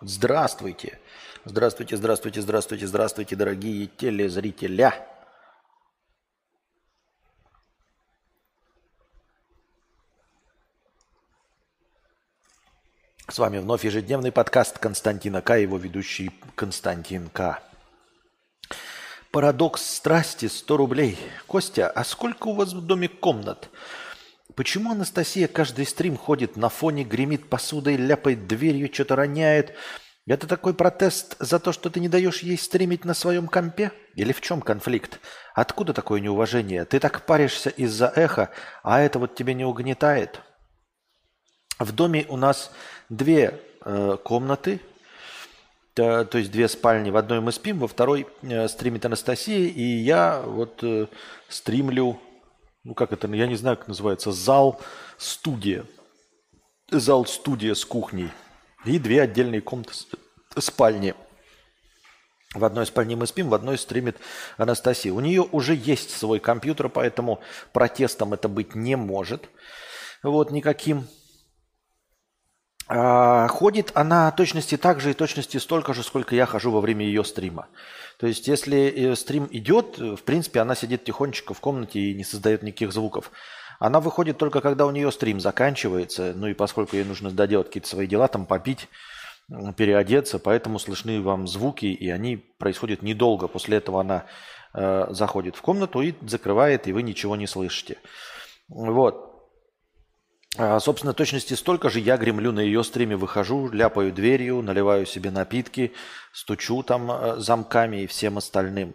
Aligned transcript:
Здравствуйте. 0.00 1.00
Здравствуйте, 1.44 1.96
здравствуйте, 1.96 2.40
здравствуйте, 2.40 2.86
здравствуйте, 2.86 3.34
дорогие 3.34 3.86
телезрителя. 3.86 4.94
С 13.28 13.38
вами 13.38 13.58
вновь 13.58 13.84
ежедневный 13.84 14.30
подкаст 14.30 14.78
Константина 14.78 15.42
К. 15.42 15.58
Его 15.58 15.78
ведущий 15.78 16.30
Константин 16.54 17.28
К. 17.28 17.60
Парадокс 19.32 19.82
страсти 19.82 20.46
100 20.46 20.76
рублей. 20.76 21.18
Костя, 21.48 21.90
а 21.90 22.04
сколько 22.04 22.46
у 22.46 22.54
вас 22.54 22.72
в 22.72 22.86
доме 22.86 23.08
комнат? 23.08 23.68
Почему 24.54 24.92
Анастасия 24.92 25.46
каждый 25.46 25.86
стрим 25.86 26.16
ходит 26.16 26.56
на 26.56 26.68
фоне, 26.68 27.04
гремит 27.04 27.48
посудой, 27.48 27.96
ляпает 27.96 28.46
дверью, 28.46 28.90
что-то 28.92 29.16
роняет? 29.16 29.74
Это 30.26 30.46
такой 30.46 30.74
протест 30.74 31.36
за 31.38 31.58
то, 31.58 31.72
что 31.72 31.88
ты 31.90 32.00
не 32.00 32.08
даешь 32.08 32.40
ей 32.40 32.58
стримить 32.58 33.04
на 33.04 33.14
своем 33.14 33.46
компе? 33.48 33.92
Или 34.14 34.32
в 34.32 34.40
чем 34.40 34.60
конфликт? 34.60 35.20
Откуда 35.54 35.94
такое 35.94 36.20
неуважение? 36.20 36.84
Ты 36.84 37.00
так 37.00 37.24
паришься 37.24 37.70
из-за 37.70 38.12
эха, 38.14 38.50
а 38.82 39.00
это 39.00 39.18
вот 39.18 39.34
тебе 39.34 39.54
не 39.54 39.64
угнетает? 39.64 40.40
В 41.78 41.92
доме 41.92 42.26
у 42.28 42.36
нас 42.36 42.72
две 43.08 43.60
э, 43.84 44.16
комнаты, 44.22 44.80
то, 45.94 46.24
то 46.24 46.38
есть 46.38 46.50
две 46.50 46.68
спальни. 46.68 47.10
В 47.10 47.16
одной 47.16 47.40
мы 47.40 47.52
спим, 47.52 47.78
во 47.78 47.88
второй 47.88 48.26
э, 48.42 48.68
стримит 48.68 49.06
Анастасия, 49.06 49.68
и 49.68 49.82
я 49.82 50.42
вот 50.42 50.82
э, 50.82 51.06
стримлю 51.48 52.20
ну 52.88 52.94
как 52.94 53.12
это, 53.12 53.28
я 53.28 53.46
не 53.46 53.54
знаю, 53.54 53.76
как 53.76 53.86
называется, 53.86 54.32
зал-студия. 54.32 55.84
Зал-студия 56.90 57.74
с 57.74 57.84
кухней. 57.84 58.30
И 58.86 58.98
две 58.98 59.20
отдельные 59.20 59.60
комнаты 59.60 59.92
спальни. 60.56 61.14
В 62.54 62.64
одной 62.64 62.86
спальне 62.86 63.14
мы 63.14 63.26
спим, 63.26 63.50
в 63.50 63.54
одной 63.54 63.76
стримит 63.76 64.16
Анастасия. 64.56 65.12
У 65.12 65.20
нее 65.20 65.42
уже 65.52 65.74
есть 65.74 66.16
свой 66.16 66.40
компьютер, 66.40 66.88
поэтому 66.88 67.42
протестом 67.74 68.32
это 68.32 68.48
быть 68.48 68.74
не 68.74 68.96
может. 68.96 69.50
Вот 70.22 70.50
никаким. 70.50 71.06
А, 72.86 73.48
ходит 73.48 73.92
она 73.92 74.30
точности 74.30 74.78
так 74.78 75.02
же 75.02 75.10
и 75.10 75.14
точности 75.14 75.58
столько 75.58 75.92
же, 75.92 76.02
сколько 76.02 76.34
я 76.34 76.46
хожу 76.46 76.70
во 76.70 76.80
время 76.80 77.04
ее 77.04 77.22
стрима. 77.22 77.68
То 78.18 78.26
есть, 78.26 78.48
если 78.48 79.10
э, 79.12 79.16
стрим 79.16 79.48
идет, 79.50 79.98
в 79.98 80.22
принципе, 80.22 80.60
она 80.60 80.74
сидит 80.74 81.04
тихонечко 81.04 81.54
в 81.54 81.60
комнате 81.60 82.00
и 82.00 82.14
не 82.14 82.24
создает 82.24 82.62
никаких 82.62 82.92
звуков. 82.92 83.30
Она 83.78 84.00
выходит 84.00 84.38
только 84.38 84.60
когда 84.60 84.86
у 84.86 84.90
нее 84.90 85.12
стрим 85.12 85.38
заканчивается, 85.38 86.32
ну 86.34 86.48
и 86.48 86.54
поскольку 86.54 86.96
ей 86.96 87.04
нужно 87.04 87.30
доделать 87.30 87.68
какие-то 87.68 87.88
свои 87.88 88.08
дела, 88.08 88.26
там 88.26 88.44
попить, 88.44 88.88
переодеться, 89.76 90.38
поэтому 90.38 90.78
слышны 90.78 91.22
вам 91.22 91.46
звуки, 91.46 91.86
и 91.86 92.10
они 92.10 92.36
происходят 92.36 93.02
недолго. 93.02 93.48
После 93.48 93.78
этого 93.78 94.00
она 94.00 94.26
э, 94.74 95.06
заходит 95.10 95.56
в 95.56 95.62
комнату 95.62 96.02
и 96.02 96.14
закрывает, 96.22 96.86
и 96.86 96.92
вы 96.92 97.02
ничего 97.02 97.36
не 97.36 97.46
слышите. 97.46 97.98
Вот. 98.68 99.27
А, 100.56 100.80
собственно, 100.80 101.12
точности 101.12 101.54
столько 101.54 101.90
же 101.90 102.00
я 102.00 102.16
гремлю 102.16 102.52
на 102.52 102.60
ее 102.60 102.82
стриме, 102.82 103.16
выхожу, 103.16 103.70
ляпаю 103.70 104.12
дверью, 104.12 104.62
наливаю 104.62 105.04
себе 105.04 105.30
напитки, 105.30 105.92
стучу 106.32 106.82
там 106.82 107.10
э, 107.10 107.36
замками 107.38 108.02
и 108.02 108.06
всем 108.06 108.38
остальным. 108.38 108.94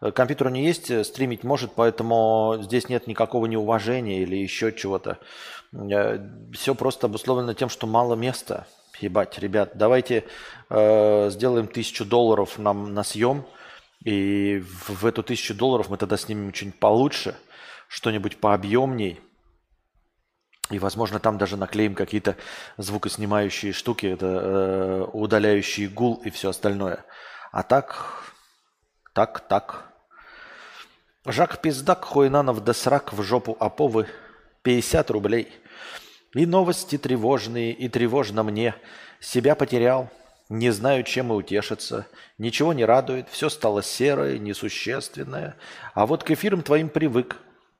Э, 0.00 0.10
компьютер 0.10 0.50
не 0.50 0.66
есть, 0.66 0.90
э, 0.90 1.04
стримить 1.04 1.44
может, 1.44 1.72
поэтому 1.74 2.56
здесь 2.60 2.88
нет 2.88 3.06
никакого 3.06 3.46
неуважения 3.46 4.22
или 4.22 4.36
еще 4.36 4.72
чего-то. 4.72 5.18
Все 6.52 6.74
просто 6.74 7.06
обусловлено 7.06 7.54
тем, 7.54 7.68
что 7.68 7.86
мало 7.86 8.14
места. 8.14 8.66
Ебать, 9.00 9.38
ребят, 9.38 9.72
давайте 9.74 10.24
э, 10.68 11.30
сделаем 11.30 11.68
тысячу 11.68 12.04
долларов 12.04 12.58
нам 12.58 12.92
на 12.92 13.04
съем, 13.04 13.44
и 14.04 14.58
в, 14.58 15.02
в 15.02 15.06
эту 15.06 15.22
тысячу 15.22 15.54
долларов 15.54 15.90
мы 15.90 15.96
тогда 15.96 16.16
снимем 16.16 16.52
что-нибудь 16.52 16.80
получше, 16.80 17.36
что-нибудь 17.86 18.38
пообъемней– 18.38 19.20
и, 20.70 20.78
возможно, 20.78 21.18
там 21.18 21.38
даже 21.38 21.56
наклеим 21.56 21.94
какие-то 21.94 22.36
звукоснимающие 22.76 23.72
штуки, 23.72 24.06
это 24.06 24.26
э, 24.26 25.06
удаляющие 25.12 25.88
гул 25.88 26.20
и 26.24 26.30
все 26.30 26.50
остальное. 26.50 27.04
А 27.52 27.62
так, 27.62 28.34
так, 29.14 29.40
так. 29.48 29.92
Жак 31.24 31.60
Пиздак, 31.60 32.04
Хуйнанов 32.04 32.62
да 32.64 32.74
срак 32.74 33.12
в 33.12 33.22
жопу 33.22 33.56
Аповы, 33.58 34.06
50 34.62 35.10
рублей. 35.10 35.48
И 36.34 36.44
новости 36.44 36.98
тревожные, 36.98 37.72
и 37.72 37.88
тревожно 37.88 38.42
мне. 38.42 38.74
Себя 39.20 39.54
потерял, 39.54 40.10
не 40.50 40.70
знаю, 40.70 41.02
чем 41.04 41.32
и 41.32 41.36
утешиться. 41.36 42.06
Ничего 42.36 42.72
не 42.72 42.84
радует, 42.84 43.28
все 43.30 43.48
стало 43.48 43.82
серое, 43.82 44.38
несущественное. 44.38 45.56
А 45.94 46.06
вот 46.06 46.24
к 46.24 46.30
эфирам 46.30 46.62
твоим 46.62 46.88
привык. 46.90 47.36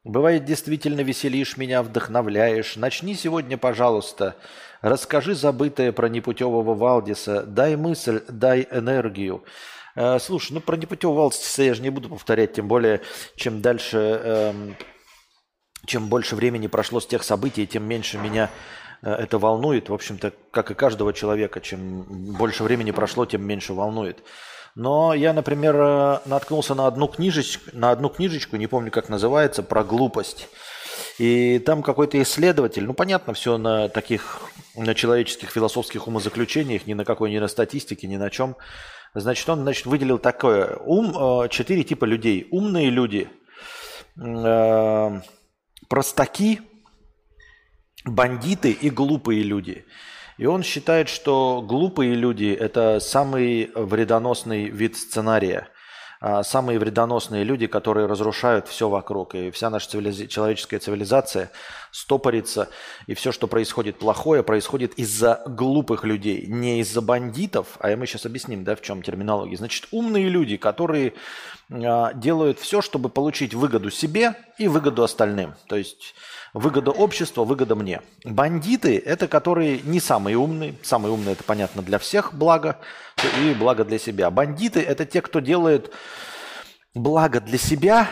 Бывает, 0.08 0.46
действительно 0.46 1.02
веселишь 1.02 1.58
меня, 1.58 1.82
вдохновляешь. 1.82 2.76
Начни 2.76 3.14
сегодня, 3.14 3.58
пожалуйста. 3.58 4.36
Расскажи 4.80 5.34
забытое 5.34 5.92
про 5.92 6.08
непутевого 6.08 6.74
Валдиса. 6.74 7.42
Дай 7.42 7.76
мысль, 7.76 8.22
дай 8.26 8.66
энергию. 8.70 9.44
Э, 9.96 10.18
слушай, 10.18 10.52
ну 10.52 10.60
про 10.60 10.78
непутевого 10.78 11.24
Валдиса 11.24 11.62
я 11.62 11.74
же 11.74 11.82
не 11.82 11.90
буду 11.90 12.08
повторять, 12.08 12.54
тем 12.54 12.68
более, 12.68 13.02
чем 13.36 13.60
дальше, 13.60 13.98
э, 14.24 14.52
чем 15.84 16.08
больше 16.08 16.36
времени 16.36 16.68
прошло 16.68 17.00
с 17.00 17.06
тех 17.06 17.22
событий, 17.22 17.66
тем 17.66 17.82
меньше 17.82 18.16
меня 18.16 18.50
э, 19.02 19.12
это 19.12 19.38
волнует. 19.38 19.90
В 19.90 19.92
общем-то, 19.94 20.32
как 20.50 20.70
и 20.70 20.74
каждого 20.74 21.12
человека, 21.12 21.60
чем 21.60 22.04
больше 22.38 22.64
времени 22.64 22.92
прошло, 22.92 23.26
тем 23.26 23.46
меньше 23.46 23.74
волнует. 23.74 24.24
Но 24.78 25.12
я, 25.12 25.32
например, 25.32 25.74
э, 25.76 26.18
наткнулся 26.24 26.76
на 26.76 26.86
одну 26.86 27.08
книжечку, 27.08 27.64
на 27.72 27.90
одну 27.90 28.08
книжечку, 28.08 28.54
не 28.54 28.68
помню, 28.68 28.92
как 28.92 29.08
называется, 29.08 29.64
про 29.64 29.82
глупость. 29.82 30.48
И 31.18 31.58
там 31.58 31.82
какой-то 31.82 32.22
исследователь, 32.22 32.84
ну 32.84 32.94
понятно, 32.94 33.34
все 33.34 33.58
на 33.58 33.88
таких, 33.88 34.40
на 34.76 34.94
человеческих 34.94 35.50
философских 35.50 36.06
умозаключениях, 36.06 36.86
ни 36.86 36.94
на 36.94 37.04
какой, 37.04 37.32
ни 37.32 37.40
на 37.40 37.48
статистике, 37.48 38.06
ни 38.06 38.16
на 38.16 38.30
чем. 38.30 38.54
Значит, 39.14 39.48
он 39.48 39.62
значит, 39.62 39.86
выделил 39.86 40.20
такое. 40.20 40.76
Ум, 40.76 41.10
э, 41.10 41.48
четыре 41.48 41.82
типа 41.82 42.04
людей. 42.04 42.46
Умные 42.52 42.88
люди, 42.88 43.28
э, 44.16 45.20
простаки, 45.88 46.60
бандиты 48.04 48.70
и 48.70 48.90
глупые 48.90 49.42
люди– 49.42 49.84
и 50.38 50.46
он 50.46 50.62
считает, 50.62 51.08
что 51.08 51.62
глупые 51.66 52.14
люди– 52.14 52.56
это 52.58 53.00
самый 53.00 53.70
вредоносный 53.74 54.68
вид 54.70 54.96
сценария. 54.96 55.68
А 56.20 56.42
самые 56.42 56.78
вредоносные 56.78 57.44
люди, 57.44 57.66
которые 57.66 58.06
разрушают 58.06 58.66
все 58.66 58.88
вокруг. 58.88 59.34
И 59.34 59.50
вся 59.50 59.70
наша 59.70 59.90
цивилиз... 59.90 60.28
человеческая 60.28 60.78
цивилизация 60.80 61.50
стопорится. 61.92 62.68
И 63.06 63.14
все, 63.14 63.30
что 63.30 63.46
происходит 63.46 63.98
плохое, 63.98 64.42
происходит 64.42 64.94
из-за 64.94 65.42
глупых 65.46 66.04
людей. 66.04 66.46
Не 66.46 66.80
из-за 66.80 67.00
бандитов, 67.00 67.78
а 67.80 67.94
мы 67.96 68.06
сейчас 68.06 68.26
объясним, 68.26 68.64
да, 68.64 68.74
в 68.74 68.80
чем 68.80 69.02
терминология. 69.02 69.56
Значит, 69.56 69.86
умные 69.92 70.28
люди, 70.28 70.56
которые 70.56 71.14
а, 71.70 72.12
делают 72.14 72.58
все, 72.58 72.82
чтобы 72.82 73.08
получить 73.08 73.54
выгоду 73.54 73.90
себе 73.90 74.34
и 74.58 74.66
выгоду 74.66 75.04
остальным. 75.04 75.54
То 75.68 75.76
есть 75.76 76.14
Выгода 76.54 76.90
общества, 76.90 77.44
выгода 77.44 77.74
мне. 77.74 78.00
Бандиты– 78.24 78.98
это 79.06 79.28
которые 79.28 79.80
не 79.84 80.00
самые 80.00 80.36
умные. 80.36 80.74
Самые 80.82 81.12
умные– 81.12 81.32
это, 81.34 81.44
понятно, 81.44 81.82
для 81.82 81.98
всех 81.98 82.32
благо 82.32 82.78
и 83.40 83.54
благо 83.54 83.84
для 83.84 83.98
себя. 83.98 84.30
Бандиты– 84.30 84.80
это 84.88 85.04
те, 85.04 85.20
кто 85.22 85.40
делает 85.40 85.92
благо 86.94 87.40
для 87.40 87.58
себя 87.58 88.08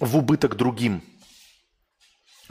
в 0.00 0.16
убыток 0.16 0.56
другим. 0.56 1.02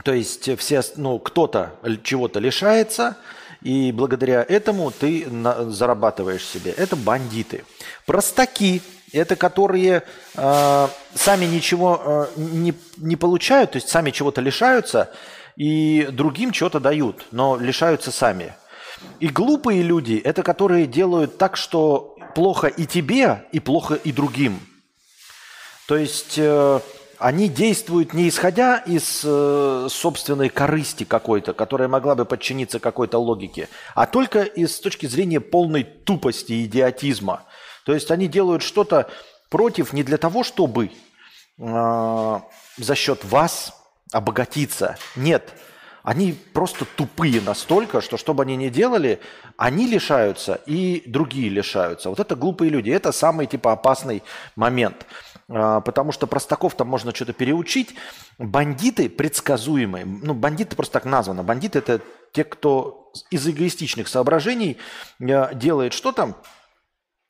То 0.04 0.14
есть 0.14 0.58
все, 0.60 0.82
ну, 0.98 1.20
кто-то 1.20 1.80
чего-то 2.04 2.40
лишается, 2.40 3.18
и 3.62 3.92
благодаря 3.92 4.46
этому 4.48 4.92
ты 4.92 5.26
на, 5.30 5.70
зарабатываешь 5.72 6.46
себе. 6.46 6.72
Это 6.72 6.96
бандиты. 6.96 7.64
Простаки 8.06 8.82
это 9.16 9.36
которые 9.36 10.04
э, 10.36 10.88
сами 11.14 11.46
ничего 11.46 12.02
э, 12.04 12.28
не, 12.36 12.74
не 12.98 13.16
получают, 13.16 13.72
то 13.72 13.78
есть 13.78 13.88
сами 13.88 14.12
чего-то 14.12 14.42
лишаются, 14.42 15.12
и 15.56 16.08
другим 16.12 16.52
чего-то 16.52 16.80
дают, 16.80 17.26
но 17.32 17.58
лишаются 17.58 18.12
сами. 18.12 18.54
И 19.20 19.28
глупые 19.28 19.82
люди– 19.82 20.22
это 20.24 20.44
которые 20.44 20.88
делают 20.88 21.38
так, 21.38 21.58
что 21.58 22.16
плохо 22.36 22.68
и 22.68 22.86
тебе, 22.86 23.46
и 23.52 23.60
плохо 23.60 23.96
и 23.96 24.12
другим. 24.12 24.60
То 25.88 25.96
есть 25.96 26.36
э, 26.38 26.80
они 27.20 27.48
действуют 27.48 28.14
не 28.14 28.28
исходя 28.28 28.78
из 28.78 29.22
э, 29.24 29.88
собственной 29.90 30.50
корысти 30.50 31.04
какой-то, 31.04 31.54
которая 31.54 31.88
могла 31.88 32.16
бы 32.16 32.26
подчиниться 32.26 32.80
какой-то 32.80 33.18
логике, 33.20 33.70
а 33.94 34.06
только 34.06 34.44
из 34.44 34.80
точки 34.80 35.06
зрения 35.06 35.40
полной 35.40 35.84
тупости 35.84 36.66
идиотизма– 36.66 37.44
то 37.86 37.94
есть 37.94 38.12
они 38.12 38.28
делают 38.28 38.64
что-то 38.64 39.10
против 39.50 39.94
не 39.94 40.04
для 40.04 40.18
того, 40.18 40.44
чтобы 40.44 40.90
э, 41.58 42.40
за 42.78 42.96
счет 42.96 43.24
вас 43.24 43.74
обогатиться. 44.12 44.98
Нет, 45.16 45.54
Они 46.06 46.34
просто 46.34 46.86
тупые 46.86 47.42
настолько, 47.42 48.00
что 48.00 48.16
что 48.18 48.36
бы 48.36 48.44
они 48.44 48.56
ни 48.56 48.70
делали, 48.70 49.20
они 49.58 49.88
лишаются 49.88 50.62
и 50.68 51.02
другие 51.08 51.50
лишаются. 51.50 52.10
Вот 52.10 52.20
это 52.20 52.36
глупые 52.36 52.70
люди. 52.70 52.92
Это 52.92 53.12
самый 53.12 53.48
типа 53.48 53.72
опасный 53.72 54.22
момент. 54.56 55.08
А, 55.50 55.82
потому 55.82 56.12
что 56.12 56.28
простаков 56.28 56.76
там 56.76 56.90
можно 56.90 57.14
что-то 57.14 57.34
переучить. 57.34 57.96
Бандиты 58.38 59.10
предсказуемые. 59.10 60.06
Ну, 60.06 60.36
бандиты 60.36 60.76
просто 60.76 60.94
так 60.94 61.06
названо. 61.06 61.42
Бандиты 61.42 61.80
это 61.80 62.00
те, 62.34 62.44
кто 62.44 63.12
из 63.32 63.48
эгоистичных 63.48 64.08
соображений 64.08 64.78
э, 65.20 65.56
делает 65.56 65.94
что-то, 65.94 66.36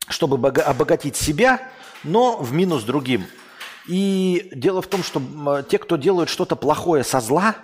чтобы 0.10 0.50
обогатить 0.50 1.16
себя, 1.16 1.62
но 2.04 2.36
в 2.36 2.52
минус 2.52 2.84
другим. 2.84 3.26
И 3.88 4.50
дело 4.54 4.82
в 4.82 4.88
том, 4.88 5.02
что 5.02 5.62
те, 5.62 5.78
кто 5.78 5.96
делают 5.96 6.30
что-то 6.30 6.58
плохое 6.58 7.06
со 7.06 7.22
зла, 7.22 7.56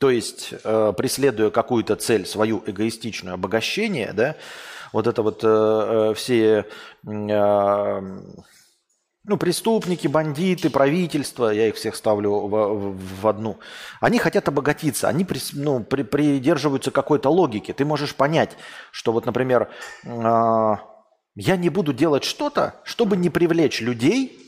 то 0.00 0.08
есть, 0.08 0.54
э, 0.64 0.94
преследуя 0.96 1.50
какую-то 1.50 1.94
цель, 1.94 2.24
свою 2.24 2.62
эгоистичную 2.66 3.34
обогащение, 3.34 4.14
да, 4.14 4.36
вот 4.94 5.06
это 5.06 5.22
вот 5.22 5.44
э, 5.44 5.46
э 5.46 6.14
все 6.14 6.64
ну, 9.24 9.36
преступники, 9.36 10.08
бандиты, 10.08 10.70
правительство, 10.70 11.50
я 11.50 11.68
их 11.68 11.74
всех 11.74 11.96
ставлю 11.96 12.30
в, 12.30 12.48
в, 12.48 13.20
в 13.20 13.28
одну, 13.28 13.58
они 14.00 14.18
хотят 14.18 14.48
обогатиться, 14.48 15.06
они 15.06 15.26
при, 15.26 15.38
ну, 15.52 15.84
при, 15.84 16.02
придерживаются 16.02 16.90
какой-то 16.90 17.28
логики. 17.28 17.72
Ты 17.74 17.84
можешь 17.84 18.14
понять, 18.14 18.56
что 18.92 19.12
вот, 19.12 19.26
например, 19.26 19.68
э, 20.04 20.76
я 21.36 21.56
не 21.58 21.68
буду 21.68 21.92
делать 21.92 22.24
что-то, 22.24 22.76
чтобы 22.84 23.18
не 23.18 23.28
привлечь 23.28 23.82
людей, 23.82 24.39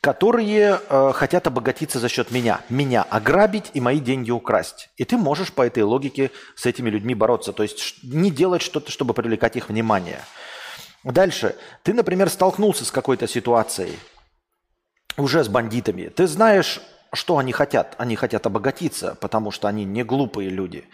которые 0.00 0.80
э, 0.88 1.12
хотят 1.14 1.46
обогатиться 1.46 1.98
за 1.98 2.08
счет 2.08 2.30
меня, 2.30 2.60
меня 2.68 3.02
ограбить 3.02 3.70
и 3.74 3.80
мои 3.80 3.98
деньги 3.98 4.30
украсть. 4.30 4.90
И 4.96 5.04
ты 5.04 5.16
можешь 5.16 5.52
по 5.52 5.62
этой 5.62 5.82
логике 5.82 6.30
с 6.54 6.66
этими 6.66 6.90
людьми 6.90 7.14
бороться, 7.14 7.52
то 7.52 7.62
есть 7.62 8.02
не 8.02 8.30
делать 8.30 8.62
что-то, 8.62 8.90
чтобы 8.92 9.14
привлекать 9.14 9.56
их 9.56 9.68
внимание. 9.68 10.20
Дальше. 11.02 11.56
Ты, 11.82 11.94
например, 11.94 12.28
столкнулся 12.28 12.84
с 12.84 12.90
какой-то 12.90 13.28
ситуацией, 13.28 13.98
уже 15.16 15.44
с 15.44 15.48
бандитами. 15.48 16.08
Ты 16.08 16.26
знаешь, 16.26 16.80
что 17.16 17.38
они 17.38 17.52
хотят. 17.52 17.94
Они 17.98 18.14
хотят 18.14 18.46
обогатиться, 18.46 19.16
потому 19.20 19.50
что 19.50 19.66
они 19.68 19.84
не 19.84 20.04
глупые 20.04 20.50
люди. 20.50 20.84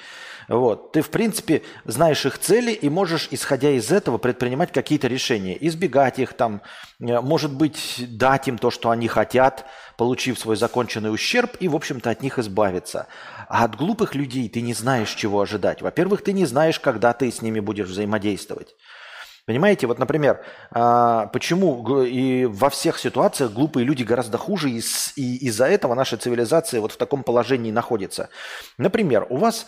Вот. 0.49 0.93
Ты, 0.93 1.03
в 1.03 1.11
принципе, 1.11 1.63
знаешь 1.85 2.27
их 2.27 2.39
цели 2.39 2.73
и 2.73 2.89
можешь, 2.89 3.29
исходя 3.31 3.71
из 3.71 3.93
этого, 3.93 4.19
предпринимать 4.19 4.73
какие-то 4.73 5.09
решения. 5.09 5.57
Избегать 5.61 6.19
их 6.19 6.35
там, 6.35 6.63
э, 7.01 7.21
может 7.21 7.53
быть, 7.53 8.05
дать 8.09 8.49
им 8.49 8.59
то, 8.59 8.71
что 8.71 8.91
они 8.91 9.09
хотят, 9.09 9.67
получив 9.97 10.39
свой 10.39 10.57
законченный 10.57 11.13
ущерб 11.13 11.57
и, 11.61 11.69
в 11.69 11.77
общем-то, 11.77 12.11
от 12.11 12.23
них 12.23 12.39
избавиться. 12.39 13.07
А 13.49 13.65
от 13.65 13.77
глупых 13.77 14.15
людей 14.15 14.49
ты 14.49 14.61
не 14.63 14.75
знаешь, 14.75 15.15
чего 15.15 15.41
ожидать. 15.41 15.83
Во-первых, 15.83 16.23
ты 16.23 16.33
не 16.33 16.47
знаешь, 16.47 16.81
когда 16.81 17.13
ты 17.13 17.31
с 17.31 17.43
ними 17.43 17.61
будешь 17.61 17.89
взаимодействовать. 17.89 18.75
Понимаете, 19.45 19.89
вот, 19.89 19.99
например, 19.99 20.45
а, 20.71 21.27
почему 21.27 22.05
и 22.05 22.45
во 22.45 22.71
всех 22.71 23.01
ситуациях 23.01 23.53
глупые 23.53 23.85
люди 23.85 24.05
гораздо 24.05 24.39
хуже, 24.39 24.71
и, 24.71 24.79
из-за 24.79 25.67
этого 25.67 25.95
наша 25.95 26.17
цивилизация 26.17 26.81
вот 26.81 26.93
в 26.93 26.97
таком 26.97 27.25
положении 27.25 27.73
находится. 27.73 28.29
Например, 28.79 29.27
у 29.31 29.39
вас 29.39 29.67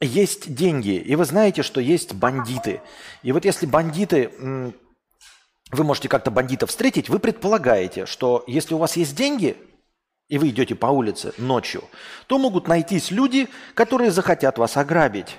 есть 0.00 0.54
деньги, 0.54 0.96
и 0.96 1.14
вы 1.14 1.26
знаете, 1.26 1.62
что 1.62 1.78
есть 1.78 2.14
бандиты. 2.14 2.80
И 3.22 3.32
вот 3.32 3.44
если 3.44 3.66
бандиты, 3.66 4.30
вы 4.38 5.84
можете 5.84 6.08
как-то 6.08 6.30
бандитов 6.30 6.70
встретить, 6.70 7.10
вы 7.10 7.18
предполагаете, 7.18 8.06
что 8.06 8.44
если 8.46 8.72
у 8.72 8.78
вас 8.78 8.96
есть 8.96 9.14
деньги, 9.14 9.58
и 10.28 10.38
вы 10.38 10.48
идете 10.48 10.74
по 10.74 10.86
улице 10.86 11.34
ночью, 11.36 11.84
то 12.28 12.38
могут 12.38 12.66
найтись 12.66 13.10
люди, 13.10 13.50
которые 13.74 14.10
захотят 14.10 14.56
вас 14.56 14.78
ограбить, 14.78 15.36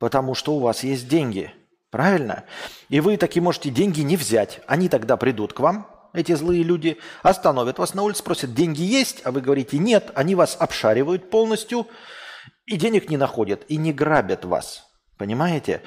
потому 0.00 0.34
что 0.34 0.54
у 0.56 0.58
вас 0.58 0.82
есть 0.82 1.06
деньги– 1.06 1.54
Правильно? 1.92 2.44
И 2.88 3.00
вы 3.00 3.18
таки 3.18 3.38
можете 3.38 3.68
деньги 3.68 4.00
не 4.00 4.16
взять. 4.16 4.60
Они 4.66 4.88
тогда 4.88 5.18
придут 5.18 5.52
к 5.52 5.60
вам, 5.60 5.86
эти 6.14 6.34
злые 6.34 6.62
люди, 6.62 6.96
остановят 7.22 7.78
вас 7.78 7.92
на 7.92 8.02
улице, 8.02 8.20
спросят, 8.20 8.54
деньги 8.54 8.80
есть? 8.80 9.20
А 9.24 9.30
вы 9.30 9.42
говорите, 9.42 9.76
нет. 9.76 10.10
Они 10.14 10.34
вас 10.34 10.56
обшаривают 10.58 11.28
полностью 11.28 11.86
и 12.64 12.78
денег 12.78 13.10
не 13.10 13.18
находят, 13.18 13.64
и 13.68 13.76
не 13.76 13.92
грабят 13.92 14.46
вас. 14.46 14.86
Понимаете? 15.18 15.82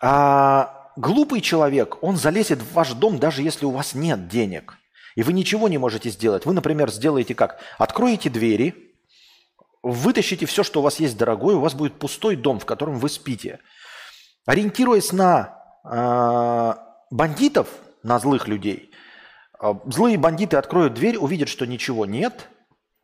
А 0.00 0.90
глупый 0.96 1.42
человек, 1.42 2.02
он 2.02 2.16
залезет 2.16 2.60
в 2.62 2.72
ваш 2.72 2.94
дом, 2.94 3.18
даже 3.18 3.42
если 3.42 3.66
у 3.66 3.72
вас 3.72 3.94
нет 3.94 4.28
денег. 4.28 4.78
И 5.16 5.22
вы 5.22 5.34
ничего 5.34 5.68
не 5.68 5.76
можете 5.76 6.08
сделать. 6.08 6.46
Вы, 6.46 6.54
например, 6.54 6.90
сделаете 6.90 7.34
как? 7.34 7.60
Откроете 7.76 8.30
двери, 8.30 8.94
вытащите 9.82 10.46
все, 10.46 10.62
что 10.62 10.80
у 10.80 10.82
вас 10.82 10.98
есть 10.98 11.18
дорогое, 11.18 11.56
у 11.56 11.60
вас 11.60 11.74
будет 11.74 11.98
пустой 11.98 12.36
дом, 12.36 12.58
в 12.58 12.64
котором 12.64 12.98
вы 12.98 13.10
спите– 13.10 13.58
Ориентируясь 14.44 15.12
на 15.12 15.56
э, 15.84 16.74
бандитов, 17.10 17.68
на 18.02 18.18
злых 18.18 18.48
людей, 18.48 18.90
э, 19.60 19.74
злые 19.86 20.18
бандиты 20.18 20.56
откроют 20.56 20.94
дверь, 20.94 21.16
увидят, 21.16 21.48
что 21.48 21.64
ничего 21.64 22.06
нет, 22.06 22.48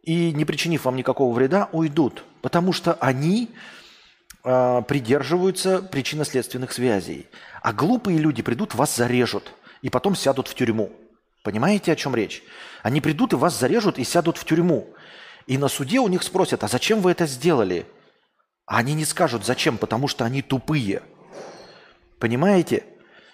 и, 0.02 0.32
не 0.32 0.44
причинив 0.44 0.84
вам 0.84 0.96
никакого 0.96 1.32
вреда, 1.32 1.68
уйдут, 1.70 2.24
потому 2.42 2.72
что 2.72 2.94
они 2.94 3.50
э, 4.42 4.82
придерживаются 4.88 5.80
причинно-следственных 5.80 6.72
связей. 6.72 7.28
А 7.62 7.72
глупые 7.72 8.18
люди 8.18 8.42
придут, 8.42 8.74
вас 8.74 8.96
зарежут, 8.96 9.52
и 9.80 9.90
потом 9.90 10.16
сядут 10.16 10.48
в 10.48 10.54
тюрьму. 10.56 10.90
Понимаете, 11.44 11.92
о 11.92 11.96
чем 11.96 12.16
речь? 12.16 12.42
Они 12.82 13.00
придут 13.00 13.32
и 13.32 13.36
вас 13.36 13.56
зарежут 13.56 13.96
и 13.96 14.04
сядут 14.04 14.38
в 14.38 14.44
тюрьму. 14.44 14.88
И 15.46 15.56
на 15.56 15.68
суде 15.68 16.00
у 16.00 16.08
них 16.08 16.24
спросят, 16.24 16.64
а 16.64 16.68
зачем 16.68 17.00
вы 17.00 17.12
это 17.12 17.26
сделали? 17.26 17.86
А 18.66 18.78
они 18.78 18.94
не 18.94 19.04
скажут, 19.04 19.46
зачем, 19.46 19.78
потому 19.78 20.08
что 20.08 20.24
они 20.24 20.42
тупые– 20.42 21.02
Понимаете? 22.18 22.84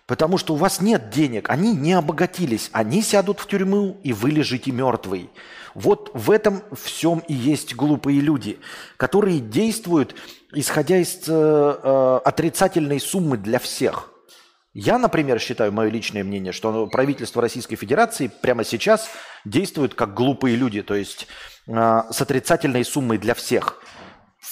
Потому 0.07 0.37
что 0.37 0.53
у 0.53 0.57
вас 0.57 0.83
нет 0.83 1.09
денег, 1.09 1.49
они 1.49 1.75
не 1.75 1.95
обогатились, 1.95 2.69
они 2.73 3.01
сядут 3.01 3.41
в 3.41 3.47
тюрьму, 3.47 3.99
и 4.03 4.13
вы 4.13 4.31
лежите 4.31 4.71
мертвый. 4.71 5.31
Вот 5.73 6.11
в 6.13 6.31
этом 6.31 6.63
всем 6.75 7.21
и 7.27 7.33
есть 7.33 7.75
глупые 7.75 8.21
люди, 8.21 8.59
которые 8.99 9.41
действуют, 9.41 10.15
исходя 10.53 10.99
из 10.99 11.23
э, 11.27 11.33
э, 11.33 12.21
отрицательной 12.23 13.01
суммы 13.01 13.39
для 13.39 13.59
всех. 13.59 14.11
Я, 14.75 14.99
например, 14.99 15.41
считаю, 15.41 15.73
мое 15.73 15.89
личное 15.89 16.23
мнение, 16.23 16.53
что 16.53 16.87
правительство 16.87 17.41
Российской 17.41 17.77
Федерации 17.77 18.31
прямо 18.43 18.63
сейчас 18.63 19.09
действует 19.47 19.95
как 19.95 20.13
глупые 20.13 20.57
люди, 20.57 20.83
то 20.83 20.95
есть 20.95 21.29
э, 21.67 22.03
с 22.11 22.21
отрицательной 22.21 22.85
суммой 22.85 23.17
для 23.17 23.33
всех– 23.33 23.81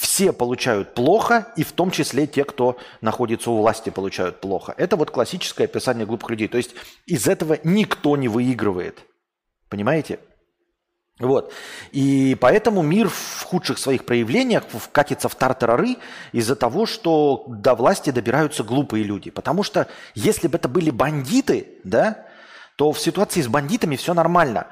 все 0.02 0.32
получают 0.32 0.94
плохо, 0.94 1.46
и 1.56 1.62
в 1.62 1.70
том 1.70 1.92
числе 1.92 2.26
те, 2.26 2.42
кто 2.42 2.76
находится 3.00 3.52
у 3.52 3.58
власти, 3.58 3.90
получают 3.90 4.40
плохо. 4.40 4.74
Это 4.76 4.96
вот 4.96 5.12
классическое 5.12 5.68
описание 5.68 6.04
глупых 6.04 6.30
людей. 6.30 6.48
То 6.48 6.56
есть 6.56 6.72
из 7.06 7.28
этого 7.28 7.56
никто 7.62 8.16
не 8.16 8.26
выигрывает. 8.26 9.04
Понимаете? 9.68 10.18
Вот. 11.20 11.52
И 11.92 12.36
поэтому 12.40 12.82
мир 12.82 13.08
в 13.08 13.42
худших 13.44 13.78
своих 13.78 14.04
проявлениях 14.04 14.64
вкатится 14.68 15.28
в 15.28 15.36
тартарары 15.36 15.98
из-за 16.32 16.56
того, 16.56 16.84
что 16.84 17.44
до 17.46 17.76
власти 17.76 18.10
добираются 18.10 18.64
глупые 18.64 19.04
люди. 19.04 19.30
Потому 19.30 19.62
что 19.62 19.86
если 20.16 20.48
бы 20.48 20.58
это 20.58 20.68
были 20.68 20.90
бандиты, 20.90 21.78
да, 21.84 22.26
то 22.74 22.90
в 22.90 22.98
ситуации 22.98 23.40
с 23.40 23.46
бандитами 23.46 23.94
все 23.94 24.14
нормально 24.14 24.66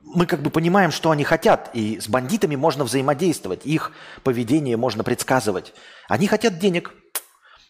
мы 0.00 0.26
как 0.26 0.42
бы 0.42 0.50
понимаем, 0.50 0.90
что 0.90 1.10
они 1.10 1.24
хотят, 1.24 1.70
и 1.74 2.00
с 2.00 2.08
бандитами 2.08 2.56
можно 2.56 2.84
взаимодействовать, 2.84 3.66
их 3.66 3.92
поведение 4.22 4.76
можно 4.76 5.04
предсказывать. 5.04 5.72
Они 6.08 6.26
хотят 6.26 6.58
денег. 6.58 6.94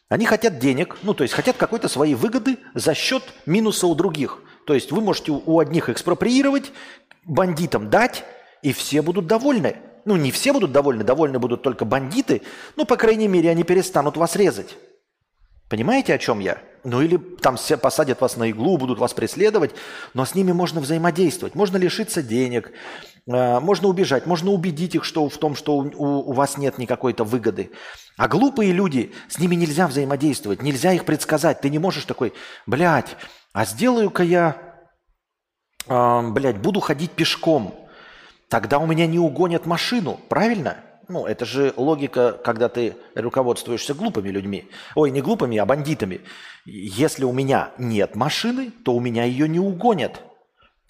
Они 0.08 0.26
хотят 0.26 0.58
денег, 0.58 0.98
ну 1.02 1.14
то 1.14 1.22
есть 1.22 1.34
хотят 1.34 1.56
какой-то 1.56 1.88
своей 1.88 2.14
выгоды 2.14 2.58
за 2.74 2.94
счет 2.94 3.22
минуса 3.46 3.86
у 3.86 3.94
других. 3.94 4.38
То 4.66 4.74
есть 4.74 4.90
вы 4.90 5.00
можете 5.00 5.30
у 5.32 5.60
одних 5.60 5.88
экспроприировать, 5.88 6.72
бандитам 7.24 7.90
дать, 7.90 8.24
и 8.62 8.72
все 8.72 9.02
будут 9.02 9.26
довольны. 9.26 9.76
Ну 10.04 10.16
не 10.16 10.32
все 10.32 10.52
будут 10.52 10.72
довольны, 10.72 11.04
довольны 11.04 11.38
будут 11.38 11.62
только 11.62 11.84
бандиты, 11.84 12.42
но 12.74 12.84
по 12.84 12.96
крайней 12.96 13.28
мере 13.28 13.50
они 13.50 13.62
перестанут 13.62 14.16
вас 14.16 14.34
резать. 14.34 14.76
Понимаете, 15.70 16.14
о 16.14 16.18
чем 16.18 16.40
я? 16.40 16.58
Ну 16.82 17.00
или 17.00 17.16
там 17.16 17.56
все 17.56 17.76
посадят 17.76 18.20
вас 18.20 18.36
на 18.36 18.50
иглу, 18.50 18.76
будут 18.76 18.98
вас 18.98 19.14
преследовать, 19.14 19.70
но 20.14 20.24
с 20.24 20.34
ними 20.34 20.50
можно 20.50 20.80
взаимодействовать. 20.80 21.54
Можно 21.54 21.76
лишиться 21.76 22.24
денег, 22.24 22.72
э, 23.28 23.60
можно 23.60 23.86
убежать, 23.86 24.26
можно 24.26 24.50
убедить 24.50 24.96
их 24.96 25.04
что, 25.04 25.28
в 25.28 25.38
том, 25.38 25.54
что 25.54 25.76
у, 25.76 26.28
у 26.28 26.32
вас 26.32 26.58
нет 26.58 26.78
никакой-то 26.78 27.22
выгоды. 27.22 27.70
А 28.16 28.26
глупые 28.26 28.72
люди, 28.72 29.12
с 29.28 29.38
ними 29.38 29.54
нельзя 29.54 29.86
взаимодействовать, 29.86 30.60
нельзя 30.60 30.92
их 30.92 31.04
предсказать. 31.04 31.60
Ты 31.60 31.70
не 31.70 31.78
можешь 31.78 32.04
такой, 32.04 32.32
блядь, 32.66 33.16
а 33.52 33.64
сделаю-ка 33.64 34.24
я, 34.24 34.56
э, 35.86 36.22
блядь, 36.30 36.58
буду 36.58 36.80
ходить 36.80 37.12
пешком, 37.12 37.88
тогда 38.48 38.80
у 38.80 38.86
меня 38.86 39.06
не 39.06 39.20
угонят 39.20 39.66
машину, 39.66 40.18
правильно? 40.28 40.78
Ну, 41.10 41.26
это 41.26 41.44
же 41.44 41.74
логика, 41.76 42.32
когда 42.32 42.68
ты 42.68 42.96
руководствуешься 43.14 43.94
глупыми 43.94 44.30
людьми. 44.30 44.68
Ой, 44.94 45.10
не 45.10 45.20
глупыми, 45.20 45.58
а 45.58 45.66
бандитами. 45.66 46.20
Если 46.64 47.24
у 47.24 47.32
меня 47.32 47.72
нет 47.78 48.14
машины, 48.14 48.70
то 48.84 48.94
у 48.94 49.00
меня 49.00 49.24
ее 49.24 49.48
не 49.48 49.58
угонят. 49.58 50.22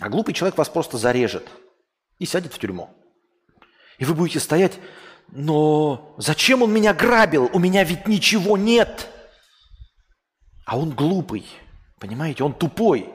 А 0.00 0.09
глупый 0.09 0.35
человек 0.35 0.59
вас 0.59 0.69
просто 0.69 0.99
зарежет 0.99 1.49
и 2.19 2.27
сядет 2.27 2.53
в 2.53 2.59
тюрьму. 2.59 2.91
И 3.99 4.05
вы 4.05 4.15
будете 4.15 4.41
стоять 4.41 4.79
но 5.33 6.15
зачем 6.19 6.62
он 6.62 6.73
меня 6.73 6.93
грабил? 6.93 7.50
У 7.53 7.59
меня 7.59 7.85
ведь 7.85 8.09
ничего 8.09 8.57
нет. 8.57 9.09
А 10.67 10.79
он 10.79 10.91
глупый, 10.91 11.47
понимаете, 11.99 12.45
он 12.45 12.53
тупой. 12.53 13.09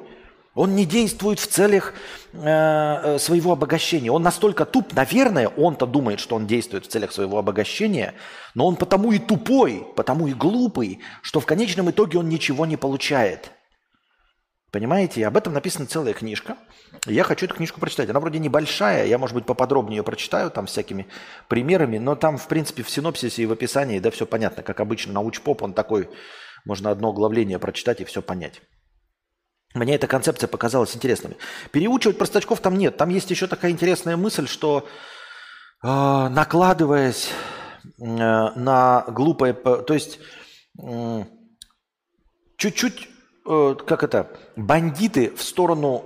Он 0.56 0.74
не 0.74 0.86
действует 0.86 1.40
в 1.40 1.48
целях 1.48 1.94
э, 2.32 2.40
э, 2.42 3.20
своего 3.20 3.52
обогащения. 3.52 4.10
Он 4.10 4.24
настолько 4.24 4.66
туп, 4.66 4.94
наверное, 4.94 5.50
он-то 5.50 5.86
думает, 5.86 6.22
что 6.22 6.38
он 6.38 6.48
действует 6.48 6.86
в 6.86 6.88
целях 6.88 7.12
своего 7.12 7.38
обогащения, 7.38 8.14
но 8.56 8.66
он 8.66 8.78
потому 8.78 9.12
и 9.12 9.20
тупой, 9.20 9.86
потому 9.98 10.28
и 10.28 10.34
глупый, 10.34 11.02
что 11.22 11.42
в 11.42 11.46
конечном 11.46 11.92
итоге 11.92 12.20
он 12.20 12.30
ничего 12.30 12.66
не 12.66 12.78
получает. 12.78 13.52
Понимаете? 14.72 15.28
Об 15.28 15.36
этом 15.36 15.54
написана 15.54 15.88
целая 15.88 16.14
книжка. 16.14 16.58
Я 17.06 17.24
хочу 17.24 17.46
эту 17.46 17.56
книжку 17.56 17.82
прочитать. 17.82 18.10
Она 18.10 18.22
вроде 18.22 18.40
небольшая, 18.40 19.08
я, 19.08 19.18
может 19.18 19.36
быть, 19.36 19.46
поподробнее 19.46 19.98
ее 19.98 20.04
прочитаю, 20.04 20.52
там 20.52 20.68
всякими 20.68 21.08
примерами, 21.50 21.98
но 21.98 22.16
там, 22.16 22.38
в 22.38 22.48
принципе, 22.48 22.82
в 22.82 22.90
синопсисе 22.90 23.44
и 23.44 23.46
в 23.46 23.52
описании, 23.52 24.00
да, 24.00 24.10
все 24.10 24.26
понятно. 24.26 24.64
Как 24.64 24.80
обычно, 24.80 25.12
научпоп, 25.14 25.64
он 25.64 25.74
такой, 25.74 26.10
можно 26.66 26.92
одно 26.92 27.10
оглавление 27.10 27.60
прочитать 27.60 28.00
и 28.00 28.06
все 28.06 28.22
понять. 28.22 28.62
Мне 29.75 29.96
эта 29.96 30.08
концепция 30.08 30.48
показалась 30.48 30.96
интересной. 30.96 31.36
Переучивать 31.72 32.17
простачков 32.17 32.62
там 32.62 32.77
нет. 32.77 32.96
Там 32.96 33.10
есть 33.10 33.29
еще 33.29 33.46
такая 33.46 33.72
интересная 33.72 34.15
мысль, 34.15 34.48
что 34.48 34.88
э, 35.84 35.88
накладываясь 35.88 37.29
э, 37.84 38.03
на 38.05 39.03
глупое... 39.10 39.53
То 39.53 39.94
есть 39.94 40.20
э, 40.82 41.25
чуть-чуть, 42.55 43.10
э, 43.46 43.75
как 43.86 44.03
это, 44.03 44.32
бандиты 44.55 45.36
в 45.36 45.44
сторону 45.44 46.05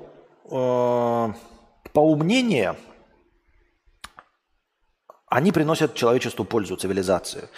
э, 0.50 1.34
поумнения, 1.94 2.76
они 5.28 5.52
приносят 5.52 5.94
человечеству 5.94 6.44
пользу, 6.44 6.76
цивилизацию. 6.76 7.50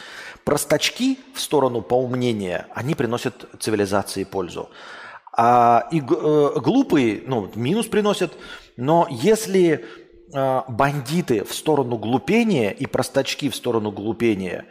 Простачки 0.44 1.20
в 1.34 1.40
сторону 1.40 1.82
поумнения, 1.82 2.68
они 2.76 2.96
приносят 2.96 3.46
цивилизации 3.62 4.26
пользу. 4.26 4.70
А, 5.34 5.88
и 5.92 6.00
э, 6.00 6.60
глупые, 6.60 7.24
ну, 7.26 7.50
минус 7.56 7.88
приносят, 7.88 8.34
но 8.76 9.08
если 9.10 9.86
э, 10.34 10.62
бандиты 10.68 11.46
в 11.46 11.54
сторону 11.54 11.98
глупения 11.98 12.72
и 12.72 12.86
простачки 12.86 13.50
в 13.50 13.56
сторону 13.56 13.92
глупения, 13.92 14.66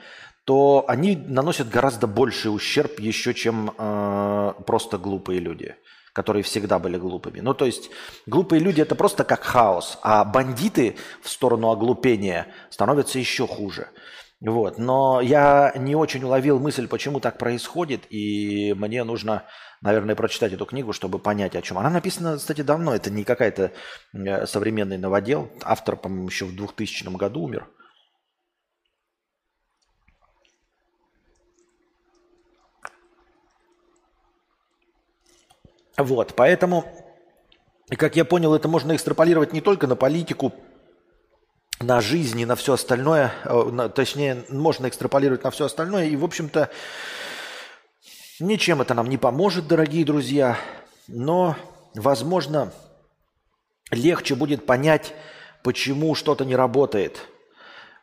то 0.45 0.85
они 0.89 1.17
наносят 1.17 1.71
гораздо 1.71 2.07
больший 2.07 2.55
ущерб 2.55 3.01
еще, 3.01 3.33
чем 3.33 3.73
э, 3.77 4.53
просто 4.67 4.99
глупые 4.99 5.41
люди, 5.41 5.77
которые 6.13 6.43
всегда 6.43 6.79
были 6.79 6.99
глупыми. 6.99 7.41
Ну, 7.41 7.55
то 7.55 7.65
есть 7.65 7.91
глупые 8.27 8.61
люди 8.61 8.83
это 8.83 8.95
просто 8.95 9.25
как 9.25 9.43
хаос, 9.43 9.99
а 10.03 10.25
бандиты 10.25 10.97
в 11.23 11.31
сторону 11.31 11.71
оглупения 11.71 12.49
становятся 12.69 13.19
еще 13.19 13.47
хуже. 13.47 13.89
Вот. 14.41 14.79
Но 14.79 15.21
я 15.21 15.73
не 15.77 15.95
очень 15.95 16.25
уловил 16.25 16.59
мысль, 16.59 16.89
почему 16.89 17.21
так 17.21 17.39
происходит, 17.39 18.03
и 18.11 18.75
мне 18.77 19.05
нужно 19.05 19.45
наверное, 19.81 20.15
прочитать 20.15 20.53
эту 20.53 20.67
книгу, 20.67 20.93
чтобы 20.93 21.19
понять, 21.19 21.57
о 21.57 21.63
чем. 21.63 21.79
Она 21.79 21.91
написана, 21.91 22.37
кстати, 22.37 22.63
давно. 22.63 22.95
Это 22.95 23.11
не 23.11 23.25
какая-то 23.25 23.73
э, 24.13 24.47
современный 24.47 24.99
новодел. 24.99 25.51
Автор, 25.63 25.97
по-моему, 25.97 26.29
еще 26.29 26.45
в 26.45 26.55
2000 26.55 27.17
году 27.17 27.43
умер. 27.43 27.67
Вот, 35.97 36.35
поэтому, 36.35 36.85
как 37.91 38.17
я 38.17 38.25
понял, 38.25 38.55
это 38.55 38.69
можно 38.69 38.95
экстраполировать 38.97 39.53
не 39.53 39.61
только 39.61 39.87
на 39.87 39.97
политику, 39.97 40.55
на 41.79 42.01
жизнь 42.01 42.41
и 42.41 42.47
на 42.47 42.57
все 42.57 42.75
остальное, 42.75 43.33
э, 43.45 43.91
точнее, 43.95 44.45
можно 44.49 44.89
экстраполировать 44.89 45.45
на 45.45 45.51
все 45.51 45.67
остальное. 45.67 46.07
И, 46.07 46.17
в 46.17 46.25
общем-то, 46.25 46.71
Ничем 48.41 48.81
это 48.81 48.95
нам 48.95 49.11
не 49.11 49.19
поможет, 49.19 49.69
дорогие 49.69 50.03
друзья, 50.03 50.57
но, 51.09 51.57
возможно, 51.95 52.73
легче 53.91 54.35
будет 54.35 54.65
понять, 54.65 55.13
почему 55.63 56.15
что-то 56.15 56.47
не 56.47 56.57
работает. 56.57 57.29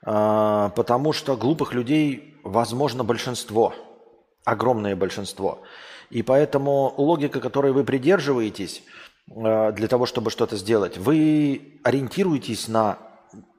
А, 0.05 0.69
потому 0.75 1.11
что 1.11 1.35
глупых 1.35 1.73
людей, 1.73 2.35
возможно, 2.43 3.03
большинство, 3.03 3.73
огромное 4.45 4.95
большинство. 4.95 5.63
И 6.11 6.21
поэтому 6.21 6.93
логика, 6.97 7.39
которой 7.39 7.71
вы 7.71 7.83
придерживаетесь 7.83 8.83
а, 9.35 9.71
для 9.71 9.87
того, 9.87 10.05
чтобы 10.05 10.29
что-то 10.29 10.55
сделать, 10.55 10.99
вы 10.99 11.79
ориентируетесь 11.83 12.67
на 12.67 12.99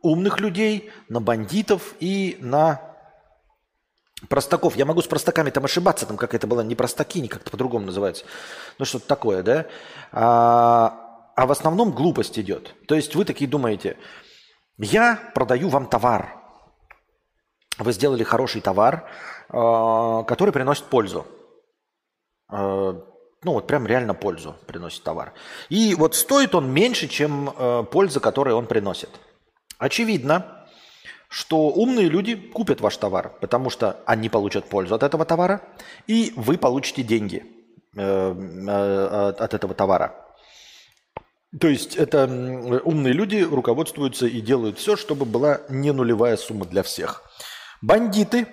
умных 0.00 0.38
людей, 0.38 0.92
на 1.08 1.20
бандитов 1.20 1.96
и 1.98 2.38
на 2.40 2.87
Простаков. 4.26 4.74
Я 4.76 4.84
могу 4.84 5.00
с 5.00 5.06
простаками 5.06 5.50
там 5.50 5.64
ошибаться, 5.64 6.04
там 6.04 6.16
как 6.16 6.34
это 6.34 6.46
было 6.46 6.62
не 6.62 6.74
простаки, 6.74 7.20
не 7.20 7.28
как-то 7.28 7.50
по-другому 7.50 7.86
называется. 7.86 8.24
Ну, 8.78 8.84
что-то 8.84 9.06
такое, 9.06 9.42
да? 9.42 9.66
А, 10.10 11.32
а 11.36 11.46
в 11.46 11.52
основном 11.52 11.92
глупость 11.92 12.36
идет. 12.38 12.74
То 12.88 12.96
есть 12.96 13.14
вы 13.14 13.24
такие 13.24 13.48
думаете, 13.48 13.96
я 14.76 15.30
продаю 15.34 15.68
вам 15.68 15.86
товар. 15.86 16.36
Вы 17.78 17.92
сделали 17.92 18.24
хороший 18.24 18.60
товар, 18.60 19.08
а, 19.50 20.24
который 20.24 20.52
приносит 20.52 20.86
пользу. 20.86 21.24
А, 22.48 23.00
ну, 23.44 23.52
вот 23.52 23.68
прям 23.68 23.86
реально 23.86 24.14
пользу 24.14 24.56
приносит 24.66 25.04
товар. 25.04 25.32
И 25.68 25.94
вот 25.94 26.16
стоит 26.16 26.56
он 26.56 26.72
меньше, 26.72 27.06
чем 27.06 27.54
а, 27.56 27.84
польза, 27.84 28.18
которую 28.18 28.56
он 28.56 28.66
приносит. 28.66 29.10
Очевидно, 29.78 30.57
что 31.28 31.68
умные 31.68 32.08
люди 32.08 32.34
купят 32.34 32.80
ваш 32.80 32.96
товар, 32.96 33.32
потому 33.40 33.70
что 33.70 34.00
они 34.06 34.28
получат 34.28 34.64
пользу 34.64 34.94
от 34.94 35.02
этого 35.02 35.24
товара, 35.24 35.62
и 36.06 36.32
вы 36.36 36.56
получите 36.56 37.02
деньги 37.02 37.44
э, 37.96 38.00
э, 38.00 39.34
от 39.38 39.54
этого 39.54 39.74
товара. 39.74 40.24
То 41.60 41.68
есть 41.68 41.96
это 41.96 42.24
умные 42.84 43.12
люди 43.12 43.36
руководствуются 43.42 44.26
и 44.26 44.40
делают 44.40 44.78
все, 44.78 44.96
чтобы 44.96 45.24
была 45.24 45.60
не 45.68 45.92
нулевая 45.92 46.36
сумма 46.36 46.66
для 46.66 46.82
всех. 46.82 47.22
Бандиты 47.80 48.46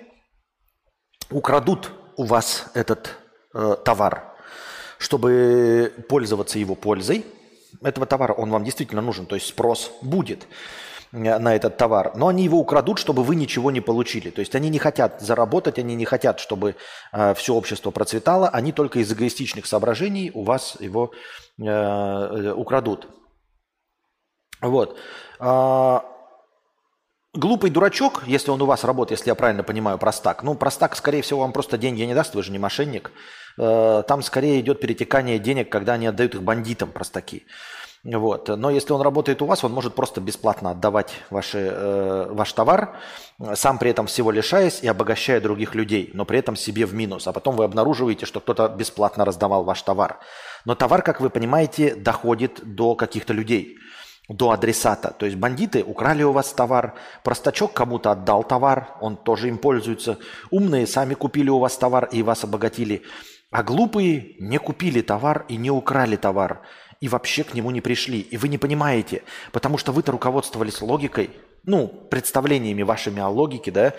украдут 1.30 1.92
у 2.16 2.24
вас 2.24 2.70
этот 2.74 3.16
э, 3.54 3.76
товар, 3.84 4.34
чтобы 4.98 5.92
пользоваться 6.08 6.58
его 6.58 6.74
пользой. 6.74 7.24
Этого 7.82 8.06
товара 8.06 8.32
он 8.32 8.50
вам 8.50 8.64
действительно 8.64 9.02
нужен, 9.02 9.26
то 9.26 9.34
есть 9.34 9.48
спрос 9.48 9.92
будет. 10.00 10.46
Э, 11.12 11.38
на 11.38 11.54
этот 11.54 11.76
товар, 11.76 12.12
но 12.16 12.28
они 12.28 12.44
его 12.44 12.58
украдут, 12.58 12.98
чтобы 12.98 13.22
вы 13.22 13.36
ничего 13.36 13.70
не 13.70 13.80
получили. 13.80 14.30
То 14.30 14.40
есть 14.40 14.54
они 14.54 14.70
не 14.70 14.78
хотят 14.78 15.20
заработать, 15.20 15.78
они 15.78 15.94
не 15.94 16.04
хотят, 16.04 16.40
чтобы 16.40 16.76
э, 17.12 17.34
все 17.34 17.54
общество 17.54 17.90
процветало, 17.90 18.48
они 18.48 18.72
только 18.72 18.98
из 18.98 19.12
эгоистичных 19.12 19.66
соображений 19.66 20.30
у 20.34 20.44
вас 20.44 20.76
его 20.80 21.12
э, 21.58 21.64
э 21.64 22.52
украдут. 22.52 23.08
Вот. 24.62 24.98
А, 25.38 26.04
глупый 27.34 27.70
дурачок, 27.70 28.24
если 28.26 28.50
он 28.50 28.62
у 28.62 28.66
вас 28.66 28.84
работает, 28.84 29.20
если 29.20 29.30
я 29.30 29.34
правильно 29.34 29.62
понимаю, 29.62 29.98
простак. 29.98 30.42
Ну, 30.42 30.54
простак, 30.54 30.96
скорее 30.96 31.20
всего, 31.20 31.40
вам 31.40 31.52
просто 31.52 31.76
деньги 31.76 32.02
не 32.02 32.14
даст, 32.14 32.34
вы 32.34 32.42
же 32.42 32.52
не 32.52 32.58
мошенник. 32.58 33.12
Там 33.58 34.22
скорее 34.22 34.60
идет 34.60 34.80
перетекание 34.80 35.38
денег, 35.38 35.70
когда 35.70 35.94
они 35.94 36.06
отдают 36.06 36.34
их 36.34 36.42
бандитам, 36.42 36.90
простаки. 36.90 37.46
Вот. 38.14 38.48
Но 38.48 38.70
если 38.70 38.92
он 38.92 39.02
работает 39.02 39.42
у 39.42 39.46
вас, 39.46 39.64
он 39.64 39.72
может 39.72 39.94
просто 39.94 40.20
бесплатно 40.20 40.70
отдавать 40.70 41.12
ваши, 41.28 41.58
э, 41.58 42.28
ваш 42.30 42.52
товар, 42.52 42.96
сам 43.54 43.78
при 43.78 43.90
этом 43.90 44.06
всего 44.06 44.30
лишаясь 44.30 44.80
и 44.82 44.86
обогащая 44.86 45.40
других 45.40 45.74
людей, 45.74 46.10
но 46.14 46.24
при 46.24 46.38
этом 46.38 46.54
себе 46.54 46.86
в 46.86 46.94
минус. 46.94 47.26
А 47.26 47.32
потом 47.32 47.56
вы 47.56 47.64
обнаруживаете, 47.64 48.24
что 48.24 48.38
кто-то 48.38 48.68
бесплатно 48.68 49.24
раздавал 49.24 49.64
ваш 49.64 49.82
товар. 49.82 50.20
Но 50.64 50.76
товар, 50.76 51.02
как 51.02 51.20
вы 51.20 51.30
понимаете, 51.30 51.96
доходит 51.96 52.60
до 52.62 52.94
каких-то 52.94 53.32
людей, 53.32 53.76
до 54.28 54.52
адресата. 54.52 55.10
То 55.18 55.26
есть 55.26 55.36
бандиты 55.36 55.82
украли 55.82 56.22
у 56.22 56.30
вас 56.30 56.52
товар, 56.52 56.94
простачок 57.24 57.72
кому-то 57.72 58.12
отдал 58.12 58.44
товар, 58.44 58.96
он 59.00 59.16
тоже 59.16 59.48
им 59.48 59.58
пользуется. 59.58 60.18
Умные 60.52 60.86
сами 60.86 61.14
купили 61.14 61.50
у 61.50 61.58
вас 61.58 61.76
товар 61.76 62.08
и 62.12 62.22
вас 62.22 62.44
обогатили. 62.44 63.02
А 63.50 63.62
глупые 63.62 64.36
не 64.38 64.58
купили 64.58 65.00
товар 65.00 65.44
и 65.48 65.56
не 65.56 65.70
украли 65.70 66.16
товар 66.16 66.62
и 67.00 67.08
вообще 67.08 67.44
к 67.44 67.54
нему 67.54 67.70
не 67.70 67.80
пришли. 67.80 68.20
И 68.20 68.36
вы 68.36 68.48
не 68.48 68.58
понимаете, 68.58 69.22
потому 69.52 69.78
что 69.78 69.92
вы-то 69.92 70.12
руководствовались 70.12 70.80
логикой, 70.80 71.30
ну, 71.64 71.88
представлениями 71.88 72.82
вашими 72.82 73.20
о 73.20 73.28
логике, 73.28 73.70
да, 73.70 73.94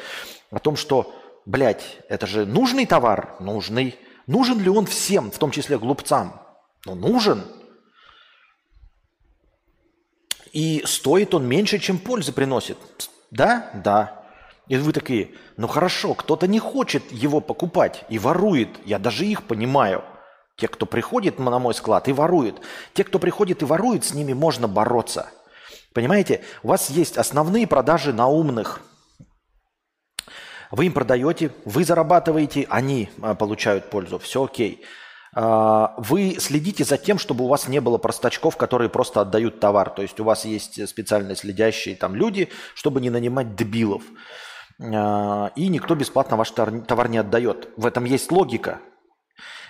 о 0.51 0.59
том, 0.59 0.75
что, 0.75 1.13
блядь, 1.45 1.97
это 2.09 2.25
же 2.25 2.45
нужный 2.45 2.85
товар? 2.85 3.35
Нужный. 3.39 3.95
Нужен 4.25 4.59
ли 4.59 4.69
он 4.69 4.85
всем, 4.85 5.31
в 5.31 5.37
том 5.37 5.51
числе 5.51 5.77
глупцам? 5.77 6.41
Ну, 6.85 6.95
нужен. 6.95 7.43
И 10.53 10.81
стоит 10.85 11.33
он 11.33 11.47
меньше, 11.47 11.77
чем 11.79 11.99
пользы 11.99 12.31
приносит. 12.31 12.77
Да? 13.31 13.69
Да. 13.83 14.25
И 14.67 14.75
вы 14.75 14.91
такие, 14.91 15.31
ну 15.55 15.67
хорошо, 15.67 16.13
кто-то 16.13 16.47
не 16.47 16.59
хочет 16.59 17.11
его 17.11 17.39
покупать 17.41 18.05
и 18.09 18.17
ворует. 18.17 18.69
Я 18.85 18.99
даже 18.99 19.25
их 19.25 19.43
понимаю– 19.43 20.03
те, 20.57 20.67
кто 20.67 20.85
приходит 20.85 21.39
на 21.39 21.59
мой 21.59 21.73
склад 21.73 22.07
и 22.07 22.13
ворует. 22.13 22.55
Те, 22.93 23.03
кто 23.03 23.19
приходит 23.19 23.61
и 23.61 23.65
ворует, 23.65 24.03
с 24.03 24.13
ними 24.13 24.33
можно 24.33 24.67
бороться. 24.67 25.29
Понимаете? 25.93 26.43
У 26.63 26.69
вас 26.69 26.89
есть 26.89 27.17
основные 27.17 27.67
продажи 27.67 28.11
на 28.11 28.27
умных. 28.27 28.81
Вы 30.71 30.87
им 30.87 30.93
продаете, 30.93 31.51
вы 31.63 31.85
зарабатываете, 31.85 32.67
они 32.69 33.09
а, 33.21 33.35
получают 33.35 33.89
пользу. 33.89 34.19
Все 34.19 34.43
окей. 34.43 34.83
А, 35.33 35.93
вы 35.97 36.37
следите 36.39 36.83
за 36.83 36.97
тем, 36.97 37.19
чтобы 37.19 37.45
у 37.45 37.47
вас 37.47 37.67
не 37.67 37.79
было 37.79 37.99
простачков, 37.99 38.57
которые 38.57 38.89
просто 38.89 39.21
отдают 39.21 39.59
товар. 39.59 39.91
То 39.91 40.01
есть 40.01 40.19
у 40.19 40.23
вас 40.23 40.43
есть 40.43 40.87
специально 40.89 41.35
следящие 41.35 41.95
там 41.95 42.15
люди, 42.15 42.49
чтобы 42.73 42.99
не 42.99 43.09
нанимать 43.09 43.55
дебилов. 43.55 44.03
А, 44.81 45.51
и 45.55 45.67
никто 45.67 45.95
бесплатно 45.95 46.35
ваш 46.35 46.51
товар 46.51 47.09
не 47.09 47.19
отдает. 47.19 47.69
В 47.77 47.85
этом 47.85 48.05
есть 48.05 48.31
логика. 48.31 48.79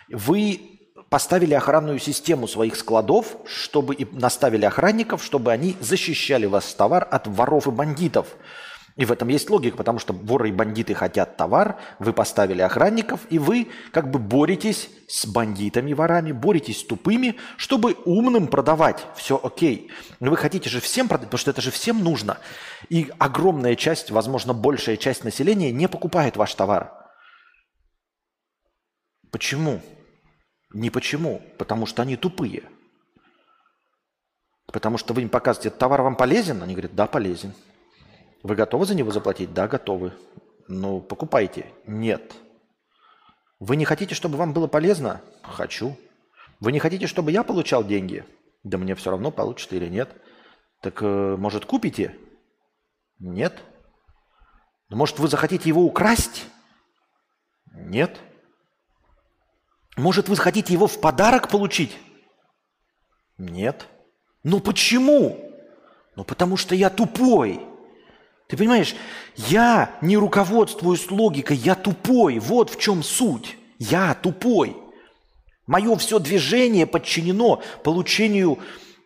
Вы 0.09 0.76
поставили 1.09 1.53
охранную 1.53 1.99
систему 1.99 2.47
своих 2.47 2.75
складов, 2.75 3.37
чтобы 3.45 3.95
и 3.95 4.05
наставили 4.11 4.65
охранников, 4.65 5.23
чтобы 5.23 5.51
они 5.51 5.75
защищали 5.79 6.45
вас 6.45 6.73
товар 6.73 7.07
от 7.09 7.27
воров 7.27 7.67
и 7.67 7.71
бандитов. 7.71 8.27
И 8.97 9.05
в 9.05 9.11
этом 9.11 9.27
есть 9.27 9.49
логика, 9.51 9.77
потому 9.77 9.99
что 9.99 10.11
воры 10.11 10.49
и 10.49 10.51
бандиты 10.51 10.95
хотят 10.95 11.37
товар, 11.37 11.77
вы 11.99 12.13
поставили 12.13 12.63
охранников, 12.63 13.21
и 13.29 13.37
вы 13.37 13.67
как 13.91 14.09
бы 14.09 14.17
боретесь 14.17 14.89
с 15.07 15.27
бандитами, 15.27 15.93
ворами, 15.93 16.31
боретесь 16.31 16.79
с 16.79 16.83
тупыми, 16.83 17.35
чтобы 17.57 17.95
умным 18.05 18.47
продавать. 18.47 19.05
Все 19.15 19.39
окей. 19.41 19.91
Но 20.19 20.31
вы 20.31 20.37
хотите 20.37 20.67
же 20.67 20.81
всем 20.81 21.07
продать, 21.07 21.27
потому 21.27 21.37
что 21.37 21.51
это 21.51 21.61
же 21.61 21.69
всем 21.69 22.03
нужно. 22.03 22.39
И 22.89 23.11
огромная 23.19 23.75
часть, 23.75 24.09
возможно, 24.09 24.55
большая 24.55 24.97
часть 24.97 25.23
населения 25.23 25.71
не 25.71 25.87
покупает 25.87 26.35
ваш 26.35 26.55
товар. 26.55 26.91
Почему? 29.29 29.79
Не 30.73 30.89
почему, 30.89 31.41
потому 31.57 31.85
что 31.85 32.01
они 32.01 32.17
тупые. 32.17 32.63
Потому 34.67 34.97
что 34.97 35.13
вы 35.13 35.21
им 35.21 35.29
показываете, 35.29 35.75
товар 35.75 36.01
вам 36.01 36.15
полезен? 36.15 36.61
Они 36.61 36.73
говорят, 36.73 36.93
да, 36.93 37.07
полезен. 37.07 37.53
Вы 38.43 38.55
готовы 38.55 38.85
за 38.85 38.95
него 38.95 39.11
заплатить? 39.11 39.53
Да, 39.53 39.67
готовы. 39.67 40.13
Ну, 40.67 40.99
покупайте. 40.99 41.71
Нет. 41.85 42.33
Вы 43.59 43.77
не 43.77 43.85
хотите, 43.85 44.13
чтобы 44.13 44.37
вам 44.37 44.53
было 44.53 44.67
полезно? 44.67 45.21
Хочу. 45.41 45.97
Вы 46.59 46.71
не 46.71 46.79
хотите, 46.79 47.07
чтобы 47.07 47.31
я 47.31 47.43
получал 47.43 47.83
деньги? 47.83 48.25
Да 48.63 48.77
мне 48.77 48.95
все 48.95 49.11
равно, 49.11 49.31
получите 49.31 49.77
или 49.77 49.87
нет. 49.87 50.09
Так, 50.81 51.01
э, 51.01 51.35
может, 51.37 51.65
купите? 51.65 52.15
Нет. 53.19 53.63
Может, 54.89 55.19
вы 55.19 55.27
захотите 55.27 55.69
его 55.69 55.83
украсть? 55.83 56.45
Нет. 57.73 58.19
Может, 59.97 60.29
вы 60.29 60.35
захотите 60.35 60.73
его 60.73 60.87
в 60.87 61.01
подарок 61.01 61.49
получить? 61.49 61.97
Нет. 63.37 63.87
Ну 64.43 64.59
почему? 64.59 65.37
Ну 66.15 66.23
потому 66.23 66.55
что 66.55 66.75
я 66.75 66.89
тупой. 66.89 67.59
Ты 68.47 68.55
понимаешь, 68.55 68.95
я 69.35 69.91
не 70.01 70.15
руководствуюсь 70.15 71.09
логикой, 71.11 71.57
я 71.57 71.75
тупой. 71.75 72.39
Вот 72.39 72.69
в 72.69 72.79
чем 72.79 73.03
суть. 73.03 73.57
Я 73.79 74.13
тупой. 74.13 74.77
Мое 75.65 75.95
все 75.97 76.19
движение 76.19 76.85
подчинено 76.85 77.61
получению 77.83 78.59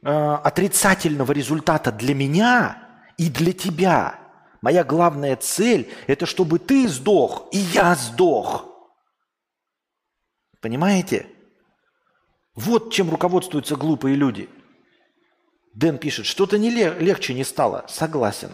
э, 0.04 0.10
отрицательного 0.44 1.32
результата 1.32 1.92
для 1.92 2.14
меня 2.14 2.78
и 3.18 3.30
для 3.30 3.54
тебя. 3.54 4.20
Моя 4.62 4.84
главная 4.84 5.38
цель– 5.38 5.90
это 6.08 6.28
чтобы 6.28 6.60
ты 6.60 6.88
сдох, 6.88 7.48
и 7.52 7.58
я 7.58 7.96
сдох. 7.96 8.71
Понимаете? 10.62 11.28
Вот 12.56 12.94
чем 12.94 13.10
руководствуются 13.10 13.76
глупые 13.76 14.16
люди. 14.16 14.50
Дэн 15.74 15.98
пишет, 15.98 16.26
что-то 16.26 16.58
не 16.58 16.70
легче 16.70 17.34
не 17.34 17.44
стало. 17.44 17.86
Согласен. 17.88 18.52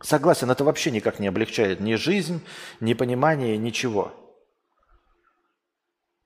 Согласен, 0.00 0.50
это 0.50 0.64
вообще 0.64 0.90
никак 0.90 1.18
не 1.18 1.26
облегчает 1.26 1.80
ни 1.80 1.94
жизнь, 1.94 2.42
ни 2.80 2.94
понимание, 2.94 3.56
ничего. 3.56 4.14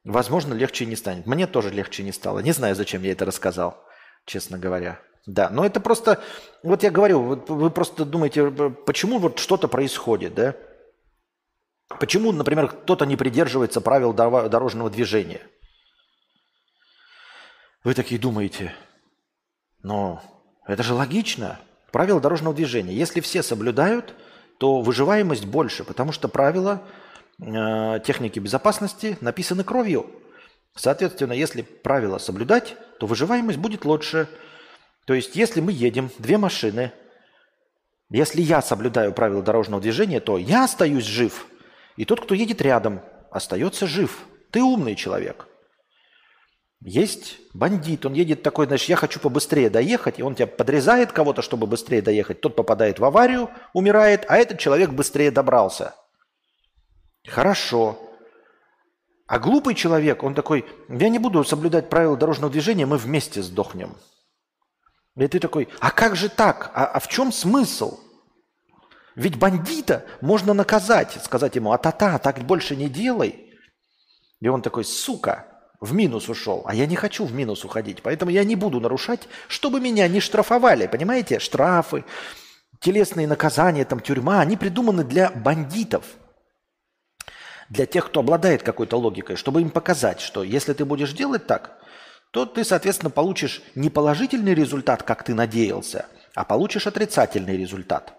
Возможно, 0.05 0.55
легче 0.55 0.87
не 0.87 0.97
станет. 0.97 1.27
Мне 1.27 1.47
тоже 1.47 1.71
легче 1.71 2.03
не 2.03 2.13
стало. 2.13 2.41
Не 2.41 2.53
знаю, 2.53 2.75
зачем 2.75 3.03
я 3.03 3.13
это 3.13 3.25
рассказал, 3.25 3.83
честно 4.27 4.59
говоря. 4.59 5.01
Да, 5.27 5.51
но 5.51 5.65
это 5.65 5.81
просто, 5.81 6.23
вот 6.63 6.83
я 6.83 6.91
говорю, 6.91 7.23
вы, 7.23 7.37
вы 7.37 7.71
просто 7.71 8.05
думаете, 8.05 8.51
почему 8.87 9.19
вот 9.19 9.39
что-то 9.39 9.69
происходит, 9.69 10.35
да? 10.35 10.57
Почему, 11.99 12.33
например, 12.33 12.69
кто-то 12.69 13.05
не 13.05 13.17
придерживается 13.17 13.81
правил 13.81 14.13
дорожного 14.13 14.91
движения? 14.91 15.41
Вы 17.83 17.95
такие 17.95 18.21
думаете, 18.21 18.75
но 19.83 20.23
это 20.67 20.83
же 20.83 20.95
логично. 20.95 21.59
Правила 21.91 22.21
дорожного 22.21 22.55
движения. 22.55 22.95
Если 22.95 23.21
все 23.21 23.43
соблюдают, 23.43 24.15
то 24.59 24.81
выживаемость 24.81 25.47
больше, 25.47 25.83
потому 25.85 26.13
что 26.13 26.29
правила 26.29 26.83
э, 27.41 28.01
техники 28.05 28.39
безопасности 28.39 29.19
написаны 29.21 29.65
кровью. 29.65 30.09
Соответственно, 30.77 31.33
если 31.33 31.63
правила 31.63 32.19
соблюдать, 32.19 32.77
то 32.99 33.07
выживаемость 33.07 33.59
будет 33.59 33.85
лучше. 33.85 34.29
То 35.07 35.15
есть, 35.15 35.35
если 35.35 35.61
мы 35.61 35.73
едем, 35.73 36.11
две 36.19 36.39
машины, 36.39 36.93
если 38.11 38.43
я 38.43 38.63
соблюдаю 38.63 39.13
правила 39.13 39.43
дорожного 39.43 39.83
движения, 39.83 40.21
то 40.21 40.39
я 40.39 40.65
остаюсь 40.65 41.05
жив, 41.05 41.47
и 42.01 42.07
тот, 42.07 42.23
кто 42.23 42.35
едет 42.35 42.63
рядом, 42.63 43.03
остается 43.31 43.87
жив. 43.87 44.25
Ты 44.51 44.63
умный 44.63 44.95
человек. 44.95 45.49
Есть 46.81 47.37
бандит, 47.53 48.07
он 48.07 48.15
едет 48.15 48.43
такой, 48.43 48.67
значит, 48.67 48.89
я 48.89 48.97
хочу 48.97 49.21
побыстрее 49.21 49.69
доехать, 49.69 50.19
и 50.19 50.23
он 50.23 50.35
тебя 50.35 50.47
подрезает 50.47 51.13
кого-то, 51.13 51.43
чтобы 51.43 51.67
быстрее 51.67 52.01
доехать. 52.01 52.41
Тот 52.41 52.57
попадает 52.57 53.01
в 53.01 53.05
аварию, 53.05 53.51
умирает, 53.75 54.25
а 54.29 54.39
этот 54.39 54.59
человек 54.59 54.89
быстрее 54.93 55.31
добрался. 55.31 55.95
Хорошо. 57.29 57.99
А 59.27 59.39
глупый 59.39 59.75
человек, 59.75 60.23
он 60.23 60.35
такой, 60.35 60.65
я 60.89 61.11
не 61.11 61.19
буду 61.19 61.45
соблюдать 61.45 61.91
правила 61.91 62.17
дорожного 62.17 62.51
движения, 62.51 62.87
мы 62.87 62.97
вместе 62.97 63.43
сдохнем. 63.43 63.95
И 65.17 65.29
ты 65.29 65.39
такой, 65.39 65.69
а 65.81 65.91
как 65.91 66.17
же 66.17 66.31
так? 66.31 66.71
А, 66.73 66.87
а 66.87 66.99
в 66.99 67.09
чем 67.09 67.31
смысл? 67.31 68.01
Ведь 69.21 69.37
бандита 69.37 70.07
можно 70.23 70.55
наказать, 70.55 71.19
сказать 71.23 71.55
ему, 71.55 71.73
а-та-та, 71.73 72.19
так 72.19 72.39
больше 72.39 72.75
не 72.75 72.89
делай. 72.89 73.53
И 74.41 74.49
он 74.49 74.63
такой, 74.63 74.83
сука, 74.83 75.45
в 75.79 75.93
минус 75.93 76.31
ушел, 76.31 76.63
а 76.65 76.75
я 76.75 76.87
не 76.87 76.97
хочу 76.97 77.27
в 77.27 77.35
минус 77.35 77.63
уходить, 77.63 78.01
поэтому 78.01 78.31
я 78.31 78.45
не 78.45 78.57
буду 78.57 78.81
нарушать, 78.81 79.29
чтобы 79.47 79.79
меня 79.79 80.09
не 80.09 80.21
штрафовали, 80.21 80.87
понимаете? 80.87 81.39
Штрафы, 81.39 82.07
телесные 82.81 83.29
наказания, 83.29 83.85
там 83.85 84.01
тюрьма, 84.01 84.41
они 84.41 84.57
придуманы 84.57 85.05
для 85.05 85.29
бандитов, 85.29 86.07
для 87.69 87.85
тех, 87.85 88.07
кто 88.07 88.21
обладает 88.21 88.63
какой-то 88.63 88.97
логикой, 88.97 89.37
чтобы 89.37 89.61
им 89.61 89.69
показать, 89.69 90.23
что 90.23 90.43
если 90.43 90.73
ты 90.73 90.87
будешь 90.87 91.13
делать 91.13 91.47
так, 91.47 91.79
то 92.31 92.47
ты, 92.47 92.65
соответственно, 92.65 93.11
получишь 93.11 93.61
не 93.75 93.91
положительный 93.91 94.55
результат, 94.55 95.03
как 95.03 95.25
ты 95.25 95.35
надеялся, 95.35 96.07
а 96.35 96.47
получишь 96.47 96.87
отрицательный 96.87 97.59
результат. 97.59 98.15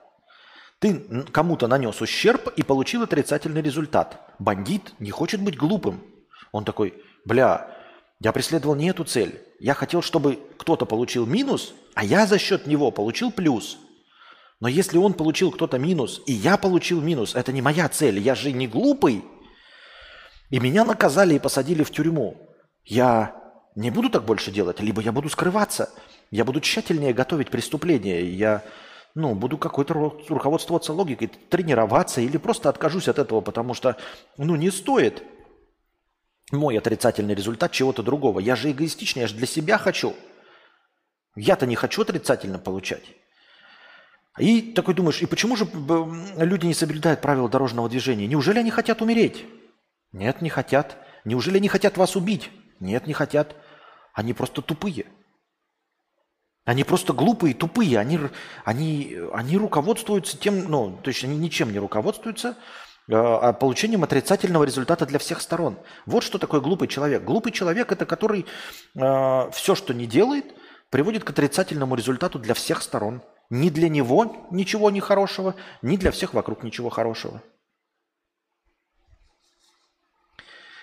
Ты 0.82 1.00
кому-то 1.32 1.68
нанес 1.68 2.02
ущерб 2.02 2.48
и 2.56 2.64
получил 2.64 3.04
отрицательный 3.04 3.62
результат. 3.62 4.20
Бандит 4.40 4.94
не 4.98 5.12
хочет 5.12 5.40
быть 5.40 5.56
глупым. 5.56 6.04
Он 6.52 6.66
такой, 6.66 6.96
бля, 7.24 7.68
я 8.20 8.32
преследовал 8.32 8.74
не 8.74 8.90
эту 8.90 9.04
цель. 9.04 9.40
Я 9.60 9.76
хотел, 9.76 10.02
чтобы 10.02 10.40
кто-то 10.58 10.88
получил 10.88 11.28
минус, 11.28 11.76
а 11.94 12.04
я 12.04 12.26
за 12.26 12.40
счет 12.40 12.66
него 12.66 12.90
получил 12.90 13.32
плюс. 13.32 13.78
Но 14.60 14.68
если 14.68 14.98
он 14.98 15.14
получил 15.14 15.52
кто-то 15.52 15.78
минус, 15.78 16.20
и 16.26 16.34
я 16.34 16.58
получил 16.58 17.00
минус, 17.00 17.36
это 17.36 17.52
не 17.52 17.62
моя 17.62 17.88
цель. 17.88 18.18
Я 18.18 18.34
же 18.34 18.52
не 18.52 18.68
глупый. 18.68 19.24
И 20.50 20.60
меня 20.60 20.84
наказали 20.84 21.36
и 21.36 21.40
посадили 21.40 21.84
в 21.84 21.92
тюрьму. 21.92 22.50
Я 22.86 23.36
не 23.76 23.92
буду 23.92 24.10
так 24.10 24.26
больше 24.26 24.50
делать, 24.50 24.80
либо 24.80 25.00
я 25.04 25.12
буду 25.12 25.30
скрываться. 25.30 25.92
Я 26.32 26.44
буду 26.44 26.60
тщательнее 26.60 27.14
готовить 27.14 27.52
преступление. 27.52 28.34
Я 28.34 28.64
ну, 29.16 29.36
буду 29.36 29.58
какой-то 29.58 29.94
руководствоваться 30.30 30.94
логикой, 30.94 31.28
тренироваться 31.28 32.22
или 32.22 32.38
просто 32.38 32.70
откажусь 32.70 33.08
от 33.08 33.20
этого, 33.20 33.42
потому 33.42 33.74
что, 33.74 33.98
ну, 34.38 34.56
не 34.56 34.72
стоит 34.72 35.24
мой 36.52 36.78
отрицательный 36.78 37.36
результат 37.36 37.72
чего-то 37.72 38.04
другого. 38.04 38.40
Я 38.40 38.56
же 38.56 38.72
эгоистичный, 38.72 39.22
я 39.22 39.28
же 39.28 39.36
для 39.36 39.48
себя 39.48 39.78
хочу. 39.78 40.16
Я-то 41.36 41.66
не 41.66 41.76
хочу 41.76 42.02
отрицательно 42.02 42.60
получать. 42.60 43.04
И 44.38 44.62
такой 44.74 44.94
думаешь, 44.94 45.22
и 45.22 45.26
почему 45.26 45.56
же 45.56 45.68
люди 46.38 46.66
не 46.66 46.74
соблюдают 46.74 47.22
правила 47.22 47.50
дорожного 47.50 47.90
движения? 47.90 48.28
Неужели 48.28 48.60
они 48.60 48.72
хотят 48.72 49.02
умереть? 49.02 49.46
Нет, 50.14 50.42
не 50.42 50.50
хотят. 50.50 50.98
Неужели 51.26 51.58
они 51.58 51.68
хотят 51.68 51.98
вас 51.98 52.16
убить? 52.16 52.50
Нет, 52.80 53.08
не 53.08 53.14
хотят. 53.14 53.56
Они 54.14 54.34
просто 54.34 54.62
тупые. 54.62 55.06
Они 56.64 56.84
просто 56.84 57.14
глупые, 57.14 57.56
тупые. 57.56 57.98
Они, 57.98 58.20
они, 58.66 59.18
они 59.34 59.58
руководствуются 59.58 60.38
тем, 60.38 60.70
ну, 60.70 60.98
то 61.02 61.10
есть 61.10 61.24
они 61.24 61.38
ничем 61.38 61.72
не 61.72 61.80
руководствуются, 61.80 62.56
а, 63.12 63.50
а 63.50 63.54
получением 63.54 64.04
отрицательного 64.04 64.64
результата 64.64 65.06
для 65.06 65.18
всех 65.18 65.42
сторон. 65.42 65.78
Вот 66.06 66.24
что 66.24 66.38
такое 66.38 66.62
глупый 66.62 66.88
человек. 66.88 67.24
Глупый 67.24 67.52
человек– 67.52 67.92
это 67.94 68.06
который 68.06 68.46
э, 68.96 69.52
все, 69.52 69.76
что 69.76 69.94
не 69.94 70.06
делает, 70.06 70.46
приводит 70.92 71.24
к 71.24 71.32
отрицательному 71.32 71.96
результату 71.96 72.38
для 72.38 72.54
всех 72.54 72.84
сторон. 72.84 73.24
Ни 73.50 73.70
для 73.70 73.90
него 73.90 74.48
ничего 74.52 74.92
не 74.92 75.02
хорошего, 75.02 75.56
ни 75.82 75.98
для 75.98 76.12
всех 76.12 76.34
вокруг 76.34 76.64
ничего 76.64 76.90
хорошего. 76.90 77.42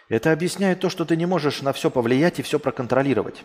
Это 0.08 0.32
объясняет 0.32 0.80
то, 0.80 0.90
что 0.90 1.04
ты 1.04 1.16
не 1.16 1.26
можешь 1.26 1.62
на 1.62 1.72
все 1.72 1.90
повлиять 1.90 2.38
и 2.40 2.42
все 2.42 2.58
проконтролировать. 2.58 3.44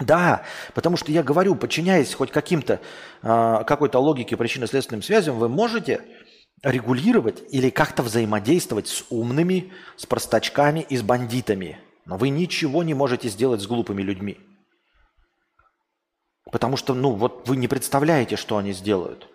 Да, 0.00 0.44
потому 0.74 0.96
что 0.96 1.12
я 1.12 1.22
говорю, 1.22 1.54
подчиняясь 1.54 2.14
хоть 2.14 2.30
каким-то, 2.30 2.80
э, 3.22 3.64
какой-то 3.66 3.98
логике 3.98 4.36
причинно-следственным 4.36 5.02
связям, 5.02 5.38
вы 5.38 5.48
можете 5.50 6.02
регулировать 6.62 7.42
или 7.50 7.68
как-то 7.68 8.02
взаимодействовать 8.02 8.88
с 8.88 9.04
умными, 9.10 9.72
с 9.96 10.06
простачками 10.06 10.80
и 10.88 10.96
с 10.96 11.02
бандитами. 11.02 11.78
Но 12.06 12.16
вы 12.16 12.30
ничего 12.30 12.82
не 12.82 12.94
можете 12.94 13.28
сделать 13.28 13.60
с 13.60 13.66
глупыми 13.66 14.02
людьми. 14.02 14.38
Потому 16.50 16.76
что, 16.78 16.94
ну, 16.94 17.12
вот 17.12 17.46
вы 17.46 17.56
не 17.56 17.68
представляете, 17.68 18.36
что 18.36 18.56
они 18.56 18.72
сделают. 18.72 19.28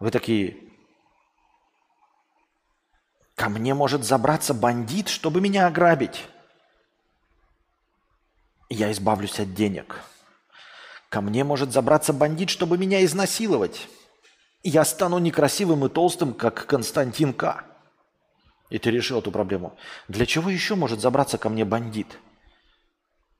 Вы 0.00 0.10
такие, 0.10 0.56
ко 3.36 3.48
мне 3.48 3.72
может 3.72 4.04
забраться 4.04 4.52
бандит, 4.52 5.08
чтобы 5.08 5.40
меня 5.40 5.68
ограбить. 5.68 6.26
Я 8.74 8.90
избавлюсь 8.90 9.38
от 9.38 9.54
денег. 9.54 10.00
Ко 11.08 11.20
мне 11.20 11.44
может 11.44 11.72
забраться 11.72 12.12
бандит, 12.12 12.50
чтобы 12.50 12.76
меня 12.76 13.04
изнасиловать. 13.04 13.86
Я 14.64 14.84
стану 14.84 15.18
некрасивым 15.18 15.84
и 15.84 15.88
толстым, 15.88 16.34
как 16.34 16.66
Константин 16.66 17.32
К. 17.34 17.64
И 18.70 18.78
ты 18.80 18.90
решил 18.90 19.20
эту 19.20 19.30
проблему. 19.30 19.76
Для 20.08 20.26
чего 20.26 20.50
еще 20.50 20.74
может 20.74 21.00
забраться 21.00 21.38
ко 21.38 21.48
мне 21.48 21.64
бандит? 21.64 22.18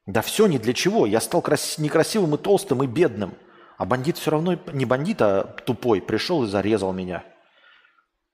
Да 0.07 0.23
все 0.23 0.47
ни 0.47 0.59
для 0.59 0.73
чего. 0.73 1.05
Я 1.05 1.21
стал 1.21 1.43
крас- 1.43 1.79
некрасивым 1.79 2.37
и 2.37 2.39
толстым 2.39 2.85
и 2.85 2.87
бедным. 2.87 3.35
А 3.77 3.87
бандит 3.87 4.19
все 4.19 4.31
равно 4.31 4.57
не 4.73 4.85
бандит, 4.85 5.21
а 5.21 5.43
тупой. 5.67 6.01
Пришел 6.01 6.45
и 6.45 6.47
зарезал 6.47 6.93
меня. 6.93 7.25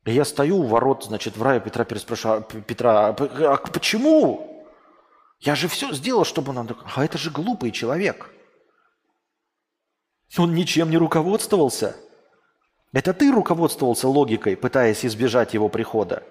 И 0.05 0.13
я 0.13 0.27
стою 0.27 0.59
у 0.59 0.67
ворот, 0.67 1.05
значит, 1.05 1.39
в 1.39 1.43
раю 1.43 1.63
Петра 1.63 1.87
переспрашиваю, 1.87 2.43
Петра, 2.43 3.09
а, 3.09 3.55
а 3.55 3.57
почему? 3.57 4.50
Я 5.41 5.55
же 5.55 5.69
все 5.69 5.93
сделал, 5.93 6.25
чтобы 6.25 6.57
он... 6.57 6.77
А 6.95 7.05
это 7.05 7.17
же 7.17 7.31
глупый 7.31 7.71
человек. 7.71 8.31
Он 10.39 10.55
ничем 10.55 10.91
не 10.91 10.99
руководствовался. 10.99 11.97
Это 12.93 13.15
ты 13.15 13.33
руководствовался 13.33 14.09
логикой, 14.09 14.57
пытаясь 14.57 15.05
избежать 15.05 15.55
его 15.55 15.69
прихода. 15.69 16.23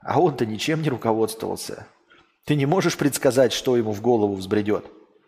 А 0.00 0.20
он-то 0.20 0.46
ничем 0.46 0.82
не 0.82 0.88
руководствовался. 0.88 1.88
Ты 2.44 2.54
не 2.54 2.66
можешь 2.66 2.96
предсказать, 2.96 3.52
что 3.52 3.76
ему 3.76 3.92
в 3.92 4.00
голову 4.00 4.34
взбредет. 4.34 4.86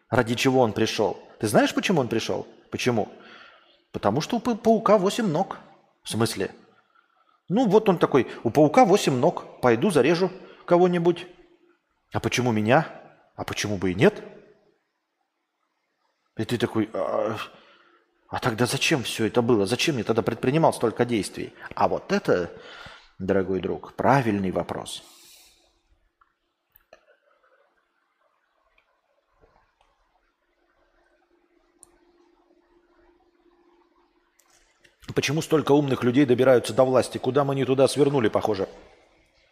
Ради 0.08 0.34
чего 0.34 0.60
он 0.60 0.72
пришел. 0.72 1.18
Ты 1.40 1.48
знаешь, 1.48 1.74
почему 1.74 2.00
он 2.00 2.08
пришел? 2.08 2.46
Почему? 2.70 3.08
Потому 3.90 4.20
что 4.20 4.36
у 4.36 4.40
паука 4.40 4.98
8 4.98 5.26
ног. 5.26 5.58
В 6.04 6.10
смысле? 6.10 6.52
Ну, 7.48 7.66
вот 7.66 7.88
он 7.88 7.98
такой, 7.98 8.28
у 8.44 8.50
паука 8.50 8.84
8 8.84 9.14
ног. 9.14 9.60
Пойду 9.60 9.90
зарежу 9.90 10.30
кого-нибудь. 10.66 11.26
А 12.12 12.20
почему 12.20 12.52
меня? 12.52 12.86
А 13.37 13.44
почему 13.44 13.77
бы 13.77 13.92
и 13.92 13.94
нет? 13.94 14.22
И 16.37 16.44
ты 16.44 16.59
такой, 16.59 16.90
а, 16.92 17.37
а 18.29 18.40
тогда 18.40 18.66
зачем 18.66 19.03
все 19.03 19.27
это 19.27 19.42
было? 19.42 19.66
Зачем 19.66 19.99
я 19.99 20.05
тогда 20.05 20.22
предпринимал 20.22 20.72
столько 20.72 21.05
действий? 21.05 21.55
А 21.75 21.88
вот 21.88 22.12
это 22.12 22.51
дорогой 23.18 23.61
друг, 23.61 23.94
правильный 23.94 24.51
вопрос. 24.51 25.03
Почему 35.14 35.40
столько 35.40 35.72
умных 35.72 36.03
людей 36.03 36.27
добираются 36.27 36.75
до 36.75 36.85
власти? 36.85 37.16
Куда 37.16 37.44
мы 37.44 37.55
не 37.55 37.64
туда 37.64 37.87
свернули, 37.88 38.29
похоже? 38.29 38.68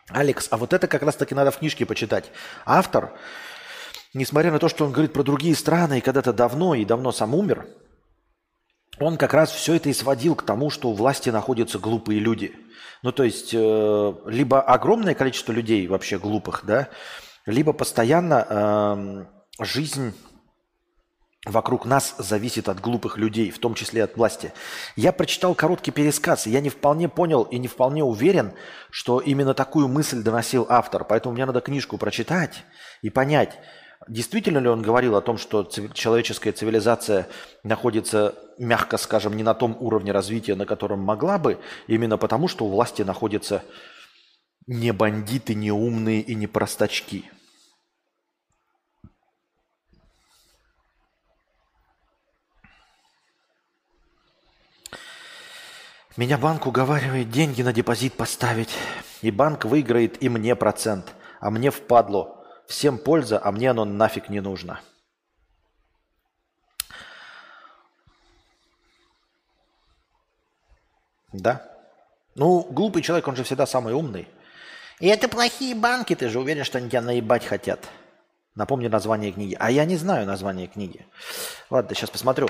Алекс, 0.08 0.48
а 0.50 0.56
вот 0.56 0.72
это 0.72 0.86
как 0.88 1.02
раз-таки 1.02 1.34
надо 1.34 1.50
в 1.50 1.58
книжке 1.58 1.86
почитать. 1.86 2.30
Автор, 2.66 3.12
несмотря 4.14 4.50
на 4.50 4.58
то, 4.58 4.68
что 4.68 4.86
он 4.86 4.92
говорит 4.92 5.12
про 5.12 5.22
другие 5.22 5.54
страны 5.54 5.98
и 5.98 6.00
когда-то 6.00 6.32
давно, 6.32 6.74
и 6.74 6.84
давно 6.84 7.12
сам 7.12 7.34
умер, 7.34 7.66
он 8.98 9.16
как 9.16 9.34
раз 9.34 9.50
все 9.50 9.74
это 9.74 9.88
и 9.88 9.92
сводил 9.92 10.36
к 10.36 10.44
тому, 10.44 10.70
что 10.70 10.88
у 10.88 10.94
власти 10.94 11.30
находятся 11.30 11.78
глупые 11.78 12.20
люди. 12.20 12.54
Ну, 13.02 13.12
то 13.12 13.24
есть, 13.24 13.50
э, 13.52 14.14
либо 14.26 14.62
огромное 14.62 15.14
количество 15.14 15.52
людей 15.52 15.86
вообще 15.88 16.18
глупых, 16.18 16.62
да, 16.64 16.88
либо 17.44 17.72
постоянно 17.72 19.26
э, 19.58 19.64
жизнь 19.64 20.14
вокруг 21.44 21.84
нас 21.84 22.14
зависит 22.18 22.68
от 22.68 22.80
глупых 22.80 23.18
людей, 23.18 23.50
в 23.50 23.58
том 23.58 23.74
числе 23.74 24.04
от 24.04 24.16
власти. 24.16 24.52
Я 24.96 25.12
прочитал 25.12 25.54
короткий 25.54 25.90
пересказ, 25.90 26.46
и 26.46 26.50
я 26.50 26.60
не 26.60 26.70
вполне 26.70 27.08
понял 27.08 27.42
и 27.42 27.58
не 27.58 27.68
вполне 27.68 28.02
уверен, 28.02 28.52
что 28.90 29.20
именно 29.20 29.54
такую 29.54 29.88
мысль 29.88 30.22
доносил 30.22 30.66
автор. 30.68 31.04
Поэтому 31.04 31.34
мне 31.34 31.44
надо 31.44 31.60
книжку 31.60 31.98
прочитать 31.98 32.64
и 33.02 33.10
понять, 33.10 33.58
Действительно 34.08 34.58
ли 34.58 34.68
он 34.68 34.82
говорил 34.82 35.16
о 35.16 35.22
том, 35.22 35.38
что 35.38 35.64
человеческая 35.64 36.52
цивилизация 36.52 37.28
находится, 37.62 38.34
мягко 38.58 38.98
скажем, 38.98 39.36
не 39.36 39.42
на 39.42 39.54
том 39.54 39.76
уровне 39.80 40.12
развития, 40.12 40.54
на 40.56 40.66
котором 40.66 41.00
могла 41.00 41.38
бы, 41.38 41.58
именно 41.86 42.18
потому, 42.18 42.48
что 42.48 42.66
у 42.66 42.70
власти 42.70 43.02
находятся 43.02 43.62
не 44.66 44.92
бандиты, 44.92 45.54
не 45.54 45.72
умные 45.72 46.20
и 46.20 46.34
не 46.34 46.46
простачки? 46.46 47.30
Меня 56.16 56.38
банк 56.38 56.66
уговаривает 56.66 57.30
деньги 57.30 57.62
на 57.62 57.72
депозит 57.72 58.14
поставить, 58.14 58.70
и 59.22 59.30
банк 59.30 59.64
выиграет 59.64 60.22
и 60.22 60.28
мне 60.28 60.54
процент, 60.54 61.14
а 61.40 61.50
мне 61.50 61.70
впадло– 61.70 62.40
Всем 62.66 62.98
польза, 62.98 63.40
а 63.42 63.52
мне 63.52 63.70
оно 63.70 63.84
нафиг 63.84 64.28
не 64.28 64.40
нужно. 64.40 64.80
Да? 71.32 71.70
Ну, 72.34 72.62
глупый 72.70 73.02
человек, 73.02 73.28
он 73.28 73.36
же 73.36 73.44
всегда 73.44 73.66
самый 73.66 73.92
умный. 73.94 74.28
И 75.00 75.08
это 75.08 75.28
плохие 75.28 75.74
банки, 75.74 76.14
ты 76.14 76.28
же 76.28 76.38
уверен, 76.38 76.64
что 76.64 76.78
они 76.78 76.88
тебя 76.88 77.02
наебать 77.02 77.44
хотят. 77.44 77.88
Напомни 78.54 78.86
название 78.86 79.32
книги. 79.32 79.56
А 79.58 79.70
я 79.70 79.84
не 79.84 79.96
знаю 79.96 80.26
название 80.26 80.68
книги. 80.68 81.04
Ладно, 81.70 81.94
сейчас 81.94 82.10
посмотрю. 82.10 82.48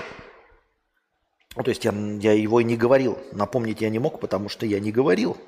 Ну, 1.57 1.63
то 1.63 1.71
есть 1.71 1.85
я, 1.85 1.93
я 1.93 2.33
его 2.33 2.61
и 2.61 2.65
не 2.65 2.77
говорил. 2.77 3.19
Напомнить 3.33 3.81
я 3.81 3.89
не 3.89 3.99
мог, 3.99 4.21
потому 4.21 4.49
что 4.51 4.67
я 4.67 4.81
не 4.81 4.93
говорил. 4.93 5.39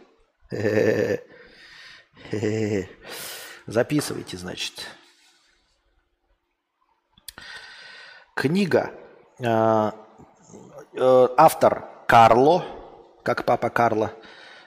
Записывайте, 3.67 4.37
значит. 4.37 4.87
Книга. 8.35 8.93
Э, 9.39 9.91
э, 10.95 11.29
автор 11.37 11.89
Карло, 12.07 12.65
как 13.25 13.45
папа 13.45 13.71
Карло. 13.71 14.13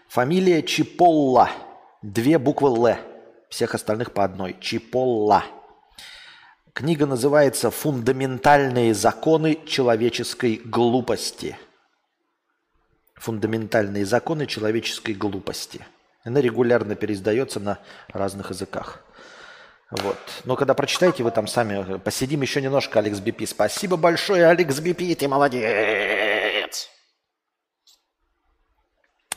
Фамилия 0.10 0.62
Чиполла. 0.64 1.50
Две 2.02 2.38
буквы 2.38 2.70
Л. 2.70 2.98
Всех 3.50 3.74
остальных 3.74 4.12
по 4.12 4.24
одной. 4.24 4.58
Чиполла. 4.60 5.46
Книга 6.74 7.06
называется 7.06 7.72
«Фундаментальные 7.72 8.94
законы 8.94 9.60
человеческой 9.66 10.62
глупости». 10.64 11.58
Фундаментальные 13.16 14.06
законы 14.06 14.46
человеческой 14.46 15.14
глупости. 15.14 15.86
Она 16.24 16.42
регулярно 16.42 16.96
переиздается 16.96 17.60
на 17.60 17.80
разных 18.14 18.50
языках. 18.50 19.02
Вот. 19.92 20.18
Но 20.44 20.56
когда 20.56 20.74
прочитаете, 20.74 21.24
вы 21.24 21.32
там 21.32 21.48
сами... 21.48 21.98
Посидим 21.98 22.42
еще 22.42 22.62
немножко, 22.62 23.00
Алекс 23.00 23.20
Бипи. 23.20 23.46
Спасибо 23.46 23.98
большое, 23.98 24.46
Алекс 24.46 24.80
Бипи, 24.80 25.16
ты 25.16 25.28
молодец. 25.28 26.90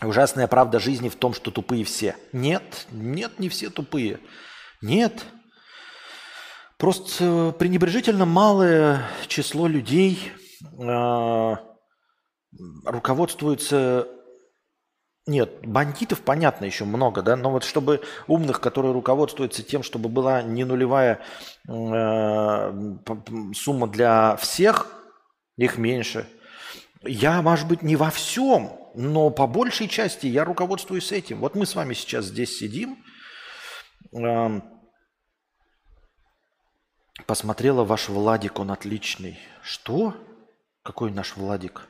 Ужасная 0.03 0.49
правда 0.49 0.81
жизни 0.81 1.09
в 1.09 1.17
том, 1.17 1.33
что 1.33 1.51
тупые 1.51 1.85
все. 1.85 2.17
Нет, 2.33 2.87
нет, 2.91 3.39
не 3.39 3.49
все 3.49 3.71
тупые. 3.71 4.19
Нет. 4.83 5.25
Просто 6.77 7.55
пренебрежительно 7.59 8.27
малое 8.27 9.07
число 9.29 9.69
людей 9.69 10.33
э, 10.63 11.57
руководствуется 12.85 14.09
нет, 15.27 15.65
бандитов, 15.65 16.21
понятно, 16.23 16.65
еще 16.65 16.85
много, 16.85 17.23
да, 17.23 17.37
но 17.37 17.51
вот 17.53 17.63
чтобы 17.63 18.03
умных, 18.27 18.61
которые 18.61 18.93
руководствуются 18.93 19.63
тем, 19.63 19.85
чтобы 19.85 20.09
была 20.09 20.43
не 20.43 20.65
нулевая 20.65 21.21
э, 21.69 22.73
сумма 23.55 23.87
для 23.87 24.37
всех, 24.37 24.89
их 25.57 25.79
меньше. 25.79 26.29
Я, 27.05 27.41
может 27.41 27.69
быть, 27.69 27.83
не 27.83 27.95
во 27.95 28.11
всем, 28.11 28.77
но 28.95 29.31
по 29.31 29.47
большей 29.47 29.87
части 29.87 30.27
я 30.27 30.45
руководствуюсь 30.45 31.13
этим. 31.13 31.39
Вот 31.39 31.55
мы 31.55 31.67
с 31.67 31.77
вами 31.77 31.95
сейчас 31.95 32.25
здесь 32.25 32.59
сидим. 32.59 32.99
Э, 34.13 34.61
посмотрела 37.27 37.85
ваш 37.85 38.09
Владик, 38.09 38.59
он 38.59 38.73
отличный. 38.73 39.39
Что? 39.63 40.17
Какой 40.83 41.13
наш 41.13 41.37
Владик? 41.37 41.87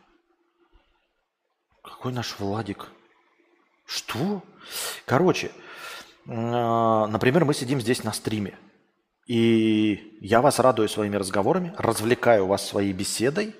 Какой 1.82 2.12
наш 2.12 2.38
Владик? 2.38 2.90
Что? 3.94 4.42
Короче, 5.04 5.50
э, 6.26 6.30
например, 6.32 7.44
мы 7.44 7.52
сидим 7.52 7.78
здесь 7.78 8.04
на 8.04 8.12
стриме, 8.14 8.54
и 9.26 10.16
я 10.22 10.40
вас 10.40 10.58
радую 10.58 10.88
своими 10.88 11.16
разговорами, 11.16 11.74
развлекаю 11.76 12.46
вас 12.46 12.66
своей 12.66 12.94
беседой, 12.94 13.54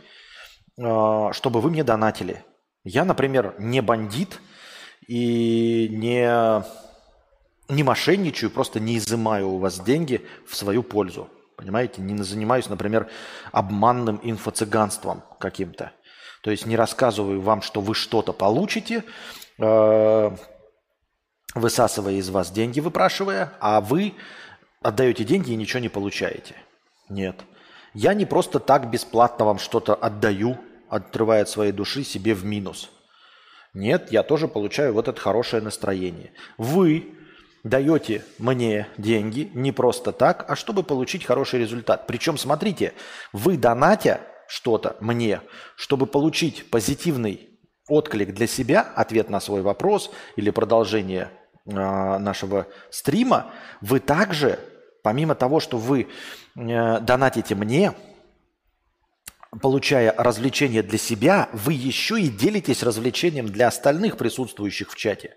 э, 0.79 1.29
чтобы 1.33 1.61
вы 1.61 1.71
мне 1.71 1.85
донатили. 1.85 2.45
Я, 2.83 3.05
например, 3.05 3.55
не 3.59 3.83
бандит 3.83 4.41
и 5.07 5.89
не, 5.91 6.65
не 7.69 7.83
мошенничаю, 7.83 8.51
просто 8.51 8.81
не 8.81 8.97
изымаю 8.97 9.51
у 9.51 9.59
вас 9.59 9.81
деньги 9.81 10.27
в 10.49 10.57
свою 10.57 10.83
пользу. 10.83 11.29
Понимаете, 11.59 12.01
не 12.01 12.23
занимаюсь, 12.23 12.71
например, 12.71 13.11
обманным 13.53 14.19
инфо-цыганством 14.23 15.23
каким-то. 15.39 15.93
То 16.43 16.51
есть 16.51 16.65
не 16.67 16.77
рассказываю 16.77 17.41
вам, 17.41 17.61
что 17.61 17.81
вы 17.81 17.95
что-то 17.95 18.33
получите, 18.33 19.05
высасывая 21.55 22.15
из 22.15 22.31
вас 22.31 22.51
деньги, 22.51 22.81
выпрашивая, 22.81 23.53
а 23.61 23.81
вы 23.81 24.15
отдаете 24.81 25.25
деньги 25.25 25.53
и 25.53 25.57
ничего 25.57 25.81
не 25.81 25.89
получаете. 25.89 26.57
Нет. 27.09 27.37
Я 27.95 28.15
не 28.15 28.25
просто 28.25 28.59
так 28.59 28.89
бесплатно 28.91 29.45
вам 29.45 29.59
что-то 29.59 29.95
отдаю, 29.95 30.59
отрывая 30.89 31.43
от 31.43 31.49
своей 31.49 31.73
души 31.73 32.05
себе 32.05 32.35
в 32.35 32.45
минус. 32.45 32.91
Нет, 33.75 34.11
я 34.13 34.23
тоже 34.23 34.49
получаю 34.49 34.93
вот 34.93 35.09
это 35.09 35.21
хорошее 35.21 35.63
настроение. 35.63 36.33
Вы 36.59 37.15
даете 37.65 38.25
мне 38.39 38.89
деньги 38.99 39.51
не 39.55 39.73
просто 39.73 40.13
так, 40.13 40.45
а 40.49 40.57
чтобы 40.57 40.83
получить 40.83 41.25
хороший 41.25 41.61
результат. 41.61 42.07
Причем, 42.07 42.37
смотрите, 42.37 42.93
вы 43.33 43.57
донатя 43.57 44.21
что-то 44.49 44.97
мне, 45.01 45.41
чтобы 45.77 46.07
получить 46.07 46.69
позитивный 46.71 47.52
отклик 47.93 48.33
для 48.35 48.47
себя, 48.47 48.81
ответ 48.95 49.31
на 49.31 49.41
свой 49.41 49.63
вопрос 49.63 50.11
или 50.37 50.51
продолжение 50.51 51.31
э, 51.67 51.71
нашего 51.73 52.67
стрима, 52.91 53.53
вы 53.81 54.01
также, 54.01 54.59
помимо 55.03 55.35
того, 55.35 55.61
что 55.61 55.77
вы 55.77 56.09
э, 56.57 57.01
донатите 57.01 57.55
мне, 57.55 57.93
получая 59.61 60.15
развлечение 60.17 60.83
для 60.83 60.99
себя, 60.99 61.49
вы 61.53 61.75
еще 61.75 62.19
и 62.19 62.29
делитесь 62.29 62.83
развлечением 62.83 63.47
для 63.47 63.69
остальных 63.69 64.17
присутствующих 64.17 64.91
в 64.91 64.97
чате. 64.97 65.37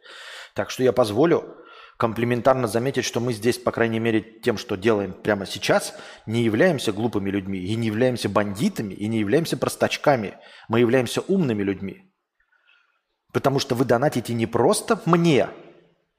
Так 0.54 0.70
что 0.70 0.84
я 0.84 0.94
позволю 0.94 1.58
комплементарно 1.98 2.68
заметить, 2.68 3.06
что 3.06 3.20
мы 3.20 3.34
здесь, 3.34 3.58
по 3.58 3.72
крайней 3.72 4.00
мере, 4.00 4.22
тем, 4.22 4.58
что 4.58 4.76
делаем 4.76 5.14
прямо 5.14 5.46
сейчас, 5.46 5.94
не 6.26 6.44
являемся 6.44 6.94
глупыми 6.94 7.30
людьми, 7.30 7.60
и 7.60 7.76
не 7.76 7.88
являемся 7.88 8.30
бандитами, 8.30 8.94
и 8.94 9.08
не 9.08 9.20
являемся 9.20 9.58
простачками. 9.58 10.36
Мы 10.70 10.80
являемся 10.80 11.22
умными 11.22 11.64
людьми. 11.64 12.12
Потому 13.36 13.60
что 13.60 13.76
вы 13.76 13.84
донатите 13.84 14.34
не 14.34 14.46
просто 14.46 15.02
мне, 15.04 15.50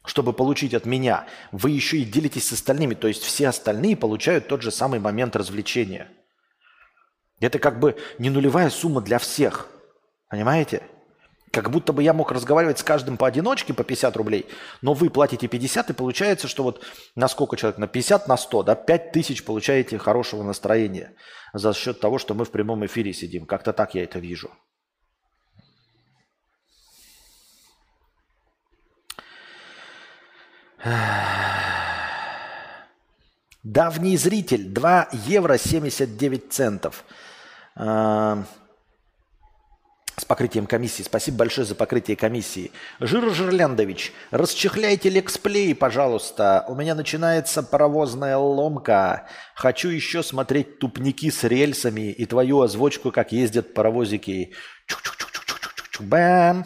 чтобы 0.04 0.34
получить 0.34 0.74
от 0.74 0.84
меня, 0.84 1.24
вы 1.50 1.70
еще 1.70 1.96
и 1.96 2.04
делитесь 2.04 2.46
с 2.46 2.52
остальными. 2.52 2.92
То 2.92 3.08
есть 3.08 3.22
все 3.22 3.48
остальные 3.48 3.96
получают 3.96 4.48
тот 4.48 4.60
же 4.60 4.70
самый 4.70 5.00
момент 5.00 5.34
развлечения. 5.34 6.10
Это 7.40 7.58
как 7.58 7.80
бы 7.80 7.96
не 8.18 8.28
нулевая 8.28 8.68
сумма 8.68 9.00
для 9.00 9.18
всех. 9.18 9.66
Понимаете? 10.28 10.82
Как 11.52 11.70
будто 11.70 11.94
бы 11.94 12.02
я 12.02 12.12
мог 12.12 12.32
разговаривать 12.32 12.80
с 12.80 12.82
каждым 12.82 13.16
поодиночке 13.16 13.72
по 13.72 13.82
50 13.82 14.14
рублей, 14.18 14.44
но 14.82 14.92
вы 14.92 15.08
платите 15.08 15.48
50, 15.48 15.88
и 15.88 15.94
получается, 15.94 16.48
что 16.48 16.64
вот 16.64 16.84
на 17.14 17.28
сколько 17.28 17.56
человек? 17.56 17.78
На 17.78 17.86
50, 17.86 18.28
на 18.28 18.36
100, 18.36 18.62
да? 18.62 18.74
5 18.74 19.12
тысяч 19.12 19.42
получаете 19.42 19.96
хорошего 19.96 20.42
настроения 20.42 21.14
за 21.54 21.72
счет 21.72 21.98
того, 21.98 22.18
что 22.18 22.34
мы 22.34 22.44
в 22.44 22.50
прямом 22.50 22.84
эфире 22.84 23.14
сидим. 23.14 23.46
Как-то 23.46 23.72
так 23.72 23.94
я 23.94 24.04
это 24.04 24.18
вижу. 24.18 24.50
Давний 33.62 34.16
зритель, 34.16 34.66
2 34.68 35.08
евро 35.26 35.58
79 35.58 36.52
центов. 36.52 37.04
А, 37.74 38.44
с 40.16 40.24
покрытием 40.24 40.66
комиссии. 40.66 41.02
Спасибо 41.02 41.38
большое 41.38 41.66
за 41.66 41.74
покрытие 41.74 42.16
комиссии. 42.16 42.70
Жир 43.00 43.34
Жирляндович, 43.34 44.12
расчехляйте 44.30 45.10
лексплей, 45.10 45.74
пожалуйста. 45.74 46.64
У 46.68 46.74
меня 46.74 46.94
начинается 46.94 47.62
паровозная 47.62 48.38
ломка. 48.38 49.28
Хочу 49.54 49.88
еще 49.88 50.22
смотреть 50.22 50.78
тупники 50.78 51.30
с 51.30 51.44
рельсами 51.44 52.12
и 52.12 52.24
твою 52.24 52.62
озвучку, 52.62 53.12
как 53.12 53.32
ездят 53.32 53.74
паровозики. 53.74 54.54
Чук-чук-чук-чук-чук-чук. 54.88 56.04
Бам! 56.04 56.64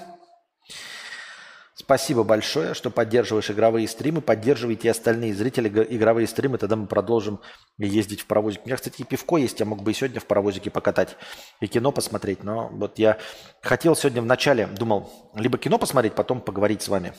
Спасибо 1.90 2.22
большое, 2.22 2.74
что 2.74 2.88
поддерживаешь 2.88 3.50
игровые 3.50 3.88
стримы. 3.88 4.20
Поддерживайте 4.20 4.92
остальные 4.92 5.34
зрители 5.34 5.68
игровые 5.92 6.28
стримы, 6.28 6.56
тогда 6.56 6.76
мы 6.76 6.86
продолжим 6.86 7.40
ездить 7.78 8.20
в 8.20 8.26
паровозик. 8.26 8.60
У 8.62 8.68
меня, 8.68 8.76
кстати, 8.76 9.02
и 9.02 9.04
пивко 9.04 9.38
есть, 9.38 9.58
я 9.58 9.66
мог 9.66 9.82
бы 9.82 9.90
и 9.90 9.94
сегодня 9.94 10.20
в 10.20 10.26
паровозике 10.26 10.70
покатать 10.70 11.16
и 11.58 11.66
кино 11.66 11.90
посмотреть. 11.90 12.44
Но 12.44 12.68
вот 12.68 13.00
я 13.00 13.18
хотел 13.60 13.96
сегодня 13.96 14.22
в 14.22 14.24
начале, 14.24 14.68
думал, 14.68 15.10
либо 15.34 15.58
кино 15.58 15.78
посмотреть, 15.78 16.14
потом 16.14 16.40
поговорить 16.40 16.80
с 16.82 16.86
вами. 16.86 17.12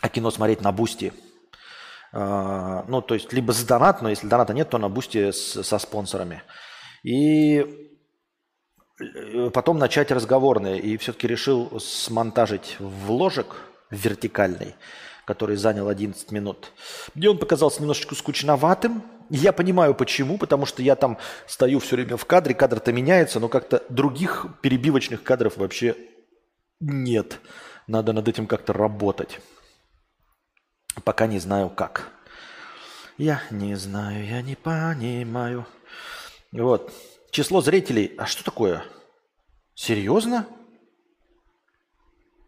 А 0.00 0.08
кино 0.08 0.30
смотреть 0.30 0.60
на 0.60 0.70
Boosty. 0.70 1.12
А, 2.12 2.84
ну, 2.86 3.02
то 3.02 3.14
есть, 3.14 3.32
либо 3.32 3.50
с 3.50 3.64
донат, 3.64 4.00
но 4.00 4.10
если 4.10 4.28
доната 4.28 4.54
нет, 4.54 4.70
то 4.70 4.78
на 4.78 4.88
Boosty 4.88 5.32
со 5.32 5.78
спонсорами. 5.80 6.44
И 7.02 7.89
потом 9.52 9.78
начать 9.78 10.10
разговорные. 10.10 10.80
И 10.80 10.96
все-таки 10.96 11.26
решил 11.26 11.78
смонтажить 11.80 12.76
вложек 12.78 13.56
вертикальный, 13.90 14.74
который 15.24 15.56
занял 15.56 15.88
11 15.88 16.30
минут. 16.32 16.72
Мне 17.14 17.30
он 17.30 17.38
показался 17.38 17.80
немножечко 17.80 18.14
скучноватым. 18.14 19.02
Я 19.28 19.52
понимаю 19.52 19.94
почему, 19.94 20.38
потому 20.38 20.66
что 20.66 20.82
я 20.82 20.96
там 20.96 21.18
стою 21.46 21.78
все 21.78 21.96
время 21.96 22.16
в 22.16 22.24
кадре, 22.24 22.54
кадр-то 22.54 22.92
меняется, 22.92 23.38
но 23.38 23.48
как-то 23.48 23.82
других 23.88 24.46
перебивочных 24.60 25.22
кадров 25.22 25.56
вообще 25.56 25.96
нет. 26.80 27.38
Надо 27.86 28.12
над 28.12 28.26
этим 28.28 28.46
как-то 28.46 28.72
работать. 28.72 29.40
Пока 31.04 31.26
не 31.26 31.38
знаю 31.38 31.70
как. 31.70 32.08
Я 33.18 33.42
не 33.50 33.74
знаю, 33.74 34.26
я 34.26 34.42
не 34.42 34.56
понимаю. 34.56 35.66
Вот. 36.52 36.92
Число 37.30 37.60
зрителей. 37.60 38.14
А 38.18 38.26
что 38.26 38.44
такое? 38.44 38.84
Серьезно? 39.74 40.46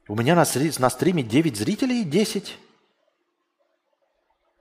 У 0.08 0.16
меня 0.16 0.34
на, 0.34 0.44
на 0.44 0.90
стриме 0.90 1.22
9 1.22 1.56
зрителей, 1.56 2.04
10. 2.04 2.58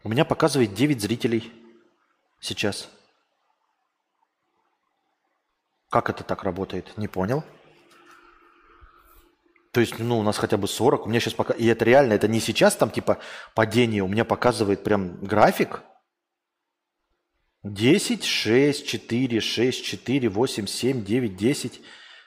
У 0.03 0.09
меня 0.09 0.25
показывает 0.25 0.73
9 0.73 1.01
зрителей 1.01 1.51
сейчас. 2.39 2.89
Как 5.89 6.09
это 6.09 6.23
так 6.23 6.43
работает? 6.43 6.97
Не 6.97 7.07
понял. 7.07 7.43
То 9.71 9.81
есть, 9.81 9.99
ну, 9.99 10.19
у 10.19 10.23
нас 10.23 10.37
хотя 10.37 10.57
бы 10.57 10.67
40. 10.67 11.05
У 11.05 11.09
меня 11.09 11.19
сейчас 11.19 11.33
пока... 11.33 11.53
И 11.53 11.65
это 11.65 11.83
реально, 11.83 12.13
это 12.13 12.27
не 12.27 12.39
сейчас 12.39 12.75
там 12.75 12.91
типа 12.91 13.17
падение. 13.55 14.03
У 14.03 14.07
меня 14.07 14.23
показывает 14.23 14.83
прям 14.83 15.17
график. 15.23 15.81
10, 17.63 18.23
6, 18.23 18.87
4, 18.87 19.39
6, 19.39 19.85
4, 19.85 20.29
8, 20.29 20.67
7, 20.67 21.03
9, 21.03 21.35
10, 21.35 21.81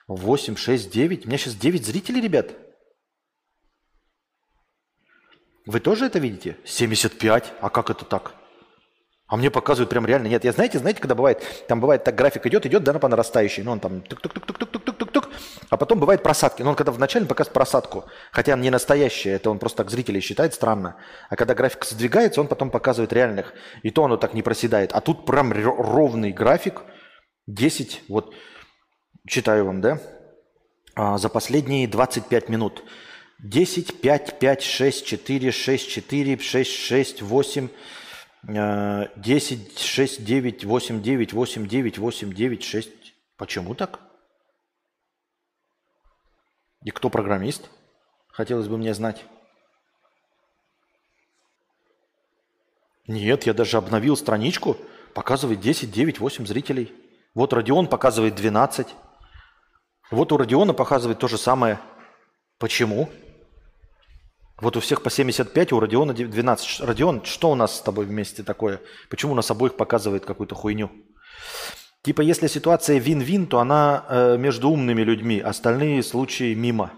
8, 0.07 0.57
6, 0.57 0.91
9. 0.91 1.25
У 1.25 1.29
меня 1.29 1.39
сейчас 1.39 1.55
9 1.55 1.85
зрителей, 1.85 2.21
ребят. 2.21 2.55
Вы 5.67 5.81
тоже 5.81 6.07
это 6.07 6.19
видите? 6.19 6.57
75. 6.65 7.53
А 7.61 7.71
как 7.71 7.91
это 7.91 8.05
так? 8.05 8.35
А 9.27 9.37
мне 9.37 9.51
показывают 9.51 9.91
прям 9.91 10.07
реально. 10.07 10.29
Нет, 10.29 10.45
я 10.45 10.53
знаете, 10.53 10.79
знаете, 10.79 11.01
когда 11.01 11.15
бывает, 11.15 11.43
там 11.67 11.81
бывает 11.81 12.05
так 12.05 12.15
график 12.15 12.47
идет, 12.47 12.67
идет, 12.67 12.85
да, 12.85 12.93
по 12.99 13.09
нарастающей, 13.09 13.63
ну 13.63 13.73
он 13.73 13.81
там 13.81 14.03
тук-тук-тук-тук-тук-тук-тук, 14.03 15.04
а 15.71 15.77
потом 15.77 16.01
бывает 16.01 16.23
просадки. 16.23 16.63
Но 16.63 16.71
он 16.71 16.77
когда 16.77 16.93
вначале 16.93 17.27
показывает 17.27 17.55
просадку, 17.55 18.05
хотя 18.33 18.57
не 18.57 18.71
настоящий, 18.71 19.31
это 19.31 19.51
он 19.51 19.59
просто 19.59 19.79
так 19.79 19.91
зрителей 19.91 20.21
считает, 20.21 20.55
странно. 20.55 20.97
А 21.31 21.37
когда 21.37 21.55
график 21.55 21.85
сдвигается, 21.85 22.41
он 22.41 22.49
потом 22.49 22.71
показывает 22.71 23.13
реальных. 23.13 23.55
И 23.83 23.91
то 23.91 24.05
оно 24.05 24.17
так 24.17 24.35
не 24.35 24.43
проседает. 24.43 24.93
А 24.93 25.01
тут 25.01 25.27
прям 25.27 25.53
ровный 25.53 26.33
график, 26.33 26.83
10, 27.47 28.05
вот, 28.09 28.35
читаю 29.27 29.67
вам, 29.67 29.81
да, 29.81 30.01
а, 30.95 31.19
за 31.19 31.29
последние 31.29 31.89
25 31.89 32.49
минут. 32.49 32.85
10, 33.43 34.01
5, 34.01 34.39
5, 34.39 34.63
6, 34.63 35.07
4, 35.07 35.51
6, 35.51 35.91
4, 35.91 36.39
6, 36.39 36.71
6, 36.71 37.23
8, 37.23 37.69
10, 38.47 39.79
6, 39.79 40.25
9, 40.25 40.65
8, 40.65 41.03
9, 41.03 41.33
8, 41.33 41.67
9, 41.67 41.99
8, 41.99 42.33
9, 42.33 42.63
6. 42.63 42.91
Почему 43.37 43.75
так? 43.75 44.01
И 46.85 46.91
кто 46.91 47.11
программист? 47.11 47.69
Хотелось 48.29 48.69
бы 48.69 48.79
мне 48.79 48.95
знать. 48.95 49.25
Нет, 53.07 53.45
я 53.45 53.55
даже 53.55 53.79
обновил 53.79 54.17
страничку. 54.17 54.77
Показывает 55.15 55.61
10, 55.61 55.91
9, 55.91 56.21
8 56.21 56.47
зрителей. 56.47 56.93
Вот 57.35 57.53
Родион 57.53 57.89
показывает 57.89 58.35
12. 58.35 58.89
Вот 60.11 60.33
у 60.33 60.37
Родиона 60.37 60.75
показывает 60.75 61.19
то 61.19 61.27
же 61.27 61.39
самое. 61.39 61.81
Почему? 62.59 63.09
Вот 64.59 64.77
у 64.77 64.81
всех 64.81 65.03
по 65.03 65.11
75, 65.11 65.73
у 65.73 65.81
Родиона 65.81 66.13
12. 66.13 66.81
Родион, 66.81 67.25
что 67.25 67.51
у 67.51 67.55
нас 67.55 67.77
с 67.77 67.81
тобой 67.81 68.05
вместе 68.05 68.43
такое? 68.43 68.81
Почему 69.09 69.33
у 69.33 69.35
нас 69.35 69.51
обоих 69.51 69.77
показывает 69.77 70.25
какую-то 70.25 70.55
хуйню? 70.55 70.91
Типа, 72.05 72.21
если 72.21 72.49
ситуация 72.49 72.99
вин-вин, 72.99 73.47
то 73.47 73.61
она 73.61 74.05
э, 74.11 74.37
между 74.37 74.69
умными 74.69 75.01
людьми, 75.01 75.41
остальные 75.41 76.03
случаи 76.03 76.53
мимо 76.53 76.93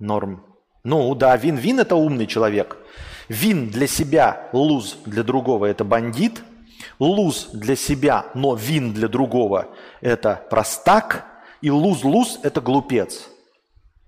норм. 0.00 0.44
Ну 0.82 1.14
да, 1.14 1.36
вин-вин 1.36 1.78
это 1.78 1.94
умный 1.94 2.26
человек. 2.26 2.76
Вин 3.28 3.70
для 3.70 3.86
себя, 3.86 4.48
луз 4.52 4.98
для 5.06 5.22
другого 5.22 5.66
это 5.66 5.84
бандит. 5.84 6.42
Луз 6.98 7.50
для 7.52 7.76
себя, 7.76 8.26
но 8.34 8.56
вин 8.56 8.92
для 8.92 9.06
другого 9.06 9.68
это 10.00 10.44
простак. 10.50 11.24
И 11.60 11.70
луз-луз 11.70 12.40
это 12.42 12.60
глупец. 12.60 13.28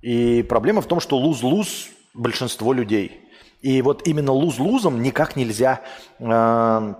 И 0.02 0.42
проблема 0.42 0.80
в 0.80 0.86
том, 0.86 0.98
что 0.98 1.16
луз-луз 1.16 1.90
большинство 2.12 2.72
людей. 2.72 3.20
И 3.62 3.80
вот 3.82 4.08
именно 4.08 4.32
луз-лузом 4.32 5.00
никак 5.00 5.36
нельзя 5.36 5.80
э, 6.18 6.94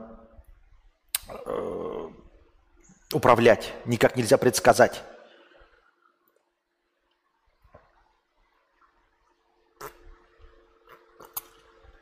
э, 1.47 1.94
управлять, 3.15 3.73
никак 3.85 4.17
нельзя 4.17 4.39
предсказать. 4.39 5.03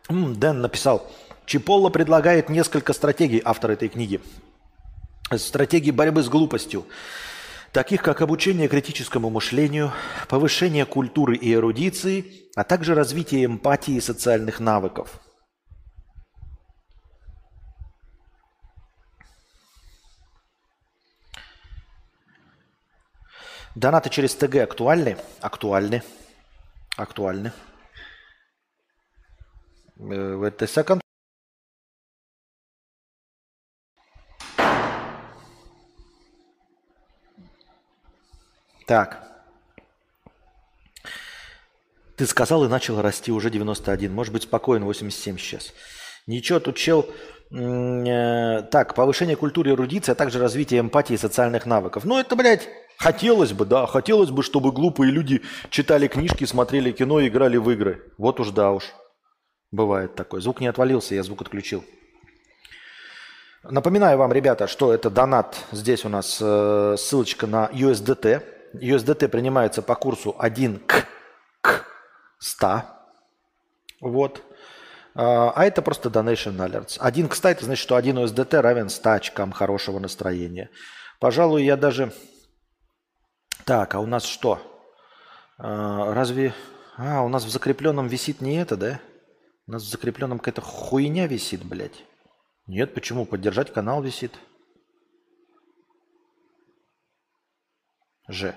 Дэн 0.09 0.61
написал, 0.61 1.11
Чиполло 1.47 1.89
предлагает 1.89 2.49
несколько 2.49 2.93
стратегий, 2.93 3.41
автор 3.45 3.71
этой 3.71 3.89
книги. 3.89 4.21
Стратегии 5.35 5.91
борьбы 5.91 6.23
с 6.23 6.29
глупостью 6.29 6.85
таких 7.73 8.03
как 8.03 8.21
обучение 8.21 8.69
критическому 8.69 9.31
мышлению, 9.31 9.93
повышение 10.29 10.85
культуры 10.85 11.37
и 11.37 11.53
эрудиции, 11.53 12.49
а 12.55 12.65
также 12.65 12.95
развитие 12.95 13.47
эмпатии 13.47 13.95
и 13.95 14.01
социальных 14.01 14.61
навыков. 14.61 15.21
Донаты 23.75 24.11
через 24.11 24.35
ТГ 24.35 24.57
актуальны? 24.57 25.17
Актуальны. 25.41 26.03
Актуальны. 26.97 27.53
Wait 29.97 30.63
a 30.63 30.67
second. 30.67 31.01
Так. 38.87 39.27
Ты 42.17 42.27
сказал 42.27 42.65
и 42.65 42.69
начал 42.69 43.01
расти 43.01 43.33
уже 43.33 43.49
91. 43.49 44.13
Может 44.13 44.35
быть, 44.35 44.43
спокоен 44.43 44.85
87 44.85 45.39
сейчас. 45.39 45.73
Ничего, 46.27 46.61
тут 46.61 46.77
чел... 46.77 47.09
Э, 47.51 48.63
так, 48.71 48.95
повышение 48.95 49.37
культуры 49.37 49.73
эрудиции, 49.73 50.13
а 50.13 50.15
также 50.15 50.39
развитие 50.39 50.81
эмпатии 50.81 51.15
и 51.15 51.19
социальных 51.19 51.67
навыков. 51.67 52.05
Ну, 52.05 52.19
это, 52.19 52.37
блядь, 52.37 52.69
хотелось 52.99 53.53
бы, 53.53 53.65
да. 53.65 53.87
Хотелось 53.87 54.31
бы, 54.31 54.43
чтобы 54.43 54.73
глупые 54.73 55.11
люди 55.11 55.43
читали 55.71 56.09
книжки, 56.09 56.45
смотрели 56.45 56.93
кино 56.93 57.21
и 57.21 57.29
играли 57.29 57.57
в 57.57 57.71
игры. 57.71 58.13
Вот 58.19 58.41
уж 58.41 58.51
да 58.51 58.73
уж. 58.73 58.85
Бывает 59.71 60.15
такое. 60.15 60.41
Звук 60.41 60.61
не 60.61 60.67
отвалился, 60.67 61.15
я 61.15 61.23
звук 61.23 61.43
отключил. 61.43 61.85
Напоминаю 63.65 64.19
вам, 64.19 64.33
ребята, 64.33 64.67
что 64.67 64.93
это 64.93 65.09
донат. 65.09 65.57
Здесь 65.71 66.05
у 66.05 66.09
нас 66.09 66.39
э, 66.41 66.97
ссылочка 66.99 67.47
на 67.47 67.71
USDT. 67.73 68.43
USDT 68.75 69.29
принимается 69.29 69.83
по 69.83 69.95
курсу 69.95 70.35
1 70.39 70.81
к, 70.81 71.07
к 71.61 71.87
100. 72.41 72.83
Вот. 74.01 74.43
А, 75.15 75.53
а 75.55 75.65
это 75.65 75.81
просто 75.81 76.09
donation 76.09 76.57
alerts. 76.57 76.97
1 76.99 77.29
к 77.29 77.35
100 77.35 77.49
это 77.49 77.65
значит, 77.65 77.83
что 77.83 77.97
1 77.97 78.19
USDT 78.19 78.61
равен 78.61 78.89
100 78.89 79.11
очкам 79.11 79.53
хорошего 79.53 79.99
настроения. 79.99 80.71
Пожалуй, 81.21 81.65
я 81.65 81.77
даже... 81.77 82.13
Так, 83.65 83.95
а 83.95 84.01
у 84.01 84.07
нас 84.07 84.25
что? 84.25 84.61
А, 85.59 86.13
разве... 86.15 86.55
А, 86.97 87.23
у 87.23 87.29
нас 87.29 87.45
в 87.45 87.51
закрепленном 87.51 88.09
висит 88.09 88.41
не 88.41 88.57
это, 88.57 88.77
да? 88.77 89.01
У 89.67 89.73
нас 89.73 89.83
в 89.83 89.89
закрепленном 89.89 90.39
какая-то 90.39 90.61
хуйня 90.61 91.27
висит, 91.27 91.65
блядь. 91.65 92.05
Нет, 92.67 92.95
почему? 92.95 93.27
Поддержать 93.27 93.73
канал 93.73 94.03
висит. 94.03 94.39
Ж. 98.29 98.55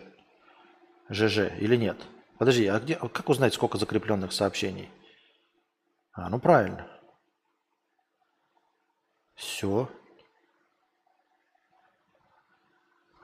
ЖЖ 1.09 1.51
или 1.59 1.75
нет? 1.75 1.97
Подожди, 2.37 2.67
а 2.67 2.79
где, 2.79 2.95
как 2.95 3.29
узнать, 3.29 3.53
сколько 3.53 3.77
закрепленных 3.77 4.33
сообщений? 4.33 4.89
А, 6.11 6.29
ну 6.29 6.39
правильно. 6.39 6.87
Все. 9.35 9.89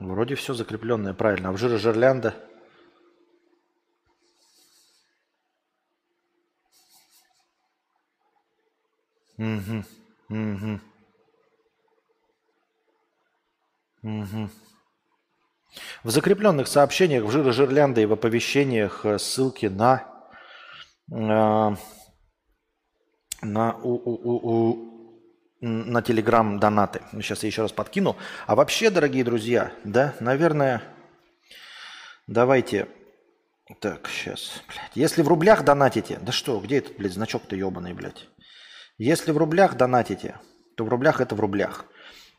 Вроде 0.08 0.34
все 0.34 0.54
закрепленное 0.54 1.14
правильно. 1.14 1.50
А 1.50 1.52
в 1.52 1.56
жира 1.56 1.78
Жерлянда? 1.78 2.34
Угу. 9.38 9.84
Угу. 10.28 10.80
Угу. 14.02 14.50
В 16.04 16.10
закрепленных 16.10 16.68
сообщениях 16.68 17.24
в 17.24 17.30
Жира 17.30 17.52
Жирлянда 17.52 18.00
и 18.00 18.06
в 18.06 18.12
оповещениях 18.12 19.06
э, 19.06 19.18
ссылки 19.18 19.66
на, 19.66 20.04
э, 21.10 21.76
на, 23.42 23.76
у, 23.82 23.94
у, 23.94 24.30
у, 24.32 24.91
на 25.62 26.02
Телеграм 26.02 26.58
донаты. 26.58 27.00
Сейчас 27.12 27.44
я 27.44 27.46
еще 27.46 27.62
раз 27.62 27.72
подкину. 27.72 28.16
А 28.46 28.56
вообще, 28.56 28.90
дорогие 28.90 29.24
друзья, 29.24 29.72
да, 29.84 30.14
наверное, 30.20 30.82
давайте... 32.26 32.88
Так, 33.80 34.08
сейчас, 34.08 34.60
блядь. 34.68 34.90
Если 34.94 35.22
в 35.22 35.28
рублях 35.28 35.64
донатите... 35.64 36.18
Да 36.20 36.32
что, 36.32 36.60
где 36.60 36.78
этот, 36.78 36.96
блядь, 36.98 37.14
значок-то 37.14 37.56
ебаный, 37.56 37.94
блядь? 37.94 38.28
Если 38.98 39.30
в 39.30 39.38
рублях 39.38 39.76
донатите, 39.76 40.36
то 40.76 40.84
в 40.84 40.88
рублях 40.88 41.20
это 41.20 41.34
в 41.34 41.40
рублях. 41.40 41.86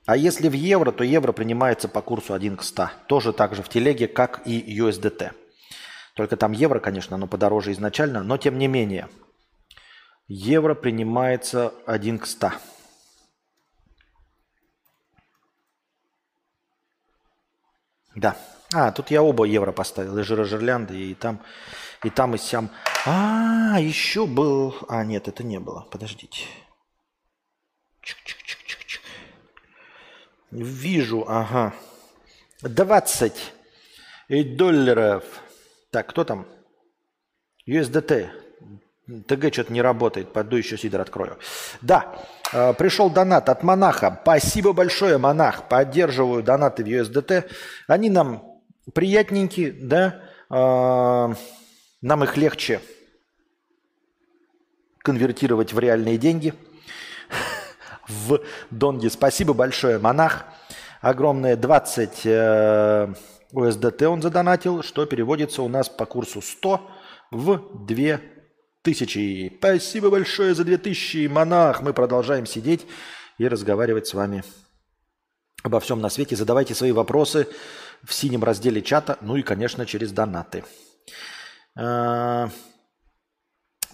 А 0.06 0.18
если 0.18 0.50
в 0.50 0.54
евро, 0.54 0.92
то 0.92 1.04
евро 1.04 1.32
принимается 1.32 1.88
по 1.88 2.02
курсу 2.02 2.34
1 2.34 2.58
к 2.58 2.64
100. 2.64 2.90
Тоже 3.08 3.32
так 3.32 3.56
же 3.56 3.64
в 3.64 3.70
телеге, 3.70 4.08
как 4.08 4.42
и 4.46 4.78
USDT. 4.80 5.32
Только 6.14 6.36
там 6.36 6.52
евро, 6.52 6.80
конечно, 6.80 7.16
оно 7.16 7.26
подороже 7.26 7.72
изначально, 7.72 8.22
но 8.22 8.38
тем 8.38 8.58
не 8.60 8.68
менее. 8.68 9.08
Евро 10.28 10.76
принимается 10.76 11.74
1 11.88 12.20
к 12.20 12.28
100. 12.28 12.52
Да. 18.16 18.38
А, 18.74 18.92
тут 18.92 19.12
я 19.12 19.22
оба 19.22 19.46
евро 19.46 19.72
поставил. 19.72 20.18
И 20.18 20.24
Жирожерлянд, 20.24 20.92
и 20.92 21.14
там, 21.14 21.42
и 22.04 22.10
там, 22.10 22.36
и 22.36 22.38
сям. 22.38 22.70
А, 23.06 23.78
еще 23.80 24.26
был... 24.26 24.76
А, 24.88 25.04
нет, 25.04 25.28
это 25.28 25.44
не 25.44 25.60
было. 25.60 25.88
Подождите. 25.92 26.46
Чик-чик-чик. 28.02 29.00
Вижу, 30.52 31.26
ага. 31.28 31.74
20 32.62 33.54
долларов. 34.30 35.24
Так, 35.92 36.10
кто 36.10 36.24
там? 36.24 36.48
USDT. 37.68 38.30
ТГ 39.28 39.54
что-то 39.54 39.74
не 39.74 39.82
работает. 39.82 40.32
Пойду 40.34 40.56
еще 40.56 40.78
сидор 40.78 41.02
открою. 41.02 41.38
Да, 41.82 42.16
пришел 42.78 43.10
донат 43.10 43.50
от 43.50 43.64
монаха. 43.64 44.20
Спасибо 44.22 44.74
большое, 44.74 45.18
монах. 45.18 45.68
Поддерживаю 45.68 46.44
донаты 46.44 46.84
в 46.84 46.88
USDT. 46.88 47.50
Они 47.88 48.10
нам 48.10 48.44
приятненькие, 48.94 49.72
да. 49.72 50.22
Э, 50.50 51.34
нам 52.02 52.24
их 52.24 52.38
легче 52.38 52.82
конвертировать 55.00 55.74
в 55.74 55.80
реальные 55.80 56.18
деньги– 56.18 56.54
в 58.08 58.40
Донге. 58.72 59.10
Спасибо 59.10 59.54
большое, 59.54 60.00
монах. 60.00 60.46
Огромное 61.02 61.56
20 61.56 62.22
э, 62.26 63.14
USDT 63.54 64.06
он 64.06 64.22
задонатил, 64.22 64.84
что 64.84 65.06
переводится 65.06 65.62
у 65.62 65.68
нас 65.68 65.90
по 65.90 66.06
курсу 66.06 66.42
100 66.42 66.90
в 67.32 67.86
2000. 68.84 69.56
Спасибо 69.60 70.10
большое 70.10 70.54
за 70.54 70.66
2000, 70.66 71.28
монах. 71.28 71.82
Мы 71.82 71.94
продолжаем 71.94 72.46
сидеть 72.46 72.86
и 73.38 73.48
разговаривать 73.48 74.08
с 74.08 74.14
вами 74.14 74.44
обо 75.64 75.80
всем 75.80 76.02
на 76.02 76.10
свете. 76.10 76.36
Задавайте 76.36 76.76
свои 76.76 76.92
вопросы 76.92 77.48
в 78.04 78.14
синем 78.14 78.44
разделе 78.44 78.82
чата, 78.82 79.18
ну 79.22 79.38
и, 79.38 79.42
конечно, 79.42 79.86
через 79.86 80.12
донаты. 80.12 80.66
Э, 81.78 82.50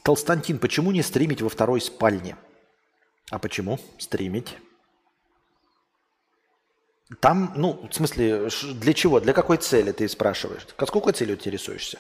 Толстантин, 0.03 0.57
почему 0.57 0.91
не 0.91 1.03
стримить 1.03 1.43
во 1.43 1.49
второй 1.49 1.81
спальне? 1.81 2.35
А 3.29 3.37
почему 3.37 3.79
стримить? 3.99 4.57
Там, 7.21 7.53
ну, 7.55 7.87
в 7.89 7.93
смысле, 7.93 8.49
для 8.75 8.93
чего, 8.93 9.19
для 9.19 9.33
какой 9.33 9.57
цели 9.57 9.91
ты 9.91 10.07
спрашиваешь? 10.07 10.61
С 10.67 10.73
какой 10.73 11.11
целью 11.13 11.37
ты 11.37 11.41
интересуешься? 11.41 11.99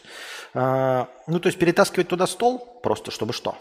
А, 0.53 1.09
ну, 1.25 1.39
то 1.39 1.47
есть 1.47 1.57
перетаскивать 1.57 2.07
туда 2.07 2.27
стол, 2.27 2.79
просто 2.83 3.09
чтобы 3.09 3.33
что? 3.33 3.57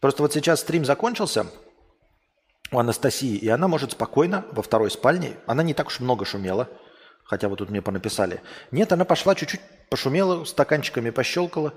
Просто 0.00 0.22
вот 0.22 0.32
сейчас 0.32 0.60
стрим 0.60 0.84
закончился 0.84 1.46
у 2.70 2.78
Анастасии, 2.78 3.36
и 3.36 3.48
она 3.48 3.66
может 3.66 3.92
спокойно 3.92 4.44
во 4.52 4.62
второй 4.62 4.92
спальне, 4.92 5.36
она 5.46 5.64
не 5.64 5.74
так 5.74 5.88
уж 5.88 5.98
много 5.98 6.24
шумела, 6.24 6.68
хотя 7.24 7.48
вот 7.48 7.58
тут 7.58 7.70
мне 7.70 7.82
понаписали. 7.82 8.40
Нет, 8.70 8.92
она 8.92 9.04
пошла 9.04 9.34
чуть-чуть 9.34 9.60
пошумела, 9.90 10.44
стаканчиками 10.44 11.10
пощелкала. 11.10 11.74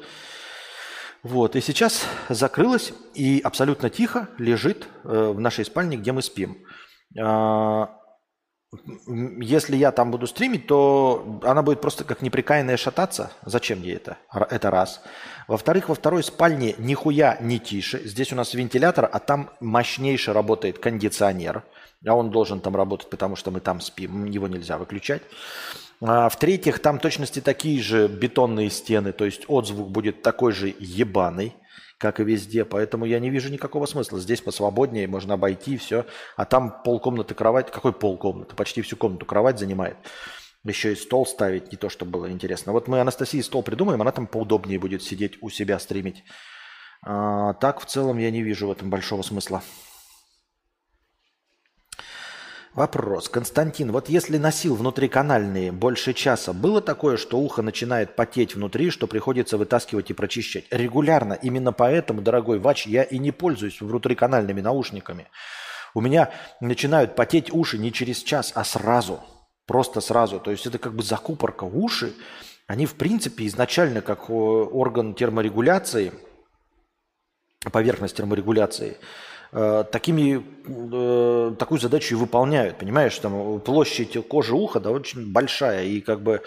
Вот, 1.24 1.56
и 1.56 1.62
сейчас 1.62 2.06
закрылась 2.30 2.94
и 3.16 3.42
абсолютно 3.44 3.90
тихо 3.90 4.30
лежит 4.38 4.88
э, 5.04 5.32
в 5.34 5.40
нашей 5.40 5.66
спальне, 5.66 5.98
где 5.98 6.12
мы 6.12 6.22
спим. 6.22 6.64
А, 7.20 7.90
если 9.40 9.78
я 9.78 9.92
там 9.92 10.12
буду 10.12 10.28
стримить, 10.28 10.68
то 10.68 11.40
она 11.44 11.62
будет 11.62 11.80
просто 11.80 12.04
как 12.04 12.22
неприкаянная 12.22 12.76
шататься. 12.76 13.32
Зачем 13.46 13.82
ей 13.82 13.96
это? 13.96 14.18
Это 14.34 14.70
раз. 14.70 15.02
Во-вторых, 15.48 15.88
во 15.88 15.96
второй 15.96 16.24
спальне 16.24 16.76
нихуя 16.78 17.38
не 17.40 17.60
тише. 17.60 18.02
Здесь 18.06 18.34
у 18.34 18.36
нас 18.36 18.54
вентилятор, 18.54 19.10
а 19.12 19.20
там 19.20 19.52
мощнейше 19.62 20.34
работает 20.34 20.80
кондиционер. 20.80 21.64
А 22.06 22.14
он 22.14 22.30
должен 22.30 22.60
там 22.60 22.76
работать, 22.76 23.10
потому 23.10 23.38
что 23.38 23.52
мы 23.52 23.62
там 23.62 23.80
спим. 23.80 24.26
Его 24.26 24.48
нельзя 24.48 24.78
выключать. 24.78 25.22
А, 26.02 26.28
в-третьих, 26.28 26.80
там 26.80 27.00
точности 27.00 27.40
такие 27.40 27.82
же 27.82 28.08
бетонные 28.08 28.70
стены. 28.70 29.14
То 29.14 29.24
есть 29.24 29.46
отзвук 29.48 29.90
будет 29.90 30.22
такой 30.22 30.52
же 30.52 30.76
ебаный 30.78 31.56
как 31.98 32.20
и 32.20 32.24
везде. 32.24 32.66
Поэтому 32.66 33.06
я 33.06 33.20
не 33.20 33.30
вижу 33.30 33.52
никакого 33.52 33.86
смысла. 33.86 34.20
Здесь 34.20 34.42
посвободнее, 34.42 35.08
можно 35.08 35.36
обойти 35.36 35.78
все. 35.78 36.06
А 36.36 36.46
там 36.46 36.82
полкомнаты 36.84 37.34
кровать. 37.34 37.72
Какой 37.72 37.94
полкомнаты? 37.94 38.56
Почти 38.56 38.82
всю 38.82 38.98
комнату 38.98 39.26
кровать 39.26 39.60
занимает. 39.60 39.98
Еще 40.64 40.94
и 40.94 40.96
стол 40.96 41.26
ставить, 41.26 41.72
не 41.72 41.78
то, 41.78 41.90
чтобы 41.90 42.12
было 42.12 42.32
интересно. 42.32 42.72
Вот 42.74 42.88
мы 42.88 43.00
Анастасии 43.00 43.42
стол 43.42 43.64
придумаем, 43.64 44.02
она 44.02 44.12
там 44.12 44.28
поудобнее 44.28 44.80
будет 44.80 45.02
сидеть 45.02 45.38
у 45.42 45.50
себя 45.50 45.80
стримить. 45.80 46.24
А, 47.06 47.54
так 47.54 47.80
в 47.80 47.86
целом 47.86 48.18
я 48.18 48.32
не 48.32 48.42
вижу 48.42 48.68
в 48.68 48.72
этом 48.72 48.90
большого 48.90 49.22
смысла. 49.22 49.62
Вопрос. 52.78 53.28
Константин, 53.28 53.92
вот 53.92 54.08
если 54.08 54.38
носил 54.38 54.76
внутриканальные 54.76 55.72
больше 55.72 56.14
часа, 56.14 56.54
было 56.54 56.80
такое, 56.80 57.18
что 57.18 57.40
ухо 57.40 57.64
начинает 57.64 58.16
потеть 58.16 58.54
внутри, 58.54 58.92
что 58.92 59.08
приходится 59.08 59.58
вытаскивать 59.58 60.12
и 60.12 60.14
прочищать? 60.14 60.66
Регулярно. 60.70 61.34
Именно 61.34 61.72
поэтому, 61.72 62.22
дорогой 62.22 62.60
Вач, 62.60 62.86
я 62.86 63.02
и 63.02 63.18
не 63.18 63.32
пользуюсь 63.32 63.82
внутриканальными 63.82 64.62
наушниками. 64.62 65.26
У 65.96 66.02
меня 66.02 66.30
начинают 66.62 67.16
потеть 67.16 67.52
уши 67.52 67.80
не 67.80 67.92
через 67.92 68.22
час, 68.22 68.52
а 68.54 68.64
сразу. 68.64 69.22
Просто 69.66 70.00
сразу. 70.00 70.40
То 70.40 70.52
есть 70.52 70.68
это 70.68 70.78
как 70.78 70.94
бы 70.94 71.02
закупорка. 71.02 71.64
Уши, 71.64 72.14
они 72.68 72.86
в 72.86 72.94
принципе 72.94 73.48
изначально 73.48 74.02
как 74.02 74.30
орган 74.30 75.16
терморегуляции, 75.16 76.14
поверхность 77.72 78.16
терморегуляции– 78.16 78.98
Э, 79.54 79.86
такими, 79.90 80.44
э, 80.66 81.56
такую 81.56 81.80
задачу 81.80 82.16
и 82.16 82.18
выполняют. 82.18 82.78
Понимаешь, 82.78 83.18
там 83.18 83.60
площадь 83.62 84.28
кожи 84.28 84.54
уха 84.54 84.80
да, 84.80 84.92
очень 84.92 85.32
большая, 85.32 85.86
и 85.86 86.02
как 86.02 86.22
бы 86.22 86.42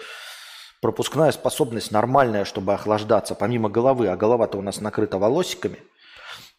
пропускная 0.81 1.31
способность 1.31 1.91
нормальная, 1.91 2.45
чтобы 2.45 2.73
охлаждаться, 2.73 3.33
помимо 3.33 3.69
головы, 3.69 4.07
а 4.07 4.15
голова-то 4.15 4.57
у 4.57 4.61
нас 4.61 4.81
накрыта 4.81 5.17
волосиками, 5.17 5.79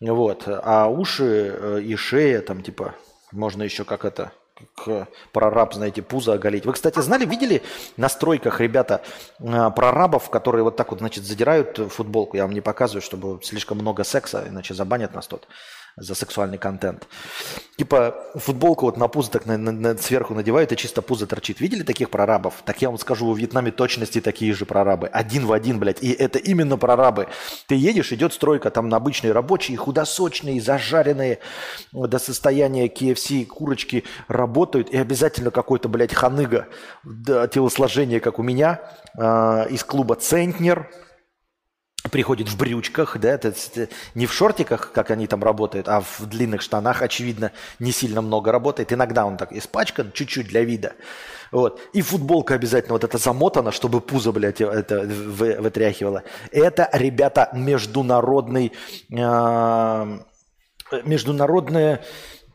вот, 0.00 0.44
а 0.46 0.88
уши 0.88 1.56
э, 1.56 1.80
и 1.82 1.94
шея, 1.94 2.40
там, 2.40 2.62
типа, 2.62 2.94
можно 3.30 3.62
еще 3.62 3.84
как 3.84 4.04
это, 4.04 4.32
как 4.74 5.08
прораб, 5.32 5.74
знаете, 5.74 6.02
пузо 6.02 6.34
оголить. 6.34 6.66
Вы, 6.66 6.72
кстати, 6.72 6.98
знали, 7.00 7.24
видели 7.24 7.62
на 7.96 8.08
стройках, 8.08 8.60
ребята, 8.60 9.02
прорабов, 9.38 10.28
которые 10.28 10.64
вот 10.64 10.76
так 10.76 10.90
вот, 10.90 10.98
значит, 10.98 11.24
задирают 11.24 11.78
футболку? 11.92 12.36
Я 12.36 12.44
вам 12.44 12.52
не 12.52 12.60
показываю, 12.60 13.02
чтобы 13.02 13.42
слишком 13.44 13.78
много 13.78 14.02
секса, 14.02 14.44
иначе 14.48 14.74
забанят 14.74 15.14
нас 15.14 15.28
тут 15.28 15.46
за 15.96 16.14
сексуальный 16.14 16.58
контент. 16.58 17.06
Типа 17.76 18.14
футболку 18.34 18.86
вот 18.86 18.96
на 18.96 19.08
пузо 19.08 19.30
так 19.30 19.46
на, 19.46 19.56
на, 19.56 19.72
на, 19.72 19.96
сверху 19.96 20.34
надевают, 20.34 20.72
и 20.72 20.76
чисто 20.76 21.02
пузо 21.02 21.26
торчит. 21.26 21.60
Видели 21.60 21.82
таких 21.82 22.10
прорабов? 22.10 22.62
Так 22.64 22.82
я 22.82 22.88
вам 22.90 22.98
скажу, 22.98 23.26
во 23.26 23.34
Вьетнаме 23.34 23.70
точности 23.70 24.20
такие 24.20 24.52
же 24.54 24.66
прорабы. 24.66 25.08
Один 25.08 25.46
в 25.46 25.52
один, 25.52 25.78
блядь. 25.78 26.02
И 26.02 26.12
это 26.12 26.38
именно 26.38 26.76
прорабы. 26.76 27.28
Ты 27.66 27.74
едешь, 27.74 28.12
идет 28.12 28.32
стройка, 28.32 28.70
там 28.70 28.88
на 28.88 28.96
обычные 28.96 29.32
рабочие, 29.32 29.76
худосочные, 29.76 30.60
зажаренные 30.60 31.38
до 31.92 32.18
состояния 32.18 32.86
KFC 32.86 33.46
курочки 33.46 34.04
работают, 34.28 34.90
и 34.90 34.96
обязательно 34.96 35.50
какой-то, 35.50 35.88
блядь, 35.88 36.14
ханыга 36.14 36.68
да, 37.04 37.48
телосложение, 37.48 38.20
как 38.20 38.38
у 38.38 38.42
меня, 38.42 38.80
э, 39.18 39.66
из 39.70 39.84
клуба 39.84 40.14
«Центнер», 40.14 40.90
приходит 42.10 42.48
в 42.48 42.56
брючках, 42.56 43.16
да, 43.18 43.30
это, 43.30 43.48
это 43.48 43.88
не 44.14 44.26
в 44.26 44.32
шортиках, 44.32 44.92
как 44.92 45.10
они 45.10 45.26
там 45.26 45.42
работают, 45.42 45.88
а 45.88 46.00
в 46.00 46.26
длинных 46.26 46.62
штанах, 46.62 47.02
очевидно, 47.02 47.52
не 47.78 47.92
сильно 47.92 48.20
много 48.20 48.50
работает. 48.50 48.92
Иногда 48.92 49.24
он 49.24 49.36
так 49.36 49.52
испачкан, 49.52 50.12
чуть-чуть 50.12 50.48
для 50.48 50.64
вида. 50.64 50.94
Вот. 51.52 51.80
И 51.92 52.02
футболка 52.02 52.54
обязательно 52.54 52.94
вот 52.94 53.04
это 53.04 53.18
замотана, 53.18 53.72
чтобы 53.72 54.00
пузо, 54.00 54.32
блядь, 54.32 54.60
это 54.60 55.00
вытряхивало. 55.00 56.24
Это, 56.50 56.88
ребята, 56.92 57.50
международный, 57.52 58.72
э, 59.10 60.18
международный 61.04 61.98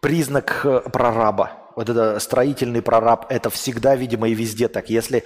признак 0.02 0.62
э, 0.66 0.82
прораба 0.91 1.66
вот 1.78 1.89
это 1.89 2.19
строительный 2.19 2.82
прораб, 2.82 3.28
это 3.30 3.51
всегда, 3.51 3.95
видимо, 3.95 4.28
и 4.28 4.34
везде 4.34 4.67
так. 4.67 4.89
Если 4.89 5.23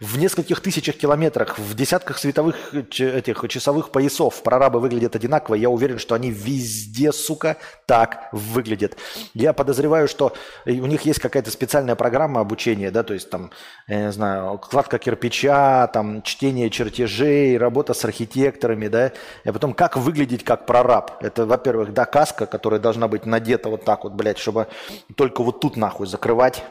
в 0.00 0.18
нескольких 0.18 0.60
тысячах 0.60 0.96
километрах, 0.96 1.60
в 1.60 1.74
десятках 1.74 2.18
световых 2.18 2.56
этих 2.74 3.48
часовых 3.48 3.90
поясов 3.90 4.42
прорабы 4.42 4.80
выглядят 4.80 5.14
одинаково, 5.14 5.54
я 5.54 5.70
уверен, 5.70 6.00
что 6.00 6.16
они 6.16 6.32
везде, 6.32 7.12
сука, 7.12 7.56
так 7.86 8.28
выглядят. 8.32 8.96
Я 9.32 9.52
подозреваю, 9.52 10.08
что 10.08 10.34
у 10.66 10.70
них 10.70 11.02
есть 11.02 11.20
какая-то 11.20 11.52
специальная 11.52 11.94
программа 11.94 12.40
обучения, 12.40 12.90
да, 12.90 13.04
то 13.04 13.14
есть 13.14 13.30
там, 13.30 13.52
я 13.86 14.06
не 14.06 14.12
знаю, 14.12 14.58
кладка 14.58 14.98
кирпича, 14.98 15.86
там, 15.86 16.22
чтение 16.22 16.68
чертежей, 16.68 17.56
работа 17.56 17.94
с 17.94 18.04
архитекторами, 18.04 18.88
да, 18.88 19.12
и 19.44 19.52
потом 19.52 19.72
как 19.72 19.96
выглядеть 19.96 20.42
как 20.42 20.66
прораб. 20.66 21.22
Это, 21.22 21.46
во-первых, 21.46 21.92
да, 21.94 22.06
каска, 22.06 22.46
которая 22.46 22.80
должна 22.80 23.06
быть 23.06 23.24
надета 23.24 23.68
вот 23.68 23.84
так 23.84 24.02
вот, 24.02 24.14
блядь, 24.14 24.38
чтобы 24.38 24.66
только 25.14 25.44
вот 25.44 25.60
тут 25.60 25.76
нахуй 25.76 25.91
закрывать. 26.00 26.64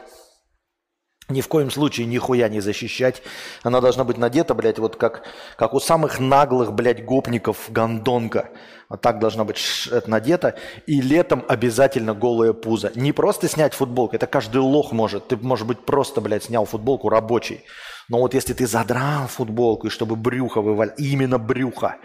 Ни 1.28 1.40
в 1.40 1.48
коем 1.48 1.70
случае 1.70 2.06
нихуя 2.06 2.48
не 2.48 2.60
защищать. 2.60 3.22
Она 3.62 3.80
должна 3.80 4.04
быть 4.04 4.18
надета, 4.18 4.54
блядь, 4.54 4.78
вот 4.78 4.96
как, 4.96 5.22
как 5.56 5.72
у 5.72 5.80
самых 5.80 6.18
наглых, 6.18 6.72
блядь, 6.72 7.04
гопников 7.04 7.70
гондонка. 7.70 8.50
Вот 8.88 9.00
так 9.00 9.18
должна 9.18 9.44
быть 9.44 9.88
это 9.90 10.10
надета. 10.10 10.56
И 10.86 11.00
летом 11.00 11.44
обязательно 11.48 12.12
голое 12.12 12.52
пузо. 12.52 12.92
Не 12.94 13.12
просто 13.12 13.48
снять 13.48 13.72
футболку, 13.72 14.16
это 14.16 14.26
каждый 14.26 14.58
лох 14.58 14.92
может. 14.92 15.28
Ты, 15.28 15.36
может 15.36 15.66
быть, 15.66 15.80
просто, 15.86 16.20
блядь, 16.20 16.44
снял 16.44 16.66
футболку 16.66 17.08
рабочий. 17.08 17.62
Но 18.08 18.18
вот 18.18 18.34
если 18.34 18.52
ты 18.52 18.66
задрал 18.66 19.28
футболку, 19.28 19.86
и 19.86 19.90
чтобы 19.90 20.16
брюхо 20.16 20.60
вывалить, 20.60 20.98
именно 20.98 21.38
брюхо, 21.38 21.96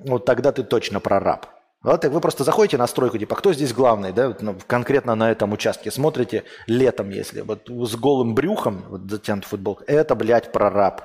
вот 0.00 0.24
тогда 0.24 0.50
ты 0.50 0.64
точно 0.64 0.98
прораб. 0.98 1.46
Вот 1.84 2.02
вы 2.02 2.20
просто 2.22 2.44
заходите 2.44 2.78
на 2.78 2.86
стройку, 2.86 3.18
типа, 3.18 3.36
кто 3.36 3.52
здесь 3.52 3.74
главный, 3.74 4.10
да, 4.10 4.34
ну, 4.40 4.56
конкретно 4.66 5.14
на 5.14 5.30
этом 5.30 5.52
участке, 5.52 5.90
смотрите 5.90 6.44
летом, 6.66 7.10
если 7.10 7.42
вот 7.42 7.68
с 7.68 7.94
голым 7.94 8.34
брюхом, 8.34 8.86
вот 8.88 9.02
затянут 9.10 9.44
футболка, 9.44 9.84
это, 9.86 10.14
блядь, 10.14 10.50
прораб. 10.50 11.02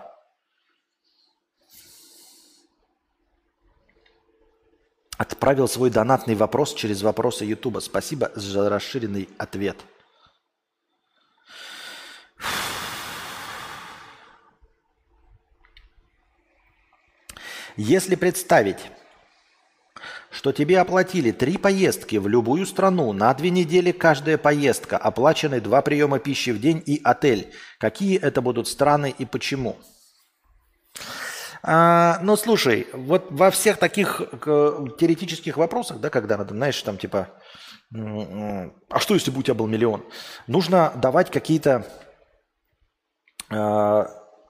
Отправил 5.17 5.67
свой 5.67 5.89
донатный 5.89 6.35
вопрос 6.35 6.73
через 6.73 7.01
вопросы 7.01 7.43
Ютуба. 7.43 7.79
Спасибо 7.79 8.31
за 8.35 8.69
расширенный 8.69 9.27
ответ. 9.37 9.75
Если 17.75 18.15
представить, 18.15 18.79
что 20.31 20.51
тебе 20.51 20.79
оплатили 20.79 21.31
три 21.31 21.57
поездки 21.57 22.17
в 22.17 22.27
любую 22.27 22.65
страну, 22.65 23.13
на 23.13 23.33
две 23.33 23.49
недели 23.49 23.91
каждая 23.91 24.37
поездка, 24.37 24.97
оплачены 24.97 25.59
два 25.59 25.81
приема 25.81 26.19
пищи 26.19 26.51
в 26.51 26.59
день 26.59 26.81
и 26.85 27.01
отель. 27.03 27.51
Какие 27.79 28.19
это 28.19 28.41
будут 28.41 28.67
страны 28.67 29.13
и 29.17 29.25
почему? 29.25 29.77
А, 31.61 32.19
ну, 32.21 32.35
слушай, 32.37 32.87
вот 32.93 33.27
во 33.31 33.51
всех 33.51 33.77
таких 33.77 34.21
э, 34.21 34.85
теоретических 34.97 35.57
вопросах, 35.57 35.99
да, 35.99 36.09
когда 36.09 36.37
надо, 36.37 36.53
знаешь, 36.53 36.81
там 36.81 36.97
типа, 36.97 37.29
а 37.91 38.99
что 38.99 39.15
если 39.15 39.31
бы 39.31 39.39
у 39.39 39.43
тебя 39.43 39.55
был 39.55 39.67
миллион? 39.67 40.05
Нужно 40.47 40.93
давать 40.95 41.31
какие-то 41.31 41.85
э, 43.49 44.05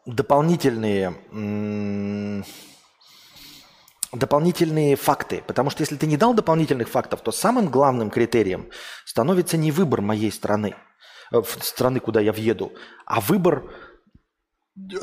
дополнительные 0.06 1.16
дополнительные 4.12 4.96
факты. 4.96 5.44
Потому 5.46 5.70
что 5.70 5.82
если 5.82 5.96
ты 5.96 6.08
не 6.08 6.18
дал 6.18 6.34
дополнительных 6.34 6.90
фактов, 6.90 7.22
то 7.22 7.32
самым 7.32 7.70
главным 7.70 8.10
критерием 8.10 8.70
становится 9.06 9.58
не 9.58 9.72
выбор 9.72 10.02
моей 10.02 10.32
страны. 10.32 10.76
э, 11.32 11.42
страны, 11.62 12.00
куда 12.00 12.20
я 12.22 12.34
въеду, 12.34 12.74
а 13.06 13.22
выбор 13.22 13.72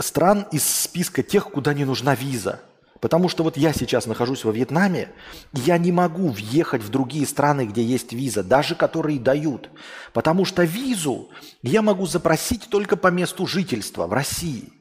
стран 0.00 0.46
из 0.50 0.64
списка 0.64 1.22
тех, 1.22 1.44
куда 1.44 1.74
не 1.74 1.84
нужна 1.84 2.14
виза. 2.14 2.60
Потому 3.00 3.28
что 3.28 3.44
вот 3.44 3.56
я 3.56 3.72
сейчас 3.72 4.06
нахожусь 4.06 4.44
во 4.44 4.52
Вьетнаме, 4.52 5.10
я 5.52 5.78
не 5.78 5.92
могу 5.92 6.28
въехать 6.30 6.82
в 6.82 6.88
другие 6.88 7.26
страны, 7.26 7.66
где 7.66 7.82
есть 7.82 8.12
виза, 8.12 8.42
даже 8.42 8.74
которые 8.74 9.20
дают. 9.20 9.70
Потому 10.12 10.44
что 10.44 10.64
визу 10.64 11.30
я 11.62 11.82
могу 11.82 12.06
запросить 12.06 12.68
только 12.70 12.96
по 12.96 13.08
месту 13.08 13.46
жительства 13.46 14.06
в 14.06 14.12
России. 14.12 14.72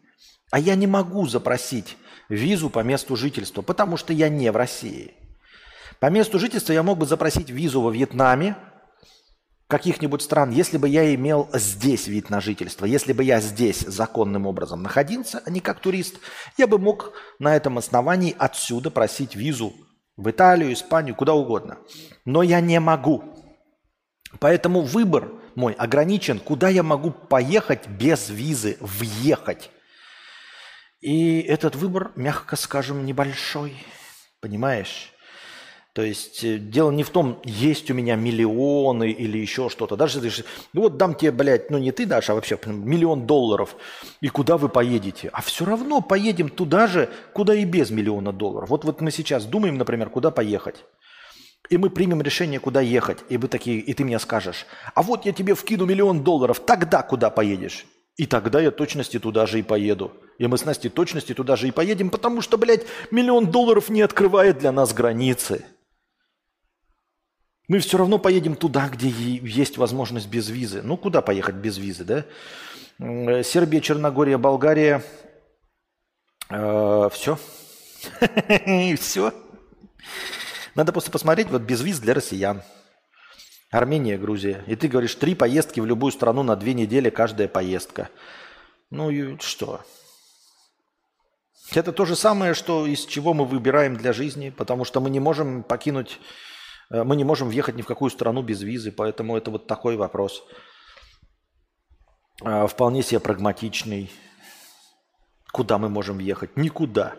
А 0.52 0.60
я 0.60 0.76
не 0.76 0.88
могу 0.88 1.28
запросить 1.28 1.98
визу 2.30 2.70
по 2.70 2.80
месту 2.80 3.16
жительства, 3.16 3.62
потому 3.62 3.98
что 3.98 4.14
я 4.14 4.30
не 4.30 4.52
в 4.52 4.56
России. 4.56 5.14
По 6.00 6.08
месту 6.08 6.40
жительства 6.40 6.74
я 6.74 6.84
мог 6.84 6.98
бы 6.98 7.06
запросить 7.06 7.50
визу 7.50 7.82
во 7.82 7.92
Вьетнаме, 7.92 8.56
каких-нибудь 9.68 10.22
стран, 10.22 10.52
если 10.52 10.78
бы 10.78 10.88
я 10.88 11.14
имел 11.16 11.50
здесь 11.54 12.08
вид 12.08 12.30
на 12.30 12.40
жительство, 12.40 12.86
если 12.86 13.14
бы 13.14 13.24
я 13.24 13.42
здесь 13.42 13.80
законным 13.80 14.46
образом 14.46 14.84
находился, 14.84 15.42
а 15.46 15.50
не 15.50 15.60
как 15.60 15.80
турист, 15.80 16.20
я 16.58 16.68
бы 16.68 16.78
мог 16.78 17.14
на 17.40 17.56
этом 17.56 17.78
основании 17.78 18.36
отсюда 18.38 18.92
просить 18.92 19.36
визу 19.36 19.74
в 20.18 20.30
Италию, 20.30 20.72
Испанию, 20.72 21.16
куда 21.16 21.34
угодно. 21.34 21.78
Но 22.26 22.44
я 22.44 22.62
не 22.62 22.80
могу. 22.80 23.24
Поэтому 24.40 24.82
выбор 24.82 25.32
мой 25.56 25.74
ограничен, 25.74 26.40
куда 26.40 26.70
я 26.70 26.84
могу 26.84 27.12
поехать 27.12 27.88
без 27.88 28.30
визы, 28.30 28.78
въехать. 28.80 29.72
И 31.02 31.42
этот 31.42 31.76
выбор, 31.76 32.12
мягко 32.16 32.56
скажем, 32.56 33.06
небольшой. 33.06 33.76
Понимаешь? 34.42 35.12
То 35.96 36.02
есть 36.02 36.44
э, 36.44 36.58
дело 36.58 36.92
не 36.92 37.04
в 37.04 37.10
том, 37.10 37.40
есть 37.46 37.90
у 37.90 37.94
меня 37.94 38.18
миллионы 38.18 39.12
или 39.12 39.38
еще 39.38 39.70
что-то. 39.70 39.96
Даже 39.96 40.20
ты, 40.20 40.30
ну 40.74 40.82
вот 40.82 40.98
дам 40.98 41.16
тебе, 41.16 41.32
блядь, 41.32 41.72
ну 41.72 41.78
не 41.78 41.94
ты 41.94 42.06
дашь, 42.06 42.30
а 42.30 42.36
вообще 42.36 42.60
миллион 42.66 43.26
долларов, 43.26 43.78
и 44.20 44.28
куда 44.28 44.58
вы 44.58 44.68
поедете? 44.68 45.30
А 45.32 45.42
все 45.42 45.64
равно 45.64 46.02
поедем 46.02 46.50
туда 46.50 46.88
же, 46.88 47.10
куда 47.32 47.56
и 47.56 47.64
без 47.64 47.92
миллиона 47.92 48.34
долларов. 48.34 48.70
Вот, 48.70 48.84
вот 48.84 49.00
мы 49.00 49.10
сейчас 49.10 49.46
думаем, 49.46 49.78
например, 49.78 50.10
куда 50.10 50.32
поехать. 50.32 50.84
И 51.70 51.78
мы 51.78 51.90
примем 51.90 52.22
решение, 52.22 52.60
куда 52.60 52.82
ехать. 52.82 53.20
И 53.30 53.38
вы 53.38 53.48
такие, 53.48 53.80
и 53.80 53.94
ты 53.94 54.04
мне 54.04 54.20
скажешь, 54.20 54.66
а 54.96 55.02
вот 55.02 55.26
я 55.26 55.32
тебе 55.32 55.56
вкину 55.56 55.86
миллион 55.86 56.26
долларов, 56.26 56.60
тогда 56.60 57.04
куда 57.04 57.30
поедешь? 57.30 57.86
И 58.18 58.26
тогда 58.26 58.60
я 58.60 58.72
точности 58.72 59.18
туда 59.18 59.46
же 59.46 59.60
и 59.60 59.64
поеду. 59.64 60.12
И 60.38 60.48
мы 60.48 60.58
с 60.58 60.66
Настей 60.66 60.90
точности 60.90 61.34
туда 61.34 61.56
же 61.56 61.68
и 61.68 61.72
поедем, 61.72 62.10
потому 62.10 62.42
что, 62.42 62.58
блядь, 62.58 62.86
миллион 63.12 63.52
долларов 63.52 63.90
не 63.90 64.02
открывает 64.02 64.58
для 64.58 64.72
нас 64.72 64.94
границы. 64.94 65.66
Мы 67.68 67.80
все 67.80 67.98
равно 67.98 68.20
поедем 68.20 68.56
туда, 68.56 68.90
где 68.90 69.10
есть 69.10 69.78
возможность 69.78 70.28
без 70.28 70.50
визы. 70.50 70.82
Ну, 70.84 70.98
куда 70.98 71.22
поехать 71.22 71.56
без 71.56 71.78
визы, 71.78 72.04
да? 72.04 72.26
Сербия, 73.44 73.82
Черногория, 73.82 74.38
Болгария. 74.38 75.04
Э, 76.50 77.10
все. 77.12 77.40
все. 79.00 79.34
Надо 80.76 80.92
просто 80.92 81.12
посмотреть, 81.12 81.50
вот 81.50 81.64
без 81.64 81.82
виз 81.82 82.00
для 82.00 82.14
россиян. 82.14 82.62
Армения, 83.72 84.18
Грузия. 84.18 84.64
И 84.68 84.76
ты 84.76 84.88
говоришь, 84.88 85.16
три 85.16 85.34
поездки 85.34 85.80
в 85.80 85.86
любую 85.86 86.12
страну 86.12 86.44
на 86.44 86.56
две 86.56 86.74
недели 86.74 87.10
каждая 87.10 87.48
поездка. 87.48 88.10
Ну 88.92 89.10
и 89.10 89.38
что? 89.40 89.82
Это 91.74 91.92
то 91.92 92.06
же 92.06 92.16
самое, 92.16 92.54
что 92.54 92.86
из 92.86 93.06
чего 93.06 93.34
мы 93.34 93.46
выбираем 93.46 93.96
для 93.96 94.14
жизни, 94.14 94.50
потому 94.50 94.86
что 94.86 95.02
мы 95.02 95.10
не 95.10 95.20
можем 95.20 95.64
покинуть 95.64 96.20
Э, 96.90 97.04
мы 97.04 97.16
не 97.16 97.24
можем 97.24 97.50
въехать 97.50 97.76
ни 97.76 97.82
в 97.82 97.88
какую 97.88 98.12
страну 98.12 98.42
без 98.42 98.62
визы, 98.62 98.92
поэтому 98.92 99.38
это 99.38 99.52
вот 99.52 99.68
такой 99.68 99.96
вопрос. 99.96 100.44
Э, 102.44 102.68
вполне 102.68 103.04
себе 103.04 103.20
прагматичный. 103.20 104.12
Куда 105.52 105.78
мы 105.78 105.90
можем 105.90 106.18
въехать? 106.18 106.58
Никуда. 106.58 107.16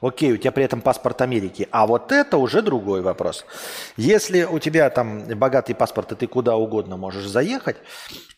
Окей, 0.00 0.32
у 0.32 0.36
тебя 0.36 0.52
при 0.52 0.64
этом 0.64 0.80
паспорт 0.80 1.22
Америки. 1.22 1.68
А 1.70 1.86
вот 1.86 2.12
это 2.12 2.36
уже 2.36 2.62
другой 2.62 3.00
вопрос. 3.00 3.46
Если 3.96 4.44
у 4.44 4.58
тебя 4.58 4.90
там 4.90 5.26
богатый 5.38 5.74
паспорт, 5.74 6.12
и 6.12 6.16
ты 6.16 6.26
куда 6.26 6.56
угодно 6.56 6.96
можешь 6.96 7.26
заехать, 7.26 7.76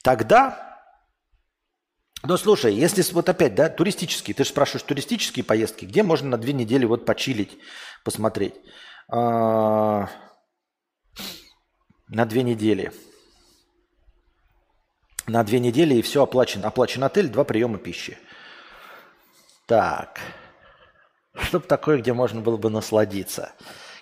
тогда... 0.03 0.66
Ну, 2.29 2.37
слушай, 2.37 2.75
если 2.75 3.05
вот 3.13 3.29
опять, 3.29 3.55
да, 3.55 3.69
туристические, 3.69 4.35
ты 4.35 4.43
же 4.43 4.51
спрашиваешь 4.51 4.83
туристические 4.83 5.45
поездки, 5.45 5.85
где 5.85 6.03
можно 6.03 6.31
на 6.31 6.39
две 6.39 6.53
недели 6.53 6.85
вот 6.85 7.07
почилить, 7.07 7.57
посмотреть. 8.03 8.55
А, 9.09 10.09
на 12.09 12.27
две 12.27 12.43
недели. 12.43 12.93
На 15.29 15.45
две 15.45 15.61
недели 15.61 15.95
и 15.95 16.03
все 16.03 16.25
оплачен. 16.25 16.65
Оплачен 16.65 17.05
отель, 17.05 17.29
два 17.29 17.45
приема 17.45 17.79
пищи. 17.79 18.19
Так. 19.67 20.19
Что-то 21.33 21.69
такое, 21.69 21.99
где 21.99 22.13
можно 22.13 22.41
было 22.41 22.57
бы 22.57 22.71
насладиться. 22.71 23.53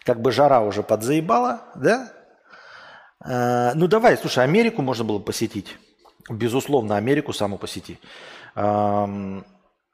Как 0.02 0.22
бы 0.22 0.32
жара 0.32 0.62
уже 0.62 0.82
подзаебала, 0.82 1.64
да? 1.74 2.10
А, 3.20 3.74
ну 3.74 3.86
давай, 3.86 4.16
слушай, 4.16 4.42
Америку 4.42 4.80
можно 4.80 5.04
было 5.04 5.18
посетить. 5.18 5.76
Безусловно, 6.30 6.96
Америку 6.96 7.32
саму 7.32 7.58
посети. 7.58 7.98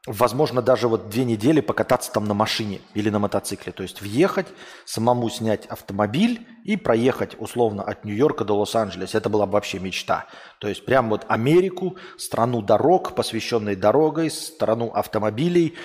Возможно, 0.07 0.63
даже 0.63 0.89
вот 0.89 1.11
две 1.11 1.25
недели 1.25 1.61
покататься 1.61 2.11
там 2.11 2.25
на 2.25 2.33
машине 2.33 2.81
или 2.95 3.11
на 3.11 3.19
мотоцикле. 3.19 3.71
То 3.71 3.83
есть 3.83 4.01
въехать, 4.01 4.47
самому 4.87 5.29
снять 5.29 5.67
автомобиль 5.67 6.47
и 6.65 6.77
проехать 6.77 7.37
условно 7.39 7.83
от 7.83 8.07
Нью-Йорка 8.07 8.47
до 8.47 8.55
Лос-Анджелеса. 8.57 9.19
Это 9.19 9.29
была 9.29 9.45
бы 9.45 9.53
вообще 9.53 9.79
мечта. 9.79 10.25
То 10.59 10.69
есть 10.69 10.87
прям 10.87 11.11
вот 11.11 11.27
Америку, 11.29 11.97
страну 12.17 12.63
дорог, 12.63 13.15
посвященной 13.15 13.77
дорогой, 13.77 14.31
страну 14.31 14.89
автомобилей, 14.89 15.77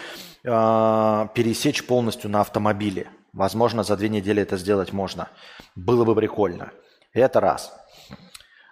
э, 0.45 1.27
пересечь 1.33 1.85
полностью 1.85 2.29
на 2.29 2.39
автомобиле. 2.39 3.09
Возможно, 3.33 3.83
за 3.83 3.97
две 3.97 4.07
недели 4.07 4.41
это 4.41 4.55
сделать 4.55 4.93
можно. 4.93 5.27
Было 5.75 6.05
бы 6.05 6.15
прикольно. 6.15 6.71
Это 7.11 7.41
раз. 7.41 7.73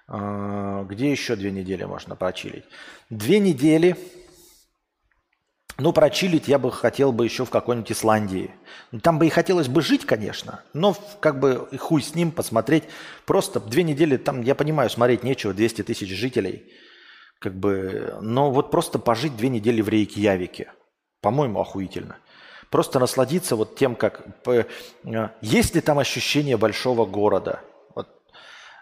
Э, 0.07 0.85
где 0.87 1.11
еще 1.11 1.35
две 1.35 1.51
недели 1.51 1.83
можно 1.83 2.15
прочилить? 2.15 2.65
Две 3.09 3.39
недели 3.39 3.97
ну, 5.79 5.91
прочилить 5.91 6.47
я 6.47 6.59
бы 6.59 6.71
хотел 6.71 7.11
бы 7.11 7.25
еще 7.25 7.45
в 7.45 7.49
какой-нибудь 7.49 7.91
Исландии. 7.91 8.53
Ну, 8.91 8.99
там 8.99 9.17
бы 9.17 9.25
и 9.25 9.29
хотелось 9.29 9.67
бы 9.67 9.81
жить, 9.81 10.05
конечно, 10.05 10.61
но 10.73 10.95
как 11.19 11.39
бы 11.39 11.67
хуй 11.79 12.03
с 12.03 12.13
ним 12.13 12.31
посмотреть. 12.31 12.83
Просто 13.25 13.59
две 13.59 13.81
недели 13.81 14.17
там, 14.17 14.41
я 14.41 14.53
понимаю, 14.53 14.91
смотреть 14.91 15.23
нечего, 15.23 15.51
200 15.53 15.83
тысяч 15.83 16.09
жителей. 16.09 16.71
Как 17.39 17.55
бы, 17.55 18.17
но 18.21 18.51
вот 18.51 18.69
просто 18.69 18.99
пожить 18.99 19.35
две 19.35 19.49
недели 19.49 19.81
в 19.81 19.89
Рейкьявике. 19.89 20.71
По-моему, 21.21 21.59
охуительно. 21.59 22.17
Просто 22.69 22.99
насладиться 22.99 23.55
вот 23.55 23.75
тем, 23.75 23.95
как... 23.95 24.21
Э, 24.45 24.65
есть 25.41 25.73
ли 25.73 25.81
там 25.81 25.97
ощущение 25.97 26.55
большого 26.55 27.05
города– 27.05 27.61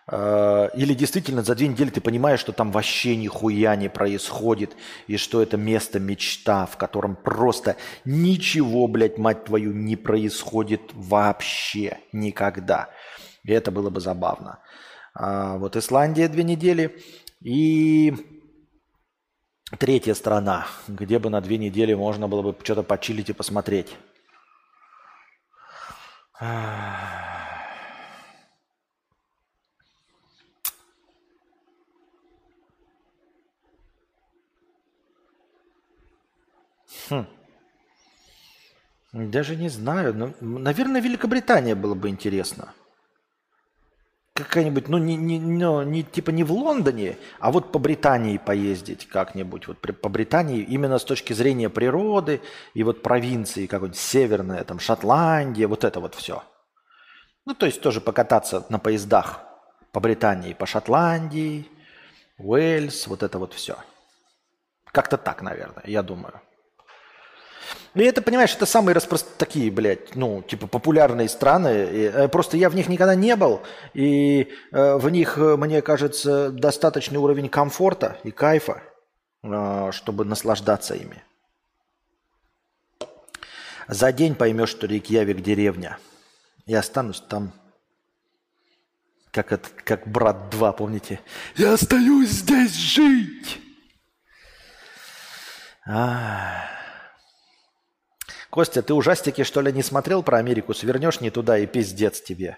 или 0.10 0.94
действительно 0.94 1.44
за 1.44 1.56
две 1.56 1.68
недели 1.68 1.90
ты 1.90 2.02
понимаешь, 2.02 2.40
что 2.40 2.52
там 2.52 2.72
вообще 2.72 3.16
нихуя 3.16 3.76
не 3.76 3.90
происходит, 3.90 4.76
и 5.08 5.18
что 5.18 5.42
это 5.42 5.58
место 5.58 6.00
мечта, 6.00 6.66
в 6.66 6.78
котором 6.78 7.16
просто 7.16 7.76
ничего, 8.04 8.88
блядь, 8.88 9.18
мать 9.18 9.46
твою, 9.46 9.74
не 9.74 9.96
происходит 9.96 10.82
вообще 10.94 12.00
никогда. 12.12 12.90
И 13.44 13.52
это 13.52 13.72
было 13.72 13.90
бы 13.90 14.00
забавно. 14.00 14.60
А 15.14 15.58
вот 15.58 15.76
Исландия 15.76 16.28
две 16.28 16.44
недели. 16.44 17.04
И 17.42 18.14
третья 19.80 20.14
страна, 20.14 20.68
где 20.88 21.20
бы 21.20 21.30
на 21.30 21.42
две 21.42 21.58
недели 21.58 21.94
можно 21.94 22.28
было 22.28 22.42
бы 22.42 22.56
что-то 22.64 22.84
почилить 22.84 23.30
и 23.30 23.34
посмотреть. 23.34 23.96
Хм. 37.12 37.28
Даже 39.12 39.56
не 39.58 39.70
знаю. 39.70 40.14
Но, 40.14 40.34
наверное, 40.40 41.02
Великобритания 41.02 41.76
было 41.76 41.94
бы 41.94 42.10
интересно. 42.10 42.74
Какая-нибудь, 44.34 44.88
ну, 44.88 44.98
не, 44.98 45.18
не, 45.18 45.40
ну, 45.40 45.82
не, 45.84 46.04
типа 46.04 46.30
не 46.30 46.46
в 46.46 46.54
Лондоне, 46.54 47.18
а 47.40 47.52
вот 47.52 47.74
по 47.74 47.80
Британии 47.80 48.38
поездить 48.38 49.08
как-нибудь. 49.08 49.68
Вот 49.68 49.80
по 49.80 50.10
Британии 50.10 50.62
именно 50.62 50.98
с 50.98 51.04
точки 51.04 51.34
зрения 51.34 51.70
природы 51.70 52.42
и 52.74 52.84
вот 52.84 53.04
провинции 53.04 53.68
какой-нибудь 53.68 54.00
северная, 54.00 54.64
там 54.64 54.80
Шотландия, 54.80 55.68
вот 55.68 55.84
это 55.84 56.00
вот 56.00 56.16
все. 56.16 56.44
Ну, 57.46 57.54
то 57.54 57.66
есть 57.66 57.82
тоже 57.82 58.00
покататься 58.00 58.66
на 58.70 58.80
поездах 58.80 59.42
по 59.92 60.00
Британии, 60.00 60.54
по 60.54 60.66
Шотландии, 60.66 61.68
Уэльс, 62.38 63.08
вот 63.08 63.24
это 63.24 63.38
вот 63.38 63.54
все. 63.54 63.78
Как-то 64.94 65.18
так, 65.18 65.42
наверное, 65.42 65.84
я 65.86 66.04
думаю. 66.04 66.42
И 67.94 68.04
это, 68.04 68.22
понимаешь, 68.22 68.56
это 68.56 68.66
самые 68.66 68.96
распрост... 68.96 69.38
такие, 69.38 69.70
блядь, 69.70 70.16
ну, 70.16 70.42
типа 70.42 70.68
популярные 70.68 71.28
страны. 71.28 71.68
Э, 71.68 72.28
просто 72.30 72.56
я 72.58 72.70
в 72.70 72.76
них 72.76 72.88
никогда 72.88 73.16
не 73.16 73.36
был. 73.36 73.62
И 73.94 74.48
э, 74.72 74.96
в 74.96 75.10
них, 75.10 75.38
э, 75.38 75.58
мне 75.58 75.82
кажется, 75.82 76.50
достаточный 76.52 77.18
уровень 77.18 77.50
комфорта 77.50 78.18
и 78.24 78.32
кайфа, 78.32 78.82
чтобы 79.92 80.24
наслаждаться 80.24 80.94
ими. 80.94 81.24
За 83.88 84.14
день 84.14 84.36
поймешь, 84.36 84.70
что 84.70 84.88
Рейкьявик 84.88 85.42
деревня. 85.42 85.98
И 86.66 86.74
останусь 86.74 87.22
там, 87.28 87.52
как, 89.32 89.52
это, 89.52 89.68
как 89.84 90.08
брат 90.08 90.50
2, 90.50 90.72
помните? 90.74 91.20
Я 91.56 91.74
остаюсь 91.74 92.30
здесь 92.30 92.76
жить. 92.76 93.60
А-а-а. 95.86 96.81
Костя, 98.52 98.84
ты 98.84 98.94
ужастики, 98.94 99.44
что 99.46 99.62
ли, 99.62 99.72
не 99.72 99.82
смотрел 99.82 100.24
про 100.24 100.38
Америку? 100.38 100.74
Свернешь 100.74 101.22
не 101.22 101.32
туда 101.32 101.58
и 101.58 101.66
пиздец 101.66 102.22
тебе. 102.22 102.58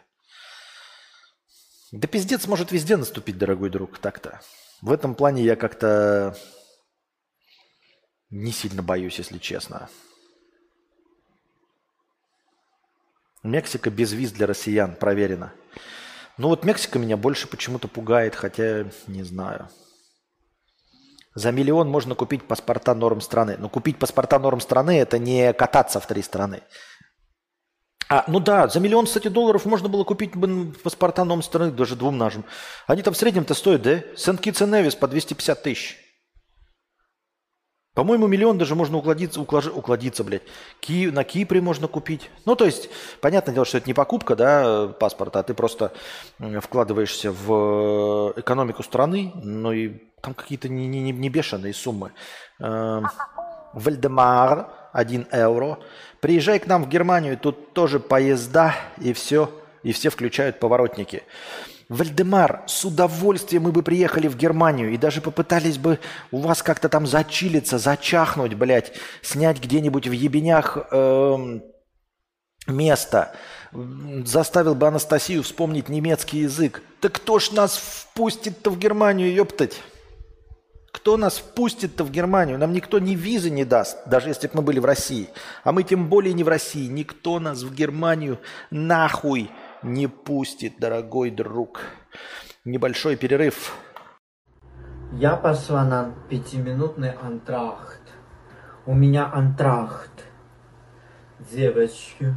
Да 1.92 2.08
пиздец 2.08 2.48
может 2.48 2.72
везде 2.72 2.98
наступить, 2.98 3.38
дорогой 3.38 3.70
друг, 3.70 4.00
так-то. 4.00 4.42
В 4.82 4.92
этом 4.92 5.14
плане 5.14 5.44
я 5.44 5.56
как-то 5.56 6.36
не 8.32 8.52
сильно 8.52 8.82
боюсь, 8.82 9.20
если 9.20 9.38
честно. 9.38 9.88
Мексика 13.44 13.92
без 13.92 14.14
виз 14.14 14.32
для 14.32 14.48
россиян, 14.48 14.96
проверено. 14.96 15.54
Ну 16.40 16.48
вот 16.48 16.66
Мексика 16.66 16.98
меня 16.98 17.18
больше 17.18 17.48
почему-то 17.48 17.88
пугает, 17.88 18.34
хотя 18.34 18.88
не 19.06 19.22
знаю. 19.22 19.70
За 21.36 21.52
миллион 21.52 21.90
можно 21.90 22.16
купить 22.16 22.44
паспорта 22.48 22.94
норм 22.94 23.22
страны. 23.22 23.56
Но 23.58 23.70
купить 23.70 23.98
паспорта 23.98 24.40
норм 24.40 24.60
страны– 24.62 25.00
это 25.00 25.18
не 25.18 25.52
кататься 25.54 26.00
в 26.00 26.06
три 26.06 26.22
страны. 26.22 26.62
А, 28.10 28.26
ну 28.28 28.40
да, 28.40 28.68
за 28.68 28.80
миллион, 28.80 29.06
кстати, 29.06 29.28
долларов 29.30 29.66
можно 29.66 29.90
было 29.90 30.04
купить 30.04 30.34
паспорта 30.84 31.24
норм 31.24 31.42
страны, 31.42 31.72
даже 31.72 31.96
двум 31.96 32.18
нашим. 32.18 32.46
Они 32.86 33.02
там 33.02 33.14
в 33.14 33.18
среднем-то 33.18 33.56
стоят, 33.56 33.82
да? 33.82 34.04
Сент-Китс 34.16 34.62
и 34.62 34.66
Невис 34.66 34.96
по 34.96 35.08
250 35.08 35.64
тысяч. 35.64 35.98
По-моему, 37.96 38.26
миллион 38.28 38.58
даже 38.58 38.76
можно 38.76 38.98
укладиться, 38.98 39.40
уклаж... 39.40 39.68
укладиться, 39.68 40.24
блядь. 40.24 40.44
Ки... 40.80 41.08
На 41.08 41.24
Кипре 41.24 41.62
можно 41.62 41.88
купить. 41.88 42.30
Ну, 42.46 42.56
то 42.56 42.66
есть, 42.66 42.90
понятное 43.22 43.54
дело, 43.54 43.66
что 43.66 43.78
это 43.78 43.88
не 43.88 43.94
покупка, 43.94 44.36
да, 44.36 44.88
паспорта, 44.88 45.40
а 45.40 45.44
ты 45.44 45.54
просто 45.54 45.92
вкладываешься 46.62 47.32
в 47.32 48.34
экономику 48.36 48.84
страны, 48.84 49.32
ну 49.36 49.72
и 49.72 50.13
там 50.24 50.34
какие-то 50.34 50.70
не, 50.70 50.88
не, 50.88 51.12
не 51.12 51.30
бешеные 51.30 51.74
суммы. 51.74 52.14
Эм, 52.60 53.06
Вальдемар, 53.74 54.70
1 54.94 55.28
евро. 55.34 55.80
Приезжай 56.22 56.60
к 56.60 56.68
нам 56.68 56.86
в 56.86 56.90
Германию, 56.90 57.38
тут 57.38 57.74
тоже 57.74 58.00
поезда 58.00 58.74
и 59.02 59.12
все, 59.12 59.52
и 59.84 59.92
все 59.92 60.10
включают 60.10 60.62
поворотники. 60.62 61.24
Вальдемар, 61.90 62.64
с 62.68 62.86
удовольствием 62.86 63.64
мы 63.64 63.74
бы 63.74 63.84
приехали 63.84 64.30
в 64.30 64.38
Германию 64.38 64.94
и 64.94 64.98
даже 64.98 65.20
попытались 65.20 65.78
бы 65.78 66.00
у 66.32 66.38
вас 66.38 66.64
как-то 66.64 66.88
там 66.88 67.06
зачилиться, 67.06 67.78
зачахнуть, 67.78 68.54
блядь, 68.54 68.94
снять 69.22 69.62
где-нибудь 69.62 70.08
в 70.08 70.14
ебенях 70.14 70.78
э, 70.90 71.60
место. 72.68 73.36
Заставил 73.74 74.76
бы 74.76 74.88
Анастасию 74.88 75.44
вспомнить 75.44 75.90
немецкий 75.90 76.40
язык. 76.40 76.82
Так 77.02 77.12
кто 77.12 77.40
ж 77.40 77.52
нас 77.52 77.76
впустит-то 77.76 78.70
в 78.70 78.80
Германию, 78.80 79.34
ёптать? 79.34 79.82
Кто 80.94 81.18
нас 81.18 81.40
впустит-то 81.40 82.04
в 82.04 82.12
Германию? 82.12 82.60
Нам 82.60 82.72
никто 82.72 83.00
ни 83.00 83.16
визы 83.16 83.50
не 83.50 83.66
даст, 83.66 83.98
даже 84.08 84.30
если 84.30 84.48
бы 84.48 84.58
мы 84.58 84.62
были 84.62 84.80
в 84.80 84.86
России. 84.86 85.28
А 85.64 85.72
мы 85.72 85.82
тем 85.82 86.08
более 86.08 86.34
не 86.34 86.44
в 86.44 86.48
России. 86.48 86.88
Никто 86.88 87.40
нас 87.40 87.64
в 87.64 87.74
Германию 87.74 88.40
нахуй 88.70 89.50
не 89.82 90.08
пустит, 90.08 90.78
дорогой 90.78 91.32
друг. 91.32 91.82
Небольшой 92.64 93.16
перерыв. 93.18 93.76
Я 95.14 95.36
пошла 95.36 95.84
на 95.84 96.14
пятиминутный 96.30 97.12
антрахт. 97.12 98.02
У 98.86 98.94
меня 98.94 99.32
антрахт. 99.34 100.12
Девочки. 101.52 102.36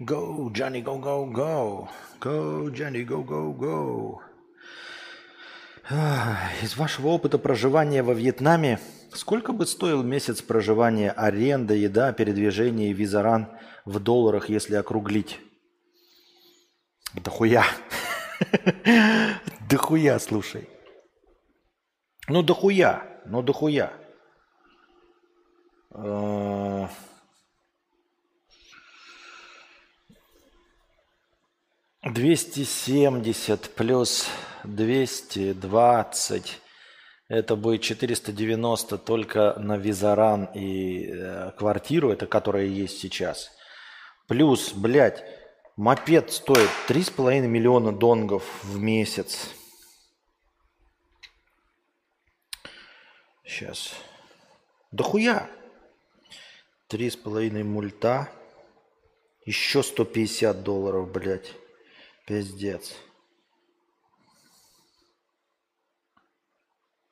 Go, 0.00 0.50
Johnny, 0.52 0.82
go, 0.82 0.98
go, 0.98 1.26
go. 1.26 1.88
Go, 2.20 2.68
Johnny, 2.70 3.04
go, 3.04 3.22
go, 3.22 3.52
go. 3.52 4.31
Из 5.90 6.76
вашего 6.76 7.08
опыта 7.08 7.38
проживания 7.38 8.02
во 8.02 8.14
Вьетнаме, 8.14 8.78
сколько 9.12 9.52
бы 9.52 9.66
стоил 9.66 10.02
месяц 10.02 10.40
проживания, 10.40 11.10
аренда, 11.10 11.74
еда, 11.74 12.12
передвижение 12.12 12.92
визаран 12.92 13.48
в 13.84 13.98
долларах, 13.98 14.48
если 14.48 14.76
округлить? 14.76 15.40
Да 17.14 17.30
хуя. 17.30 17.64
Да 19.68 19.78
хуя, 19.78 20.18
слушай. 20.18 20.68
Ну, 22.28 22.42
да 22.42 22.52
хуя. 22.52 23.06
Ну, 23.24 23.40
да 23.40 23.52
хуя. 23.54 23.92
Э, 25.94 26.88
двести 32.02 32.64
семьдесят 32.64 33.70
плюс 33.74 34.28
220. 34.64 36.60
Это 37.28 37.56
будет 37.56 37.82
490 37.82 38.98
только 38.98 39.54
на 39.58 39.76
Визаран 39.78 40.44
и 40.54 41.06
э, 41.06 41.52
квартиру, 41.56 42.10
это 42.10 42.26
которая 42.26 42.66
есть 42.66 42.98
сейчас. 42.98 43.50
Плюс, 44.28 44.72
блядь, 44.72 45.24
мопед 45.76 46.30
стоит 46.32 46.68
3,5 46.88 47.40
миллиона 47.46 47.92
донгов 47.92 48.44
в 48.62 48.78
месяц. 48.78 49.48
Сейчас. 53.44 53.94
Да 54.90 55.04
хуя. 55.04 55.48
3,5 56.90 57.64
мульта. 57.64 58.28
Еще 59.44 59.82
150 59.82 60.62
долларов, 60.62 61.10
блядь. 61.10 61.52
Пиздец. 62.26 62.94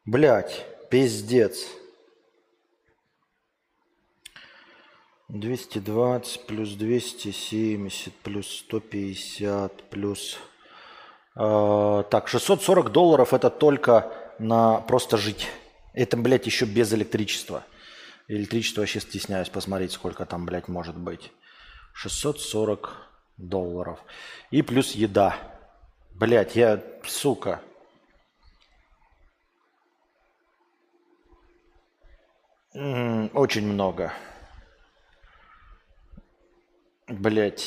Блять, 0.07 0.65
пиздец. 0.91 1.67
220 5.29 6.47
плюс 6.47 6.71
270 6.71 8.15
плюс 8.15 8.49
150 8.49 9.91
плюс... 9.91 10.39
Э, 11.37 12.03
так, 12.11 12.29
640 12.29 12.91
долларов 12.91 13.35
это 13.35 13.51
только 13.51 14.13
на 14.39 14.81
просто 14.81 15.19
жить. 15.19 15.49
Это, 15.93 16.17
блядь, 16.17 16.47
еще 16.47 16.65
без 16.65 16.93
электричества. 16.95 17.65
Электричество 18.27 18.81
вообще 18.81 19.01
стесняюсь 19.01 19.51
посмотреть, 19.51 19.93
сколько 19.93 20.25
там, 20.25 20.47
блядь, 20.47 20.69
может 20.69 20.97
быть. 20.97 21.31
640 21.93 22.97
долларов. 23.37 24.01
И 24.51 24.63
плюс 24.63 24.93
еда. 24.93 25.37
Блядь, 26.15 26.57
я, 26.57 26.83
сука, 27.05 27.61
Очень 32.73 33.67
много. 33.67 34.13
Блять. 37.09 37.67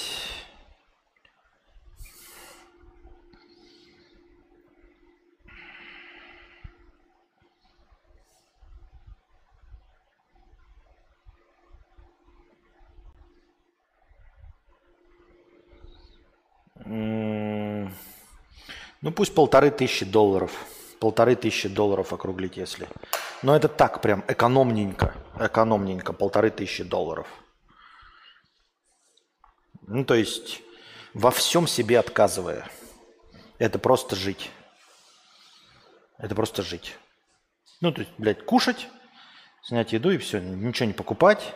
Ну 16.85 17.91
пусть 19.13 19.35
полторы 19.35 19.69
тысячи 19.69 20.05
долларов. 20.05 20.65
Полторы 20.99 21.35
тысячи 21.35 21.67
долларов 21.67 22.13
округлить, 22.13 22.55
если. 22.55 22.87
Но 23.43 23.55
это 23.55 23.67
так 23.67 24.01
прям 24.01 24.23
экономненько. 24.29 25.13
Экономненько. 25.37 26.13
Полторы 26.13 26.49
тысячи 26.49 26.83
долларов. 26.83 27.27
Ну, 29.81 30.05
то 30.05 30.15
есть 30.15 30.61
во 31.13 31.29
всем 31.29 31.67
себе 31.67 31.99
отказывая. 31.99 32.67
Это 33.59 33.79
просто 33.79 34.15
жить. 34.15 34.49
Это 36.17 36.35
просто 36.35 36.61
жить. 36.61 36.97
Ну, 37.81 37.91
то 37.91 38.01
есть, 38.01 38.13
блядь, 38.17 38.45
кушать, 38.45 38.87
снять 39.61 39.91
еду 39.91 40.09
и 40.09 40.17
все. 40.17 40.39
Ничего 40.39 40.87
не 40.87 40.93
покупать. 40.93 41.53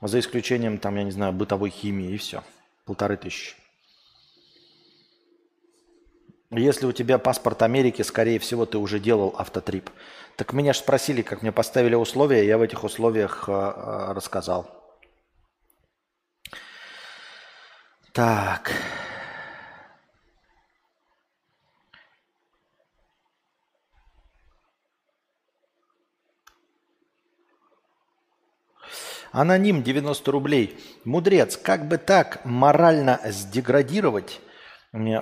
За 0.00 0.20
исключением, 0.20 0.78
там, 0.78 0.94
я 0.96 1.02
не 1.02 1.10
знаю, 1.10 1.32
бытовой 1.32 1.70
химии 1.70 2.12
и 2.12 2.18
все. 2.18 2.44
Полторы 2.84 3.16
тысячи. 3.16 3.56
Если 6.56 6.86
у 6.86 6.92
тебя 6.92 7.18
паспорт 7.18 7.62
Америки, 7.62 8.02
скорее 8.02 8.38
всего, 8.38 8.64
ты 8.64 8.78
уже 8.78 9.00
делал 9.00 9.34
автотрип. 9.36 9.90
Так 10.36 10.52
меня 10.52 10.72
же 10.72 10.78
спросили, 10.78 11.22
как 11.22 11.42
мне 11.42 11.50
поставили 11.50 11.96
условия, 11.96 12.46
я 12.46 12.58
в 12.58 12.62
этих 12.62 12.84
условиях 12.84 13.48
э, 13.48 13.52
э, 13.52 14.12
рассказал. 14.12 14.70
Так. 18.12 18.70
Аноним 29.32 29.82
90 29.82 30.30
рублей. 30.30 30.78
Мудрец, 31.04 31.56
как 31.56 31.88
бы 31.88 31.98
так 31.98 32.44
морально 32.44 33.20
сдеградировать, 33.24 34.40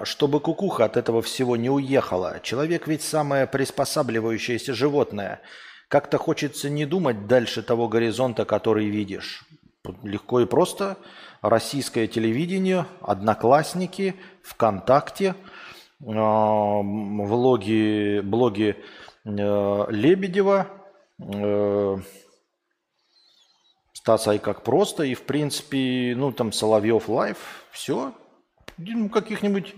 чтобы 0.05 0.41
кукуха 0.41 0.85
от 0.85 0.97
этого 0.97 1.23
всего 1.23 1.57
не 1.57 1.71
уехала? 1.71 2.41
Человек 2.43 2.87
ведь 2.87 3.03
самое 3.03 3.47
приспосабливающееся 3.47 4.75
животное. 4.75 5.41
Как-то 5.89 6.19
хочется 6.19 6.69
не 6.69 6.85
думать 6.85 7.27
дальше 7.27 7.63
того 7.63 7.89
горизонта, 7.89 8.45
который 8.45 8.89
видишь. 8.89 9.45
Легко 10.03 10.41
и 10.41 10.47
просто. 10.47 10.97
Российское 11.41 12.07
телевидение, 12.07 12.87
Одноклассники, 13.01 14.15
ВКонтакте, 14.43 15.35
э, 16.01 16.05
влоги, 16.05 18.21
блоги 18.21 18.77
э, 19.25 19.87
Лебедева, 19.89 20.69
э, 21.19 21.97
Стас 23.93 24.29
Ай 24.29 24.39
как 24.39 24.63
просто, 24.63 25.05
и 25.05 25.15
в 25.15 25.23
принципе, 25.23 26.15
ну 26.17 26.33
там 26.33 26.53
Соловьев 26.53 27.09
лайф, 27.09 27.65
все, 27.73 28.13
ну, 28.79 29.09
каких-нибудь 29.09 29.75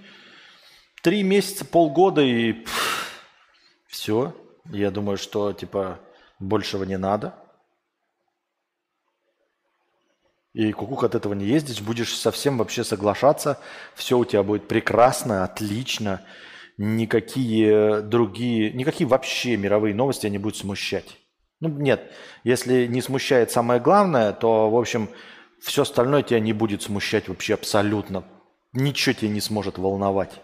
три 1.03 1.23
месяца, 1.23 1.65
полгода 1.65 2.23
и 2.23 2.65
все. 3.87 4.35
Я 4.67 4.91
думаю, 4.91 5.19
что 5.19 5.53
типа 5.53 6.01
большего 6.39 6.85
не 6.85 6.97
надо. 6.97 7.35
И 10.55 10.71
кукух 10.71 11.03
от 11.03 11.17
этого 11.17 11.35
не 11.35 11.47
ездишь, 11.47 11.81
будешь 11.81 12.17
совсем 12.17 12.59
вообще 12.59 12.85
соглашаться, 12.85 13.59
все 13.97 14.17
у 14.17 14.25
тебя 14.25 14.45
будет 14.45 14.69
прекрасно, 14.69 15.43
отлично, 15.43 16.23
никакие 16.79 18.03
другие, 18.03 18.73
никакие 18.73 19.09
вообще 19.09 19.57
мировые 19.57 19.97
новости 19.97 20.29
не 20.29 20.39
будут 20.39 20.57
смущать. 20.57 21.19
Ну, 21.59 21.69
нет, 21.69 22.13
если 22.45 22.87
не 22.87 23.03
смущает 23.03 23.51
самое 23.51 23.81
главное, 23.81 24.33
то, 24.33 24.71
в 24.71 24.77
общем, 24.77 25.09
все 25.61 25.83
остальное 25.83 26.23
тебя 26.23 26.39
не 26.39 26.53
будет 26.53 26.83
смущать 26.83 27.27
вообще 27.29 27.55
абсолютно. 27.55 28.25
Ничего 28.77 29.13
тебя 29.15 29.31
не 29.31 29.41
сможет 29.41 29.79
волновать. 29.79 30.43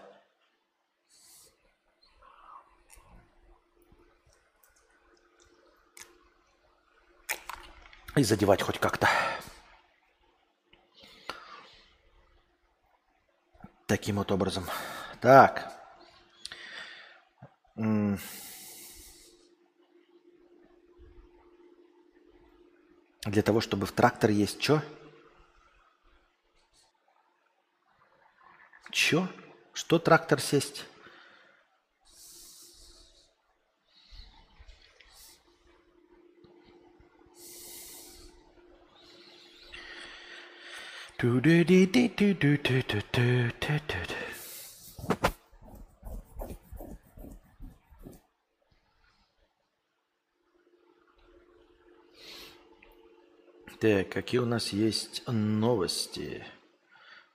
И 8.15 8.23
задевать 8.23 8.61
хоть 8.61 8.79
как-то. 8.79 9.09
Таким 13.85 14.15
вот 14.15 14.31
образом. 14.31 14.65
Так. 15.19 15.69
Для 17.75 18.17
того, 23.43 23.59
чтобы 23.59 23.85
в 23.85 23.91
трактор 23.91 24.29
есть 24.29 24.63
что? 24.63 24.81
Чё? 28.91 29.27
Что 29.73 29.99
трактор 29.99 30.41
сесть? 30.41 30.85
Так, 53.79 54.09
какие 54.09 54.41
у 54.41 54.45
нас 54.45 54.73
есть 54.73 55.23
новости? 55.27 56.45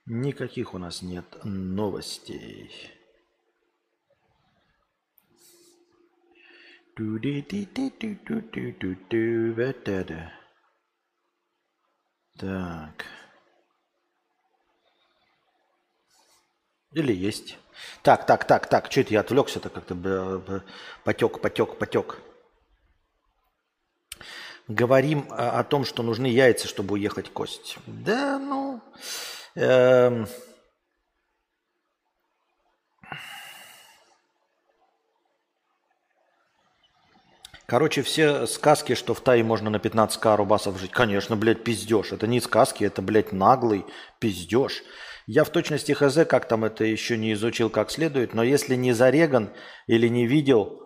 Никаких 0.09 0.73
у 0.73 0.77
нас 0.77 1.01
нет 1.01 1.25
новостей. 1.43 2.71
Так. 12.37 13.05
Или 16.93 17.13
есть. 17.13 17.57
Так, 18.01 18.25
так, 18.25 18.47
так, 18.47 18.69
так. 18.69 18.89
Что 18.89 19.01
это 19.01 19.13
я 19.13 19.19
отвлекся-то 19.19 19.69
как-то? 19.69 20.63
Потек, 21.03 21.41
потек, 21.41 21.77
потек. 21.77 22.21
Говорим 24.69 25.27
о 25.31 25.61
том, 25.65 25.83
что 25.83 26.01
нужны 26.01 26.27
яйца, 26.27 26.69
чтобы 26.69 26.93
уехать 26.93 27.29
кость. 27.29 27.77
Да, 27.85 28.39
ну... 28.39 28.81
Эм... 29.57 30.27
Короче, 37.65 38.03
все 38.03 38.45
сказки, 38.45 38.93
что 38.93 39.13
в 39.13 39.19
Тае 39.19 39.43
можно 39.43 39.69
на 39.69 39.77
15к 39.77 40.35
рубасов 40.35 40.79
жить, 40.79 40.91
конечно, 40.91 41.35
блядь, 41.35 41.63
пиздеж. 41.63 42.13
Это 42.13 42.27
не 42.27 42.39
сказки, 42.39 42.83
это, 42.83 43.01
блядь, 43.01 43.33
наглый 43.33 43.85
пиздеж. 44.19 44.83
Я 45.25 45.43
в 45.43 45.49
точности 45.49 45.91
хз, 45.91 46.19
как 46.29 46.47
там 46.47 46.63
это 46.63 46.85
еще 46.85 47.17
не 47.17 47.33
изучил 47.33 47.69
как 47.69 47.89
следует, 47.91 48.33
но 48.33 48.43
если 48.43 48.75
не 48.75 48.93
зареган 48.93 49.49
или 49.87 50.07
не 50.07 50.27
видел, 50.27 50.81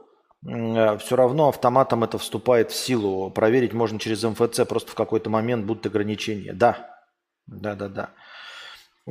э, 0.48 0.98
все 0.98 1.16
равно 1.16 1.50
автоматом 1.50 2.06
это 2.06 2.18
вступает 2.18 2.72
в 2.72 2.76
силу. 2.76 3.30
Проверить 3.32 3.74
можно 3.74 4.00
через 4.00 4.24
МФЦ, 4.24 4.62
просто 4.68 4.92
в 4.94 4.96
какой-то 4.96 5.30
момент 5.30 5.66
будут 5.66 5.86
ограничения. 5.86 6.54
Да, 6.54 6.98
да, 7.46 7.76
да, 7.76 7.90
да. 7.90 8.10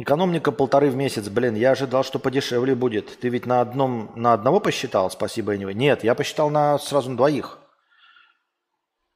Экономника 0.01 0.51
полторы 0.51 0.89
в 0.89 0.97
месяц. 0.97 1.29
Блин, 1.29 1.55
я 1.57 1.73
ожидал, 1.73 2.05
что 2.05 2.19
подешевле 2.19 2.75
будет. 2.75 3.19
Ты 3.21 3.29
ведь 3.29 3.45
на, 3.45 3.61
одном, 3.61 4.11
на 4.17 4.33
одного 4.33 4.59
посчитал? 4.59 5.11
Спасибо, 5.11 5.55
anyway. 5.55 5.75
Нет, 5.75 6.05
я 6.05 6.15
посчитал 6.15 6.49
на 6.49 6.79
сразу 6.79 7.11
на 7.11 7.19
двоих. 7.19 7.59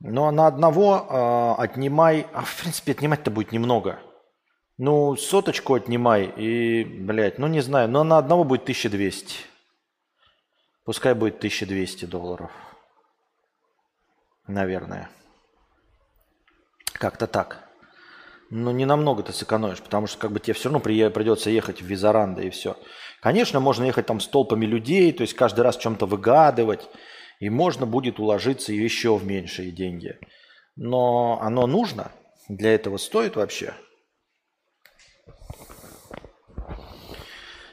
Но 0.01 0.30
на 0.30 0.47
одного 0.47 1.57
э, 1.59 1.62
отнимай... 1.62 2.26
А, 2.35 2.43
в 2.43 2.61
принципе, 2.61 2.93
отнимать-то 2.93 3.30
будет 3.30 3.51
немного. 3.51 3.99
Ну, 4.76 5.16
соточку 5.16 5.72
отнимай 5.72 6.26
и, 6.26 6.85
блядь, 6.85 7.39
ну 7.39 7.47
не 7.47 7.62
знаю, 7.62 7.89
но 7.89 8.05
на 8.05 8.18
одного 8.18 8.45
будет 8.45 8.64
1200. 8.64 9.37
Пускай 10.85 11.14
будет 11.14 11.39
1200 11.39 12.05
долларов. 12.05 12.51
Наверное. 14.47 15.09
Как-то 16.93 17.26
так. 17.26 17.70
Ну, 18.57 18.71
не 18.71 18.85
намного 18.85 19.25
ты 19.25 19.33
сэкономишь, 19.33 19.83
потому 19.83 20.07
что 20.07 20.17
как 20.17 20.31
бы 20.31 20.39
тебе 20.39 20.55
все 20.55 20.69
равно 20.69 20.79
придется 20.79 21.51
ехать 21.51 21.83
в 21.83 21.87
Визаранда 21.87 22.43
и 22.43 22.51
все. 22.51 22.77
Конечно, 23.21 23.59
можно 23.59 23.83
ехать 23.83 24.07
там 24.07 24.21
с 24.21 24.29
толпами 24.29 24.65
людей, 24.65 25.11
то 25.13 25.23
есть 25.23 25.35
каждый 25.35 25.63
раз 25.63 25.77
чем-то 25.77 26.07
выгадывать, 26.07 26.89
и 27.41 27.51
можно 27.51 27.85
будет 27.85 28.21
уложиться 28.21 28.73
еще 28.73 29.17
в 29.17 29.27
меньшие 29.27 29.73
деньги. 29.73 30.21
Но 30.77 31.41
оно 31.43 31.67
нужно? 31.67 32.13
Для 32.49 32.73
этого 32.73 32.97
стоит 32.97 33.35
вообще? 33.35 33.75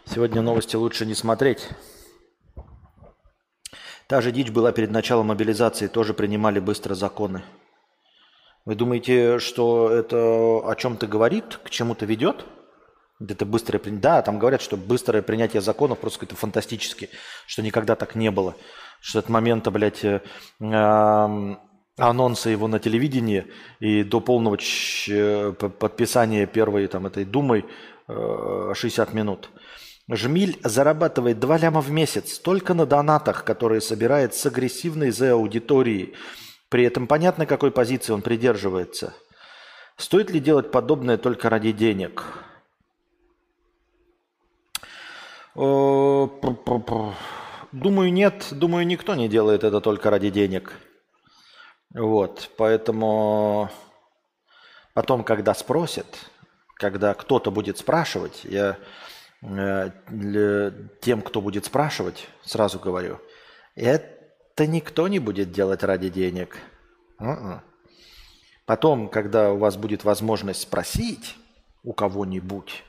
Сегодня 0.05 0.41
новости 0.41 0.75
лучше 0.75 1.05
не 1.05 1.13
смотреть. 1.13 1.69
Та 4.07 4.19
же 4.21 4.31
дичь 4.31 4.49
была 4.49 4.71
перед 4.71 4.89
началом 4.89 5.27
мобилизации, 5.27 5.85
тоже 5.85 6.15
принимали 6.15 6.59
быстро 6.59 6.95
законы. 6.95 7.43
Вы 8.65 8.75
думаете, 8.75 9.39
что 9.39 9.89
это 9.89 10.17
о 10.17 10.75
чем-то 10.75 11.07
говорит, 11.07 11.59
к 11.63 11.69
чему-то 11.69 12.05
ведет? 12.05 12.45
Это 13.19 13.45
быстрое 13.45 13.79
принятие. 13.79 14.01
Да, 14.01 14.21
там 14.21 14.39
говорят, 14.39 14.61
что 14.61 14.77
быстрое 14.77 15.21
принятие 15.21 15.61
законов 15.61 15.99
просто 15.99 16.19
какое-то 16.19 16.35
фантастически, 16.39 17.09
что 17.47 17.61
никогда 17.61 17.95
так 17.95 18.15
не 18.15 18.29
было. 18.31 18.55
Что 18.99 19.19
от 19.19 19.29
момента, 19.29 19.71
блядь, 19.71 20.03
э, 20.03 20.21
э, 20.59 21.55
анонса 21.97 22.49
его 22.49 22.67
на 22.67 22.79
телевидении 22.79 23.47
и 23.79 24.03
до 24.03 24.19
полного 24.21 24.57
ч- 24.57 25.53
подписания 25.53 26.45
первой 26.45 26.87
там 26.87 27.07
этой 27.07 27.25
думой 27.25 27.65
э, 28.07 28.73
60 28.75 29.13
минут. 29.13 29.49
Жмиль 30.09 30.59
зарабатывает 30.63 31.39
2 31.39 31.57
ляма 31.57 31.81
в 31.81 31.89
месяц 31.91 32.37
только 32.39 32.73
на 32.73 32.85
донатах, 32.85 33.43
которые 33.43 33.81
собирает 33.81 34.33
с 34.35 34.45
агрессивной 34.45 35.11
за 35.11 35.33
аудиторией 35.33 36.15
при 36.71 36.85
этом 36.85 37.05
понятно, 37.05 37.45
какой 37.45 37.69
позиции 37.69 38.13
он 38.13 38.21
придерживается. 38.21 39.13
Стоит 39.97 40.31
ли 40.31 40.39
делать 40.39 40.71
подобное 40.71 41.17
только 41.17 41.49
ради 41.49 41.73
денег? 41.73 42.23
Э, 45.53 46.27
думаю, 47.73 48.13
нет. 48.13 48.47
Думаю, 48.51 48.87
никто 48.87 49.15
не 49.15 49.27
делает 49.27 49.65
это 49.65 49.81
только 49.81 50.09
ради 50.09 50.29
денег. 50.29 50.71
Вот, 51.93 52.49
поэтому 52.55 53.69
потом, 54.93 55.25
когда 55.25 55.53
спросят, 55.53 56.07
когда 56.75 57.13
кто-то 57.13 57.51
будет 57.51 57.77
спрашивать, 57.77 58.45
я 58.45 58.77
э, 59.41 59.91
тем, 61.01 61.21
кто 61.21 61.41
будет 61.41 61.65
спрашивать, 61.65 62.29
сразу 62.45 62.79
говорю, 62.79 63.19
это 63.75 64.20
никто 64.59 65.07
не 65.07 65.19
будет 65.19 65.51
делать 65.51 65.83
ради 65.83 66.09
денег. 66.09 66.57
Uh-uh. 67.19 67.59
Потом, 68.65 69.09
когда 69.09 69.51
у 69.51 69.57
вас 69.57 69.77
будет 69.77 70.03
возможность 70.03 70.61
спросить 70.61 71.35
у 71.83 71.93
кого-нибудь, 71.93 72.83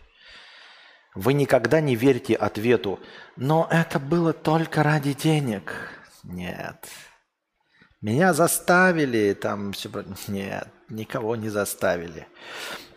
вы 1.14 1.34
никогда 1.34 1.80
не 1.80 1.94
верьте 1.96 2.34
ответу, 2.34 2.98
но 3.36 3.68
это 3.70 3.98
было 3.98 4.32
только 4.32 4.82
ради 4.82 5.12
денег. 5.12 5.72
Нет. 6.22 6.88
Меня 8.00 8.32
заставили, 8.32 9.32
там 9.34 9.72
все... 9.72 9.88
Нет, 10.28 10.68
никого 10.88 11.36
не 11.36 11.48
заставили. 11.48 12.26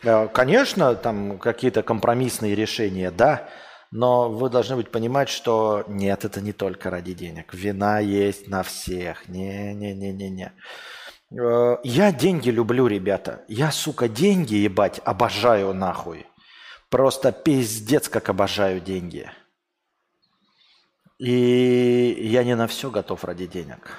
Э, 0.04 0.28
конечно, 0.28 0.96
там 0.96 1.38
какие-то 1.38 1.84
компромиссные 1.84 2.56
решения, 2.56 3.12
да, 3.12 3.50
но 3.96 4.30
вы 4.30 4.50
должны 4.50 4.76
быть 4.76 4.92
понимать, 4.92 5.30
что 5.30 5.86
нет, 5.88 6.26
это 6.26 6.42
не 6.42 6.52
только 6.52 6.90
ради 6.90 7.14
денег. 7.14 7.54
Вина 7.54 8.00
есть 8.00 8.50
на 8.50 8.62
всех. 8.62 9.30
Не-не-не-не-не. 9.30 10.52
Э, 11.32 11.78
я 11.82 12.12
деньги 12.12 12.50
люблю, 12.50 12.88
ребята. 12.88 13.46
Я, 13.48 13.72
сука, 13.72 14.10
деньги, 14.10 14.56
ебать, 14.56 15.00
обожаю 15.06 15.74
нахуй. 15.74 16.26
Просто 16.90 17.32
пиздец, 17.32 18.10
как 18.10 18.28
обожаю 18.28 18.82
деньги. 18.82 19.32
И 21.18 22.18
я 22.20 22.44
не 22.44 22.58
на 22.58 22.68
все 22.68 22.92
готов 22.92 23.24
ради 23.24 23.48
денег. 23.48 23.98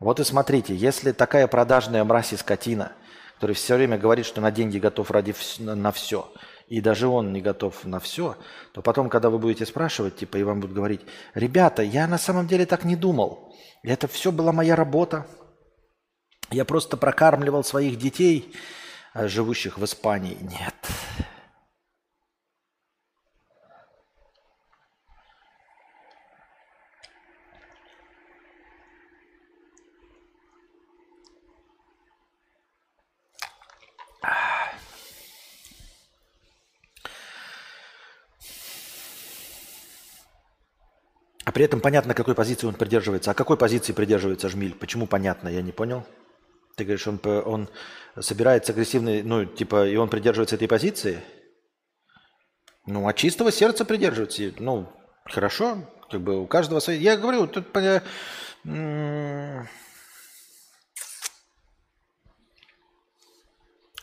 Вот 0.00 0.18
и 0.18 0.24
смотрите, 0.24 0.74
если 0.74 1.12
такая 1.12 1.46
продажная 1.46 2.02
мразь 2.02 2.32
и 2.32 2.36
скотина, 2.36 2.90
который 3.36 3.54
все 3.54 3.76
время 3.76 3.98
говорит, 3.98 4.26
что 4.26 4.40
на 4.40 4.50
деньги 4.50 4.78
готов 4.78 5.12
ради 5.12 5.32
на 5.60 5.92
все, 5.92 6.32
и 6.68 6.80
даже 6.80 7.08
он 7.08 7.32
не 7.32 7.40
готов 7.40 7.84
на 7.84 8.00
все, 8.00 8.36
то 8.72 8.82
потом, 8.82 9.08
когда 9.08 9.30
вы 9.30 9.38
будете 9.38 9.66
спрашивать, 9.66 10.16
типа, 10.16 10.36
и 10.36 10.42
вам 10.42 10.60
будут 10.60 10.76
говорить, 10.76 11.00
ребята, 11.34 11.82
я 11.82 12.06
на 12.06 12.18
самом 12.18 12.46
деле 12.46 12.66
так 12.66 12.84
не 12.84 12.96
думал. 12.96 13.54
Это 13.82 14.08
все 14.08 14.32
была 14.32 14.52
моя 14.52 14.76
работа. 14.76 15.26
Я 16.50 16.64
просто 16.64 16.96
прокармливал 16.96 17.64
своих 17.64 17.98
детей, 17.98 18.54
э, 19.14 19.28
живущих 19.28 19.78
в 19.78 19.84
Испании. 19.84 20.36
Нет. 20.40 20.74
А 41.52 41.54
при 41.54 41.66
этом 41.66 41.82
понятно, 41.82 42.14
какой 42.14 42.34
позиции 42.34 42.66
он 42.66 42.72
придерживается. 42.72 43.30
А 43.30 43.34
какой 43.34 43.58
позиции 43.58 43.92
придерживается 43.92 44.48
Жмиль? 44.48 44.74
Почему 44.74 45.06
понятно? 45.06 45.50
Я 45.50 45.60
не 45.60 45.70
понял. 45.70 46.06
Ты 46.76 46.84
говоришь, 46.84 47.06
он, 47.06 47.20
он 47.22 47.68
собирается 48.18 48.72
агрессивный, 48.72 49.22
ну, 49.22 49.44
типа, 49.44 49.86
и 49.86 49.96
он 49.96 50.08
придерживается 50.08 50.54
этой 50.56 50.66
позиции? 50.66 51.20
Ну, 52.86 53.06
от 53.06 53.16
чистого 53.16 53.52
сердца 53.52 53.84
придерживается. 53.84 54.50
Ну, 54.60 54.90
хорошо, 55.26 55.86
как 56.10 56.22
бы 56.22 56.40
у 56.40 56.46
каждого 56.46 56.80
свои... 56.80 56.98
Я 56.98 57.18
говорю, 57.18 57.46
тут... 57.46 57.66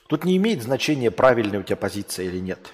Тут 0.08 0.24
не 0.24 0.38
имеет 0.38 0.62
значения, 0.62 1.10
правильная 1.10 1.62
у 1.62 1.64
тебя 1.64 1.78
позиция 1.78 2.28
или 2.28 2.38
нет. 2.38 2.74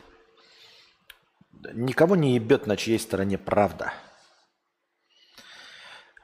Никого 1.71 2.17
не 2.17 2.35
ебет, 2.35 2.67
на 2.67 2.75
чьей 2.75 2.99
стороне 2.99 3.37
правда. 3.37 3.93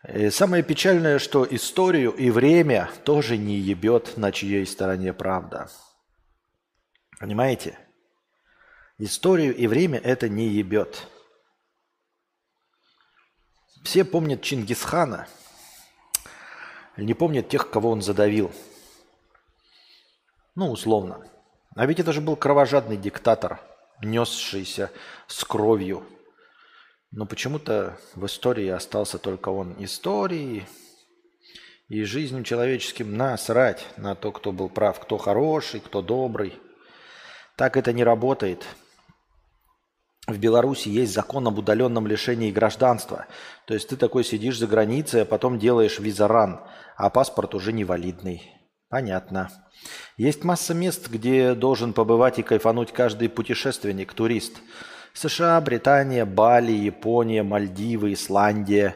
И 0.08 0.32
самое 0.32 0.64
печальное, 0.64 1.20
что 1.20 1.46
историю 1.46 2.12
и 2.12 2.32
время 2.32 2.90
тоже 3.06 3.38
не 3.38 3.58
ебет, 3.58 4.18
на 4.18 4.32
чьей 4.32 4.66
стороне 4.66 5.14
правда. 5.14 5.70
Понимаете? 7.20 7.78
Историю 8.98 9.56
и 9.56 9.68
время 9.68 10.00
это 10.00 10.28
не 10.28 10.48
ебет. 10.48 11.08
Все 13.84 14.04
помнят 14.04 14.42
Чингисхана, 14.42 15.28
не 16.98 17.14
помнят 17.14 17.50
тех, 17.50 17.70
кого 17.70 17.92
он 17.92 18.02
задавил. 18.02 18.52
Ну, 20.56 20.72
условно. 20.72 21.28
А 21.76 21.86
ведь 21.86 22.00
это 22.00 22.12
же 22.12 22.22
был 22.22 22.36
кровожадный 22.36 22.98
диктатор, 22.98 23.62
несшийся 24.02 24.92
с 25.28 25.44
кровью 25.44 26.06
но 27.12 27.26
почему-то 27.26 27.98
в 28.16 28.26
истории 28.26 28.68
остался 28.68 29.18
только 29.18 29.50
он. 29.50 29.76
Истории 29.80 30.66
и 31.90 32.04
жизнью 32.04 32.44
человеческим 32.44 33.18
насрать 33.18 33.86
на 33.98 34.16
то, 34.16 34.32
кто 34.32 34.54
был 34.54 34.70
прав, 34.70 35.00
кто 35.00 35.18
хороший, 35.18 35.82
кто 35.82 36.02
добрый. 36.02 36.58
Так 37.58 37.76
это 37.76 37.92
не 37.92 38.06
работает. 38.06 38.66
В 40.26 40.38
Беларуси 40.38 40.88
есть 40.88 41.14
закон 41.14 41.48
об 41.48 41.58
удаленном 41.58 42.08
лишении 42.08 42.52
гражданства. 42.52 43.26
То 43.66 43.74
есть 43.74 43.90
ты 43.90 43.98
такой 43.98 44.24
сидишь 44.24 44.58
за 44.58 44.68
границей, 44.68 45.24
а 45.24 45.26
потом 45.26 45.60
делаешь 45.60 46.00
визаран, 46.00 46.62
а 46.96 47.10
паспорт 47.10 47.54
уже 47.56 47.74
невалидный. 47.74 48.42
Понятно. 48.88 49.50
Есть 50.16 50.44
масса 50.46 50.74
мест, 50.74 51.10
где 51.10 51.56
должен 51.56 51.92
побывать 51.92 52.40
и 52.40 52.44
кайфануть 52.44 52.94
каждый 52.94 53.28
путешественник, 53.28 54.14
турист– 54.14 54.54
США, 55.14 55.60
Британия, 55.62 56.26
Бали, 56.26 56.72
Япония, 56.72 57.44
Мальдивы, 57.44 58.14
Исландия, 58.14 58.96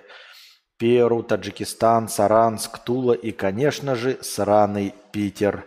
Перу, 0.77 1.23
Таджикистан, 1.23 2.09
Саранск, 2.09 2.79
Тула 2.79 3.13
и, 3.13 3.31
конечно 3.31 3.95
же, 3.95 4.17
сраный 4.21 4.93
Питер. 5.11 5.65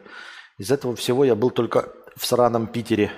Из 0.59 0.71
этого 0.71 0.97
всего 0.97 1.25
я 1.25 1.35
был 1.35 1.51
только 1.51 1.93
в 2.17 2.27
сраном 2.27 2.67
Питере. 2.67 3.13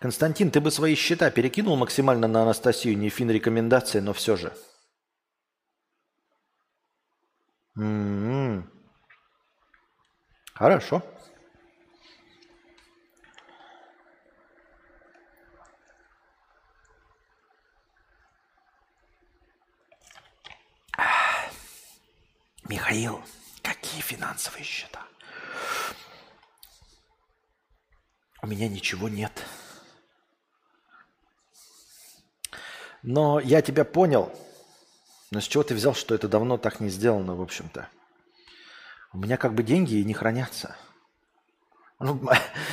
Константин, 0.00 0.52
ты 0.52 0.60
бы 0.60 0.70
свои 0.70 0.94
счета 0.94 1.28
перекинул 1.30 1.76
максимально 1.76 2.28
на 2.28 2.42
Анастасию, 2.42 2.96
не 2.96 3.08
фин 3.08 3.30
рекомендация, 3.30 4.00
но 4.00 4.12
все 4.12 4.36
же. 4.36 4.52
М-м-м. 7.78 8.68
Хорошо. 10.52 11.00
Михаил, 22.68 23.22
какие 23.62 24.00
финансовые 24.02 24.64
счета? 24.64 25.00
У 28.42 28.46
меня 28.48 28.68
ничего 28.68 29.08
нет. 29.08 29.46
Но 33.02 33.38
я 33.38 33.62
тебя 33.62 33.84
понял. 33.84 34.32
Но 35.30 35.40
с 35.40 35.44
чего 35.44 35.62
ты 35.62 35.74
взял, 35.74 35.94
что 35.94 36.14
это 36.14 36.28
давно 36.28 36.56
так 36.56 36.80
не 36.80 36.88
сделано, 36.88 37.34
в 37.34 37.42
общем-то? 37.42 37.88
У 39.12 39.18
меня 39.18 39.36
как 39.36 39.54
бы 39.54 39.62
деньги 39.62 39.96
и 39.96 40.04
не 40.04 40.14
хранятся. 40.14 40.76
Ну, 42.00 42.20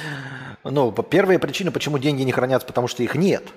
ну, 0.63 0.91
первая 0.91 1.39
причина, 1.39 1.71
почему 1.71 1.97
деньги 1.97 2.23
не 2.23 2.31
хранятся, 2.31 2.67
потому 2.67 2.87
что 2.87 3.03
их 3.03 3.15
нет. 3.15 3.51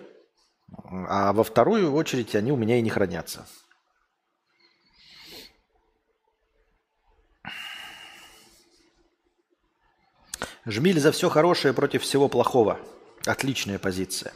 А 0.91 1.33
во 1.33 1.45
вторую 1.45 1.93
очередь 1.93 2.35
они 2.35 2.53
у 2.53 2.57
меня 2.57 2.79
и 2.79 2.83
не 2.83 2.91
хранятся. 2.91 3.47
Жмиль 10.67 11.01
за 11.01 11.13
все 11.13 11.31
хорошее 11.31 11.73
против 11.73 12.03
всего 12.03 12.29
плохого. 12.29 12.79
Отличная 13.25 13.79
позиция. 13.79 14.33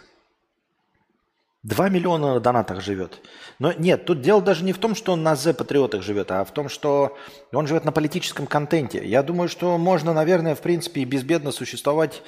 Два 1.63 1.89
миллиона 1.89 2.35
на 2.35 2.41
донатах 2.41 2.81
живет. 2.81 3.21
Но 3.61 3.73
нет, 3.73 4.05
тут 4.05 4.21
дело 4.21 4.43
даже 4.43 4.65
не 4.65 4.73
в 4.73 4.79
том, 4.79 4.97
что 4.97 5.13
он 5.13 5.23
на 5.23 5.37
З-патриотах 5.37 6.03
живет, 6.03 6.33
а 6.33 6.45
в 6.45 6.51
том, 6.51 6.69
что 6.69 7.17
он 7.53 7.69
живет 7.69 7.85
на 7.85 7.93
политическом 7.93 8.49
контенте. 8.49 9.07
Я 9.07 9.23
думаю, 9.23 9.49
что 9.49 9.79
можно, 9.79 10.13
наверное, 10.13 10.57
в 10.57 10.61
принципе, 10.61 11.03
и 11.03 11.05
безбедно 11.05 11.53
существовать, 11.53 12.23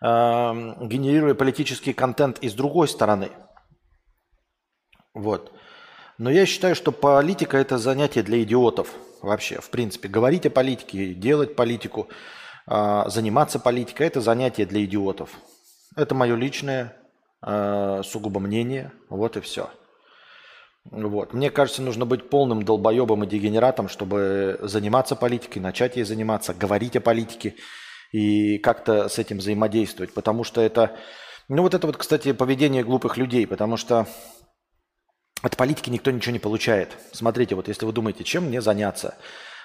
э, 0.00 0.06
генерируя 0.06 1.34
политический 1.34 1.92
контент 1.92 2.38
и 2.38 2.48
с 2.48 2.52
другой 2.52 2.86
стороны. 2.86 3.30
Вот. 5.14 5.52
Но 6.18 6.30
я 6.30 6.46
считаю, 6.46 6.76
что 6.76 6.92
политика– 6.92 7.56
это 7.58 7.78
занятие 7.78 8.22
для 8.22 8.42
идиотов. 8.42 8.88
вообще, 9.22 9.60
в 9.60 9.70
принципе. 9.70 10.08
Говорить 10.08 10.46
о 10.46 10.50
политике, 10.50 11.12
делать 11.12 11.56
политику, 11.56 12.08
а, 12.66 13.08
заниматься 13.08 13.58
политикой– 13.58 14.06
это 14.08 14.20
занятие 14.20 14.66
для 14.66 14.84
идиотов. 14.84 15.30
Это 15.96 16.14
мое 16.14 16.36
личное 16.36 16.94
а, 17.42 18.02
сугубо 18.02 18.40
мнение, 18.40 18.92
вот 19.08 19.36
и 19.36 19.40
все. 19.40 19.70
Вот. 20.90 21.32
Мне 21.32 21.50
кажется, 21.50 21.82
нужно 21.82 22.06
быть 22.06 22.28
полным 22.30 22.62
долбоебом 22.62 23.24
и 23.24 23.26
дегенератом, 23.26 23.88
чтобы 23.88 24.58
заниматься 24.62 25.16
политикой, 25.16 25.58
начать 25.58 25.96
ей 25.96 26.04
заниматься, 26.04 26.54
говорить 26.54 26.96
о 26.96 27.00
политике 27.00 27.56
и 28.12 28.58
как-то 28.58 29.08
с 29.08 29.18
этим 29.18 29.38
взаимодействовать. 29.38 30.14
Потому 30.14 30.44
что 30.44 30.60
это, 30.60 30.96
ну 31.48 31.62
вот 31.62 31.74
это 31.74 31.86
вот, 31.86 31.96
кстати, 31.96 32.32
поведение 32.32 32.84
глупых 32.84 33.16
людей, 33.16 33.46
потому 33.46 33.76
что 33.76 34.06
от 35.42 35.56
политики 35.56 35.90
никто 35.90 36.10
ничего 36.10 36.32
не 36.32 36.38
получает. 36.38 36.96
Смотрите, 37.12 37.54
вот 37.54 37.68
если 37.68 37.84
вы 37.84 37.92
думаете, 37.92 38.24
чем 38.24 38.44
мне 38.44 38.60
заняться, 38.60 39.16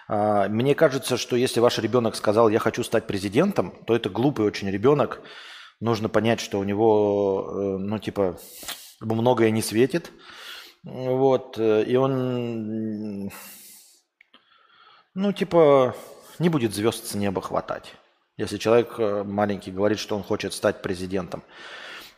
а, 0.07 0.49
мне 0.49 0.75
кажется, 0.75 1.17
что 1.17 1.35
если 1.35 1.59
ваш 1.59 1.77
ребенок 1.77 2.15
сказал, 2.15 2.49
я 2.49 2.59
хочу 2.59 2.83
стать 2.83 3.07
президентом, 3.07 3.73
то 3.85 3.95
это 3.95 4.09
глупый 4.09 4.45
очень 4.45 4.69
ребенок. 4.69 5.21
Нужно 5.81 6.07
понять, 6.07 6.39
что 6.39 6.59
у 6.59 6.63
него, 6.63 7.49
э, 7.49 7.77
ну, 7.79 7.99
типа, 7.99 8.37
многое 9.01 9.51
не 9.51 9.61
светит. 9.61 10.11
Вот, 10.83 11.57
э, 11.57 11.83
и 11.83 11.97
он, 11.97 13.29
ну, 15.13 15.33
типа, 15.33 15.93
не 16.39 16.47
будет 16.47 16.73
звезд 16.73 17.05
с 17.05 17.15
неба 17.15 17.41
хватать, 17.41 17.93
если 18.37 18.57
человек 18.57 18.95
э, 18.97 19.23
маленький 19.23 19.71
говорит, 19.71 19.99
что 19.99 20.15
он 20.15 20.23
хочет 20.23 20.53
стать 20.53 20.81
президентом. 20.81 21.43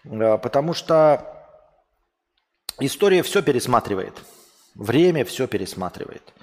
Потому 0.04 0.74
что 0.74 1.34
История 2.80 3.22
все 3.22 3.44
пересматривает. 3.44 4.14
Время 4.74 5.26
все 5.26 5.48
пересматривает. 5.48 6.34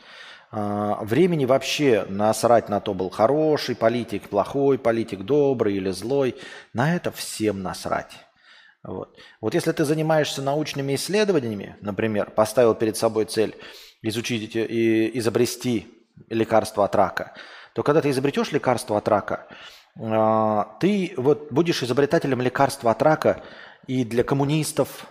А, 0.52 0.98
времени 1.04 1.44
вообще 1.44 2.04
насрать 2.08 2.68
на 2.68 2.80
то, 2.80 2.92
был 2.92 3.10
хороший 3.10 3.76
политик, 3.76 4.28
плохой 4.28 4.78
политик, 4.78 5.20
добрый 5.20 5.76
или 5.76 5.90
злой. 5.90 6.36
На 6.72 6.96
это 6.96 7.12
всем 7.12 7.62
насрать. 7.62 8.12
Вот. 8.82 9.18
вот 9.42 9.54
если 9.54 9.72
ты 9.72 9.84
занимаешься 9.84 10.40
научными 10.40 10.94
исследованиями, 10.94 11.76
например, 11.82 12.30
поставил 12.30 12.74
перед 12.74 12.96
собой 12.96 13.26
цель 13.26 13.54
изучить 14.00 14.56
и 14.56 15.18
изобрести 15.18 15.86
лекарство 16.30 16.86
от 16.86 16.94
рака, 16.96 17.34
то 17.74 17.82
когда 17.82 18.00
ты 18.00 18.10
изобретешь 18.10 18.52
лекарство 18.52 18.96
от 18.96 19.06
рака, 19.06 19.46
а, 19.96 20.76
ты 20.80 21.12
вот 21.16 21.52
будешь 21.52 21.82
изобретателем 21.82 22.40
лекарства 22.40 22.90
от 22.90 23.02
рака 23.02 23.42
и 23.86 24.04
для 24.04 24.24
коммунистов, 24.24 25.06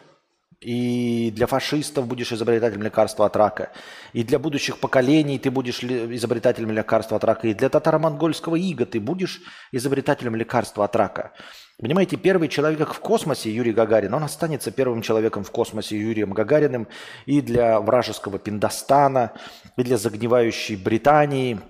и 0.62 1.32
для 1.32 1.48
фашистов 1.48 2.06
будешь 2.08 2.34
изобретателем 2.34 2.84
лекарства 2.84 3.26
от 3.26 3.36
рака, 3.36 3.72
и 4.12 4.24
для 4.24 4.40
будущих 4.40 4.80
поколений 4.80 5.40
ты 5.40 5.52
будешь 5.52 5.82
изобретателем 5.84 6.72
лекарства 6.72 7.18
от 7.18 7.24
рака, 7.24 7.48
и 7.48 7.54
для 7.54 7.70
татаро-монгольского 7.70 8.58
ига 8.58 8.86
ты 8.86 9.00
будешь 9.00 9.42
изобретателем 9.72 10.36
лекарства 10.36 10.86
от 10.86 10.96
рака. 10.96 11.32
Понимаете, 11.80 12.18
первый 12.18 12.50
человек 12.50 12.94
в 12.94 13.00
космосе, 13.00 13.52
Юрий 13.52 13.72
Гагарин, 13.72 14.14
он 14.14 14.24
останется 14.24 14.70
первым 14.70 15.02
человеком 15.02 15.46
в 15.46 15.52
космосе 15.52 15.98
Юрием 15.98 16.34
Гагариным 16.34 16.90
и 17.26 17.40
для 17.40 17.80
вражеского 17.80 18.38
Пиндостана, 18.38 19.32
и 19.78 19.84
для 19.84 19.98
загнивающей 19.98 20.76
Британии, 20.76 21.62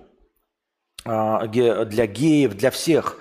а, 1.04 1.46
для 1.46 2.06
геев, 2.08 2.56
для 2.56 2.72
всех. 2.72 3.18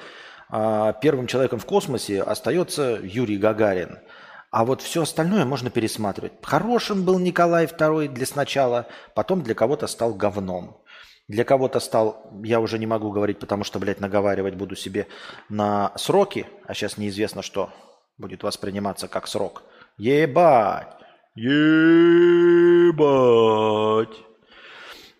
А, 0.49 0.93
первым 0.93 1.27
человеком 1.27 1.59
в 1.59 1.65
космосе 1.67 2.23
остается 2.23 2.99
Юрий 3.03 3.37
Гагарин– 3.37 3.99
а 4.51 4.65
вот 4.65 4.81
все 4.81 5.03
остальное 5.03 5.45
можно 5.45 5.69
пересматривать. 5.69 6.33
Хорошим 6.41 7.03
был 7.03 7.19
Николай 7.19 7.65
II 7.65 8.07
для 8.07 8.25
сначала, 8.25 8.87
потом 9.13 9.41
для 9.43 9.53
кого-то 9.53 9.87
стал 9.87 10.13
говном. 10.13 10.81
Для 11.27 11.43
кого-то 11.43 11.79
стал, 11.79 12.31
я 12.43 12.59
уже 12.59 12.79
не 12.79 12.87
могу 12.87 13.11
говорить, 13.11 13.37
потому 13.37 13.63
что, 13.63 13.77
блядь, 13.77 13.99
наговаривать 13.99 14.55
буду 14.55 14.75
себе 14.75 15.05
на 15.47 15.91
сроки, 15.95 16.47
а 16.65 16.73
сейчас 16.73 16.97
неизвестно, 16.97 17.43
что 17.43 17.69
будет 18.17 18.41
восприниматься 18.41 19.07
как 19.07 19.27
срок. 19.27 19.61
Ебать! 19.97 20.87
Ебать! 21.35 21.75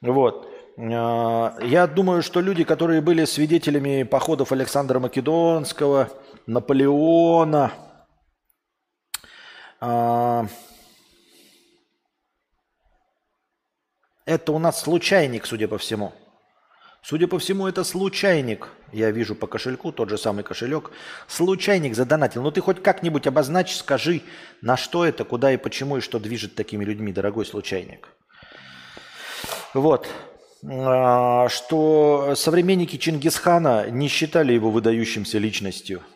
Вот. 0.02 0.50
А, 0.80 1.56
я 1.62 1.86
думаю, 1.86 2.24
что 2.24 2.42
люди, 2.42 2.64
которые 2.64 3.02
были 3.02 3.26
свидетелями 3.26 4.02
походов 4.02 4.52
Александра 4.52 4.98
Македонского, 5.00 6.10
Наполеона, 6.48 7.72
это 9.82 10.48
у 14.52 14.60
нас 14.60 14.82
случайник, 14.82 15.46
судя 15.46 15.68
по 15.68 15.78
всему. 15.78 16.14
Судя 17.02 17.28
по 17.28 17.40
всему, 17.40 17.66
это 17.68 17.84
случайник. 17.86 18.68
Я 18.92 19.12
вижу 19.12 19.34
по 19.34 19.48
кошельку, 19.48 19.92
тот 19.92 20.10
же 20.10 20.18
самый 20.18 20.44
кошелек. 20.44 20.92
Случайник 21.28 21.96
задонатил. 21.96 22.44
Ну 22.44 22.52
ты 22.52 22.60
хоть 22.60 22.84
как-нибудь 22.84 23.26
обозначь, 23.26 23.76
скажи, 23.76 24.22
на 24.62 24.76
что 24.76 25.06
это, 25.06 25.24
куда 25.24 25.54
и 25.54 25.58
почему, 25.58 25.98
и 25.98 26.02
что 26.02 26.20
движет 26.20 26.56
такими 26.56 26.84
людьми, 26.84 27.14
дорогой 27.14 27.46
случайник. 27.46 28.10
Вот. 29.74 30.10
А, 30.68 31.48
что 31.48 32.34
современники 32.36 32.98
Чингисхана 32.98 33.90
не 33.90 34.10
считали 34.10 34.52
его 34.52 34.70
выдающимся 34.72 35.38
личностью– 35.38 36.04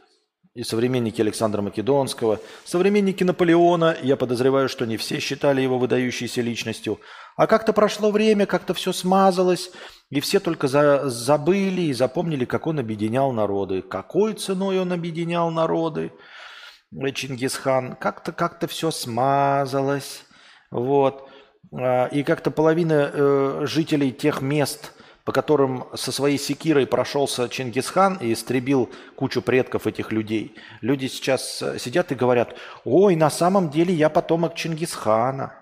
и 0.55 0.63
современники 0.63 1.19
Александра 1.19 1.61
Македонского, 1.61 2.39
современники 2.63 3.23
Наполеона, 3.23 3.97
я 4.03 4.15
подозреваю, 4.15 4.69
что 4.69 4.85
не 4.85 4.97
все 4.97 5.19
считали 5.19 5.61
его 5.61 5.79
выдающейся 5.79 6.41
личностью. 6.41 6.99
А 7.35 7.47
как-то 7.47 7.73
прошло 7.73 8.11
время, 8.11 8.45
как-то 8.45 8.75
все 8.75 8.93
смазалось, 8.93 9.71
и 10.11 10.19
все 10.19 10.39
только 10.39 10.67
за, 10.67 11.09
забыли 11.09 11.81
и 11.81 11.93
запомнили, 11.93 12.45
как 12.45 12.67
он 12.67 12.77
объединял 12.77 13.31
народы. 13.31 13.81
Какой 13.81 14.33
ценой 14.33 14.79
он 14.79 14.93
объединял 14.93 15.49
народы, 15.49 16.11
Чингисхан. 16.91 17.95
Как-то 17.95 18.31
как 18.31 18.63
все 18.69 18.91
смазалось. 18.91 20.23
Вот. 20.69 21.27
А, 21.75 22.05
и 22.05 22.21
как-то 22.21 22.51
половина 22.51 23.09
э, 23.11 23.61
жителей 23.65 24.11
тех 24.11 24.41
мест– 24.41 24.91
по 25.23 25.31
которым 25.31 25.85
со 25.95 26.11
своей 26.11 26.37
секирой 26.37 26.85
прошелся 26.85 27.47
Чингисхан 27.47 28.17
и 28.17 28.33
истребил 28.33 28.89
кучу 29.15 29.41
предков 29.41 29.87
этих 29.87 30.11
людей. 30.11 30.55
Люди 30.81 31.07
сейчас 31.07 31.61
э, 31.61 31.79
сидят 31.79 32.11
и 32.11 32.15
говорят, 32.15 32.55
ой, 32.83 33.15
на 33.15 33.29
самом 33.29 33.69
деле 33.69 33.93
я 33.93 34.09
потомок 34.09 34.55
Чингисхана. 34.55 35.53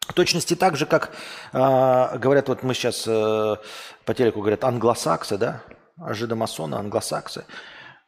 В 0.00 0.14
точности 0.14 0.56
так 0.56 0.76
же, 0.76 0.86
как 0.86 1.12
э, 1.52 2.18
говорят, 2.18 2.48
вот 2.48 2.64
мы 2.64 2.74
сейчас 2.74 3.04
э, 3.06 3.56
по 4.04 4.14
телеку 4.14 4.40
говорят, 4.40 4.64
англосаксы, 4.64 5.38
да, 5.38 5.62
жидомасоны, 5.96 6.74
англосаксы. 6.74 7.44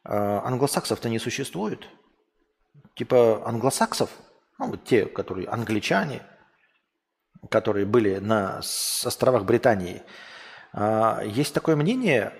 Э, 0.03 0.41
англосаксов-то 0.43 1.07
не 1.07 1.19
существует. 1.19 1.87
Типа 2.95 3.43
англосаксов, 3.45 4.09
ну, 4.59 4.71
вот 4.71 4.83
те, 4.83 5.05
которые 5.05 5.47
англичане– 5.47 6.21
которые 7.49 7.85
были 7.85 8.17
на 8.17 8.59
островах 8.59 9.45
Британии, 9.45 10.03
а, 10.73 11.21
есть 11.23 11.53
такое 11.53 11.75
мнение, 11.75 12.33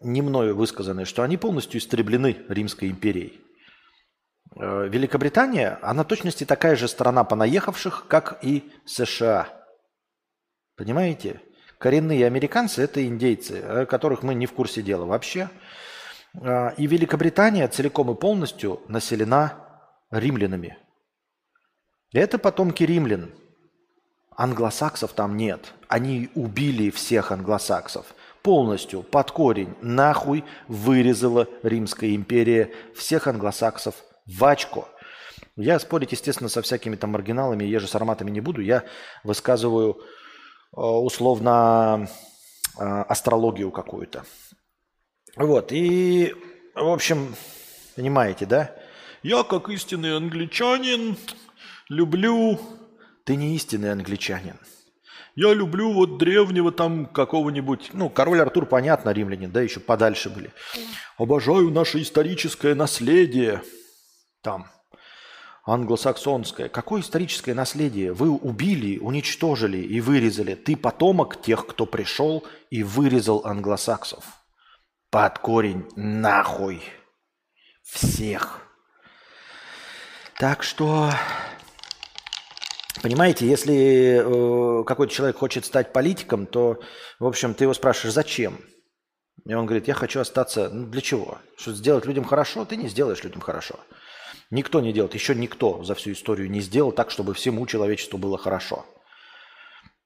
не 0.00 0.22
мною 0.22 0.56
высказанное, 0.56 1.04
что 1.04 1.22
они 1.22 1.36
полностью 1.36 1.80
истреблены 1.80 2.36
Римской 2.48 2.88
империей. 2.88 3.40
А, 4.56 4.86
Великобритания, 4.86 5.78
она 5.82 6.04
точности 6.04 6.44
такая 6.44 6.76
же 6.76 6.88
страна 6.88 7.24
понаехавших, 7.24 8.06
как 8.08 8.38
и 8.42 8.70
США. 8.86 9.48
Понимаете? 10.76 11.40
Коренные 11.78 12.26
американцы– 12.26 12.82
это 12.84 13.04
индейцы, 13.06 13.86
которых 13.88 14.22
мы 14.22 14.34
не 14.34 14.46
в 14.46 14.52
курсе 14.52 14.82
дела 14.82 15.06
вообще. 15.06 15.48
А, 16.34 16.74
и 16.76 16.86
Великобритания 16.86 17.66
целиком 17.68 18.10
и 18.10 18.14
полностью 18.14 18.82
населена 18.88 19.54
римлянами. 20.10 20.78
Это 22.12 22.38
потомки 22.38 22.82
римлян– 22.84 23.32
Англосаксов 24.36 25.12
там 25.12 25.36
нет. 25.36 25.74
Они 25.88 26.30
убили 26.34 26.90
всех 26.90 27.32
англосаксов. 27.32 28.06
Полностью, 28.42 29.02
под 29.02 29.30
корень, 29.32 29.74
нахуй 29.82 30.44
вырезала 30.66 31.46
Римская 31.62 32.14
империя 32.14 32.72
всех 32.94 33.26
англосаксов 33.26 33.94
в 34.26 34.44
очко. 34.44 34.88
Я 35.56 35.78
спорить, 35.78 36.12
естественно, 36.12 36.48
со 36.48 36.62
всякими 36.62 36.96
там 36.96 37.10
маргиналами, 37.10 37.64
еже 37.64 37.86
с 37.86 37.94
ароматами 37.94 38.30
не 38.30 38.40
буду. 38.40 38.62
Я 38.62 38.84
высказываю 39.24 39.98
э, 40.74 40.80
условно 40.80 42.08
э, 42.78 42.82
астрологию 42.82 43.70
какую-то. 43.70 44.24
Вот, 45.36 45.70
и, 45.72 46.34
в 46.74 46.88
общем, 46.88 47.34
понимаете, 47.94 48.46
да? 48.46 48.74
Я, 49.22 49.42
как 49.42 49.68
истинный 49.68 50.16
англичанин, 50.16 51.16
люблю 51.90 52.58
ты 53.24 53.36
не 53.36 53.54
истинный 53.56 53.92
англичанин. 53.92 54.56
Я 55.36 55.54
люблю 55.54 55.92
вот 55.92 56.18
древнего 56.18 56.72
там 56.72 57.06
какого-нибудь, 57.06 57.90
ну, 57.92 58.10
король 58.10 58.40
Артур, 58.40 58.66
понятно, 58.66 59.10
римлянин, 59.10 59.50
да, 59.50 59.62
еще 59.62 59.80
подальше 59.80 60.28
были. 60.28 60.52
Обожаю 61.18 61.70
наше 61.70 62.02
историческое 62.02 62.74
наследие. 62.74 63.62
Там. 64.42 64.66
англосаксонское. 65.66 66.68
Какое 66.68 67.02
историческое 67.02 67.54
наследие? 67.54 68.12
Вы 68.12 68.30
убили, 68.30 68.98
уничтожили 68.98 69.78
и 69.78 70.00
вырезали. 70.00 70.54
Ты 70.54 70.76
потомок 70.76 71.40
тех, 71.42 71.66
кто 71.66 71.86
пришел 71.86 72.44
и 72.70 72.82
вырезал 72.82 73.42
англосаксов. 73.44 74.24
Под 75.10 75.38
корень 75.38 75.86
нахуй 75.94 76.82
всех. 77.82 78.60
Так 80.38 80.62
что, 80.62 81.10
понимаете, 83.02 83.46
если 83.46 84.20
э, 84.20 84.84
какой-то 84.84 85.12
человек 85.12 85.36
хочет 85.36 85.64
стать 85.64 85.92
политиком, 85.92 86.46
то, 86.46 86.80
в 87.18 87.26
общем, 87.26 87.54
ты 87.54 87.64
его 87.64 87.74
спрашиваешь, 87.74 88.14
зачем? 88.14 88.60
И 89.46 89.54
он 89.54 89.66
говорит, 89.66 89.88
я 89.88 89.94
хочу 89.94 90.20
остаться, 90.20 90.68
ну 90.70 90.86
для 90.86 91.00
чего? 91.00 91.38
Что 91.56 91.72
сделать 91.72 92.06
людям 92.06 92.24
хорошо? 92.24 92.64
Ты 92.64 92.76
не 92.76 92.88
сделаешь 92.88 93.24
людям 93.24 93.40
хорошо. 93.40 93.76
Никто 94.50 94.80
не 94.80 94.92
делает, 94.92 95.14
еще 95.14 95.34
никто 95.34 95.82
за 95.84 95.94
всю 95.94 96.12
историю 96.12 96.50
не 96.50 96.60
сделал 96.60 96.92
так, 96.92 97.10
чтобы 97.10 97.34
всему 97.34 97.66
человечеству 97.66 98.18
было 98.18 98.36
хорошо. 98.36 98.84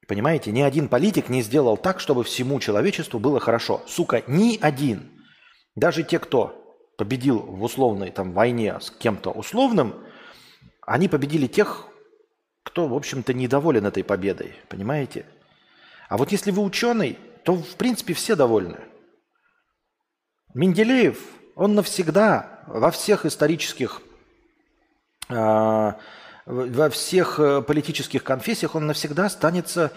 Понимаете, 0.07 0.53
ни 0.53 0.61
один 0.61 0.89
политик 0.89 1.31
не 1.31 1.43
сделал 1.43 1.77
так, 1.77 1.99
чтобы 1.99 2.25
всему 2.25 2.61
человечеству 2.61 3.19
было 3.19 3.41
хорошо. 3.41 3.83
Сука, 3.87 4.23
ни 4.27 4.59
один. 4.61 5.11
Даже 5.75 6.03
те, 6.03 6.19
кто 6.19 6.77
победил 6.99 7.39
в 7.39 7.63
условной 7.63 8.11
там 8.11 8.33
войне 8.33 8.79
с 8.81 8.91
кем-то 8.91 9.31
условным, 9.31 9.95
они 10.87 11.09
победили 11.09 11.47
тех, 11.47 11.89
кто, 12.65 12.89
в 12.89 12.95
общем-то, 12.95 13.33
недоволен 13.33 13.87
этой 13.87 14.03
победой. 14.03 14.57
Понимаете? 14.69 15.27
А 16.09 16.17
вот 16.17 16.33
если 16.33 16.51
вы 16.51 16.63
ученый, 16.63 17.19
то, 17.45 17.55
в 17.55 17.77
принципе, 17.77 18.15
все 18.15 18.35
довольны. 18.35 18.81
Менделеев, 20.55 21.19
он 21.55 21.75
навсегда 21.75 22.65
во 22.67 22.91
всех 22.91 23.27
исторических 23.27 24.03
а, 25.29 25.99
во 26.47 26.91
всех 26.91 27.41
э, 27.41 27.63
политических 27.63 28.23
конфессиях 28.23 28.75
он 28.75 28.87
навсегда 28.87 29.27
останется 29.27 29.93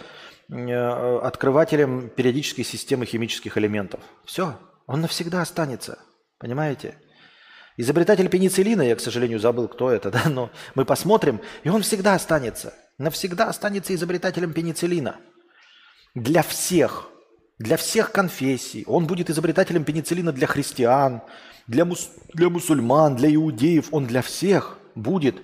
э, 0.49 1.17
открывателем 1.19 2.09
периодической 2.09 2.63
системы 2.63 3.05
химических 3.05 3.57
элементов. 3.57 3.99
Все, 4.23 4.57
он 4.85 5.01
навсегда 5.01 5.41
останется. 5.41 5.99
Понимаете? 6.39 6.97
Изобретатель 7.77 8.27
пенициллина, 8.27 8.81
я, 8.81 8.95
к 8.95 8.99
сожалению, 8.99 9.39
забыл, 9.39 9.67
кто 9.67 9.91
это, 9.91 10.09
да, 10.11 10.23
но 10.25 10.49
мы 10.75 10.83
посмотрим, 10.83 11.39
и 11.63 11.69
он 11.69 11.83
всегда 11.83 12.15
останется. 12.15 12.73
Навсегда 12.97 13.45
останется 13.45 13.93
изобретателем 13.93 14.53
пенициллина. 14.53 15.17
Для 16.15 16.41
всех. 16.41 17.07
Для 17.59 17.77
всех 17.77 18.11
конфессий. 18.11 18.83
Он 18.87 19.05
будет 19.05 19.29
изобретателем 19.29 19.83
пенициллина 19.83 20.31
для 20.31 20.47
христиан, 20.47 21.21
для, 21.67 21.85
мус, 21.85 22.09
для 22.33 22.49
мусульман, 22.49 23.15
для 23.15 23.33
иудеев. 23.33 23.89
Он 23.93 24.07
для 24.07 24.23
всех 24.23 24.79
будет 24.95 25.35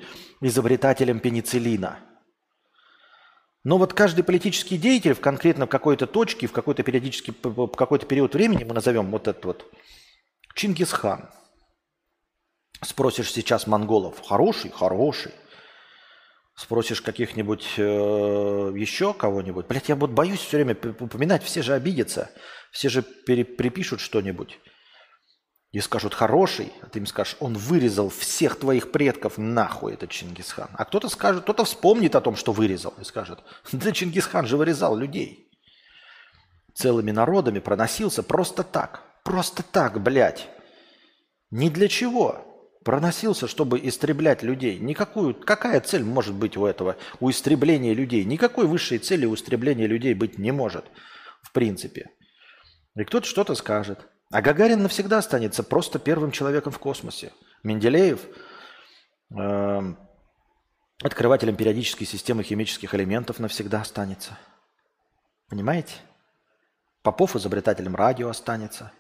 изобретателем 0.42 1.20
пенициллина. 1.20 2.00
Но 3.64 3.78
вот 3.78 3.94
каждый 3.94 4.24
политический 4.24 4.78
деятель 4.78 5.14
в 5.14 5.22
конкретно 5.22 5.68
какой-то 5.68 6.08
точке, 6.08 6.48
в 6.48 6.52
какой-то 6.52 6.82
периодический, 6.82 7.34
какой-то 7.34 8.06
период 8.08 8.34
времени, 8.34 8.64
мы 8.64 8.74
назовем 8.74 9.12
вот 9.12 9.28
этот 9.28 9.46
вот 9.46 9.74
Чингисхан. 10.56 11.30
Спросишь 12.82 13.32
сейчас 13.32 13.68
монголов, 13.68 14.22
хороший, 14.26 14.72
хороший. 14.72 15.32
Спросишь 16.56 17.02
каких-нибудь 17.02 17.66
э, 17.78 17.82
еще 18.76 19.14
кого-нибудь. 19.14 19.66
Блять, 19.66 19.90
я 19.90 19.96
вот 19.96 20.12
боюсь 20.12 20.40
все 20.40 20.58
время 20.58 20.78
упоминать, 21.00 21.44
все 21.44 21.64
же 21.64 21.74
обидятся, 21.74 22.30
все 22.72 22.90
же 22.90 23.02
пере, 23.02 23.44
припишут 23.44 24.02
что-нибудь. 24.02 24.60
И 25.72 25.80
скажут 25.80 26.14
хороший, 26.14 26.72
а 26.82 26.86
ты 26.86 27.00
им 27.00 27.08
скажешь, 27.08 27.36
он 27.40 27.56
вырезал 27.58 28.10
всех 28.10 28.60
твоих 28.60 28.92
предков 28.92 29.40
нахуй, 29.40 29.94
этот 29.94 30.12
Чингисхан. 30.12 30.70
А 30.74 30.86
кто-то 30.86 31.10
скажет, 31.10 31.42
кто-то 31.42 31.64
вспомнит 31.66 32.16
о 32.16 32.22
том, 32.22 32.36
что 32.36 32.52
вырезал, 32.52 32.94
и 33.02 33.04
скажет, 33.04 33.40
да 33.72 33.92
Чингисхан 33.92 34.46
же 34.46 34.56
вырезал 34.56 34.96
людей. 34.96 35.50
Целыми 36.76 37.10
народами 37.10 37.58
проносился 37.58 38.22
просто 38.22 38.64
так. 38.64 39.02
Просто 39.24 39.64
так, 39.64 40.02
блядь. 40.02 40.48
Ни 41.50 41.70
для 41.70 41.88
чего. 41.88 42.53
Проносился, 42.84 43.48
чтобы 43.48 43.80
истреблять 43.80 44.44
людей. 44.44 44.78
Никакую, 44.78 45.36
какая 45.36 45.80
цель 45.80 46.04
может 46.04 46.34
быть 46.34 46.58
у 46.58 46.66
этого, 46.66 46.98
у 47.20 47.30
истребления 47.30 47.94
людей? 47.94 48.26
Никакой 48.26 48.68
высшей 48.68 48.98
цели 48.98 49.26
у 49.26 49.36
истребления 49.36 49.88
людей 49.88 50.14
быть 50.14 50.38
не 50.38 50.52
может, 50.52 50.86
в 51.42 51.52
принципе. 51.54 52.10
И 52.96 53.04
кто-то 53.04 53.26
что-то 53.26 53.56
скажет. 53.56 54.00
А 54.32 54.42
Гагарин 54.42 54.82
навсегда 54.82 55.20
останется 55.20 55.64
просто 55.64 56.00
первым 56.00 56.32
человеком 56.32 56.74
в 56.74 56.80
космосе. 56.80 57.32
Менделеев 57.64 58.20
э, 59.38 59.94
открывателем 61.02 61.56
периодической 61.56 62.06
системы 62.06 62.44
химических 62.44 62.94
элементов 62.96 63.40
навсегда 63.40 63.82
останется. 63.82 64.38
Понимаете? 65.50 65.94
Попов 67.02 67.36
изобретателем 67.36 67.96
радио 67.96 68.30
останется. 68.30 68.92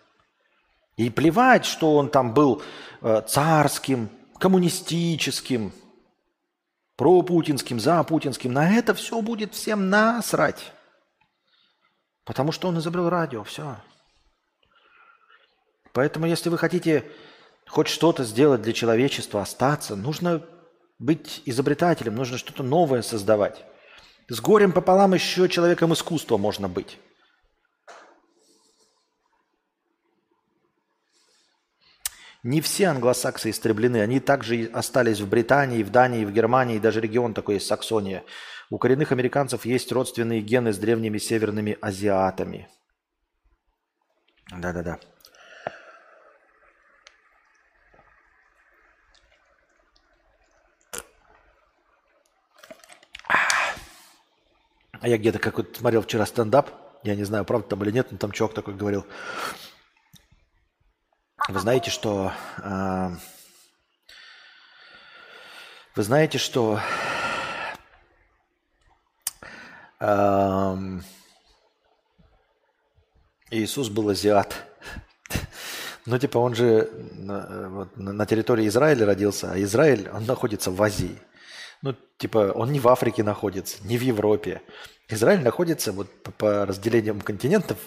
И 0.95 1.09
плевать, 1.09 1.65
что 1.65 1.95
он 1.95 2.09
там 2.09 2.33
был 2.33 2.61
э, 3.01 3.21
царским, 3.27 4.09
коммунистическим, 4.39 5.71
пропутинским, 6.95 7.79
запутинским. 7.79 8.53
На 8.53 8.75
это 8.75 8.93
все 8.93 9.21
будет 9.21 9.53
всем 9.53 9.89
насрать. 9.89 10.71
Потому 12.25 12.51
что 12.51 12.67
он 12.67 12.77
изобрел 12.77 13.09
радио, 13.09 13.43
все. 13.43 13.77
Поэтому, 15.93 16.25
если 16.25 16.49
вы 16.49 16.57
хотите 16.57 17.03
хоть 17.67 17.87
что-то 17.87 18.23
сделать 18.23 18.61
для 18.61 18.73
человечества, 18.73 19.41
остаться, 19.41 19.95
нужно 19.95 20.43
быть 20.99 21.41
изобретателем, 21.45 22.15
нужно 22.15 22.37
что-то 22.37 22.63
новое 22.63 23.01
создавать. 23.01 23.63
С 24.29 24.39
горем 24.39 24.71
пополам 24.71 25.13
еще 25.13 25.49
человеком 25.49 25.93
искусства 25.93 26.37
можно 26.37 26.69
быть. 26.69 26.97
Не 32.43 32.59
все 32.59 32.87
англосаксы 32.87 33.51
истреблены, 33.51 34.01
они 34.01 34.19
также 34.19 34.69
остались 34.73 35.21
в 35.21 35.29
Британии, 35.29 35.81
в 35.81 35.91
Дании, 35.91 36.25
в 36.25 36.31
Германии, 36.33 36.77
даже 36.77 36.99
регион 36.99 37.33
такой 37.33 37.55
есть 37.55 37.67
Саксония. 37.67 38.25
У 38.69 38.77
коренных 38.77 39.13
американцев 39.13 39.65
есть 39.65 39.89
родственные 39.93 40.41
гены 40.41 40.73
с 40.73 40.77
древними 40.77 41.19
северными 41.19 41.77
азиатами. 41.79 42.67
Да-да-да. 44.51 44.99
А 54.99 55.07
я 55.07 55.17
где-то 55.17 55.39
какой-то 55.39 55.79
смотрел 55.79 56.01
вчера 56.01 56.25
стендап, 56.25 56.71
я 57.03 57.15
не 57.15 57.23
знаю, 57.23 57.45
правда 57.45 57.69
там 57.69 57.83
или 57.83 57.91
нет, 57.91 58.11
но 58.11 58.17
там 58.17 58.31
чувак 58.31 58.53
такой 58.53 58.73
говорил. 58.73 59.05
Вы 61.49 61.59
знаете, 61.59 61.91
что... 61.91 62.31
Э, 62.63 63.09
вы 65.95 66.03
знаете, 66.03 66.37
что... 66.37 66.79
Э, 69.99 70.77
Иисус 73.51 73.89
был 73.89 74.09
азиат. 74.09 74.55
Ну, 76.05 76.17
типа, 76.17 76.37
он 76.37 76.55
же 76.55 76.89
на, 77.11 77.69
вот, 77.69 77.97
на 77.97 78.25
территории 78.25 78.67
Израиля 78.67 79.05
родился, 79.05 79.51
а 79.51 79.61
Израиль, 79.61 80.09
он 80.09 80.25
находится 80.25 80.71
в 80.71 80.81
Азии. 80.81 81.17
Ну, 81.81 81.95
типа, 82.17 82.53
он 82.55 82.71
не 82.71 82.79
в 82.79 82.87
Африке 82.87 83.23
находится, 83.23 83.77
не 83.85 83.97
в 83.97 84.01
Европе. 84.01 84.61
Израиль 85.09 85.43
находится 85.43 85.91
вот 85.91 86.09
по 86.37 86.65
разделениям 86.65 87.19
континентов 87.21 87.77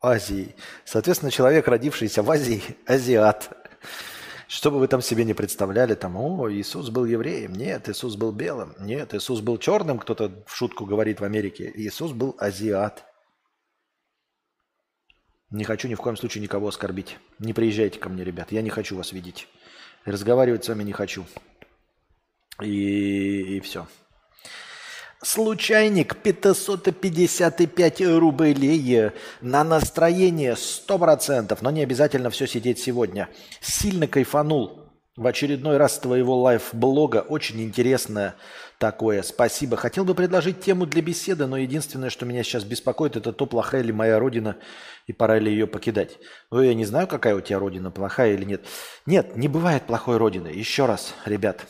Азии. 0.00 0.54
Соответственно, 0.84 1.30
человек, 1.30 1.68
родившийся 1.68 2.22
в 2.22 2.30
Азии, 2.30 2.62
азиат. 2.86 3.50
Что 4.46 4.70
бы 4.70 4.78
вы 4.78 4.88
там 4.88 5.02
себе 5.02 5.24
не 5.24 5.34
представляли, 5.34 5.94
там, 5.94 6.16
о, 6.16 6.50
Иисус 6.50 6.88
был 6.88 7.04
евреем, 7.04 7.52
нет, 7.52 7.88
Иисус 7.88 8.16
был 8.16 8.32
белым, 8.32 8.74
нет, 8.78 9.12
Иисус 9.14 9.40
был 9.40 9.58
черным, 9.58 9.98
кто-то 9.98 10.42
в 10.46 10.56
шутку 10.56 10.86
говорит 10.86 11.20
в 11.20 11.24
Америке, 11.24 11.70
Иисус 11.74 12.12
был 12.12 12.34
азиат. 12.38 13.04
Не 15.50 15.64
хочу 15.64 15.86
ни 15.88 15.94
в 15.94 15.98
коем 15.98 16.16
случае 16.16 16.42
никого 16.42 16.68
оскорбить. 16.68 17.18
Не 17.38 17.52
приезжайте 17.52 17.98
ко 17.98 18.08
мне, 18.08 18.24
ребят, 18.24 18.52
я 18.52 18.62
не 18.62 18.70
хочу 18.70 18.96
вас 18.96 19.12
видеть. 19.12 19.48
Разговаривать 20.04 20.64
с 20.64 20.68
вами 20.68 20.82
не 20.82 20.92
хочу. 20.92 21.26
И, 22.62 23.56
и 23.56 23.60
все. 23.60 23.86
Случайник 25.22 26.16
555 26.16 28.00
рублей 28.18 29.10
на 29.40 29.64
настроение 29.64 30.52
100%, 30.52 31.58
но 31.60 31.70
не 31.70 31.82
обязательно 31.82 32.30
все 32.30 32.46
сидеть 32.46 32.78
сегодня. 32.78 33.28
Сильно 33.60 34.06
кайфанул 34.06 34.88
в 35.16 35.26
очередной 35.26 35.76
раз 35.76 35.98
твоего 35.98 36.38
лайф-блога. 36.38 37.26
Очень 37.28 37.60
интересное 37.62 38.36
такое. 38.78 39.22
Спасибо. 39.22 39.76
Хотел 39.76 40.04
бы 40.04 40.14
предложить 40.14 40.60
тему 40.60 40.86
для 40.86 41.02
беседы, 41.02 41.46
но 41.46 41.56
единственное, 41.56 42.10
что 42.10 42.24
меня 42.24 42.44
сейчас 42.44 42.62
беспокоит, 42.62 43.16
это 43.16 43.32
то, 43.32 43.44
плохая 43.46 43.82
ли 43.82 43.92
моя 43.92 44.20
родина 44.20 44.56
и 45.08 45.12
пора 45.12 45.40
ли 45.40 45.50
ее 45.50 45.66
покидать. 45.66 46.18
Ну, 46.52 46.62
я 46.62 46.74
не 46.74 46.84
знаю, 46.84 47.08
какая 47.08 47.34
у 47.34 47.40
тебя 47.40 47.58
родина, 47.58 47.90
плохая 47.90 48.34
или 48.34 48.44
нет. 48.44 48.64
Нет, 49.04 49.36
не 49.36 49.48
бывает 49.48 49.82
плохой 49.82 50.16
родины. 50.16 50.46
Еще 50.46 50.86
раз, 50.86 51.12
ребят, 51.24 51.66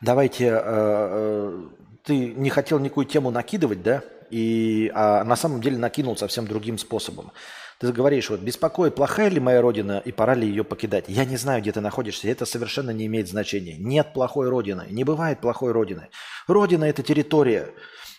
Давайте, 0.00 0.46
э, 0.46 0.60
э, 0.62 1.62
ты 2.04 2.16
не 2.34 2.48
хотел 2.48 2.78
никакую 2.78 3.06
тему 3.06 3.30
накидывать, 3.30 3.82
да? 3.82 4.02
И 4.30 4.90
а 4.94 5.24
на 5.24 5.36
самом 5.36 5.60
деле 5.60 5.76
накинул 5.76 6.16
совсем 6.16 6.46
другим 6.46 6.78
способом. 6.78 7.32
Ты 7.78 7.92
говоришь, 7.92 8.30
вот 8.30 8.40
беспокоит, 8.40 8.94
плохая 8.94 9.28
ли 9.28 9.40
моя 9.40 9.60
родина 9.60 10.02
и 10.04 10.12
пора 10.12 10.34
ли 10.34 10.46
ее 10.46 10.64
покидать. 10.64 11.06
Я 11.08 11.24
не 11.24 11.36
знаю, 11.36 11.62
где 11.62 11.72
ты 11.72 11.80
находишься, 11.80 12.28
это 12.28 12.44
совершенно 12.44 12.90
не 12.90 13.06
имеет 13.06 13.28
значения. 13.28 13.76
Нет 13.78 14.12
плохой 14.12 14.48
родины, 14.48 14.86
не 14.90 15.04
бывает 15.04 15.40
плохой 15.40 15.72
родины. 15.72 16.08
Родина– 16.46 16.84
это 16.86 17.02
территория. 17.02 17.70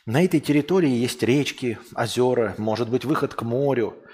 На 0.05 0.25
этой 0.25 0.39
территории 0.39 0.89
есть 0.89 1.21
речки, 1.21 1.77
озера, 1.95 2.55
может 2.57 2.89
быть 2.89 3.05
выход 3.05 3.33
к 3.33 3.43
морю– 3.43 3.95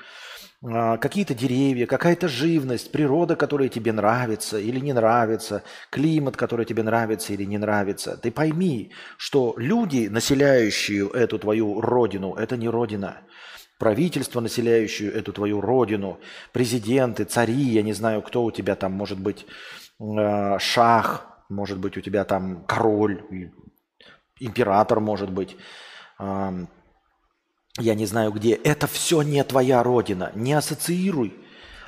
какие-то 0.64 1.36
деревья, 1.36 1.86
какая-то 1.86 2.28
живность, 2.28 2.92
природа, 2.92 3.36
которая 3.36 3.70
тебе 3.70 3.92
нравится 3.92 4.58
или 4.58 4.80
не 4.80 4.94
нравится, 4.94 5.64
климат, 5.92 6.36
который 6.36 6.66
тебе 6.66 6.84
нравится 6.84 7.34
или 7.34 7.44
не 7.44 7.58
нравится. 7.58 8.18
Ты 8.18 8.32
пойми, 8.32 8.92
что 9.18 9.54
люди, 9.58 10.08
населяющие 10.08 11.08
эту 11.10 11.38
твою 11.38 11.80
родину, 11.80 12.34
это 12.34 12.58
не 12.58 12.70
родина. 12.70 13.18
Правительство, 13.78 14.40
населяющее 14.40 15.12
эту 15.12 15.32
твою 15.32 15.62
родину, 15.62 16.20
президенты, 16.52 17.26
цари, 17.26 17.54
я 17.54 17.84
не 17.84 17.94
знаю, 17.94 18.24
кто 18.24 18.44
у 18.44 18.52
тебя 18.52 18.76
там, 18.76 18.94
может 18.94 19.20
быть, 19.20 19.46
а, 20.00 20.58
шах, 20.58 21.28
может 21.50 21.78
быть, 21.78 21.96
у 21.98 22.02
тебя 22.02 22.24
там 22.24 22.66
король, 22.66 23.24
император, 24.40 25.00
может 25.00 25.30
быть, 25.32 25.56
я 27.78 27.96
не 27.96 28.06
знаю 28.06 28.32
где, 28.32 28.54
это 28.54 28.88
все 28.88 29.22
не 29.22 29.44
твоя 29.44 29.84
родина. 29.84 30.32
Не 30.36 30.54
ассоциируй. 30.54 31.34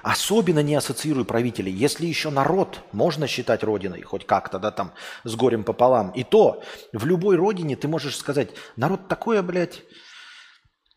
Особенно 0.02 0.64
не 0.64 0.76
ассоциируй 0.76 1.26
правителей. 1.26 1.74
Если 1.74 2.06
еще 2.06 2.30
народ 2.30 2.82
можно 2.94 3.28
считать 3.28 3.64
родиной, 3.64 4.02
хоть 4.02 4.26
как-то, 4.26 4.58
да, 4.60 4.72
там, 4.72 4.94
с 5.24 5.36
горем 5.36 5.64
пополам. 5.64 6.12
И 6.12 6.24
то 6.24 6.64
в 6.94 7.06
любой 7.06 7.36
родине 7.36 7.76
ты 7.76 7.88
можешь 7.88 8.16
сказать, 8.16 8.52
народ 8.78 9.08
такое, 9.08 9.44
блядь, 9.44 9.84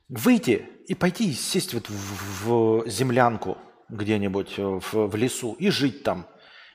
выйти 0.08 0.68
и 0.86 0.94
пойти 0.94 1.32
сесть 1.32 1.74
вот 1.74 1.88
в, 1.88 2.84
в 2.84 2.88
землянку 2.88 3.58
где-нибудь 3.88 4.58
в, 4.58 5.08
в 5.08 5.16
лесу 5.16 5.56
и 5.58 5.70
жить 5.70 6.04
там. 6.04 6.26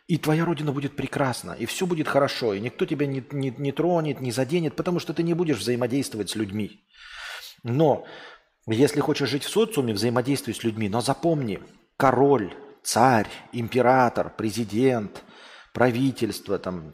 И 0.07 0.18
твоя 0.18 0.45
родина 0.45 0.72
будет 0.72 0.95
прекрасна, 0.95 1.52
и 1.52 1.65
все 1.65 1.85
будет 1.85 2.07
хорошо, 2.07 2.53
и 2.53 2.61
никто 2.61 2.85
тебя 2.85 3.06
не, 3.06 3.23
не, 3.31 3.53
не 3.57 3.72
тронет, 3.73 4.22
не 4.22 4.31
заденет, 4.31 4.76
потому 4.76 4.99
что 4.99 5.14
ты 5.14 5.22
не 5.22 5.34
будешь 5.34 5.57
взаимодействовать 5.57 6.30
с 6.30 6.35
людьми. 6.35 6.81
Но 7.64 8.06
если 8.68 9.00
хочешь 9.00 9.30
жить 9.30 9.44
в 9.44 9.50
социуме, 9.50 9.94
взаимодействуй 9.94 10.54
с 10.54 10.64
людьми. 10.64 10.90
Но 10.90 11.02
запомни, 11.02 11.60
король, 11.96 12.54
царь, 12.84 13.30
император, 13.54 14.34
президент, 14.36 15.24
правительство, 15.74 16.60
там, 16.60 16.94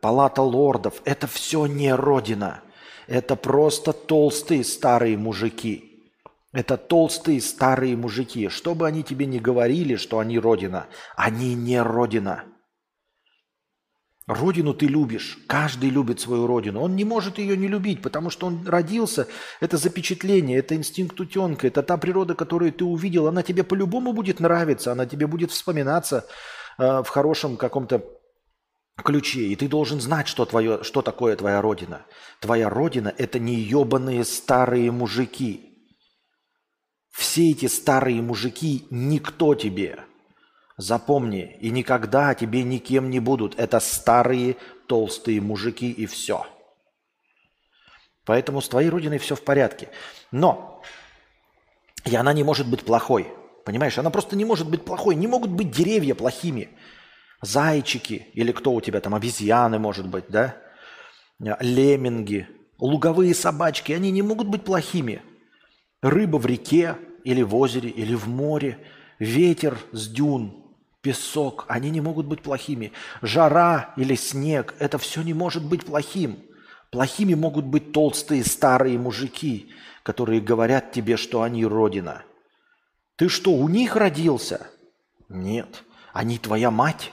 палата 0.00 0.42
лордов– 0.42 1.02
это 1.04 1.26
все 1.26 1.66
не 1.66 1.94
родина. 1.94 2.62
Это 3.08 3.34
просто 3.34 3.92
толстые 3.92 4.64
старые 4.64 5.16
мужики. 5.16 5.88
Это 6.52 6.76
толстые 6.76 7.40
старые 7.40 7.96
мужики. 7.96 8.48
Что 8.48 8.74
бы 8.74 8.86
они 8.86 9.02
тебе 9.02 9.26
ни 9.26 9.38
говорили, 9.38 9.96
что 9.96 10.18
они 10.18 10.38
родина, 10.38 10.86
они 11.16 11.54
не 11.54 11.82
родина. 11.82 12.44
Родину 14.32 14.72
ты 14.72 14.86
любишь. 14.86 15.38
Каждый 15.46 15.90
любит 15.90 16.20
свою 16.20 16.46
родину. 16.46 16.80
Он 16.80 16.96
не 16.96 17.04
может 17.04 17.38
ее 17.38 17.56
не 17.56 17.68
любить, 17.68 18.02
потому 18.02 18.30
что 18.30 18.46
он 18.46 18.66
родился. 18.66 19.28
Это 19.60 19.76
запечатление, 19.76 20.58
это 20.58 20.74
инстинкт 20.74 21.20
утенка, 21.20 21.66
это 21.66 21.82
та 21.82 21.96
природа, 21.96 22.34
которую 22.34 22.72
ты 22.72 22.84
увидел. 22.84 23.26
Она 23.26 23.42
тебе 23.42 23.62
по-любому 23.62 24.12
будет 24.12 24.40
нравиться, 24.40 24.92
она 24.92 25.06
тебе 25.06 25.26
будет 25.26 25.50
вспоминаться 25.50 26.26
э, 26.78 27.02
в 27.02 27.08
хорошем 27.08 27.56
каком-то 27.56 28.04
ключе. 28.96 29.42
И 29.48 29.56
ты 29.56 29.68
должен 29.68 30.00
знать, 30.00 30.28
что, 30.28 30.44
твое, 30.44 30.82
что 30.82 31.02
такое 31.02 31.36
твоя 31.36 31.60
родина. 31.60 32.06
Твоя 32.40 32.68
родина– 32.70 33.12
это 33.18 33.38
не 33.38 33.54
ебаные 33.56 34.24
старые 34.24 34.90
мужики. 34.90 35.68
Все 37.10 37.50
эти 37.50 37.66
старые 37.66 38.22
мужики– 38.22 38.86
никто 38.90 39.54
тебе– 39.54 40.04
Запомни, 40.82 41.56
и 41.60 41.70
никогда 41.70 42.34
тебе 42.34 42.64
никем 42.64 43.08
не 43.08 43.20
будут. 43.20 43.56
Это 43.56 43.78
старые 43.78 44.56
толстые 44.88 45.40
мужики 45.40 45.88
и 45.92 46.06
все. 46.06 46.44
Поэтому 48.24 48.60
с 48.60 48.68
твоей 48.68 48.88
родиной 48.88 49.18
все 49.18 49.36
в 49.36 49.44
порядке. 49.44 49.90
Но 50.32 50.82
и 52.04 52.16
она 52.16 52.32
не 52.32 52.42
может 52.42 52.68
быть 52.68 52.84
плохой. 52.84 53.28
Понимаешь, 53.64 53.96
она 53.96 54.10
просто 54.10 54.34
не 54.34 54.44
может 54.44 54.68
быть 54.68 54.84
плохой. 54.84 55.14
Не 55.14 55.28
могут 55.28 55.50
быть 55.50 55.70
деревья 55.70 56.16
плохими. 56.16 56.68
Зайчики 57.42 58.26
или 58.34 58.50
кто 58.50 58.72
у 58.72 58.80
тебя 58.80 59.00
там, 59.00 59.14
обезьяны, 59.14 59.78
может 59.78 60.08
быть, 60.08 60.24
да? 60.30 60.56
Лемминги, 61.38 62.48
луговые 62.80 63.36
собачки, 63.36 63.92
они 63.92 64.10
не 64.10 64.22
могут 64.22 64.48
быть 64.48 64.64
плохими. 64.64 65.22
Рыба 66.02 66.38
в 66.38 66.46
реке 66.46 66.96
или 67.22 67.42
в 67.42 67.54
озере 67.54 67.88
или 67.88 68.16
в 68.16 68.26
море, 68.26 68.78
ветер 69.20 69.78
с 69.92 70.08
дюн, 70.08 70.61
песок, 71.02 71.66
они 71.68 71.90
не 71.90 72.00
могут 72.00 72.26
быть 72.26 72.42
плохими. 72.42 72.92
Жара 73.20 73.92
или 73.96 74.14
снег, 74.14 74.74
это 74.78 74.98
все 74.98 75.22
не 75.22 75.34
может 75.34 75.64
быть 75.64 75.84
плохим. 75.84 76.38
Плохими 76.90 77.34
могут 77.34 77.64
быть 77.64 77.92
толстые 77.92 78.44
старые 78.44 78.98
мужики, 78.98 79.72
которые 80.02 80.40
говорят 80.40 80.92
тебе, 80.92 81.16
что 81.16 81.42
они 81.42 81.64
родина. 81.66 82.22
Ты 83.16 83.28
что, 83.28 83.52
у 83.52 83.68
них 83.68 83.96
родился? 83.96 84.66
Нет. 85.28 85.84
Они 86.12 86.38
твоя 86.38 86.70
мать? 86.70 87.12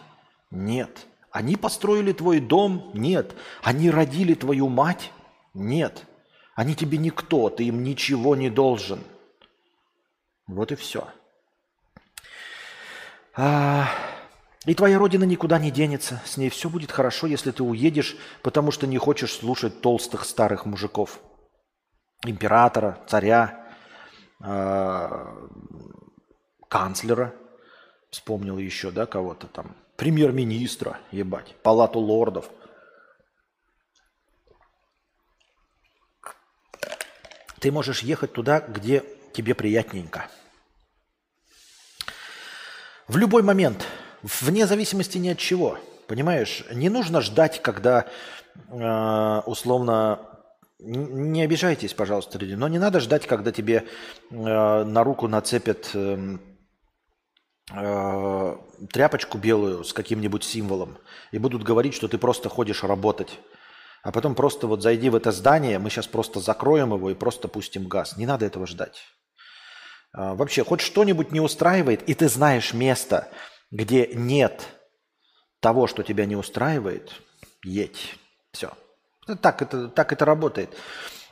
Нет. 0.52 1.06
Они 1.32 1.56
построили 1.56 2.12
твой 2.12 2.40
дом? 2.40 2.92
Нет. 2.94 3.36
Они 3.64 3.90
родили 3.90 4.34
твою 4.34 4.68
мать? 4.68 5.12
Нет. 5.54 6.06
Они 6.56 6.76
тебе 6.76 6.98
никто, 6.98 7.50
ты 7.50 7.66
им 7.66 7.84
ничего 7.84 8.36
не 8.36 8.50
должен. 8.50 9.00
Вот 10.48 10.72
и 10.72 10.76
все. 10.76 11.08
А, 13.42 13.88
и 14.66 14.76
твоя 14.76 15.00
родина 15.00 15.24
никуда 15.24 15.60
не 15.60 15.72
денется. 15.72 16.22
С 16.26 16.36
ней 16.36 16.50
все 16.50 16.70
будет 16.70 16.92
хорошо, 16.92 17.26
если 17.26 17.52
ты 17.52 17.64
уедешь, 17.64 18.18
потому 18.44 18.72
что 18.72 18.86
не 18.86 18.98
хочешь 18.98 19.32
слушать 19.32 19.80
толстых 19.80 20.26
старых 20.26 20.66
мужиков. 20.66 21.22
Императора, 22.26 23.00
царя, 23.08 23.66
э, 24.44 25.10
канцлера. 26.68 27.34
Вспомнил 28.12 28.58
еще, 28.58 28.92
да, 28.92 29.06
кого-то 29.06 29.48
там. 29.48 29.74
Премьер-министра, 29.96 31.00
ебать. 31.12 31.56
Палату 31.64 32.00
лордов. 32.00 32.50
Ты 37.62 37.72
можешь 37.72 38.02
ехать 38.02 38.34
туда, 38.34 38.60
где 38.60 39.06
тебе 39.32 39.56
приятненько. 39.56 40.30
В 43.10 43.18
любой 43.18 43.42
момент, 43.42 43.88
вне 44.22 44.68
зависимости 44.68 45.18
ни 45.18 45.30
от 45.30 45.40
чего. 45.40 45.80
Понимаешь, 46.08 46.64
не 46.72 46.90
нужно 46.90 47.22
ждать, 47.22 47.60
когда 47.60 48.06
э, 48.70 49.42
условно 49.48 50.20
не 50.78 51.42
обижайтесь, 51.42 51.96
пожалуйста, 51.96 52.38
люди, 52.38 52.54
но 52.54 52.68
не 52.68 52.78
надо 52.78 53.00
ждать, 53.00 53.26
когда 53.26 53.52
тебе 53.52 53.88
э, 54.30 54.36
на 54.36 55.04
руку 55.04 55.28
нацепят 55.28 55.90
э, 55.96 56.38
э, 57.74 58.58
тряпочку 58.92 59.40
белую 59.40 59.84
с 59.84 59.92
каким-нибудь 59.92 60.44
символом 60.44 61.00
и 61.32 61.40
будут 61.40 61.64
говорить, 61.64 61.96
что 61.96 62.08
ты 62.08 62.20
просто 62.20 62.48
ходишь 62.48 62.84
работать. 62.84 63.40
А 64.04 64.12
потом 64.12 64.36
просто 64.36 64.68
вот 64.68 64.84
зайди 64.84 65.10
в 65.10 65.16
это 65.16 65.32
здание, 65.32 65.80
мы 65.80 65.90
сейчас 65.90 66.06
просто 66.06 66.42
закроем 66.42 66.94
его 66.94 67.10
и 67.10 67.16
просто 67.16 67.48
пустим 67.48 67.88
газ. 67.88 68.18
Не 68.18 68.28
надо 68.28 68.46
этого 68.46 68.68
ждать. 68.68 69.02
А, 70.12 70.36
вообще, 70.36 70.64
хоть 70.64 70.82
что-нибудь 70.82 71.32
не 71.32 71.40
устраивает, 71.40 72.08
и 72.08 72.14
ты 72.14 72.30
знаешь 72.30 72.74
место, 72.74 73.30
где 73.72 74.08
нет 74.08 74.68
того, 75.60 75.88
что 75.88 76.04
тебя 76.04 76.26
не 76.26 76.36
устраивает, 76.36 77.12
едь. 77.64 78.16
Все. 78.52 78.72
Так 79.42 79.62
это, 79.62 79.90
так 79.90 80.12
это 80.12 80.26
работает. 80.26 80.76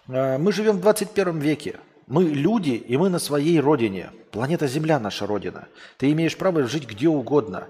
А, 0.07 0.37
мы 0.37 0.51
живем 0.51 0.77
в 0.77 0.81
21 0.81 1.39
веке. 1.39 1.79
Мы 2.05 2.23
люди, 2.23 2.71
и 2.71 2.95
мы 2.95 3.09
на 3.09 3.19
своей 3.19 3.59
родине. 3.59 4.11
Планета 4.31 4.67
Земля 4.67 4.99
наша 4.99 5.27
родина. 5.27 5.67
Ты 5.97 6.11
имеешь 6.11 6.37
право 6.37 6.65
жить 6.67 6.87
где 6.87 7.09
угодно. 7.09 7.67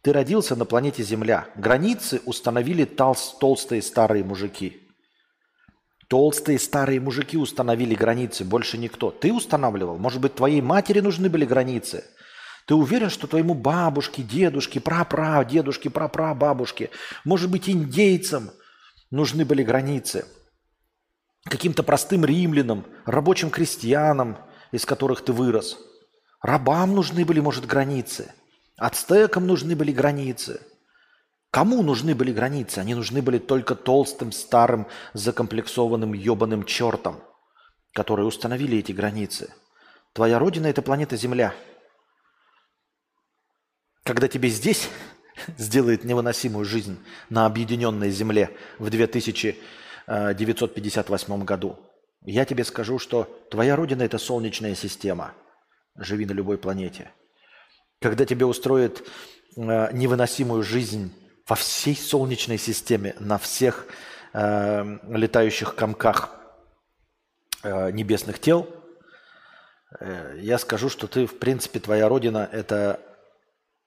Ты 0.00 0.12
родился 0.12 0.56
на 0.56 0.64
планете 0.64 1.02
Земля. 1.02 1.48
Границы 1.56 2.22
установили 2.24 2.84
толстые 2.84 3.82
старые 3.82 4.24
мужики. 4.24 4.87
Толстые 6.08 6.58
старые 6.58 7.00
мужики 7.00 7.36
установили 7.36 7.94
границы, 7.94 8.42
больше 8.42 8.78
никто. 8.78 9.10
Ты 9.10 9.30
устанавливал? 9.30 9.98
Может 9.98 10.22
быть, 10.22 10.34
твоей 10.34 10.62
матери 10.62 11.00
нужны 11.00 11.28
были 11.28 11.44
границы? 11.44 12.04
Ты 12.66 12.74
уверен, 12.74 13.10
что 13.10 13.26
твоему 13.26 13.52
бабушке, 13.54 14.22
дедушке, 14.22 14.80
прапра, 14.80 15.44
дедушке, 15.44 15.90
прапра, 15.90 16.34
бабушке, 16.34 16.90
может 17.24 17.50
быть, 17.50 17.68
индейцам 17.68 18.50
нужны 19.10 19.44
были 19.44 19.62
границы? 19.62 20.26
Каким-то 21.44 21.82
простым 21.82 22.24
римлянам, 22.24 22.86
рабочим 23.04 23.50
крестьянам, 23.50 24.38
из 24.72 24.86
которых 24.86 25.22
ты 25.22 25.32
вырос. 25.32 25.78
Рабам 26.40 26.94
нужны 26.94 27.24
были, 27.26 27.40
может, 27.40 27.66
границы. 27.66 28.32
Ацтекам 28.78 29.46
нужны 29.46 29.76
были 29.76 29.92
границы. 29.92 30.60
Кому 31.50 31.82
нужны 31.82 32.14
были 32.14 32.32
границы? 32.32 32.78
Они 32.78 32.94
нужны 32.94 33.20
были 33.22 33.38
только 33.38 33.74
толстым, 33.74 34.30
старым, 34.32 34.86
закомплексованным, 35.14 36.12
ебаным 36.12 36.64
чертом, 36.64 37.22
которые 37.94 38.26
установили 38.26 38.76
эти 38.78 38.92
границы. 38.92 39.54
Твоя 40.12 40.38
родина– 40.38 40.66
это 40.68 40.82
планета 40.82 41.16
Земля. 41.16 41.54
Когда 44.04 44.28
тебе 44.28 44.50
здесь 44.50 44.90
сделает 45.56 46.04
невыносимую 46.04 46.66
жизнь 46.66 46.98
на 47.30 47.46
объединенной 47.46 48.10
Земле 48.10 48.54
в 48.78 48.90
2958 48.90 51.44
году, 51.44 51.78
я 52.22 52.44
тебе 52.44 52.64
скажу, 52.64 52.98
что 52.98 53.24
твоя 53.50 53.74
родина– 53.74 54.02
это 54.04 54.18
солнечная 54.18 54.74
система. 54.74 55.32
Живи 55.96 56.26
на 56.26 56.32
любой 56.32 56.58
планете. 56.58 57.10
Когда 58.00 58.26
тебе 58.26 58.44
устроят 58.44 59.02
э, 59.56 59.92
невыносимую 59.92 60.62
жизнь 60.62 61.10
во 61.48 61.56
всей 61.56 61.96
Солнечной 61.96 62.58
системе, 62.58 63.16
на 63.18 63.38
всех 63.38 63.86
э, 64.34 64.98
летающих 65.08 65.74
комках 65.74 66.30
э, 67.62 67.90
небесных 67.90 68.38
тел, 68.38 68.68
э, 69.98 70.38
я 70.40 70.58
скажу, 70.58 70.90
что 70.90 71.06
ты, 71.06 71.26
в 71.26 71.38
принципе, 71.38 71.80
твоя 71.80 72.08
родина– 72.08 72.48
это 72.52 73.00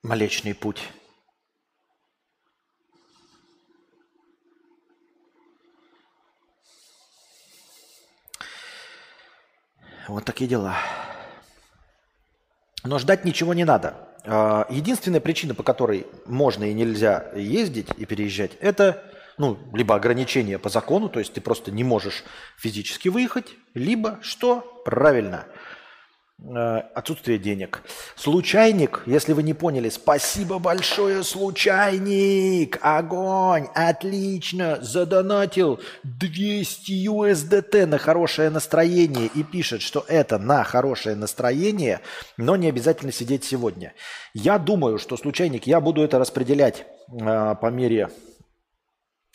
Млечный 0.02 0.54
Путь. 0.54 0.82
Вот 10.08 10.24
такие 10.24 10.50
дела. 10.50 10.76
Но 12.82 12.98
ждать 12.98 13.24
ничего 13.24 13.54
не 13.54 13.64
надо. 13.64 14.11
А, 14.24 14.66
единственная 14.70 15.20
причина, 15.20 15.54
по 15.54 15.62
которой 15.62 16.06
можно 16.26 16.64
и 16.64 16.72
нельзя 16.72 17.30
ездить 17.34 17.88
и 17.96 18.04
переезжать, 18.04 18.52
это 18.60 19.02
ну, 19.38 19.58
либо 19.72 19.94
ограничение 19.94 20.58
по 20.58 20.68
закону, 20.68 21.08
то 21.08 21.18
есть 21.18 21.32
ты 21.32 21.40
просто 21.40 21.70
не 21.70 21.84
можешь 21.84 22.22
физически 22.58 23.08
выехать, 23.08 23.54
либо 23.74 24.18
что? 24.22 24.82
Правильно– 24.84 25.46
отсутствие 26.94 27.38
денег. 27.38 27.82
Случайник, 28.16 29.02
если 29.06 29.32
вы 29.32 29.42
не 29.42 29.54
поняли, 29.54 29.88
спасибо 29.88 30.58
большое, 30.58 31.22
случайник, 31.22 32.78
огонь, 32.82 33.68
отлично, 33.74 34.78
задонатил 34.80 35.80
200 36.02 37.08
USDT 37.08 37.86
на 37.86 37.98
хорошее 37.98 38.50
настроение 38.50 39.30
и 39.32 39.42
пишет, 39.42 39.82
что 39.82 40.04
это 40.08 40.38
на 40.38 40.64
хорошее 40.64 41.16
настроение, 41.16 42.00
но 42.36 42.56
не 42.56 42.68
обязательно 42.68 43.12
сидеть 43.12 43.44
сегодня. 43.44 43.94
Я 44.34 44.58
думаю, 44.58 44.98
что 44.98 45.16
случайник, 45.16 45.66
я 45.66 45.80
буду 45.80 46.02
это 46.02 46.18
распределять 46.18 46.86
э, 47.08 47.54
по 47.60 47.66
мере 47.70 48.10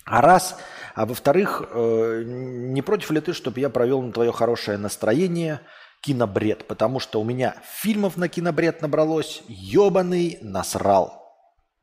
а 0.09 0.21
раз, 0.21 0.57
а 0.95 1.05
во-вторых, 1.05 1.63
э, 1.69 2.23
не 2.25 2.81
против 2.81 3.11
ли 3.11 3.19
ты, 3.19 3.33
чтобы 3.33 3.59
я 3.59 3.69
провел 3.69 4.01
на 4.01 4.11
твое 4.11 4.31
хорошее 4.31 4.77
настроение– 4.77 5.61
кинобред, 6.01 6.67
потому 6.67 6.99
что 6.99 7.19
у 7.19 7.23
меня 7.23 7.55
фильмов 7.63 8.17
на 8.17 8.29
кинобред 8.29 8.81
набралось 8.81 9.43
ебаный 9.47 10.37
насрал. 10.41 11.23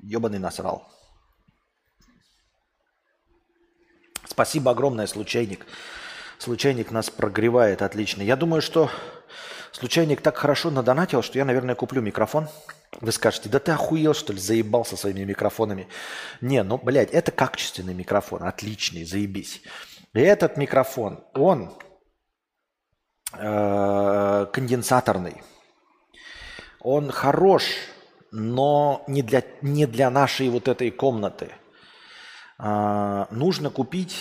Ебаный 0.00 0.38
насрал. 0.38 0.88
Спасибо 4.26 4.72
огромное, 4.72 5.06
случайник. 5.06 5.66
Случайник 6.38 6.90
нас 6.90 7.10
прогревает 7.10 7.82
отлично. 7.82 8.22
Я 8.22 8.36
думаю, 8.36 8.62
что 8.62 8.90
случайник 9.72 10.20
так 10.20 10.36
хорошо 10.36 10.70
надонатил, 10.70 11.22
что 11.22 11.38
я, 11.38 11.44
наверное, 11.44 11.74
куплю 11.74 12.02
микрофон. 12.02 12.48
Вы 13.00 13.12
скажете, 13.12 13.48
да 13.48 13.58
ты 13.58 13.72
охуел, 13.72 14.14
что 14.14 14.32
ли, 14.32 14.38
заебался 14.38 14.96
своими 14.96 15.24
микрофонами. 15.24 15.88
Не, 16.40 16.62
ну, 16.62 16.78
блядь, 16.78 17.10
это 17.12 17.30
качественный 17.32 17.94
микрофон, 17.94 18.42
отличный, 18.42 19.04
заебись. 19.04 19.62
И 20.12 20.20
этот 20.20 20.56
микрофон, 20.56 21.24
он 21.34 21.72
Э, 23.38 24.46
конденсаторный. 24.52 25.42
Он 26.80 27.10
хорош, 27.10 27.64
но 28.30 29.02
не 29.08 29.22
для, 29.22 29.42
не 29.62 29.86
для 29.86 30.10
нашей 30.10 30.48
вот 30.48 30.68
этой 30.68 30.90
комнаты. 30.90 31.52
А, 32.58 33.26
нужно 33.30 33.70
купить 33.70 34.16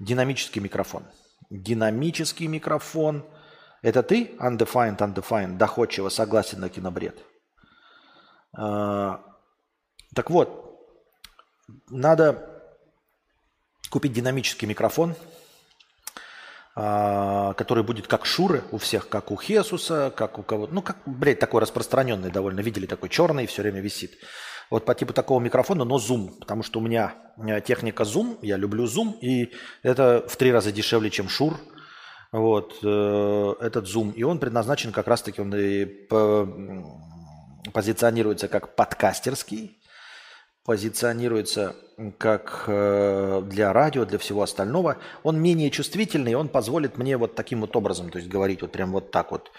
динамический 0.00 0.60
микрофон. 0.60 1.04
Динамический 1.50 2.46
микрофон. 2.46 3.24
Это 3.82 4.02
ты, 4.02 4.34
undefined, 4.40 4.98
undefined, 4.98 5.56
доходчиво 5.58 6.08
согласен 6.08 6.60
на 6.60 6.68
кинобред? 6.68 7.18
А, 8.56 9.20
так 10.14 10.30
вот, 10.30 10.80
надо 11.90 12.48
купить 13.90 14.12
динамический 14.12 14.66
микрофон– 14.66 15.14
который 16.76 17.82
будет 17.82 18.06
как 18.06 18.26
Шуры 18.26 18.62
у 18.70 18.76
всех, 18.76 19.08
как 19.08 19.30
у 19.30 19.36
Хесуса, 19.36 20.12
как 20.14 20.38
у 20.38 20.42
кого-то. 20.42 20.74
Ну, 20.74 20.82
как, 20.82 20.98
блядь, 21.06 21.38
такой 21.38 21.62
распространенный 21.62 22.30
довольно. 22.30 22.60
Видели, 22.60 22.84
такой 22.84 23.08
черный, 23.08 23.46
все 23.46 23.62
время 23.62 23.80
висит. 23.80 24.18
Вот 24.68 24.84
по 24.84 24.94
типу 24.94 25.14
такого 25.14 25.40
микрофона, 25.40 25.84
но 25.84 25.96
Zoom, 25.96 26.38
потому 26.38 26.62
что 26.62 26.80
у 26.80 26.82
меня 26.82 27.14
техника 27.64 28.02
Zoom, 28.02 28.38
я 28.42 28.58
люблю 28.58 28.84
Zoom, 28.84 29.18
и 29.20 29.54
это 29.82 30.26
в 30.28 30.36
три 30.36 30.52
раза 30.52 30.70
дешевле, 30.70 31.08
чем 31.08 31.30
Шур. 31.30 31.56
Вот, 32.30 32.78
э, 32.82 33.54
этот 33.60 33.86
Zoom. 33.86 34.12
И 34.12 34.22
он 34.22 34.38
предназначен 34.38 34.92
как 34.92 35.06
раз-таки, 35.06 35.40
он 35.40 35.54
и 35.54 35.86
позиционируется 37.72 38.48
как 38.48 38.74
подкастерский, 38.76 39.80
позиционируется 40.66 41.76
как 42.18 42.64
э, 42.66 43.42
для 43.46 43.72
радио, 43.72 44.04
для 44.04 44.18
всего 44.18 44.42
остального, 44.42 44.98
он 45.22 45.40
менее 45.40 45.70
чувствительный, 45.70 46.34
он 46.34 46.48
позволит 46.48 46.98
мне 46.98 47.16
вот 47.16 47.34
таким 47.34 47.62
вот 47.62 47.74
образом, 47.76 48.10
то 48.10 48.18
есть 48.18 48.28
говорить 48.28 48.60
вот 48.62 48.72
прям 48.72 48.92
вот 48.92 49.10
так 49.10 49.30
вот, 49.30 49.50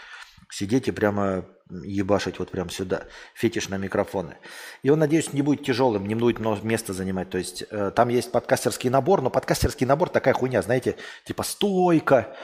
сидеть 0.49 0.87
и 0.87 0.91
прямо 0.91 1.45
ебашить 1.69 2.39
вот 2.39 2.51
прям 2.51 2.69
сюда, 2.69 3.05
фетиш 3.33 3.69
на 3.69 3.77
микрофоны. 3.77 4.37
И 4.83 4.89
он, 4.89 4.99
надеюсь, 4.99 5.33
не 5.33 5.41
будет 5.41 5.65
тяжелым, 5.65 6.07
не 6.07 6.15
будет 6.15 6.39
много 6.39 6.61
места 6.65 6.93
занимать. 6.93 7.29
То 7.29 7.37
есть 7.37 7.63
э, 7.69 7.91
там 7.95 8.09
есть 8.09 8.31
подкастерский 8.31 8.89
набор, 8.89 9.21
но 9.21 9.29
подкастерский 9.29 9.87
набор 9.87 10.09
такая 10.09 10.33
хуйня, 10.33 10.61
знаете, 10.61 10.95
типа 11.25 11.43
стойка, 11.43 12.35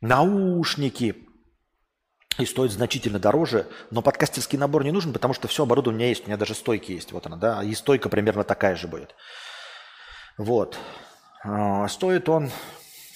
наушники, 0.00 1.29
и 2.38 2.46
стоит 2.46 2.72
значительно 2.72 3.18
дороже, 3.18 3.66
но 3.90 4.02
подкастерский 4.02 4.58
набор 4.58 4.84
не 4.84 4.92
нужен, 4.92 5.12
потому 5.12 5.34
что 5.34 5.48
все 5.48 5.64
оборудование 5.64 5.96
у 5.96 5.98
меня 5.98 6.08
есть, 6.08 6.24
у 6.24 6.26
меня 6.26 6.36
даже 6.36 6.54
стойки 6.54 6.92
есть, 6.92 7.12
вот 7.12 7.26
она, 7.26 7.36
да, 7.36 7.62
и 7.62 7.74
стойка 7.74 8.08
примерно 8.08 8.44
такая 8.44 8.76
же 8.76 8.88
будет. 8.88 9.14
Вот. 10.38 10.78
А, 11.42 11.88
стоит 11.88 12.28
он 12.28 12.50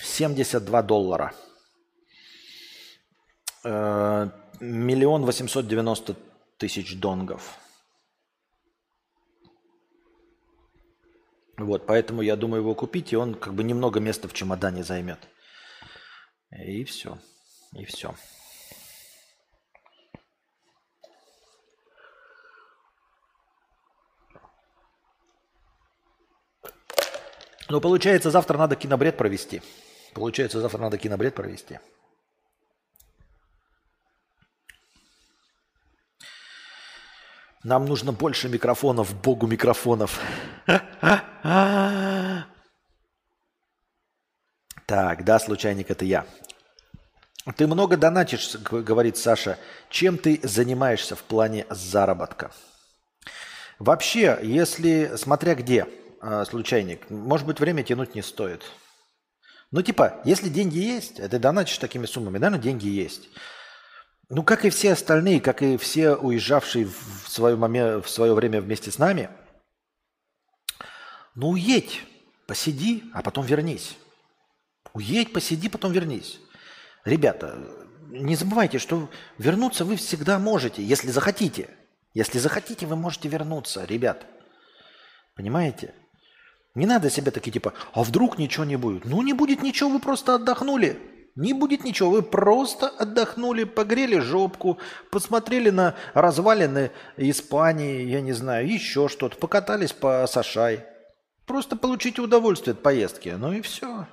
72 0.03 0.83
доллара. 0.83 1.33
Э, 3.65 4.29
миллион 4.61 5.25
восемьсот 5.25 5.67
девяносто 5.67 6.17
тысяч 6.59 6.99
донгов. 6.99 7.59
Вот, 11.57 11.87
поэтому 11.87 12.23
я 12.23 12.37
думаю 12.37 12.63
его 12.63 12.75
купить, 12.75 13.13
и 13.13 13.17
он 13.17 13.35
как 13.35 13.55
бы 13.55 13.63
немного 13.63 14.01
места 14.01 14.29
в 14.29 14.33
чемодане 14.33 14.83
займет. 14.83 15.21
И 16.51 16.85
все. 16.85 17.19
И 17.73 17.85
все. 17.85 18.15
Но 27.69 27.81
получается, 27.81 28.31
завтра 28.31 28.59
надо 28.59 28.77
кинобред 28.77 29.17
провести. 29.17 29.63
Получается, 30.13 30.61
завтра 30.61 30.79
надо 30.79 30.99
кинобред 30.99 31.35
провести. 31.35 31.79
Нам 37.63 37.87
нужно 37.87 38.13
больше 38.13 38.49
микрофонов, 38.51 39.19
богу 39.23 39.47
микрофонов. 39.47 40.21
Так, 44.87 45.25
да, 45.25 45.39
случайник, 45.39 45.91
это 45.91 46.05
я. 46.05 46.27
Ты 47.57 47.67
много 47.67 47.97
донатишь, 47.97 48.55
говорит 48.57 49.17
Саша. 49.17 49.59
Чем 49.89 50.19
ты 50.19 50.39
занимаешься 50.43 51.17
в 51.17 51.23
плане 51.23 51.67
заработка? 51.71 52.51
Вообще, 53.79 54.39
если, 54.43 55.17
смотря 55.17 55.55
где– 55.55 55.89
а, 56.27 56.45
случайник, 56.47 57.11
может 57.11 57.47
быть, 57.47 57.61
время 57.61 57.83
тянуть 57.83 58.15
не 58.15 58.23
стоит. 58.23 58.63
Ну, 59.71 59.83
типа, 59.83 60.23
если 60.25 60.49
деньги 60.49 60.79
есть, 60.79 61.21
а 61.21 61.29
ты 61.29 61.39
донатишь 61.39 61.77
такими 61.77 62.07
суммами, 62.07 62.39
но 62.39 62.57
деньги 62.57 62.89
есть. 62.89 63.29
Ну, 64.31 64.43
как 64.43 64.65
и 64.65 64.71
все 64.71 64.93
остальные, 64.93 65.43
как 65.43 65.61
и 65.61 65.77
все 65.77 66.15
уезжавшие 66.15 66.87
в 66.87 67.29
свое, 67.29 67.57
момент, 67.57 68.07
в 68.07 68.09
свое 68.09 68.33
время 68.33 68.63
вместе 68.63 68.91
с 68.91 68.97
нами, 68.97 69.29
ну, 71.35 71.51
уедь, 71.51 72.01
посиди, 72.47 73.05
а 73.13 73.21
потом 73.21 73.45
вернись. 73.45 73.95
Уедь, 74.95 75.31
посиди, 75.31 75.69
потом 75.69 75.93
вернись. 75.93 76.41
Ребята, 77.05 77.59
не 78.09 78.35
забывайте, 78.35 78.79
что 78.79 79.11
вернуться 79.37 79.85
вы 79.85 79.97
всегда 79.97 80.39
можете, 80.39 80.83
если 80.83 81.11
захотите. 81.11 81.69
Если 82.15 82.39
захотите, 82.39 82.87
вы 82.87 82.97
можете 82.97 83.29
вернуться, 83.29 83.85
ребят. 83.85 84.25
Понимаете? 85.35 85.93
Не 86.75 86.87
надо 86.87 87.09
себе 87.09 87.31
такие 87.31 87.53
типа, 87.53 87.73
а 87.93 88.03
вдруг 88.03 88.39
ничего 88.39 88.65
не 88.65 88.77
будет? 88.77 89.05
Ну 89.05 89.23
не 89.23 89.33
будет 89.33 89.63
ничего, 89.63 89.91
вы 89.91 90.01
просто 90.01 90.35
отдохнули. 90.35 90.99
Не 91.37 91.53
будет 91.53 91.83
ничего, 91.83 92.11
вы 92.11 92.23
просто 92.23 92.89
отдохнули, 92.89 93.65
погрели 93.65 94.19
жопку, 94.21 94.79
посмотрели 95.11 95.71
на 95.71 95.97
развалины 96.15 96.93
Испании, 97.17 98.05
я 98.05 98.21
не 98.21 98.33
знаю, 98.33 98.69
еще 98.69 99.09
что-то, 99.09 99.37
покатались 99.37 99.93
по 99.93 100.25
Сашай. 100.29 100.85
Просто 101.45 101.77
получите 101.77 102.23
удовольствие 102.23 102.73
от 102.73 102.83
поездки, 102.83 103.31
ну 103.31 103.53
и 103.53 103.63
все. 103.63 104.07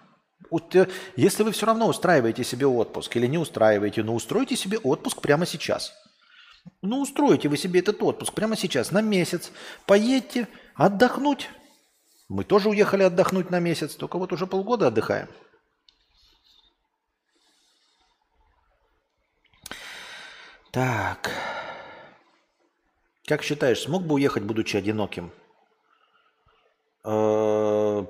Если 1.16 1.44
вы 1.44 1.52
все 1.52 1.68
равно 1.68 1.88
устраиваете 1.88 2.44
себе 2.44 2.66
отпуск 2.66 3.16
или 3.16 3.28
не 3.28 3.38
устраиваете, 3.38 4.04
ну 4.04 4.16
устройте 4.16 4.56
себе 4.56 4.80
отпуск 4.80 5.22
прямо 5.22 5.46
сейчас. 5.46 5.94
Ну 6.82 7.02
устройте 7.02 7.50
вы 7.50 7.58
себе 7.58 7.80
этот 7.80 8.02
отпуск 8.02 8.34
прямо 8.34 8.58
сейчас, 8.58 8.92
на 8.92 9.02
месяц. 9.02 9.52
Поедьте 9.86 10.48
отдохнуть. 10.76 11.50
Мы 12.32 12.46
тоже 12.46 12.70
уехали 12.70 13.04
отдохнуть 13.04 13.50
на 13.50 13.60
месяц, 13.60 13.94
только 13.96 14.18
вот 14.18 14.32
уже 14.32 14.48
полгода 14.48 14.88
отдыхаем. 14.88 15.28
Так. 20.72 21.30
Как 23.28 23.44
считаешь, 23.44 23.82
смог 23.82 24.04
бы 24.04 24.16
уехать, 24.16 24.44
будучи 24.44 24.78
одиноким? 24.78 25.34
Э, 27.04 28.06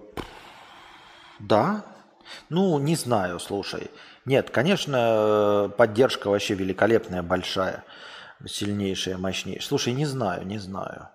да. 1.39 1.83
Ну, 2.49 2.77
не 2.77 2.95
знаю, 2.95 3.39
слушай. 3.39 3.89
Нет, 4.25 4.51
конечно, 4.51 5.73
поддержка 5.79 6.29
вообще 6.29 6.53
великолепная, 6.53 7.23
большая, 7.23 7.83
сильнейшая, 8.45 9.17
мощнейшая. 9.17 9.67
Слушай, 9.67 9.93
не 9.93 10.05
знаю, 10.05 10.45
не 10.45 10.59
знаю. 10.59 11.09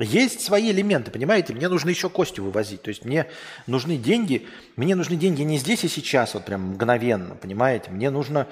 Есть 0.00 0.40
свои 0.40 0.70
элементы, 0.70 1.10
понимаете? 1.10 1.52
Мне 1.52 1.68
нужно 1.68 1.90
еще 1.90 2.08
кости 2.08 2.40
вывозить. 2.40 2.82
То 2.82 2.88
есть 2.88 3.04
мне 3.04 3.26
нужны 3.66 3.96
деньги. 3.96 4.46
Мне 4.76 4.94
нужны 4.94 5.16
деньги 5.16 5.42
не 5.42 5.58
здесь 5.58 5.84
и 5.84 5.88
сейчас, 5.88 6.34
вот 6.34 6.44
прям 6.44 6.70
мгновенно, 6.70 7.36
понимаете? 7.36 7.90
Мне 7.90 8.10
нужно 8.10 8.48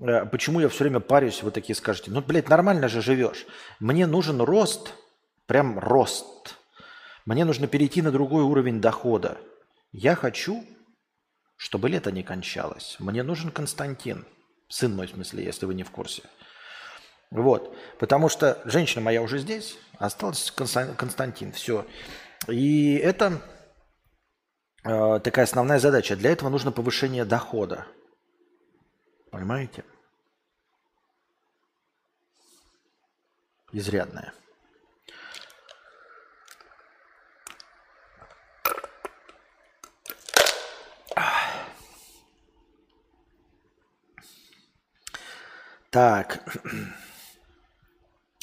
Э, 0.00 0.24
почему 0.24 0.60
я 0.60 0.68
все 0.68 0.84
время 0.84 1.00
парюсь, 1.00 1.42
вы 1.42 1.50
такие 1.50 1.76
скажете, 1.76 2.10
ну, 2.10 2.22
блядь, 2.22 2.48
нормально 2.48 2.88
же 2.88 3.02
живешь. 3.02 3.46
Мне 3.78 4.06
нужен 4.06 4.40
рост, 4.40 4.94
прям 5.46 5.78
рост. 5.78 6.56
Мне 7.26 7.44
нужно 7.44 7.66
перейти 7.66 8.02
на 8.02 8.10
другой 8.10 8.42
уровень 8.42 8.80
дохода. 8.80 9.38
Я 9.92 10.14
хочу, 10.14 10.64
чтобы 11.56 11.88
лето 11.88 12.10
не 12.10 12.22
кончалось. 12.22 12.96
Мне 12.98 13.22
нужен 13.22 13.50
Константин. 13.50 14.24
Сын 14.68 14.94
мой, 14.94 15.06
в 15.06 15.10
смысле, 15.10 15.44
если 15.44 15.66
вы 15.66 15.74
не 15.74 15.82
в 15.82 15.90
курсе. 15.90 16.22
Вот. 17.30 17.76
Потому 17.98 18.28
что 18.28 18.60
женщина 18.64 19.02
моя 19.02 19.22
уже 19.22 19.38
здесь, 19.38 19.78
остался 19.98 20.52
Константин. 20.52 21.52
Все. 21.52 21.86
И 22.48 22.96
это 22.96 23.40
э, 24.84 25.20
такая 25.22 25.44
основная 25.44 25.78
задача. 25.78 26.16
Для 26.16 26.30
этого 26.32 26.48
нужно 26.48 26.72
повышение 26.72 27.24
дохода. 27.24 27.86
Понимаете? 29.30 29.84
Изрядная. 33.72 34.32
Так. 45.90 46.44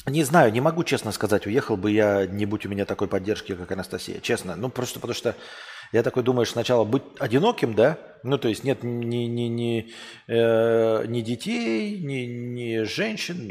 Не 0.08 0.24
знаю, 0.24 0.52
не 0.52 0.60
могу 0.60 0.84
честно 0.84 1.12
сказать, 1.12 1.46
уехал 1.46 1.76
бы 1.76 1.90
я, 1.90 2.26
не 2.26 2.46
будь 2.46 2.66
у 2.66 2.68
меня 2.68 2.84
такой 2.84 3.08
поддержки, 3.08 3.54
как 3.54 3.70
Анастасия. 3.72 4.20
Честно. 4.20 4.56
Ну, 4.56 4.68
просто 4.68 5.00
потому 5.00 5.14
что 5.14 5.34
я 5.92 6.02
такой 6.02 6.22
думаю, 6.22 6.46
сначала 6.46 6.84
быть 6.84 7.02
одиноким, 7.18 7.74
да? 7.74 7.98
Ну, 8.22 8.38
то 8.38 8.48
есть 8.48 8.64
нет 8.64 8.82
ни, 8.82 9.24
ни, 9.26 9.48
ни, 9.48 9.92
э, 10.26 11.06
ни 11.06 11.20
детей, 11.20 11.98
ни, 11.98 12.26
ни 12.26 12.82
женщин, 12.82 13.48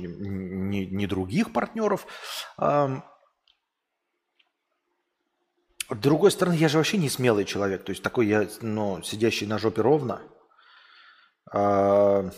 ни, 0.70 0.86
ни 0.86 1.06
других 1.06 1.52
партнеров. 1.52 2.06
А, 2.58 3.04
с 5.90 5.96
другой 5.96 6.32
стороны, 6.32 6.56
я 6.56 6.70
же 6.70 6.78
вообще 6.78 6.98
не 6.98 7.10
смелый 7.10 7.46
человек. 7.46 7.84
То 7.84 7.92
есть 7.92 8.04
такой 8.04 8.28
я, 8.28 8.48
ну, 8.62 9.02
сидящий 9.04 9.48
на 9.48 9.58
жопе 9.58 9.82
ровно. 9.82 10.22
А, 11.52 12.30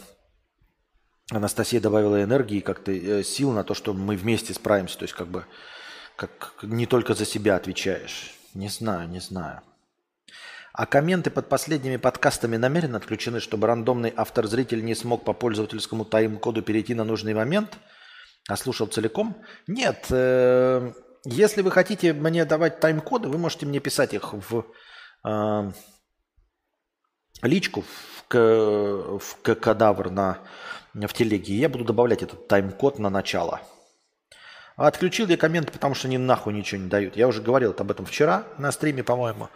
Анастасия 1.31 1.79
добавила 1.79 2.23
энергии, 2.23 2.59
как-то 2.59 2.91
э, 2.91 3.23
сил 3.23 3.51
на 3.51 3.63
то, 3.63 3.73
что 3.73 3.93
мы 3.93 4.15
вместе 4.15 4.53
справимся. 4.53 4.97
То 4.97 5.03
есть 5.03 5.13
как 5.13 5.27
бы 5.27 5.45
как 6.15 6.55
не 6.63 6.85
только 6.85 7.13
за 7.13 7.25
себя 7.25 7.55
отвечаешь. 7.55 8.33
Не 8.53 8.67
знаю, 8.67 9.07
не 9.07 9.19
знаю. 9.19 9.61
А 10.73 10.85
комменты 10.85 11.29
под 11.29 11.49
последними 11.49 11.97
подкастами 11.97 12.57
намеренно 12.57 12.97
отключены, 12.97 13.39
чтобы 13.39 13.67
рандомный 13.67 14.13
автор-зритель 14.15 14.83
не 14.83 14.95
смог 14.95 15.23
по 15.23 15.33
пользовательскому 15.33 16.05
тайм-коду 16.05 16.61
перейти 16.61 16.93
на 16.93 17.03
нужный 17.03 17.33
момент, 17.33 17.77
а 18.47 18.57
слушал 18.57 18.87
целиком? 18.87 19.37
Нет. 19.67 20.07
Э, 20.09 20.91
если 21.25 21.61
вы 21.61 21.71
хотите 21.71 22.13
мне 22.13 22.45
давать 22.45 22.79
тайм-коды, 22.79 23.29
вы 23.29 23.37
можете 23.37 23.65
мне 23.65 23.79
писать 23.79 24.13
их 24.13 24.33
в 24.33 24.65
э, 25.25 25.71
личку, 27.43 27.83
в, 28.29 29.19
в 29.19 29.35
кадавр 29.41 30.09
на, 30.09 30.39
в 30.93 31.13
телеге. 31.13 31.55
Я 31.55 31.69
буду 31.69 31.83
добавлять 31.85 32.23
этот 32.23 32.47
тайм-код 32.47 32.99
на 32.99 33.09
начало. 33.09 33.61
А 34.75 34.87
отключил 34.87 35.27
я 35.27 35.37
комменты, 35.37 35.71
потому 35.73 35.93
что 35.93 36.07
они 36.07 36.17
нахуй 36.17 36.53
ничего 36.53 36.81
не 36.81 36.89
дают. 36.89 37.17
Я 37.17 37.27
уже 37.27 37.41
говорил 37.41 37.75
об 37.77 37.91
этом 37.91 38.05
вчера 38.05 38.45
на 38.57 38.71
стриме, 38.71 39.03
по-моему 39.03 39.49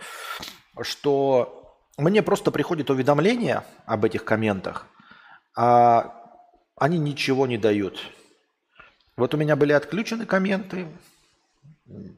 что 0.81 1.77
мне 1.97 2.23
просто 2.23 2.51
приходит 2.51 2.89
уведомление 2.89 3.63
об 3.85 4.05
этих 4.05 4.25
комментах, 4.25 4.87
а 5.55 6.15
они 6.75 6.97
ничего 6.97 7.45
не 7.45 7.57
дают. 7.57 7.99
Вот 9.15 9.33
у 9.33 9.37
меня 9.37 9.55
были 9.55 9.73
отключены 9.73 10.25
комменты, 10.25 10.87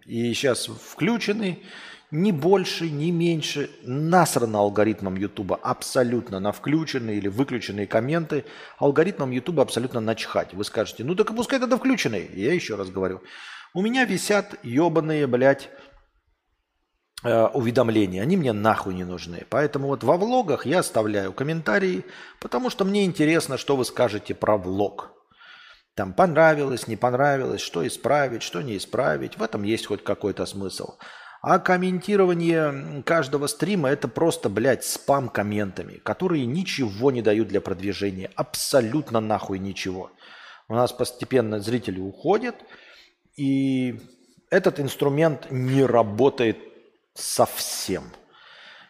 и 0.06 0.34
сейчас 0.34 0.68
включены, 0.68 1.64
ни 2.12 2.32
больше, 2.32 2.90
ни 2.90 3.12
меньше. 3.12 3.70
Насрано 3.84 4.60
алгоритмом 4.60 5.16
Ютуба 5.16 5.60
абсолютно 5.62 6.40
на 6.40 6.52
включенные 6.52 7.18
или 7.18 7.28
выключенные 7.28 7.88
комменты. 7.88 8.46
Алгоритмом 8.78 9.32
Ютуба 9.32 9.64
абсолютно 9.64 10.00
начхать. 10.00 10.54
Вы 10.54 10.64
скажете, 10.64 11.04
ну 11.04 11.16
так 11.16 11.32
и 11.32 11.36
пускай 11.36 11.60
тогда 11.60 11.78
включенные. 11.78 12.30
Я 12.34 12.54
еще 12.54 12.76
раз 12.76 12.90
говорю. 12.90 13.22
У 13.74 13.82
меня 13.82 14.06
висят 14.06 14.56
ебаные, 14.64 15.28
блядь, 15.28 15.70
Э, 17.26 17.48
уведомления, 17.48 18.22
они 18.22 18.38
мне 18.38 18.54
нахуй 18.54 18.94
не 18.94 19.04
нужны. 19.04 19.48
Поэтому 19.50 19.88
вот 19.88 20.04
во 20.04 20.16
влогах 20.16 20.68
я 20.68 20.80
оставляю 20.80 21.34
комментарии, 21.34 22.06
потому 22.40 22.70
что 22.70 22.86
мне 22.86 23.04
интересно, 23.04 23.58
что 23.58 23.76
вы 23.76 23.84
скажете 23.84 24.36
про 24.36 24.58
влог. 24.58 25.12
Там 25.96 26.14
понравилось, 26.14 26.88
не 26.88 26.98
понравилось, 26.98 27.62
что 27.62 27.88
исправить, 27.88 28.44
что 28.44 28.62
не 28.62 28.78
исправить. 28.78 29.40
В 29.40 29.42
этом 29.42 29.64
есть 29.64 29.88
хоть 29.88 30.04
какой-то 30.04 30.46
смысл. 30.46 30.98
А 31.48 31.60
комментирование 31.60 33.04
каждого 33.04 33.46
стрима 33.46 33.90
это 33.90 34.08
просто, 34.08 34.50
блядь, 34.50 34.84
спам 34.84 35.30
комментами, 35.30 36.00
которые 36.04 36.48
ничего 36.48 37.12
не 37.12 37.22
дают 37.22 37.50
для 37.50 37.62
продвижения. 37.62 38.32
Абсолютно 38.36 39.20
нахуй 39.20 39.60
ничего. 39.60 40.10
У 40.68 40.74
нас 40.74 40.92
постепенно 40.92 41.60
зрители 41.60 42.00
уходят, 42.00 42.56
и 43.38 44.02
этот 44.50 44.80
инструмент 44.80 45.52
не 45.52 45.86
работает 45.86 46.58
Совсем. 47.14 48.06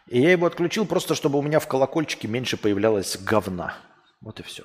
И 0.06 0.20
я 0.20 0.32
его 0.32 0.46
отключил 0.46 0.86
просто, 0.86 1.14
чтобы 1.14 1.38
у 1.38 1.42
меня 1.42 1.60
в 1.60 1.68
колокольчике 1.68 2.26
меньше 2.26 2.56
появлялось 2.56 3.18
говна. 3.18 3.74
Вот 4.22 4.40
и 4.40 4.42
все. 4.42 4.64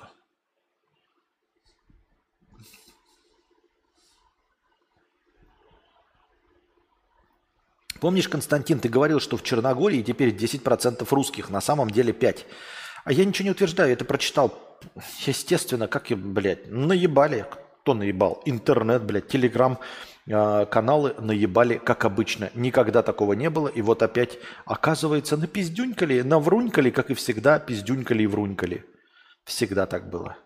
Помнишь, 8.02 8.28
Константин, 8.28 8.80
ты 8.80 8.88
говорил, 8.88 9.20
что 9.20 9.36
в 9.36 9.44
Черногории 9.44 10.02
теперь 10.02 10.30
10% 10.30 11.06
русских, 11.08 11.50
на 11.50 11.60
самом 11.60 11.88
деле 11.88 12.12
5%. 12.12 12.40
А 13.04 13.12
я 13.12 13.24
ничего 13.24 13.44
не 13.44 13.50
утверждаю, 13.52 13.90
я 13.90 13.92
это 13.92 14.04
прочитал. 14.04 14.58
Естественно, 15.24 15.86
как 15.86 16.10
и, 16.10 16.16
блядь, 16.16 16.68
наебали. 16.68 17.46
Кто 17.82 17.94
наебал? 17.94 18.42
Интернет, 18.44 19.04
блядь, 19.04 19.28
телеграм. 19.28 19.78
А, 20.28 20.66
каналы 20.66 21.14
наебали, 21.20 21.78
как 21.78 22.04
обычно. 22.04 22.50
Никогда 22.56 23.04
такого 23.04 23.34
не 23.34 23.50
было. 23.50 23.68
И 23.68 23.82
вот 23.82 24.02
опять, 24.02 24.36
оказывается, 24.64 25.36
на 25.36 25.46
пиздюнькали, 25.46 26.22
на 26.22 26.40
врунькали, 26.40 26.90
как 26.90 27.12
и 27.12 27.14
всегда, 27.14 27.60
пиздюнькали 27.60 28.24
и 28.24 28.26
врунькали. 28.26 28.84
Всегда 29.44 29.86
так 29.86 30.10
было. 30.10 30.36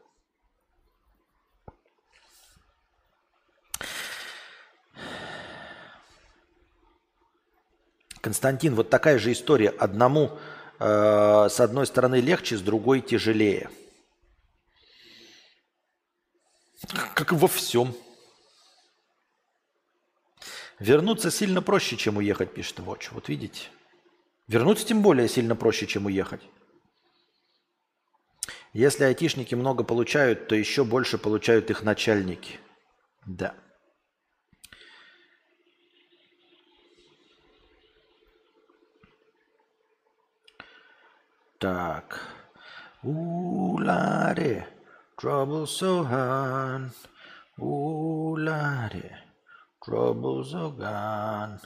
Константин, 8.27 8.75
вот 8.75 8.91
такая 8.91 9.21
же 9.21 9.31
история. 9.31 9.69
Одному 9.69 10.37
э, 10.81 11.49
с 11.49 11.61
одной 11.61 11.87
стороны 11.87 12.17
легче, 12.17 12.57
с 12.57 12.61
другой 12.61 13.01
тяжелее. 13.01 13.71
Как 17.15 17.31
во 17.31 17.47
всем. 17.47 17.95
Вернуться 20.81 21.31
сильно 21.31 21.63
проще, 21.63 21.97
чем 21.97 22.17
уехать, 22.17 22.53
пишет 22.53 22.81
Watch. 22.81 23.11
Вот 23.13 23.29
видите? 23.29 23.69
Вернуться 24.49 24.85
тем 24.85 25.03
более 25.03 25.29
сильно 25.29 25.55
проще, 25.55 25.87
чем 25.87 26.07
уехать. 26.07 26.43
Если 28.73 29.05
айтишники 29.05 29.55
много 29.55 29.85
получают, 29.85 30.49
то 30.49 30.57
еще 30.57 30.83
больше 30.83 31.17
получают 31.17 31.71
их 31.71 31.85
начальники. 31.85 32.59
Да. 33.25 33.55
Так. 41.59 42.21
Уларе, 43.03 44.67
trouble 45.17 45.67
so 45.67 46.05
hard. 46.05 46.91
Уларе, 47.59 49.11
trouble 49.83 50.45
so 50.45 50.71
gone. 50.77 51.59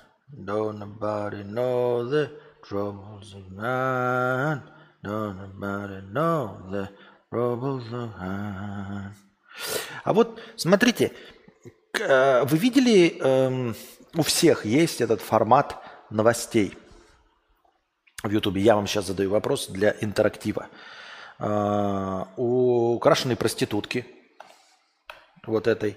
Don't 0.44 0.78
nobody 0.78 1.42
know 1.42 2.08
the 2.08 2.30
troubles 2.62 3.34
of 3.34 3.50
man. 3.50 4.62
Don't 5.02 5.36
nobody 5.38 6.02
know 6.12 6.70
the 6.70 6.88
troubles 7.28 7.92
of 7.92 8.16
man. 8.16 9.12
А 10.04 10.12
вот 10.12 10.40
смотрите, 10.56 11.12
э, 11.98 12.44
вы 12.44 12.58
видели, 12.58 13.18
эм, 13.20 13.74
у 14.14 14.22
всех 14.22 14.64
есть 14.64 15.00
этот 15.00 15.20
формат 15.20 15.82
новостей 16.10 16.76
в 18.22 18.30
Ютубе. 18.30 18.60
Я 18.60 18.76
вам 18.76 18.86
сейчас 18.86 19.06
задаю 19.06 19.30
вопрос 19.30 19.68
для 19.68 19.94
интерактива. 20.00 20.68
Э, 21.38 22.24
у 22.36 22.94
украшенной 22.94 23.36
проститутки, 23.36 24.06
вот 25.46 25.66
этой, 25.66 25.96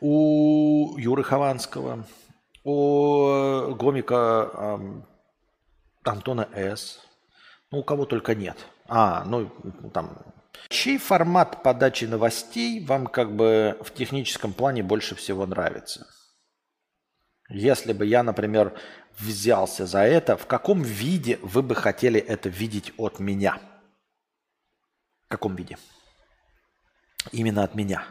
у 0.00 0.96
Юры 0.98 1.22
Хованского, 1.22 2.06
у 2.64 3.74
гомика 3.74 4.80
Антона 6.04 6.48
С. 6.52 7.00
Ну, 7.70 7.78
у 7.78 7.82
кого 7.82 8.06
только 8.06 8.34
нет. 8.34 8.56
А, 8.88 9.24
ну, 9.24 9.50
там... 9.92 10.18
Чей 10.68 10.98
формат 10.98 11.62
подачи 11.62 12.06
новостей 12.06 12.84
вам 12.84 13.06
как 13.06 13.34
бы 13.36 13.76
в 13.82 13.92
техническом 13.92 14.52
плане 14.52 14.82
больше 14.82 15.14
всего 15.14 15.46
нравится? 15.46 16.06
Если 17.48 17.92
бы 17.92 18.06
я, 18.06 18.22
например, 18.22 18.74
взялся 19.18 19.86
за 19.86 20.00
это, 20.00 20.36
в 20.36 20.46
каком 20.46 20.82
виде 20.82 21.38
вы 21.42 21.62
бы 21.62 21.74
хотели 21.74 22.20
это 22.20 22.48
видеть 22.48 22.92
от 22.96 23.18
меня? 23.18 23.60
В 25.26 25.28
каком 25.28 25.56
виде? 25.56 25.78
Именно 27.32 27.64
от 27.64 27.74
меня. 27.74 28.04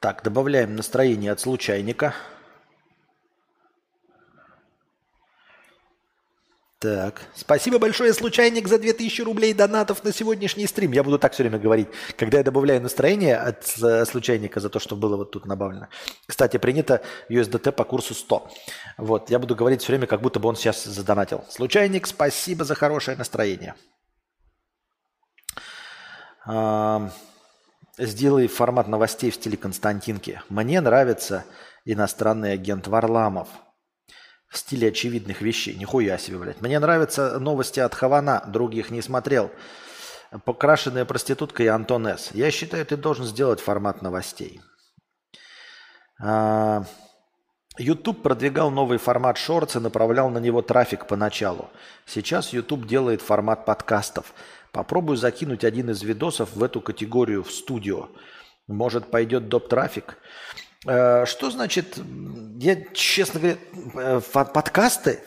Так, 0.00 0.22
добавляем 0.22 0.76
настроение 0.76 1.32
от 1.32 1.40
случайника– 1.40 2.14
Так, 6.84 7.22
спасибо 7.34 7.78
большое, 7.78 8.12
случайник, 8.12 8.68
за 8.68 8.78
2000 8.78 9.22
рублей 9.22 9.54
донатов 9.54 10.04
на 10.04 10.12
сегодняшний 10.12 10.66
стрим. 10.66 10.92
Я 10.92 11.02
буду 11.02 11.18
так 11.18 11.32
все 11.32 11.42
время 11.42 11.58
говорить, 11.58 11.88
когда 12.18 12.36
я 12.36 12.44
добавляю 12.44 12.82
настроение 12.82 13.38
от 13.38 13.64
э, 13.82 14.04
случайника 14.04 14.60
за 14.60 14.68
то, 14.68 14.78
что 14.78 14.94
было 14.94 15.16
вот 15.16 15.30
тут 15.30 15.46
набавлено. 15.46 15.88
Кстати, 16.26 16.58
принято 16.58 17.00
USDT 17.30 17.72
по 17.72 17.84
курсу 17.84 18.12
100. 18.12 18.50
Вот, 18.98 19.30
я 19.30 19.38
буду 19.38 19.56
говорить 19.56 19.80
все 19.80 19.92
время, 19.92 20.06
как 20.06 20.20
будто 20.20 20.40
бы 20.40 20.48
он 20.50 20.56
сейчас 20.56 20.84
задонатил. 20.84 21.42
Случайник, 21.48 22.06
спасибо 22.06 22.66
за 22.66 22.74
хорошее 22.74 23.16
настроение. 23.16 23.76
Сделай 27.96 28.46
формат 28.46 28.88
новостей 28.88 29.30
в 29.30 29.36
стиле 29.36 29.56
Константинки. 29.56 30.42
Мне 30.50 30.82
нравится 30.82 31.46
иностранный 31.86 32.52
агент 32.52 32.88
Варламов– 32.88 33.48
в 34.54 34.58
стиле 34.58 34.88
очевидных 34.88 35.40
вещей. 35.40 35.74
Нихуя 35.74 36.16
себе, 36.16 36.38
блядь. 36.38 36.60
Мне 36.60 36.78
нравятся 36.78 37.40
новости 37.40 37.80
от 37.80 37.94
Хавана, 37.94 38.44
других 38.46 38.90
не 38.90 39.02
смотрел. 39.02 39.50
Покрашенная 40.44 41.04
проститутка 41.04 41.64
и 41.64 41.66
Антон 41.66 42.06
С. 42.06 42.30
Я 42.32 42.50
считаю, 42.50 42.86
ты 42.86 42.96
должен 42.96 43.24
сделать 43.24 43.60
формат 43.60 44.00
новостей. 44.00 44.60
А, 46.22 46.84
YouTube 47.78 48.22
продвигал 48.22 48.70
новый 48.70 48.98
формат 48.98 49.38
шортс 49.38 49.76
и 49.76 49.80
направлял 49.80 50.30
на 50.30 50.38
него 50.38 50.62
трафик 50.62 51.06
поначалу. 51.06 51.68
Сейчас 52.06 52.52
YouTube 52.52 52.86
делает 52.86 53.22
формат 53.22 53.64
подкастов. 53.64 54.34
Попробую 54.70 55.16
закинуть 55.16 55.64
один 55.64 55.90
из 55.90 56.02
видосов 56.02 56.54
в 56.54 56.62
эту 56.62 56.80
категорию 56.80 57.42
в 57.42 57.50
студио. 57.50 58.08
Может, 58.68 59.10
пойдет 59.10 59.48
доп. 59.48 59.68
трафик. 59.68 60.16
Э, 60.86 61.24
что 61.26 61.50
значит, 61.50 61.98
я, 62.58 62.84
честно 62.92 63.40
говоря, 63.40 63.58
э, 63.94 64.20
подкасты, 64.20 65.20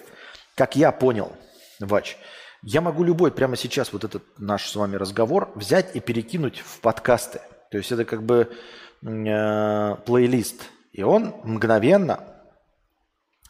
как 0.55 0.75
я 0.75 0.91
понял, 0.91 1.35
Вач, 1.79 2.17
я 2.63 2.81
могу 2.81 3.03
любой 3.03 3.31
прямо 3.31 3.55
сейчас 3.55 3.93
вот 3.93 4.03
этот 4.03 4.23
наш 4.39 4.67
с 4.67 4.75
вами 4.75 4.95
разговор 4.95 5.51
взять 5.55 5.95
и 5.95 5.99
перекинуть 5.99 6.59
в 6.59 6.79
подкасты. 6.79 7.41
То 7.71 7.77
есть 7.77 7.91
это 7.91 8.05
как 8.05 8.23
бы 8.23 8.51
э, 9.03 9.95
плейлист. 10.05 10.63
И 10.91 11.03
он 11.03 11.35
мгновенно 11.43 12.23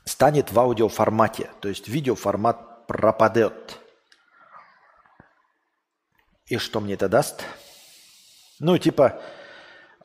станет 0.03 0.51
в 0.51 0.59
аудиоформате. 0.59 1.49
То 1.61 1.69
есть 1.69 1.87
видеоформат 1.87 2.87
пропадет. 2.87 3.79
И 6.45 6.57
что 6.57 6.79
мне 6.79 6.93
это 6.93 7.09
даст? 7.09 7.43
Ну, 8.59 8.77
типа, 8.77 9.21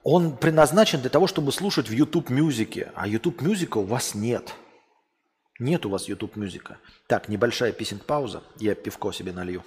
он 0.03 0.37
предназначен 0.37 1.01
для 1.01 1.11
того, 1.11 1.27
чтобы 1.27 1.53
слушать 1.53 1.89
в 1.89 1.93
YouTube 1.93 2.31
мюзике, 2.31 2.91
а 2.95 3.07
YouTube 3.07 3.41
мюзика 3.41 3.79
у 3.79 3.85
вас 3.85 4.15
нет. 4.15 4.55
Нет 5.59 5.87
у 5.87 5.91
вас 5.91 6.09
YouTube 6.09 6.37
мюзика. 6.37 6.79
Так, 7.07 7.29
небольшая 7.29 7.73
песен 7.73 7.99
пауза, 7.99 8.43
я 8.59 8.75
пивко 8.75 9.13
себе 9.13 9.33
налью. 9.33 9.63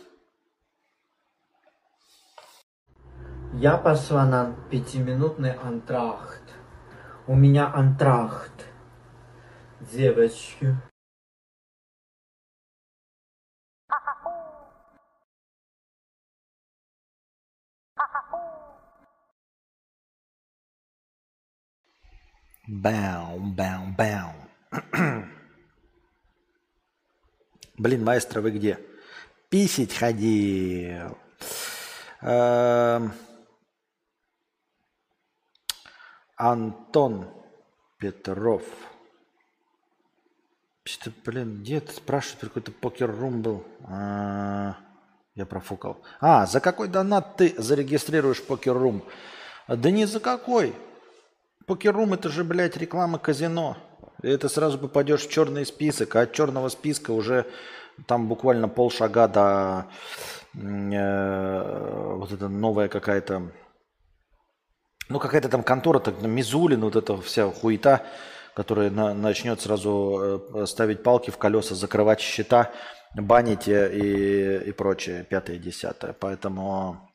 Я 3.53 3.78
пошла 3.78 4.26
на 4.26 4.53
пятиминутный 4.70 5.53
антрахт. 5.53 6.44
У 7.28 7.36
меня 7.36 7.72
антрахт. 7.74 8.66
Девочки. 9.80 10.76
Бау, 22.67 23.39
бау, 23.39 23.85
бау. 23.95 24.33
Блин, 27.77 28.03
маэстро, 28.03 28.41
вы 28.41 28.51
где? 28.51 28.79
Писить 29.49 29.93
ходил. 29.93 31.17
Эм... 32.21 33.13
Антон 36.37 37.29
Петров. 37.97 38.63
Блин, 41.23 41.61
где 41.61 41.77
это 41.77 41.93
спрашивает, 41.93 42.39
какой-то 42.41 42.71
покер-рум 42.71 43.41
был. 43.41 43.63
А, 43.83 44.75
я 45.35 45.45
профукал. 45.45 46.01
А, 46.19 46.45
за 46.45 46.59
какой 46.59 46.87
донат 46.87 47.37
ты 47.37 47.53
зарегистрируешь 47.57 48.43
покер-рум? 48.43 49.03
Да 49.67 49.91
не 49.91 50.05
за 50.05 50.19
какой. 50.19 50.75
Покеррум 51.65 52.13
это 52.13 52.29
же, 52.29 52.43
блядь, 52.43 52.77
реклама 52.77 53.17
казино. 53.17 53.77
Это 54.21 54.49
сразу 54.49 54.77
попадешь 54.77 55.25
в 55.25 55.31
черный 55.31 55.65
список, 55.65 56.15
а 56.15 56.21
от 56.21 56.33
черного 56.33 56.69
списка 56.69 57.11
уже 57.11 57.45
там 58.07 58.27
буквально 58.27 58.67
полшага 58.67 59.27
до 59.27 59.87
э, 60.53 62.15
вот 62.15 62.31
это 62.31 62.47
новая 62.47 62.87
какая-то, 62.87 63.51
ну 65.09 65.19
какая-то 65.19 65.49
там 65.49 65.63
контора, 65.63 65.99
так, 65.99 66.21
Мизулин, 66.21 66.81
вот 66.81 66.95
эта 66.95 67.17
вся 67.21 67.49
хуета, 67.49 68.05
которая 68.53 68.89
на, 68.89 69.13
начнет 69.13 69.59
сразу 69.61 70.41
э, 70.53 70.65
ставить 70.67 71.03
палки 71.03 71.31
в 71.31 71.37
колеса, 71.37 71.73
закрывать 71.75 72.19
счета, 72.19 72.71
банить 73.15 73.67
и, 73.67 74.57
и 74.67 74.71
прочее, 74.71 75.23
пятое, 75.23 75.57
десятое. 75.57 76.13
Поэтому 76.13 77.11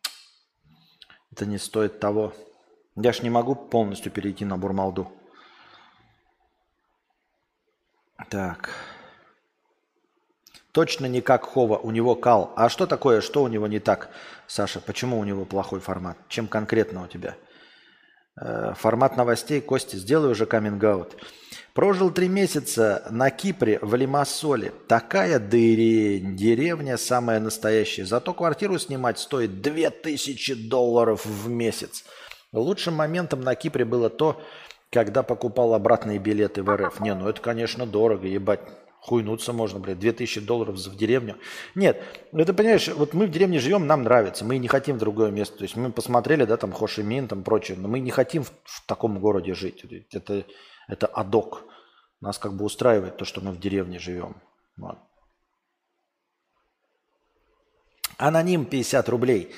это 1.31 1.47
не 1.47 1.59
стоит 1.59 2.01
того. 2.01 2.33
Я 3.03 3.13
ж 3.13 3.23
не 3.23 3.31
могу 3.31 3.55
полностью 3.55 4.13
перейти 4.13 4.45
на 4.45 4.59
Бурмалду. 4.59 5.11
Так. 8.29 8.71
Точно 10.73 11.07
не 11.07 11.21
как 11.21 11.45
Хова, 11.45 11.79
у 11.79 11.91
него 11.91 12.15
кал. 12.15 12.53
А 12.57 12.69
что 12.69 12.87
такое, 12.87 13.23
что 13.23 13.43
у 13.43 13.49
него 13.49 13.67
не 13.67 13.81
так, 13.81 14.11
Саша? 14.47 14.81
Почему 14.81 15.19
у 15.19 15.25
него 15.25 15.45
плохой 15.45 15.81
формат? 15.81 16.17
Чем 16.29 16.47
конкретно 16.47 17.03
у 17.05 17.07
тебя? 17.07 17.37
Э, 18.41 18.75
формат 18.77 19.17
новостей, 19.17 19.61
Кости, 19.61 19.97
сделай 19.97 20.31
уже 20.31 20.47
каминг 20.47 20.83
-аут. 20.83 21.17
Прожил 21.73 22.11
три 22.11 22.29
месяца 22.29 23.07
на 23.11 23.31
Кипре, 23.31 23.79
в 23.81 23.95
Лимассоле. 23.95 24.73
Такая 24.89 25.39
дырень, 25.39 26.37
деревня 26.37 26.99
самая 26.99 27.41
настоящая. 27.41 28.05
Зато 28.05 28.35
квартиру 28.35 28.79
снимать 28.79 29.19
стоит 29.19 29.63
2000 29.63 30.69
долларов 30.69 31.25
в 31.25 31.49
месяц. 31.49 32.05
Лучшим 32.53 32.95
моментом 32.95 33.41
на 33.43 33.55
Кипре 33.55 33.85
было 33.85 34.11
то, 34.11 34.41
когда 34.91 35.23
покупал 35.23 35.75
обратные 35.75 36.19
билеты 36.19 36.63
в 36.63 36.77
РФ. 36.77 37.01
Не, 37.01 37.15
ну 37.15 37.29
это, 37.29 37.41
конечно, 37.41 37.87
дорого, 37.87 38.27
ебать. 38.27 38.61
Хуйнуться 39.03 39.55
можно, 39.55 39.81
блядь, 39.81 39.99
2000 39.99 40.41
долларов 40.43 40.77
в 40.77 40.97
деревню. 40.97 41.39
Нет, 41.75 42.03
это, 42.33 42.53
понимаешь, 42.53 42.87
вот 42.89 43.15
мы 43.15 43.27
в 43.27 43.31
деревне 43.31 43.59
живем, 43.59 43.87
нам 43.87 44.03
нравится, 44.03 44.45
мы 44.45 44.59
не 44.59 44.69
хотим 44.69 44.97
в 44.97 44.99
другое 44.99 45.31
место. 45.31 45.57
То 45.57 45.63
есть 45.63 45.75
мы 45.75 45.91
посмотрели, 45.91 46.45
да, 46.45 46.59
там 46.59 46.73
Хошимин, 46.73 47.27
там 47.27 47.43
прочее, 47.43 47.79
но 47.79 47.89
мы 47.89 48.01
не 48.01 48.11
хотим 48.11 48.43
в, 48.43 48.51
в 48.65 48.85
таком 48.85 49.19
городе 49.19 49.55
жить. 49.55 49.87
Это, 50.13 50.45
это 50.87 51.07
адок. 51.07 51.65
Нас 52.21 52.39
как 52.39 52.53
бы 52.53 52.67
устраивает 52.67 53.17
то, 53.17 53.25
что 53.25 53.41
мы 53.41 53.53
в 53.53 53.59
деревне 53.59 53.99
живем. 53.99 54.37
Вот. 54.77 54.99
Аноним 58.19 58.67
50 58.67 59.09
рублей. 59.09 59.51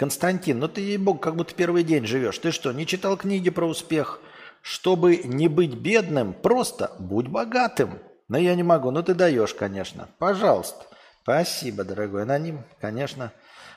Константин, 0.00 0.58
ну 0.58 0.66
ты, 0.66 0.80
ей-бог, 0.80 1.20
как 1.22 1.36
будто 1.36 1.54
первый 1.54 1.84
день 1.84 2.06
живешь. 2.06 2.38
Ты 2.38 2.52
что, 2.52 2.72
не 2.72 2.86
читал 2.86 3.18
книги 3.18 3.50
про 3.50 3.66
успех? 3.66 4.22
Чтобы 4.62 5.18
не 5.18 5.46
быть 5.46 5.74
бедным, 5.74 6.32
просто 6.32 6.96
будь 6.98 7.26
богатым. 7.28 7.98
Но 8.26 8.38
я 8.38 8.54
не 8.54 8.62
могу. 8.62 8.90
Ну 8.92 9.02
ты 9.02 9.12
даешь, 9.12 9.52
конечно. 9.52 10.08
Пожалуйста. 10.18 10.86
Спасибо, 11.20 11.84
дорогой 11.84 12.22
аноним. 12.22 12.64
Конечно. 12.80 13.30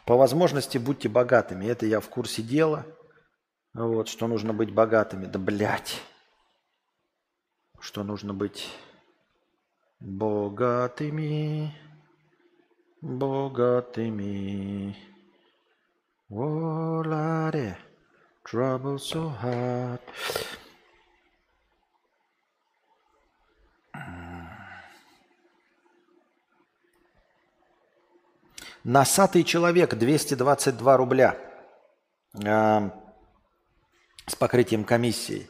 По 0.06 0.16
возможности 0.16 0.78
будьте 0.78 1.10
богатыми. 1.10 1.66
Это 1.66 1.86
я 1.86 2.00
в 2.00 2.08
курсе 2.08 2.42
дела. 2.42 2.86
Вот, 3.74 4.08
что 4.08 4.28
нужно 4.28 4.54
быть 4.54 4.74
богатыми. 4.74 5.26
Да 5.26 5.40
блядь. 5.40 6.00
Что 7.82 8.06
нужно 8.06 8.34
быть 8.34 8.70
богатыми. 10.00 11.76
Богатыми. 13.02 14.96
Воларе. 16.34 17.78
Trouble 18.44 18.98
so 18.98 19.32
hard. 19.44 20.00
Носатый 28.84 29.44
человек 29.44 29.94
222 29.94 30.98
рубля 30.98 31.38
э, 32.44 32.90
с 34.26 34.36
покрытием 34.36 34.86
комиссии. 34.86 35.48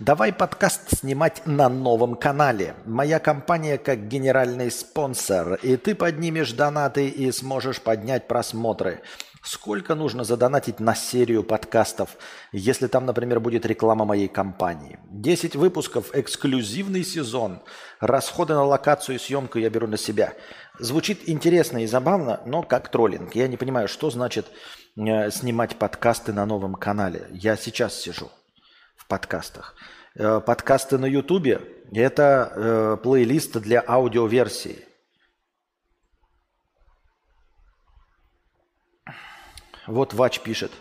Давай 0.00 0.32
подкаст 0.32 0.98
снимать 0.98 1.46
на 1.46 1.68
новом 1.68 2.14
канале. 2.14 2.74
Моя 2.86 3.20
компания 3.20 3.76
как 3.76 4.08
генеральный 4.08 4.70
спонсор, 4.70 5.54
и 5.56 5.76
ты 5.76 5.94
поднимешь 5.94 6.52
донаты 6.52 7.06
и 7.06 7.30
сможешь 7.30 7.82
поднять 7.82 8.26
просмотры. 8.26 9.02
Сколько 9.42 9.96
нужно 9.96 10.22
задонатить 10.22 10.78
на 10.78 10.94
серию 10.94 11.42
подкастов, 11.42 12.16
если 12.52 12.86
там, 12.86 13.06
например, 13.06 13.40
будет 13.40 13.66
реклама 13.66 14.04
моей 14.04 14.28
компании? 14.28 15.00
10 15.10 15.56
выпусков, 15.56 16.14
эксклюзивный 16.14 17.02
сезон. 17.02 17.60
Расходы 17.98 18.54
на 18.54 18.64
локацию 18.64 19.16
и 19.16 19.18
съемку 19.18 19.58
я 19.58 19.68
беру 19.68 19.88
на 19.88 19.96
себя. 19.96 20.34
Звучит 20.78 21.28
интересно 21.28 21.82
и 21.82 21.86
забавно, 21.86 22.40
но 22.46 22.62
как 22.62 22.88
троллинг. 22.88 23.34
Я 23.34 23.48
не 23.48 23.56
понимаю, 23.56 23.88
что 23.88 24.10
значит 24.10 24.46
э, 24.96 25.30
снимать 25.32 25.74
подкасты 25.76 26.32
на 26.32 26.46
новом 26.46 26.74
канале. 26.76 27.26
Я 27.32 27.56
сейчас 27.56 27.96
сижу 27.96 28.30
в 28.94 29.08
подкастах. 29.08 29.74
Э, 30.14 30.40
подкасты 30.40 30.98
на 30.98 31.06
Ютубе– 31.06 31.60
это 31.92 32.52
э, 32.54 32.96
плейлист 33.02 33.58
для 33.58 33.82
аудиоверсии. 33.84 34.91
Вот 39.92 40.14
Вач 40.14 40.40
пишет. 40.40 40.72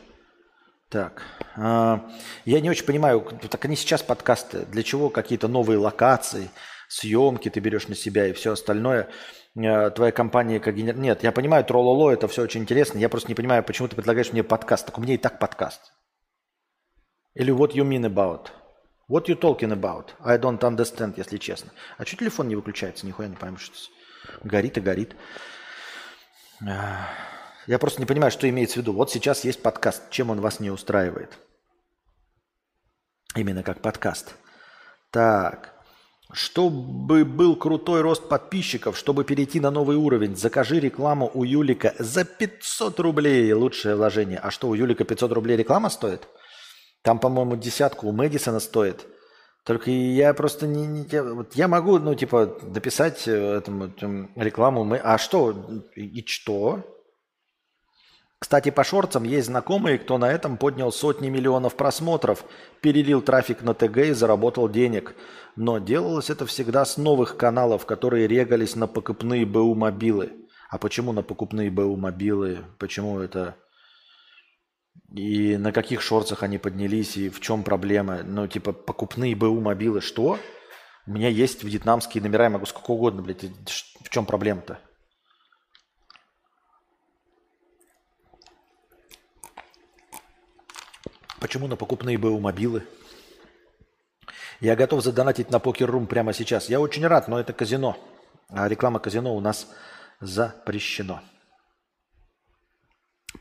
Так, 0.90 1.24
э, 1.56 2.00
я 2.46 2.60
не 2.60 2.70
очень 2.70 2.86
понимаю, 2.86 3.22
так 3.50 3.64
они 3.64 3.76
сейчас 3.76 4.04
подкасты, 4.04 4.66
для 4.66 4.84
чего 4.84 5.10
какие-то 5.10 5.48
новые 5.48 5.78
локации, 5.78 6.50
съемки 6.90 7.50
ты 7.50 7.62
берешь 7.62 7.88
на 7.88 7.96
себя 7.96 8.28
и 8.28 8.34
все 8.34 8.52
остальное– 8.52 9.08
Э, 9.56 9.90
твоя 9.90 10.12
компания 10.12 10.60
как 10.60 10.76
генер... 10.76 10.98
Нет, 10.98 11.24
я 11.24 11.32
понимаю, 11.32 11.64
троллоло, 11.66 12.12
это 12.12 12.28
все 12.28 12.44
очень 12.44 12.62
интересно. 12.62 12.98
Я 12.98 13.10
просто 13.10 13.30
не 13.30 13.36
понимаю, 13.36 13.64
почему 13.64 13.88
ты 13.88 13.96
предлагаешь 13.96 14.32
мне 14.32 14.44
подкаст. 14.44 14.86
Так 14.86 14.98
у 14.98 15.02
меня 15.02 15.16
и 15.16 15.18
так 15.18 15.40
подкаст. 15.40 15.82
Или 17.34 17.54
what 17.54 17.72
you 17.74 17.84
mean 17.84 18.04
about? 18.04 18.48
What 19.10 19.28
you 19.28 19.38
talking 19.38 19.72
about? 19.72 20.10
I 20.24 20.38
don't 20.38 20.60
understand, 20.60 21.16
если 21.18 21.38
честно. 21.38 21.72
А 21.98 22.06
что 22.06 22.18
телефон 22.18 22.48
не 22.48 22.56
выключается? 22.56 23.06
Нихуя 23.06 23.28
не 23.28 23.36
пойму, 23.36 23.58
что 23.58 23.76
горит 24.44 24.78
и 24.78 24.82
горит. 24.82 25.16
Я 27.72 27.80
просто 27.80 28.02
не 28.02 28.06
понимаю, 28.06 28.32
что 28.32 28.50
имеется 28.50 28.74
в 28.74 28.78
виду. 28.82 28.92
Вот 28.92 29.12
сейчас 29.12 29.46
есть 29.46 29.62
подкаст. 29.62 30.10
Чем 30.10 30.30
он 30.30 30.42
вас 30.42 30.60
не 30.60 30.70
устраивает? 30.70 31.38
Именно 33.34 33.64
как 33.64 33.80
подкаст. 33.80 34.36
Так. 35.10 35.74
Чтобы 36.34 37.24
был 37.24 37.56
крутой 37.56 38.02
рост 38.02 38.28
подписчиков, 38.28 38.98
чтобы 38.98 39.24
перейти 39.24 39.62
на 39.62 39.72
новый 39.72 39.96
уровень, 39.96 40.36
закажи 40.36 40.82
рекламу 40.82 41.32
у 41.34 41.46
Юлика 41.46 41.96
за 41.98 42.26
500 42.26 43.00
рублей. 43.00 43.54
Лучшее 43.54 43.96
вложение. 43.96 44.40
А 44.40 44.52
что, 44.52 44.68
у 44.68 44.74
Юлика 44.74 45.06
500 45.06 45.32
рублей 45.32 45.56
реклама 45.56 45.90
стоит? 45.90 46.28
Там, 47.04 47.20
по-моему, 47.20 47.56
десятку 47.56 48.10
у 48.10 48.12
Мэдисона 48.12 48.60
стоит. 48.60 49.08
Только 49.64 49.92
я 49.92 50.34
просто 50.34 50.68
не... 50.68 50.86
не 50.86 51.22
вот 51.22 51.56
я 51.56 51.70
могу, 51.70 52.00
ну, 52.00 52.16
типа, 52.16 52.48
дописать 52.64 53.30
э, 53.30 53.32
этому, 53.32 53.86
этому 53.86 54.30
рекламу. 54.36 54.94
А 55.02 55.18
что? 55.18 55.86
И 55.96 56.26
что? 56.28 56.84
Кстати, 58.42 58.72
по 58.72 58.84
шорцам 58.84 59.24
есть 59.24 59.48
знакомые, 59.48 60.00
кто 60.00 60.18
на 60.18 60.32
этом 60.32 60.58
поднял 60.58 60.92
сотни 60.92 61.30
миллионов 61.30 61.76
просмотров, 61.76 62.44
перелил 62.82 63.22
трафик 63.22 63.62
на 63.62 63.76
ТГ 63.76 63.98
и 63.98 64.12
заработал 64.14 64.68
денег. 64.68 65.16
Но 65.56 65.78
делалось 65.78 66.32
это 66.32 66.48
всегда 66.48 66.84
с 66.84 66.98
новых 66.98 67.38
каналов, 67.38 67.86
которые 67.86 68.28
регались 68.28 68.76
на 68.76 68.88
покупные 68.88 69.46
БУ 69.46 69.76
мобилы. 69.76 70.32
А 70.72 70.80
почему 70.80 71.14
на 71.14 71.22
покупные 71.22 71.70
БУ 71.70 71.96
мобилы? 71.98 72.66
Почему 72.80 73.20
это... 73.20 73.58
И 75.14 75.56
на 75.58 75.72
каких 75.72 76.02
шорцах 76.02 76.42
они 76.42 76.58
поднялись, 76.58 77.18
и 77.18 77.30
в 77.30 77.42
чем 77.42 77.64
проблема? 77.64 78.24
Ну, 78.24 78.48
типа, 78.48 78.74
покупные 78.74 79.36
БУ 79.36 79.62
мобилы, 79.62 80.02
что? 80.02 80.40
У 81.06 81.12
меня 81.12 81.30
есть 81.30 81.64
вьетнамские 81.64 82.24
номера, 82.24 82.46
я 82.46 82.50
могу 82.50 82.66
сколько 82.66 82.92
угодно, 82.92 83.22
блядь. 83.22 83.44
В 83.44 84.10
чем 84.10 84.26
проблема-то? 84.26 84.80
Почему 91.42 91.68
на 91.68 91.76
покупные 91.76 92.20
БУ 92.20 92.40
мобилы? 92.40 92.84
Я 94.60 94.76
готов 94.76 95.04
задонатить 95.04 95.50
на 95.50 95.58
покер-рум 95.58 96.06
прямо 96.06 96.34
сейчас. 96.34 96.70
Я 96.70 96.80
очень 96.80 97.08
рад, 97.08 97.28
но 97.28 97.40
это 97.40 97.52
казино. 97.52 97.98
А 98.50 98.70
реклама 98.70 99.00
казино 99.00 99.36
у 99.36 99.40
нас 99.40 99.68
запрещено. 100.20 101.20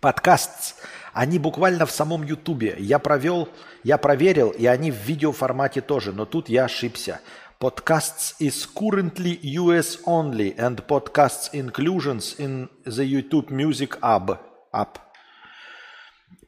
Подкаст. 0.00 0.76
Они 1.12 1.38
буквально 1.38 1.84
в 1.84 1.90
самом 1.90 2.22
Ютубе. 2.22 2.74
Я 2.78 2.98
провел, 2.98 3.50
я 3.84 3.98
проверил, 3.98 4.48
и 4.48 4.64
они 4.64 4.90
в 4.90 4.96
видеоформате 4.96 5.82
тоже. 5.82 6.12
Но 6.14 6.24
тут 6.24 6.48
я 6.48 6.64
ошибся. 6.64 7.20
Podcasts 7.60 8.34
is 8.40 8.66
currently 8.74 9.38
US 9.42 9.98
only 10.06 10.56
and 10.56 10.86
podcasts 10.86 11.50
inclusions 11.52 12.34
in 12.38 12.70
the 12.86 13.04
YouTube 13.04 13.50
Music 13.50 13.98
app. 14.00 15.09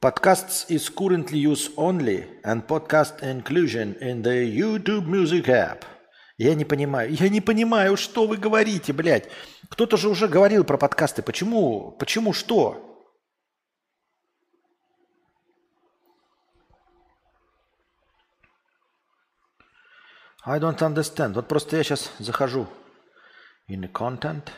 Podcasts 0.02 0.68
is 0.68 0.88
currently 0.88 1.38
used 1.38 1.70
only 1.76 2.26
and 2.42 2.66
podcast 2.66 3.22
inclusion 3.22 3.94
in 4.00 4.22
the 4.22 4.44
YouTube 4.44 5.06
Music 5.06 5.48
app. 5.48 5.84
Я 6.36 6.56
не 6.56 6.64
понимаю. 6.64 7.14
Я 7.14 7.28
не 7.28 7.40
понимаю, 7.40 7.96
что 7.96 8.26
вы 8.26 8.36
говорите, 8.36 8.92
блядь. 8.92 9.28
Кто-то 9.68 9.96
же 9.96 10.08
уже 10.08 10.26
говорил 10.26 10.64
про 10.64 10.76
подкасты. 10.76 11.22
Почему? 11.22 11.92
Почему 12.00 12.32
что? 12.32 12.88
I 20.44 20.58
don't 20.58 20.78
understand. 20.78 21.34
Вот 21.34 21.46
просто 21.46 21.76
я 21.76 21.84
сейчас 21.84 22.10
захожу 22.18 22.66
in 23.68 23.82
the 23.82 23.92
content. 23.92 24.50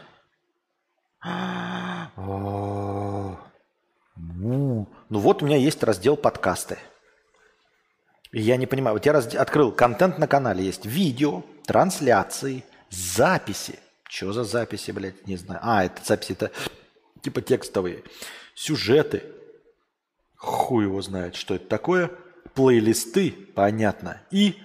Ну 4.17 4.87
вот 5.09 5.43
у 5.43 5.47
меня 5.47 5.57
есть 5.57 5.83
раздел 5.83 6.17
подкасты. 6.17 6.79
Я 8.33 8.57
не 8.57 8.67
понимаю, 8.67 8.97
вот 8.97 9.07
я 9.07 9.13
раз... 9.13 9.33
открыл 9.35 9.71
контент 9.71 10.19
на 10.19 10.27
канале, 10.27 10.65
есть 10.65 10.87
видео, 10.87 11.43
трансляции, 11.67 12.65
записи. 12.91 13.79
Что 14.09 14.33
за 14.33 14.45
записи, 14.45 14.91
блядь, 14.91 15.27
не 15.27 15.37
знаю. 15.37 15.61
А, 15.63 15.85
это 15.85 16.05
записи, 16.05 16.33
это 16.33 16.51
типа 17.23 17.43
текстовые. 17.43 18.03
Сюжеты. 18.55 19.23
Хуй 20.37 20.85
его 20.85 21.01
знает, 21.01 21.37
что 21.37 21.55
это 21.55 21.67
такое. 21.67 22.11
Плейлисты, 22.55 23.31
понятно. 23.31 24.21
И 24.31 24.61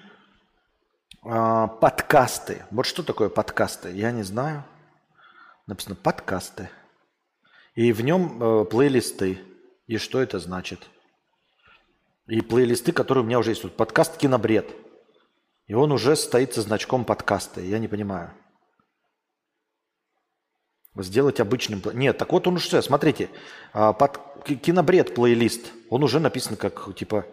э, 1.23 1.67
подкасты. 1.79 2.65
Вот 2.71 2.85
что 2.85 3.01
такое 3.01 3.29
подкасты? 3.29 3.91
Я 3.91 4.11
не 4.11 4.23
знаю. 4.23 4.63
Написано 5.67 5.95
подкасты. 5.95 6.69
И 7.75 7.91
в 7.91 8.01
нем 8.01 8.41
э, 8.41 8.65
плейлисты. 8.65 9.39
И 9.87 9.97
что 9.97 10.21
это 10.21 10.39
значит? 10.39 10.87
И 12.27 12.41
плейлисты, 12.41 12.91
которые 12.91 13.23
у 13.23 13.27
меня 13.27 13.39
уже 13.39 13.51
есть. 13.51 13.61
Тут 13.61 13.75
подкаст 13.75 14.17
«Кинобред». 14.17 14.69
И 15.67 15.73
он 15.73 15.91
уже 15.91 16.15
стоит 16.15 16.53
со 16.53 16.61
значком 16.61 17.05
подкаста. 17.05 17.61
Я 17.61 17.79
не 17.79 17.87
понимаю. 17.87 18.33
Сделать 20.95 21.39
обычным... 21.39 21.81
Нет, 21.93 22.17
так 22.17 22.31
вот 22.31 22.47
он 22.47 22.55
уже... 22.55 22.81
Смотрите, 22.81 23.29
а, 23.71 23.93
под 23.93 24.19
кинобред 24.43 25.13
плейлист. 25.13 25.71
Он 25.89 26.03
уже 26.03 26.19
написан 26.19 26.57
как, 26.57 26.95
типа... 26.95 27.25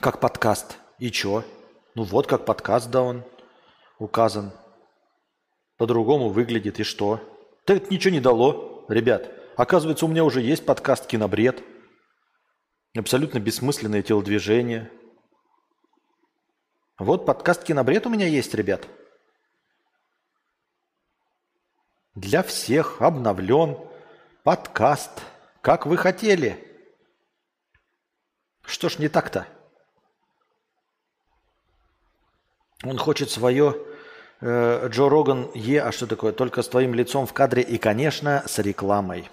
Как 0.00 0.20
подкаст. 0.20 0.76
И 0.98 1.10
чё? 1.10 1.44
Ну 1.94 2.04
вот 2.04 2.26
как 2.26 2.44
подкаст, 2.44 2.90
да, 2.90 3.02
он 3.02 3.24
указан. 3.98 4.52
По-другому 5.80 6.28
выглядит. 6.28 6.78
И 6.78 6.82
что? 6.82 7.26
Так 7.64 7.78
это 7.78 7.90
ничего 7.90 8.12
не 8.12 8.20
дало, 8.20 8.84
ребят. 8.90 9.32
Оказывается, 9.56 10.04
у 10.04 10.08
меня 10.10 10.24
уже 10.24 10.42
есть 10.42 10.66
подкаст 10.66 11.06
«Кинобред». 11.06 11.64
Абсолютно 12.94 13.38
бессмысленное 13.38 14.02
телодвижение. 14.02 14.92
Вот 16.98 17.24
подкаст 17.24 17.64
«Кинобред» 17.64 18.04
у 18.04 18.10
меня 18.10 18.26
есть, 18.26 18.52
ребят. 18.52 18.86
Для 22.14 22.42
всех 22.42 23.00
обновлен 23.00 23.78
подкаст, 24.42 25.22
как 25.62 25.86
вы 25.86 25.96
хотели. 25.96 26.62
Что 28.66 28.90
ж 28.90 28.98
не 28.98 29.08
так-то? 29.08 29.46
Он 32.84 32.98
хочет 32.98 33.30
свое 33.30 33.86
Джо 34.42 35.08
Роган 35.08 35.50
Е, 35.54 35.82
а 35.82 35.92
что 35.92 36.06
такое? 36.06 36.32
Только 36.32 36.62
с 36.62 36.68
твоим 36.68 36.94
лицом 36.94 37.26
в 37.26 37.32
кадре 37.32 37.62
и, 37.62 37.76
конечно, 37.76 38.42
с 38.46 38.58
рекламой. 38.58 39.28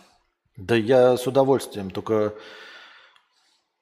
Да 0.58 0.76
я 0.76 1.16
с 1.16 1.26
удовольствием, 1.28 1.92
только 1.92 2.34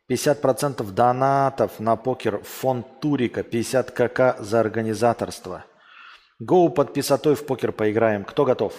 50% 0.09 0.83
донатов 0.91 1.79
на 1.79 1.95
покер 1.95 2.43
фонд 2.43 2.99
Турика, 2.99 3.41
50 3.41 3.91
КК 3.91 4.35
за 4.39 4.59
организаторство. 4.59 5.65
Гоу 6.37 6.69
под 6.69 6.93
писатой 6.93 7.33
в 7.35 7.45
покер 7.45 7.71
поиграем. 7.71 8.23
Кто 8.23 8.45
готов? 8.45 8.73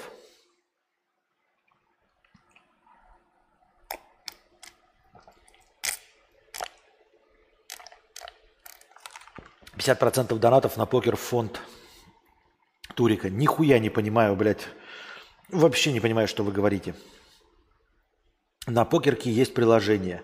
Пятьдесят 9.72 9.98
процентов 9.98 10.38
донатов 10.38 10.76
на 10.76 10.86
покер 10.86 11.16
фонд 11.16 11.60
Турика. 12.94 13.30
Нихуя 13.30 13.78
не 13.78 13.90
понимаю, 13.90 14.36
блядь. 14.36 14.68
Вообще 15.48 15.92
не 15.92 16.00
понимаю, 16.00 16.28
что 16.28 16.42
вы 16.42 16.52
говорите. 16.52 16.94
На 18.66 18.84
покерке 18.84 19.30
есть 19.30 19.54
приложение. 19.54 20.22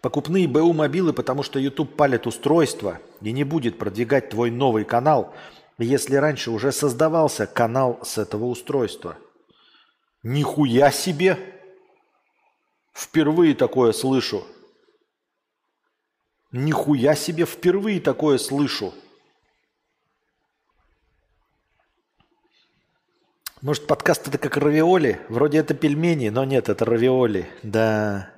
Покупные 0.00 0.48
БУ 0.48 0.72
мобилы, 0.72 1.12
потому 1.12 1.42
что 1.42 1.58
YouTube 1.58 1.96
палит 1.96 2.26
устройство 2.26 3.00
и 3.20 3.32
не 3.32 3.44
будет 3.44 3.78
продвигать 3.78 4.30
твой 4.30 4.50
новый 4.50 4.84
канал, 4.84 5.34
если 5.78 6.16
раньше 6.16 6.50
уже 6.50 6.72
создавался 6.72 7.46
канал 7.46 8.00
с 8.02 8.16
этого 8.18 8.46
устройства. 8.46 9.16
Нихуя 10.22 10.90
себе! 10.90 11.38
Впервые 12.94 13.54
такое 13.54 13.92
слышу. 13.92 14.46
Нихуя 16.50 17.14
себе, 17.14 17.44
впервые 17.44 18.00
такое 18.00 18.38
слышу. 18.38 18.94
Может, 23.66 23.88
подкаст 23.88 24.28
это 24.28 24.38
как 24.38 24.58
равиоли? 24.58 25.18
Вроде 25.28 25.58
это 25.58 25.74
пельмени, 25.74 26.28
но 26.28 26.44
нет, 26.44 26.68
это 26.68 26.84
равиоли. 26.84 27.48
Да. 27.64 28.30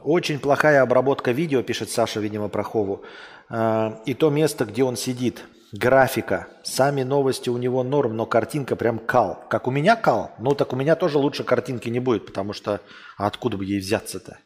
Очень 0.00 0.38
плохая 0.38 0.82
обработка 0.82 1.30
видео, 1.30 1.62
пишет 1.62 1.88
Саша, 1.88 2.20
видимо, 2.20 2.50
Прохову. 2.50 3.04
А, 3.48 4.02
и 4.04 4.12
то 4.12 4.28
место, 4.28 4.66
где 4.66 4.84
он 4.84 4.96
сидит. 4.96 5.46
Графика. 5.72 6.48
Сами 6.62 7.04
новости 7.04 7.48
у 7.48 7.56
него 7.56 7.82
норм, 7.82 8.14
но 8.14 8.26
картинка 8.26 8.76
прям 8.76 8.98
кал. 8.98 9.46
Как 9.48 9.66
у 9.66 9.70
меня 9.70 9.96
кал? 9.96 10.32
Ну 10.38 10.54
так 10.54 10.74
у 10.74 10.76
меня 10.76 10.94
тоже 10.94 11.16
лучше 11.16 11.44
картинки 11.44 11.88
не 11.88 12.00
будет, 12.00 12.26
потому 12.26 12.52
что 12.52 12.82
а 13.16 13.28
откуда 13.28 13.56
бы 13.56 13.64
ей 13.64 13.80
взяться-то? 13.80 14.40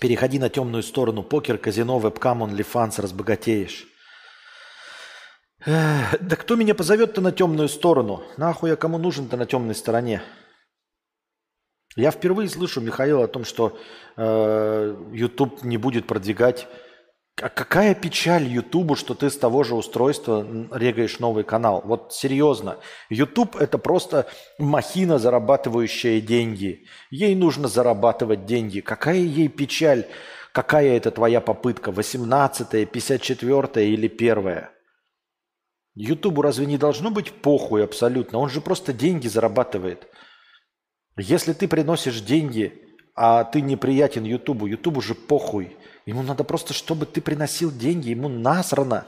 Переходи 0.00 0.38
на 0.38 0.48
темную 0.48 0.82
сторону. 0.82 1.22
Покер, 1.22 1.58
казино, 1.58 1.98
вебкам, 1.98 2.42
OnlyFans, 2.42 3.00
разбогатеешь. 3.00 3.86
Да 5.66 6.36
кто 6.36 6.56
меня 6.56 6.74
позовет-то 6.74 7.20
на 7.20 7.32
темную 7.32 7.68
сторону? 7.68 8.22
Нахуй 8.36 8.70
я 8.70 8.76
кому 8.76 8.98
нужен-то 8.98 9.36
на 9.36 9.46
темной 9.46 9.74
стороне? 9.74 10.22
Я 11.96 12.10
впервые 12.10 12.48
слышу, 12.48 12.80
Михаил, 12.80 13.22
о 13.22 13.28
том, 13.28 13.44
что 13.44 13.78
э, 14.16 14.96
YouTube 15.12 15.62
не 15.62 15.76
будет 15.76 16.06
продвигать. 16.06 16.66
А 17.42 17.48
какая 17.48 17.96
печаль 17.96 18.44
Ютубу, 18.44 18.94
что 18.94 19.14
ты 19.14 19.28
с 19.28 19.36
того 19.36 19.64
же 19.64 19.74
устройства 19.74 20.46
регаешь 20.72 21.18
новый 21.18 21.42
канал? 21.42 21.82
Вот 21.84 22.12
серьезно. 22.12 22.78
YouTube 23.10 23.56
это 23.56 23.76
просто 23.76 24.28
махина, 24.58 25.18
зарабатывающая 25.18 26.20
деньги. 26.20 26.86
Ей 27.10 27.34
нужно 27.34 27.66
зарабатывать 27.66 28.46
деньги. 28.46 28.80
Какая 28.80 29.18
ей 29.18 29.48
печаль? 29.48 30.06
Какая 30.52 30.96
это 30.96 31.10
твоя 31.10 31.40
попытка? 31.40 31.90
18-я, 31.90 32.84
54-я 32.84 33.82
или 33.82 34.06
первая? 34.06 34.70
Ютубу 35.96 36.40
разве 36.40 36.66
не 36.66 36.78
должно 36.78 37.10
быть 37.10 37.32
похуй 37.32 37.82
абсолютно? 37.82 38.38
Он 38.38 38.48
же 38.48 38.60
просто 38.60 38.92
деньги 38.92 39.26
зарабатывает. 39.26 40.06
Если 41.16 41.52
ты 41.52 41.66
приносишь 41.66 42.20
деньги, 42.20 42.80
а 43.16 43.42
ты 43.42 43.60
неприятен 43.60 44.22
Ютубу, 44.22 44.66
Ютубу 44.66 45.00
же 45.00 45.16
похуй. 45.16 45.76
Ему 46.06 46.22
надо 46.22 46.44
просто, 46.44 46.74
чтобы 46.74 47.06
ты 47.06 47.20
приносил 47.20 47.70
деньги, 47.70 48.10
ему 48.10 48.28
насрано, 48.28 49.06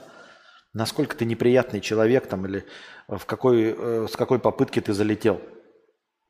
насколько 0.73 1.15
ты 1.15 1.25
неприятный 1.25 1.81
человек 1.81 2.27
там 2.27 2.45
или 2.45 2.65
в 3.07 3.25
какой, 3.25 3.75
э, 3.77 4.07
с 4.09 4.15
какой 4.15 4.39
попытки 4.39 4.81
ты 4.81 4.93
залетел. 4.93 5.41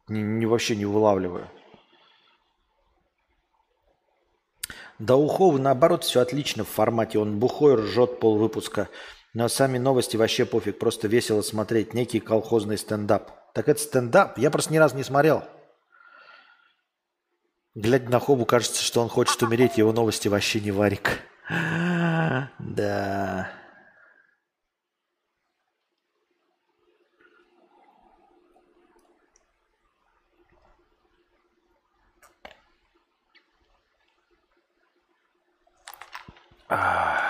Не, 0.10 0.22
не 0.22 0.46
вообще 0.46 0.76
не 0.76 0.86
вылавливаю. 0.86 1.50
Да 5.00 5.16
у 5.16 5.58
наоборот 5.58 6.04
все 6.04 6.22
отлично 6.22 6.64
в 6.64 6.70
формате. 6.70 7.20
Он 7.20 7.40
бухой 7.40 7.76
ржет 7.76 8.20
пол 8.20 8.38
выпуска. 8.38 8.90
Но 9.34 9.48
сами 9.48 9.78
новости 9.78 10.18
вообще 10.18 10.46
пофиг. 10.46 10.80
Просто 10.80 11.08
весело 11.08 11.42
смотреть. 11.42 11.94
Некий 11.94 12.20
колхозный 12.20 12.78
стендап. 12.78 13.32
Так 13.54 13.70
это 13.70 13.80
стендап? 13.80 14.38
Я 14.38 14.50
просто 14.50 14.74
ни 14.74 14.78
разу 14.78 14.96
не 14.96 15.04
смотрел. 15.04 15.44
Глядя 17.78 18.10
на 18.10 18.20
Хобу, 18.20 18.48
кажется, 18.48 18.82
что 18.84 19.02
он 19.02 19.08
хочет 19.08 19.40
умереть, 19.44 19.78
его 19.78 19.94
новости 19.94 20.28
вообще 20.28 20.60
не 20.60 20.72
варик. 20.72 21.20
Да. 22.58 23.52
Ah. 36.70 37.27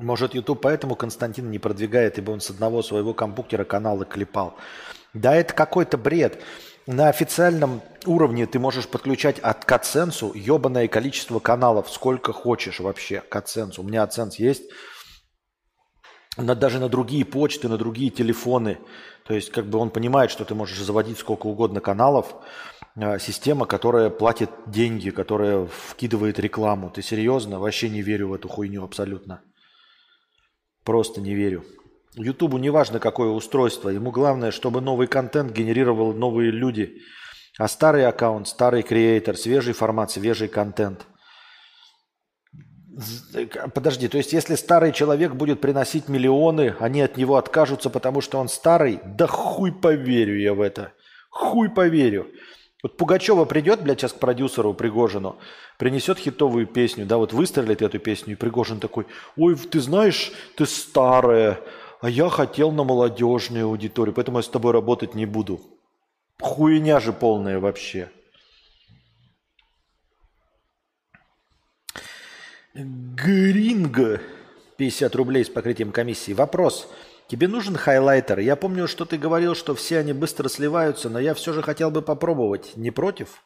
Может, 0.00 0.34
YouTube 0.34 0.62
поэтому 0.62 0.96
Константин 0.96 1.50
не 1.50 1.58
продвигает, 1.58 2.16
ибо 2.18 2.30
он 2.30 2.40
с 2.40 2.48
одного 2.48 2.82
своего 2.82 3.12
компьютера 3.12 3.64
канала 3.64 4.06
клепал. 4.06 4.56
Да 5.12 5.34
это 5.34 5.52
какой-то 5.52 5.98
бред. 5.98 6.42
На 6.86 7.08
официальном 7.08 7.82
уровне 8.06 8.46
ты 8.46 8.58
можешь 8.58 8.88
подключать 8.88 9.38
от 9.40 9.66
к 9.66 9.72
AdSense 9.72 10.36
ебаное 10.36 10.88
количество 10.88 11.38
каналов, 11.38 11.90
сколько 11.90 12.32
хочешь 12.32 12.80
вообще 12.80 13.20
к 13.20 13.36
AdSense. 13.36 13.74
У 13.76 13.82
меня 13.82 14.04
AdSense 14.04 14.36
есть 14.38 14.62
на, 16.38 16.54
даже 16.54 16.78
на 16.78 16.88
другие 16.88 17.26
почты, 17.26 17.68
на 17.68 17.76
другие 17.76 18.10
телефоны. 18.10 18.78
То 19.26 19.34
есть 19.34 19.50
как 19.50 19.66
бы 19.66 19.78
он 19.78 19.90
понимает, 19.90 20.30
что 20.30 20.46
ты 20.46 20.54
можешь 20.54 20.80
заводить 20.80 21.18
сколько 21.18 21.46
угодно 21.46 21.80
каналов. 21.80 22.34
А, 22.96 23.18
система, 23.18 23.66
которая 23.66 24.08
платит 24.08 24.50
деньги, 24.66 25.10
которая 25.10 25.66
вкидывает 25.66 26.38
рекламу. 26.38 26.88
Ты 26.88 27.02
серьезно? 27.02 27.58
Вообще 27.58 27.90
не 27.90 28.00
верю 28.00 28.28
в 28.28 28.34
эту 28.34 28.48
хуйню 28.48 28.82
абсолютно. 28.82 29.42
Просто 30.84 31.20
не 31.20 31.34
верю. 31.34 31.64
Ютубу 32.14 32.58
не 32.58 32.70
важно, 32.70 32.98
какое 32.98 33.28
устройство. 33.28 33.88
Ему 33.88 34.10
главное, 34.10 34.50
чтобы 34.50 34.80
новый 34.80 35.06
контент 35.06 35.52
генерировал 35.52 36.12
новые 36.12 36.50
люди. 36.50 37.00
А 37.58 37.68
старый 37.68 38.06
аккаунт, 38.06 38.48
старый 38.48 38.82
креатор, 38.82 39.36
свежий 39.36 39.74
формат, 39.74 40.10
свежий 40.10 40.48
контент. 40.48 41.06
Подожди, 43.74 44.08
то 44.08 44.18
есть 44.18 44.32
если 44.32 44.56
старый 44.56 44.92
человек 44.92 45.34
будет 45.34 45.60
приносить 45.60 46.08
миллионы, 46.08 46.74
они 46.80 47.00
от 47.00 47.16
него 47.16 47.36
откажутся, 47.36 47.88
потому 47.88 48.20
что 48.20 48.38
он 48.38 48.48
старый? 48.48 49.00
Да 49.04 49.26
хуй 49.26 49.72
поверю 49.72 50.38
я 50.38 50.54
в 50.54 50.60
это. 50.60 50.92
Хуй 51.30 51.68
поверю. 51.70 52.28
Вот 52.82 52.96
Пугачева 52.96 53.44
придет, 53.44 53.82
блядь, 53.82 54.00
сейчас 54.00 54.12
к 54.12 54.18
продюсеру 54.18 54.72
Пригожину, 54.72 55.36
принесет 55.78 56.18
хитовую 56.18 56.66
песню, 56.66 57.04
да, 57.04 57.18
вот 57.18 57.32
выстрелит 57.32 57.82
эту 57.82 57.98
песню, 57.98 58.32
и 58.32 58.36
Пригожин 58.36 58.80
такой, 58.80 59.06
ой, 59.36 59.54
ты 59.56 59.80
знаешь, 59.80 60.32
ты 60.56 60.64
старая, 60.64 61.60
а 62.00 62.08
я 62.08 62.30
хотел 62.30 62.72
на 62.72 62.84
молодежную 62.84 63.66
аудиторию, 63.66 64.14
поэтому 64.14 64.38
я 64.38 64.42
с 64.42 64.48
тобой 64.48 64.72
работать 64.72 65.14
не 65.14 65.26
буду. 65.26 65.60
Хуйня 66.40 67.00
же 67.00 67.12
полная 67.12 67.60
вообще. 67.60 68.10
Гринго. 72.74 74.20
50 74.78 75.14
рублей 75.14 75.44
с 75.44 75.50
покрытием 75.50 75.92
комиссии. 75.92 76.32
Вопрос. 76.32 76.88
Тебе 77.30 77.46
нужен 77.46 77.76
хайлайтер? 77.76 78.40
Я 78.40 78.56
помню, 78.56 78.88
что 78.88 79.04
ты 79.04 79.16
говорил, 79.16 79.54
что 79.54 79.76
все 79.76 79.98
они 79.98 80.12
быстро 80.12 80.48
сливаются, 80.48 81.08
но 81.08 81.20
я 81.20 81.32
все 81.34 81.52
же 81.52 81.62
хотел 81.62 81.92
бы 81.92 82.02
попробовать. 82.02 82.72
Не 82.74 82.90
против? 82.90 83.44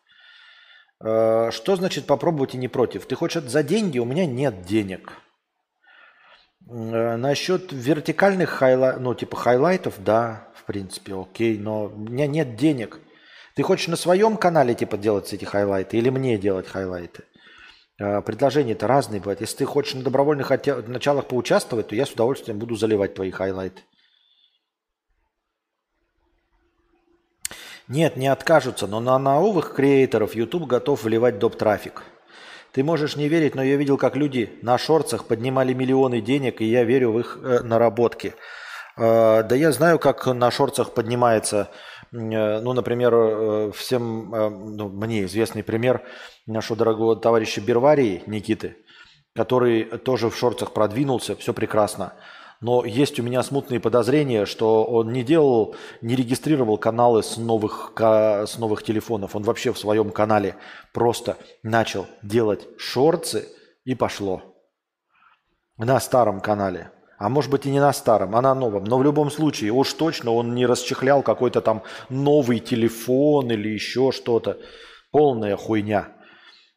Э, 1.04 1.50
что 1.50 1.76
значит 1.76 2.06
попробовать 2.06 2.54
и 2.54 2.56
не 2.56 2.68
против? 2.68 3.04
Ты 3.04 3.14
хочешь 3.14 3.42
за 3.42 3.62
деньги? 3.62 3.98
У 3.98 4.06
меня 4.06 4.24
нет 4.24 4.62
денег. 4.62 5.12
Э, 6.66 7.16
насчет 7.16 7.72
вертикальных 7.72 8.48
хайлайтов, 8.48 9.02
ну 9.02 9.14
типа 9.14 9.36
хайлайтов, 9.36 10.02
да, 10.02 10.48
в 10.54 10.64
принципе, 10.64 11.14
окей, 11.20 11.58
но 11.58 11.84
у 11.84 11.98
меня 11.98 12.26
нет 12.26 12.56
денег. 12.56 13.00
Ты 13.54 13.62
хочешь 13.64 13.88
на 13.88 13.96
своем 13.96 14.38
канале 14.38 14.74
типа 14.74 14.96
делать 14.96 15.30
эти 15.30 15.44
хайлайты 15.44 15.98
или 15.98 16.08
мне 16.08 16.38
делать 16.38 16.66
хайлайты? 16.66 17.24
Э, 18.00 18.22
предложения-то 18.22 18.86
разные 18.86 19.20
бывают. 19.20 19.40
Если 19.40 19.58
ты 19.58 19.64
хочешь 19.66 19.94
на 19.94 20.02
добровольных 20.02 20.50
началах 20.50 21.26
поучаствовать, 21.26 21.88
то 21.88 21.94
я 21.94 22.06
с 22.06 22.12
удовольствием 22.12 22.58
буду 22.58 22.74
заливать 22.76 23.14
твои 23.14 23.30
хайлайты. 23.30 23.82
Нет, 27.86 28.16
не 28.16 28.28
откажутся, 28.28 28.86
но 28.86 28.98
на 29.00 29.18
новых 29.18 29.74
креаторов 29.74 30.34
YouTube 30.34 30.66
готов 30.66 31.04
вливать 31.04 31.38
доп. 31.38 31.56
трафик. 31.56 32.02
Ты 32.72 32.82
можешь 32.82 33.14
не 33.14 33.28
верить, 33.28 33.54
но 33.54 33.62
я 33.62 33.76
видел, 33.76 33.98
как 33.98 34.16
люди 34.16 34.58
на 34.62 34.78
шорцах 34.78 35.26
поднимали 35.26 35.74
миллионы 35.74 36.20
денег, 36.20 36.60
и 36.60 36.64
я 36.64 36.82
верю 36.82 37.12
в 37.12 37.20
их 37.20 37.38
э, 37.40 37.60
наработки. 37.60 38.34
Э, 38.96 39.44
да 39.44 39.54
я 39.54 39.70
знаю, 39.70 40.00
как 40.00 40.26
на 40.26 40.50
шорцах 40.50 40.94
поднимается 40.94 41.70
ну, 42.16 42.72
например, 42.74 43.12
э, 43.12 43.72
всем, 43.74 44.32
э, 44.32 44.48
ну, 44.48 44.88
мне 44.88 45.24
известный 45.24 45.64
пример 45.64 46.04
нашего 46.46 46.78
дорогого 46.78 47.16
товарища 47.16 47.60
Берварии 47.60 48.22
Никиты, 48.26 48.76
который 49.34 49.84
тоже 49.84 50.30
в 50.30 50.36
шортах 50.36 50.72
продвинулся, 50.72 51.34
все 51.34 51.52
прекрасно. 51.52 52.12
Но 52.60 52.84
есть 52.84 53.18
у 53.18 53.24
меня 53.24 53.42
смутные 53.42 53.80
подозрения, 53.80 54.46
что 54.46 54.84
он 54.84 55.12
не 55.12 55.24
делал, 55.24 55.74
не 56.02 56.14
регистрировал 56.14 56.78
каналы 56.78 57.24
с 57.24 57.36
новых, 57.36 57.92
с 57.96 58.58
новых 58.58 58.84
телефонов. 58.84 59.34
Он 59.34 59.42
вообще 59.42 59.72
в 59.72 59.78
своем 59.78 60.10
канале 60.12 60.54
просто 60.92 61.36
начал 61.64 62.06
делать 62.22 62.68
шорцы 62.78 63.48
и 63.84 63.96
пошло. 63.96 64.40
На 65.78 65.98
старом 65.98 66.40
канале. 66.40 66.92
А 67.18 67.28
может 67.28 67.50
быть 67.50 67.66
и 67.66 67.70
не 67.70 67.80
на 67.80 67.92
старом, 67.92 68.34
а 68.36 68.42
на 68.42 68.54
новом. 68.54 68.84
Но 68.84 68.98
в 68.98 69.04
любом 69.04 69.30
случае, 69.30 69.72
уж 69.72 69.92
точно 69.92 70.32
он 70.32 70.54
не 70.54 70.66
расчехлял 70.66 71.22
какой-то 71.22 71.60
там 71.60 71.82
новый 72.08 72.58
телефон 72.58 73.50
или 73.50 73.68
еще 73.68 74.12
что-то. 74.12 74.58
Полная 75.10 75.56
хуйня. 75.56 76.08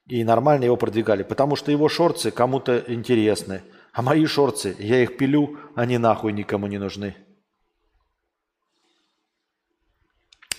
И 0.08 0.24
нормально 0.24 0.66
его 0.66 0.78
продвигали. 0.78 1.24
Потому 1.24 1.56
что 1.56 1.72
его 1.72 1.90
шорцы 1.90 2.32
кому-то 2.32 2.84
интересны. 2.88 3.64
А 3.94 4.02
мои 4.02 4.26
шорцы, 4.26 4.76
я 4.80 5.02
их 5.02 5.18
пилю, 5.18 5.58
они 5.76 5.98
нахуй 5.98 6.32
никому 6.32 6.68
не 6.68 6.78
нужны. 6.78 7.16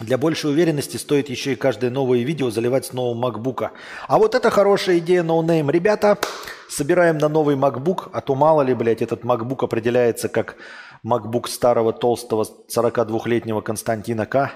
Для 0.00 0.16
большей 0.16 0.50
уверенности 0.50 0.96
стоит 0.96 1.28
еще 1.28 1.52
и 1.52 1.56
каждое 1.56 1.90
новое 1.90 2.20
видео 2.20 2.50
заливать 2.50 2.86
с 2.86 2.92
нового 2.92 3.30
MacBook. 3.30 3.70
А 4.06 4.18
вот 4.18 4.36
это 4.36 4.48
хорошая 4.48 4.98
идея, 4.98 5.24
no 5.24 5.44
name. 5.44 5.72
Ребята, 5.72 6.18
собираем 6.68 7.18
на 7.18 7.28
новый 7.28 7.56
MacBook, 7.56 8.08
а 8.12 8.20
то 8.20 8.36
мало 8.36 8.62
ли, 8.62 8.74
блядь, 8.74 9.02
этот 9.02 9.22
MacBook 9.22 9.64
определяется 9.64 10.28
как 10.28 10.54
MacBook 11.04 11.48
старого 11.48 11.92
толстого 11.92 12.46
42-летнего 12.68 13.60
Константина 13.60 14.24
К. 14.24 14.52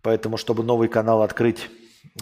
Поэтому, 0.00 0.36
чтобы 0.36 0.62
новый 0.62 0.88
канал 0.88 1.22
открыть 1.22 1.68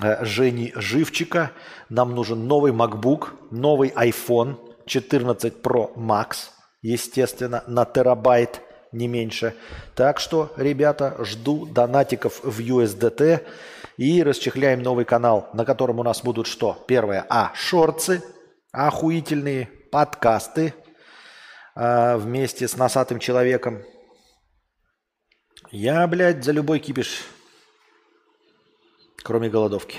э, 0.02 0.24
Жени 0.24 0.72
Живчика, 0.74 1.50
нам 1.90 2.14
нужен 2.14 2.46
новый 2.46 2.72
MacBook, 2.72 3.28
новый 3.50 3.90
iPhone 3.90 4.56
14 4.86 5.54
Pro 5.62 5.94
Max, 5.94 6.48
естественно, 6.80 7.62
на 7.66 7.84
терабайт– 7.84 8.62
не 8.92 9.08
меньше. 9.08 9.54
Так 9.94 10.20
что, 10.20 10.52
ребята, 10.56 11.16
жду 11.20 11.66
донатиков 11.66 12.40
в 12.42 12.60
USDT 12.60 13.46
и 13.96 14.22
расчехляем 14.22 14.82
новый 14.82 15.04
канал, 15.04 15.48
на 15.54 15.64
котором 15.64 15.98
у 15.98 16.02
нас 16.02 16.22
будут 16.22 16.46
что? 16.46 16.82
Первое, 16.86 17.26
а, 17.28 17.52
шорцы, 17.54 18.22
охуительные 18.72 19.66
подкасты 19.90 20.74
э, 21.74 22.16
вместе 22.16 22.68
с 22.68 22.76
носатым 22.76 23.18
человеком. 23.18 23.82
Я, 25.70 26.06
блядь, 26.06 26.44
за 26.44 26.52
любой 26.52 26.78
кипиш, 26.80 27.22
кроме 29.22 29.48
голодовки. 29.48 29.98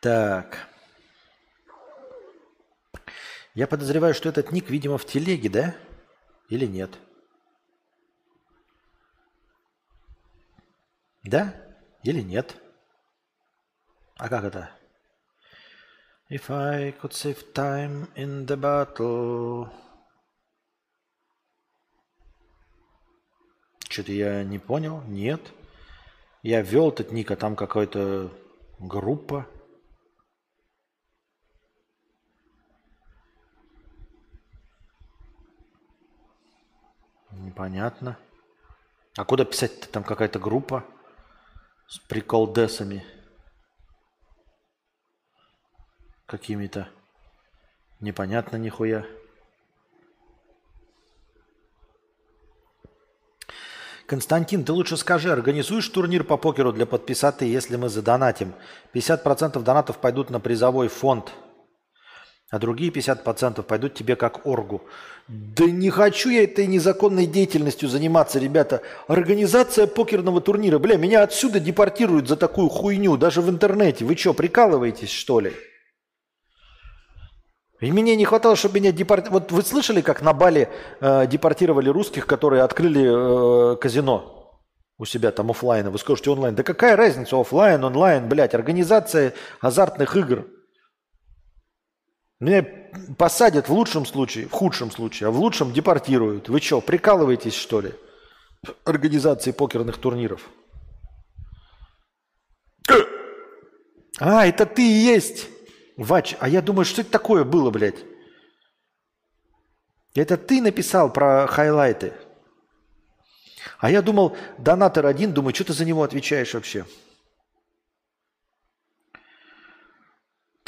Так. 0.00 0.66
Я 3.54 3.66
подозреваю, 3.66 4.14
что 4.14 4.30
этот 4.30 4.50
ник, 4.50 4.70
видимо, 4.70 4.96
в 4.96 5.04
телеге, 5.04 5.50
да? 5.50 5.76
Или 6.48 6.66
нет? 6.66 6.98
Да? 11.24 11.54
Или 12.02 12.22
нет? 12.22 12.56
А 14.16 14.28
как 14.30 14.44
это? 14.44 14.70
If 16.30 16.48
I 16.48 16.92
could 16.92 17.12
save 17.12 17.52
time 17.52 18.10
in 18.14 18.46
the 18.46 18.56
battle... 18.56 19.68
Что-то 23.90 24.12
я 24.12 24.44
не 24.44 24.58
понял. 24.58 25.02
Нет. 25.02 25.52
Я 26.42 26.62
ввел 26.62 26.90
этот 26.90 27.10
ник, 27.10 27.30
а 27.30 27.36
там 27.36 27.54
какая-то 27.54 28.32
группа. 28.78 29.46
Непонятно. 37.32 38.18
А 39.16 39.24
куда 39.24 39.44
писать-то? 39.44 39.88
Там 39.88 40.04
какая-то 40.04 40.38
группа 40.38 40.84
с 41.88 41.98
приколдесами. 41.98 43.04
Какими-то. 46.26 46.88
Непонятно 48.00 48.56
нихуя. 48.56 49.04
Константин, 54.06 54.64
ты 54.64 54.72
лучше 54.72 54.96
скажи, 54.96 55.30
организуешь 55.30 55.88
турнир 55.88 56.24
по 56.24 56.36
покеру 56.36 56.72
для 56.72 56.84
подписаты, 56.84 57.44
если 57.44 57.76
мы 57.76 57.88
задонатим? 57.88 58.54
50% 58.92 59.62
донатов 59.62 59.98
пойдут 59.98 60.30
на 60.30 60.40
призовой 60.40 60.88
фонд– 60.88 61.32
а 62.50 62.58
другие 62.58 62.90
50% 62.90 63.62
пойдут 63.62 63.94
тебе 63.94 64.16
как 64.16 64.44
оргу. 64.46 64.82
Да 65.28 65.64
не 65.66 65.88
хочу 65.88 66.30
я 66.30 66.42
этой 66.42 66.66
незаконной 66.66 67.26
деятельностью 67.26 67.88
заниматься, 67.88 68.40
ребята. 68.40 68.82
Организация 69.06 69.86
покерного 69.86 70.40
турнира. 70.40 70.80
Бля, 70.80 70.96
меня 70.96 71.22
отсюда 71.22 71.60
депортируют 71.60 72.28
за 72.28 72.36
такую 72.36 72.68
хуйню, 72.68 73.16
даже 73.16 73.40
в 73.40 73.48
интернете. 73.48 74.04
Вы 74.04 74.16
что, 74.16 74.34
прикалываетесь, 74.34 75.10
что 75.10 75.38
ли? 75.38 75.52
И 77.80 77.92
мне 77.92 78.16
не 78.16 78.24
хватало, 78.24 78.56
чтобы 78.56 78.80
меня 78.80 78.90
депортировали. 78.90 79.42
Вот 79.42 79.52
вы 79.52 79.62
слышали, 79.62 80.00
как 80.00 80.20
на 80.20 80.32
Бали 80.32 80.68
э, 81.00 81.26
депортировали 81.28 81.88
русских, 81.88 82.26
которые 82.26 82.62
открыли 82.62 83.74
э, 83.74 83.76
казино 83.76 84.60
у 84.98 85.04
себя 85.04 85.30
там 85.30 85.50
офлайн? 85.50 85.88
Вы 85.88 85.98
скажете 85.98 86.30
онлайн. 86.30 86.56
Да 86.56 86.64
какая 86.64 86.96
разница, 86.96 87.40
офлайн, 87.40 87.82
онлайн, 87.84 88.28
блядь, 88.28 88.54
организация 88.54 89.34
азартных 89.60 90.16
игр– 90.16 90.46
меня 92.40 92.66
посадят 93.18 93.68
в 93.68 93.72
лучшем 93.72 94.06
случае, 94.06 94.48
в 94.48 94.52
худшем 94.52 94.90
случае, 94.90 95.28
а 95.28 95.30
в 95.30 95.38
лучшем 95.38 95.72
депортируют. 95.72 96.48
Вы 96.48 96.60
что, 96.60 96.80
прикалываетесь, 96.80 97.54
что 97.54 97.80
ли? 97.82 97.92
Организации 98.84 99.52
покерных 99.52 99.98
турниров. 99.98 100.48
А, 104.18 104.46
это 104.46 104.66
ты 104.66 104.82
и 104.82 105.02
есть. 105.14 105.48
Вач, 105.96 106.34
а 106.40 106.48
я 106.48 106.62
думаю, 106.62 106.84
что 106.84 107.02
это 107.02 107.10
такое 107.10 107.44
было, 107.44 107.70
блядь? 107.70 108.04
Это 110.14 110.36
ты 110.36 110.60
написал 110.60 111.12
про 111.12 111.46
хайлайты. 111.46 112.14
А 113.78 113.90
я 113.90 114.02
думал, 114.02 114.36
донатор 114.58 115.06
один, 115.06 115.32
думаю, 115.32 115.54
что 115.54 115.64
ты 115.64 115.72
за 115.72 115.84
него 115.84 116.02
отвечаешь 116.02 116.54
вообще? 116.54 116.86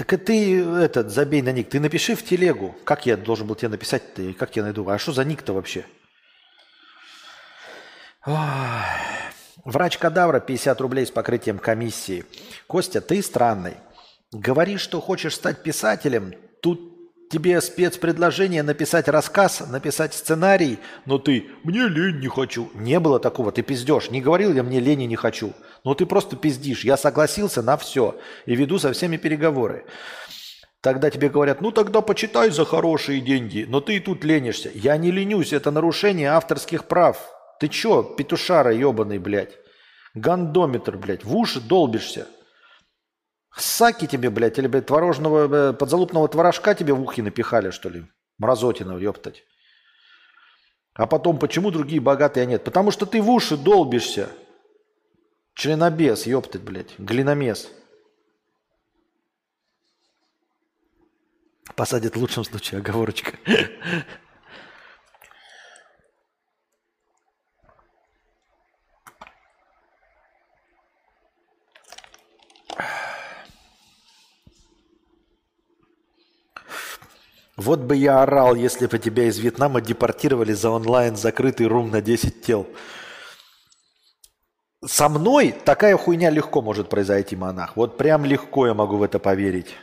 Так 0.03 0.15
и 0.15 0.17
ты 0.17 0.65
этот, 0.65 1.13
забей 1.13 1.43
на 1.43 1.53
ник. 1.53 1.69
Ты 1.69 1.79
напиши 1.79 2.17
в 2.17 2.25
телегу. 2.25 2.75
Как 2.83 3.07
я 3.07 3.17
должен 3.17 3.47
был 3.47 3.55
тебе 3.55 3.69
написать 3.69 4.15
ты? 4.15 4.33
Как 4.33 4.57
я 4.57 4.65
найду? 4.65 4.89
А 4.89 4.99
что 4.99 5.13
за 5.13 5.25
ник-то 5.25 5.53
вообще? 5.53 5.85
Ой. 8.27 8.35
Врач 9.65 9.99
кадавра 9.99 10.41
50 10.41 10.81
рублей 10.81 11.07
с 11.07 11.13
покрытием 11.13 11.61
комиссии. 11.61 12.25
Костя, 12.67 13.01
ты 13.01 13.23
странный. 13.23 13.75
Говоришь, 14.33 14.81
что 14.81 15.01
хочешь 15.01 15.37
стать 15.37 15.63
писателем. 15.63 16.35
Тут 16.63 16.81
тебе 17.31 17.61
спецпредложение 17.61 18.65
написать 18.65 19.07
рассказ, 19.07 19.61
написать 19.69 20.15
сценарий, 20.15 20.81
но 21.07 21.19
ты 21.19 21.47
«мне 21.63 21.87
лень, 21.87 22.19
не 22.19 22.27
хочу». 22.27 22.73
Не 22.75 22.99
было 22.99 23.21
такого, 23.21 23.53
ты 23.53 23.63
пиздешь. 23.63 24.11
Не 24.11 24.21
говорил 24.21 24.53
я 24.53 24.65
«мне 24.65 24.81
лень 24.81 25.03
и 25.03 25.07
не 25.07 25.17
хочу». 25.17 25.53
Но 25.85 25.95
ты 25.95 26.07
просто 26.07 26.37
пиздишь. 26.37 26.85
Я 26.85 26.97
согласился 26.97 27.63
на 27.63 27.77
все 27.77 28.19
и 28.47 28.55
веду 28.55 28.79
со 28.79 28.93
всеми 28.93 29.17
переговоры. 29.17 29.85
Тогда 30.81 31.11
тебе 31.11 31.29
говорят, 31.29 31.61
ну 31.61 31.71
тогда 31.71 32.01
почитай 32.01 32.51
за 32.51 32.65
хорошие 32.65 33.21
деньги, 33.21 33.65
но 33.69 33.81
ты 33.81 33.97
и 33.97 34.01
тут 34.01 34.25
ленишься. 34.25 34.71
Я 34.75 34.97
не 34.97 35.13
ленюсь, 35.13 35.53
это 35.53 35.71
нарушение 35.71 36.31
авторских 36.31 36.87
прав. 36.87 37.19
Ты 37.61 37.69
чё, 37.69 38.03
петушара 38.03 38.73
ебаный, 38.73 39.19
блядь? 39.19 39.57
Гандометр, 40.15 40.97
блядь, 40.99 41.25
в 41.25 41.37
уши 41.37 41.61
долбишься. 41.61 42.27
Саки 43.57 44.07
тебе, 44.07 44.31
блядь, 44.31 44.59
или, 44.59 44.67
блядь, 44.67 44.87
творожного, 44.87 45.71
э, 45.71 45.73
подзалупного 45.73 46.27
творожка 46.29 46.75
тебе 46.75 46.95
в 46.95 47.03
ухи 47.03 47.23
напихали, 47.23 47.71
что 47.71 47.89
ли? 47.89 48.05
Мразотина, 48.39 48.97
ёптать. 48.97 49.45
А 50.95 51.07
потом, 51.07 51.39
почему 51.39 51.71
другие 51.71 52.01
богатые, 52.01 52.43
а 52.43 52.47
нет? 52.47 52.65
Потому 52.65 52.91
что 52.91 53.07
ты 53.07 53.23
в 53.23 53.31
уши 53.31 53.57
долбишься. 53.57 54.29
Членобес, 55.55 56.27
ёптать, 56.27 56.63
блядь, 56.63 56.99
глиномес. 56.99 57.71
Посадят 61.77 62.17
в 62.17 62.21
лучшем 62.21 62.45
случае, 62.45 62.81
оговорочка. 62.81 63.39
Вот 77.57 77.81
бы 77.81 77.95
я 77.95 78.23
орал, 78.23 78.57
если 78.57 78.87
бы 78.87 78.99
тебя 78.99 79.25
из 79.25 79.39
Вьетнама 79.39 79.81
депортировали 79.81 80.53
за 80.53 80.71
онлайн 80.71 81.17
закрытый 81.17 81.69
рум 81.69 81.91
на 81.91 82.03
10 82.03 82.43
тел. 82.43 82.67
Со 84.85 85.09
мной 85.09 85.55
такая 85.65 85.97
хуйня 85.97 86.29
легко 86.31 86.61
может 86.61 86.89
произойти, 86.89 87.37
монах. 87.37 87.77
Вот 87.77 87.97
прям 87.97 88.25
легко 88.25 88.67
я 88.67 88.75
могу 88.75 88.97
в 88.97 89.03
это 89.05 89.21
поверить. 89.21 89.77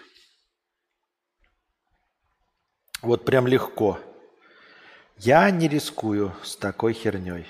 Вот 3.02 3.24
прям 3.24 3.48
легко. 3.48 3.98
Я 5.18 5.50
не 5.52 5.70
рискую 5.70 6.34
с 6.44 6.58
такой 6.58 6.92
херней. 6.92 7.46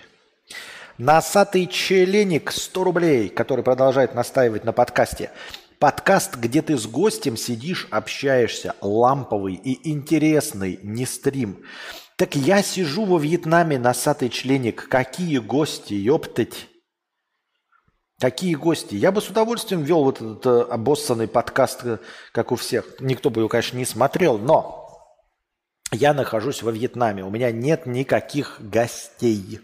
Носатый 0.99 1.65
челеник 1.65 2.51
100 2.51 2.83
рублей, 2.83 3.29
который 3.29 3.63
продолжает 3.63 4.13
настаивать 4.13 4.63
на 4.63 4.71
подкасте. 4.71 5.31
Подкаст, 5.79 6.35
где 6.35 6.61
ты 6.61 6.77
с 6.77 6.85
гостем 6.85 7.35
сидишь, 7.35 7.87
общаешься, 7.89 8.75
ламповый 8.81 9.55
и 9.55 9.89
интересный, 9.89 10.79
не 10.83 11.07
стрим. 11.07 11.63
Так 12.15 12.35
я 12.35 12.61
сижу 12.61 13.05
во 13.05 13.17
Вьетнаме, 13.17 13.79
носатый 13.79 14.29
членик. 14.29 14.87
Какие 14.87 15.39
гости, 15.39 15.93
ёптать. 15.93 16.67
Какие 18.19 18.55
гости? 18.55 18.95
Я 18.95 19.13
бы 19.13 19.21
с 19.21 19.29
удовольствием 19.29 19.83
вел 19.83 20.03
вот 20.03 20.17
этот 20.17 20.45
э, 20.45 20.61
обоссанный 20.69 21.27
подкаст, 21.29 21.85
э, 21.85 21.97
как 22.33 22.51
у 22.51 22.57
всех. 22.57 22.99
Никто 22.99 23.29
бы 23.29 23.41
его, 23.41 23.47
конечно, 23.47 23.77
не 23.77 23.85
смотрел, 23.85 24.37
но 24.37 24.89
я 25.93 26.13
нахожусь 26.13 26.61
во 26.61 26.71
Вьетнаме. 26.71 27.23
У 27.23 27.29
меня 27.29 27.51
нет 27.51 27.85
никаких 27.85 28.57
гостей. 28.59 29.61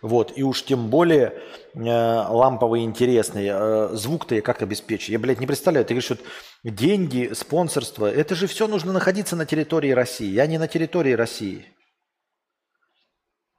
Вот, 0.00 0.32
и 0.36 0.42
уж 0.42 0.64
тем 0.64 0.88
более 0.88 1.34
э, 1.74 1.80
ламповый 1.80 2.82
интересный. 2.82 3.48
Э, 3.50 3.88
звук-то 3.92 4.34
я 4.34 4.40
как 4.40 4.62
обеспечу? 4.62 5.12
Я, 5.12 5.18
блядь, 5.18 5.40
не 5.40 5.46
представляю. 5.46 5.84
Ты 5.84 5.92
говоришь, 5.92 6.10
вот 6.10 6.20
деньги, 6.62 7.30
спонсорство, 7.34 8.10
это 8.10 8.34
же 8.34 8.46
все 8.46 8.66
нужно 8.66 8.94
находиться 8.94 9.36
на 9.36 9.44
территории 9.44 9.90
России. 9.90 10.30
Я 10.30 10.46
не 10.46 10.56
на 10.56 10.66
территории 10.66 11.12
России. 11.12 11.66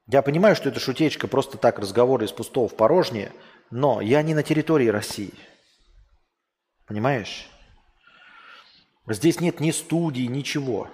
Я 0.07 0.21
понимаю, 0.21 0.55
что 0.55 0.69
это 0.69 0.79
шутечка, 0.79 1.27
просто 1.27 1.57
так 1.57 1.79
разговоры 1.79 2.25
из 2.25 2.31
пустого 2.31 2.67
в 2.67 2.75
порожнее, 2.75 3.31
но 3.71 4.01
я 4.01 4.21
не 4.21 4.33
на 4.33 4.43
территории 4.43 4.87
России. 4.87 5.33
Понимаешь? 6.87 7.49
Здесь 9.07 9.39
нет 9.39 9.59
ни 9.59 9.71
студии, 9.71 10.23
ничего. 10.23 10.89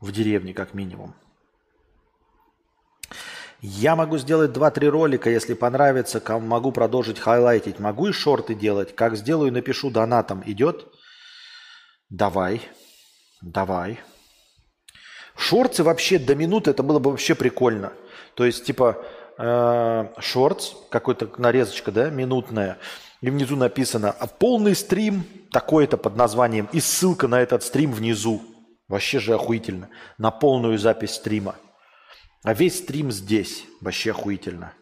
В 0.00 0.12
деревне, 0.12 0.54
как 0.54 0.74
минимум. 0.74 1.14
Я 3.60 3.96
могу 3.96 4.18
сделать 4.18 4.52
2-3 4.52 4.88
ролика, 4.88 5.30
если 5.30 5.54
понравится, 5.54 6.22
могу 6.38 6.70
продолжить 6.70 7.18
хайлайтить, 7.18 7.80
могу 7.80 8.06
и 8.08 8.12
шорты 8.12 8.54
делать. 8.54 8.94
Как 8.94 9.16
сделаю, 9.16 9.52
напишу 9.52 9.90
донатом. 9.90 10.44
Идет? 10.46 10.86
Давай. 12.08 12.62
Давай. 13.40 13.98
Шорты 15.36 15.82
вообще 15.82 16.18
до 16.18 16.36
минуты, 16.36 16.70
это 16.70 16.82
было 16.84 17.00
бы 17.00 17.10
вообще 17.10 17.34
прикольно. 17.34 17.92
То 18.34 18.44
есть, 18.44 18.64
типа, 18.64 19.04
шортс, 19.38 20.74
какой-то 20.90 21.30
нарезочка, 21.38 21.92
да, 21.92 22.10
минутная, 22.10 22.78
и 23.20 23.30
внизу 23.30 23.56
написано 23.56 24.10
а 24.10 24.26
полный 24.26 24.74
стрим 24.74 25.24
такой-то 25.50 25.96
под 25.96 26.16
названием 26.16 26.68
и 26.72 26.80
ссылка 26.80 27.28
на 27.28 27.40
этот 27.40 27.62
стрим 27.62 27.92
внизу. 27.92 28.42
Вообще 28.88 29.18
же 29.18 29.34
охуительно. 29.34 29.90
На 30.16 30.30
полную 30.30 30.78
запись 30.78 31.14
стрима. 31.14 31.56
А 32.42 32.54
весь 32.54 32.78
стрим 32.78 33.10
здесь. 33.12 33.64
Вообще 33.80 34.12
охуительно. 34.12 34.72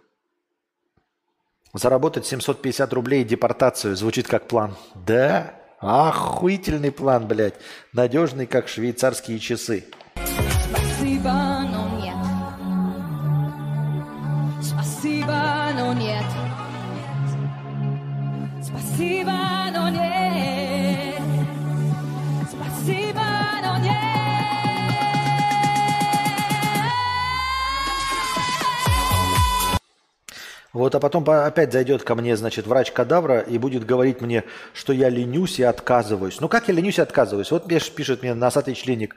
Заработать 1.72 2.24
750 2.26 2.92
рублей 2.92 3.22
и 3.22 3.24
депортацию 3.24 3.96
звучит 3.96 4.28
как 4.28 4.46
план. 4.46 4.76
Да? 4.94 5.54
Охуительный 5.80 6.92
план, 6.92 7.26
блядь. 7.26 7.56
Надежный, 7.92 8.46
как 8.46 8.68
швейцарские 8.68 9.38
часы. 9.38 9.84
Спасибо, 10.14 11.55
Спасибо, 18.96 19.32
но 19.74 19.90
нет. 19.90 21.20
Спасибо, 22.48 23.20
но 23.62 23.76
нет. 23.76 23.92
Вот, 30.72 30.94
а 30.94 31.00
потом 31.00 31.28
опять 31.28 31.72
зайдет 31.72 32.04
ко 32.04 32.14
мне, 32.14 32.38
значит, 32.38 32.66
врач 32.66 32.90
кадавра 32.90 33.40
и 33.40 33.58
будет 33.58 33.84
говорить 33.84 34.22
мне, 34.22 34.44
что 34.72 34.94
я 34.94 35.10
ленюсь 35.10 35.58
и 35.58 35.62
отказываюсь. 35.62 36.40
Ну 36.40 36.48
как 36.48 36.68
я 36.68 36.72
ленюсь 36.72 36.96
и 36.96 37.02
отказываюсь? 37.02 37.50
Вот 37.50 37.68
пишет 37.68 38.22
мне 38.22 38.32
носатый 38.32 38.72
членик, 38.72 39.14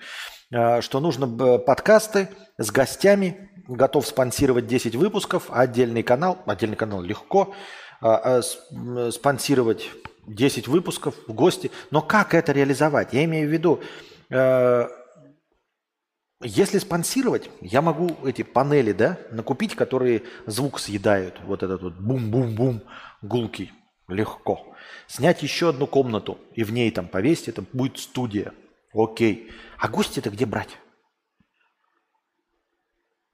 э, 0.52 0.82
что 0.82 1.00
нужно 1.00 1.58
подкасты 1.58 2.28
с 2.58 2.70
гостями, 2.70 3.50
готов 3.70 4.06
спонсировать 4.06 4.68
10 4.68 4.98
выпусков, 4.98 5.46
отдельный 5.50 6.04
канал, 6.04 6.40
отдельный 6.46 6.76
канал 6.76 7.02
легко, 7.02 7.54
а, 8.02 8.42
а, 8.42 9.12
спонсировать 9.12 9.90
10 10.28 10.68
выпусков 10.68 11.16
в 11.28 11.34
гости. 11.34 11.72
Но 11.92 12.02
как 12.02 12.34
это 12.34 12.52
реализовать? 12.52 13.14
Я 13.14 13.26
имею 13.26 13.50
в 13.50 13.52
виду, 13.52 13.82
э, 14.30 14.88
если 16.42 16.80
спонсировать, 16.80 17.50
я 17.60 17.82
могу 17.82 18.16
эти 18.26 18.44
панели, 18.44 18.94
да, 18.94 19.18
накупить, 19.32 19.76
которые 19.76 20.24
звук 20.46 20.80
съедают. 20.80 21.40
Вот 21.46 21.64
этот 21.64 21.82
вот 21.82 21.96
бум-бум-бум, 21.96 22.82
гулкий. 23.22 23.74
Легко. 24.08 24.66
Снять 25.08 25.44
еще 25.44 25.70
одну 25.70 25.86
комнату 25.86 26.40
и 26.56 26.64
в 26.64 26.72
ней 26.72 26.90
там 26.92 27.08
повесить, 27.08 27.50
это 27.50 27.64
будет 27.74 28.00
студия. 28.00 28.54
Окей. 28.94 29.52
А 29.78 29.88
гости-то 29.88 30.30
где 30.30 30.46
брать? 30.46 30.78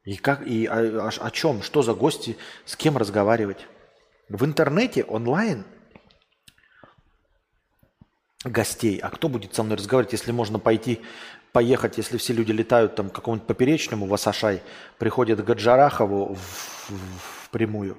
И 0.03 0.17
как, 0.17 0.45
и 0.45 0.65
о, 0.65 1.07
о, 1.07 1.09
о 1.09 1.31
чем? 1.31 1.61
Что 1.61 1.81
за 1.81 1.93
гости? 1.93 2.37
С 2.65 2.75
кем 2.75 2.97
разговаривать? 2.97 3.67
В 4.29 4.43
интернете, 4.43 5.03
онлайн 5.03 5.65
гостей. 8.43 8.97
А 8.99 9.09
кто 9.09 9.29
будет 9.29 9.53
со 9.53 9.63
мной 9.63 9.77
разговаривать, 9.77 10.13
если 10.13 10.31
можно 10.31 10.59
пойти 10.59 11.01
поехать, 11.51 11.97
если 11.97 12.17
все 12.17 12.33
люди 12.33 12.51
летают 12.51 12.95
там 12.95 13.09
к 13.09 13.13
какому-нибудь 13.15 13.47
поперечному 13.47 14.07
в 14.07 14.13
Асашай, 14.13 14.61
приходят 14.97 15.41
к 15.41 15.51
Джарахову 15.51 16.33
в, 16.33 16.89
в, 16.89 16.91
в 16.91 17.49
прямую. 17.49 17.97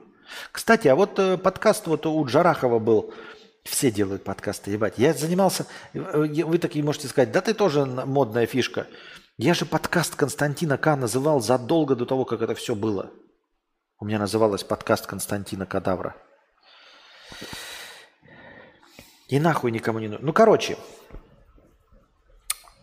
Кстати, 0.53 0.89
а 0.89 0.97
вот 0.97 1.19
э, 1.19 1.39
подкаст 1.39 1.87
вот 1.87 2.07
у 2.07 2.25
Джарахова 2.27 2.79
был, 2.79 3.15
все 3.63 3.91
делают 3.91 4.25
подкасты, 4.25 4.73
ебать. 4.73 4.95
Я 4.99 5.15
занимался, 5.15 5.67
э, 5.95 6.01
вы 6.01 6.59
такие 6.59 6.85
можете 6.85 7.09
сказать, 7.09 7.33
да 7.33 7.41
ты 7.41 7.55
тоже 7.55 7.87
модная 7.87 8.47
фишка. 8.47 8.87
Я 9.39 9.55
же 9.55 9.65
подкаст 9.65 10.17
Константина 10.17 10.77
К. 10.77 10.97
называл 10.97 11.41
задолго 11.41 11.95
до 11.95 12.05
того, 12.05 12.25
как 12.25 12.43
это 12.43 12.55
все 12.55 12.75
было. 12.75 13.11
У 13.99 14.05
меня 14.05 14.19
называлось 14.19 14.63
подкаст 14.63 15.07
Константина 15.07 15.65
Кадавра. 15.65 16.15
И 19.29 19.41
нахуй 19.41 19.71
никому 19.71 19.99
не 20.01 20.09
нужно. 20.09 20.27
Ну, 20.27 20.33
короче, 20.35 20.77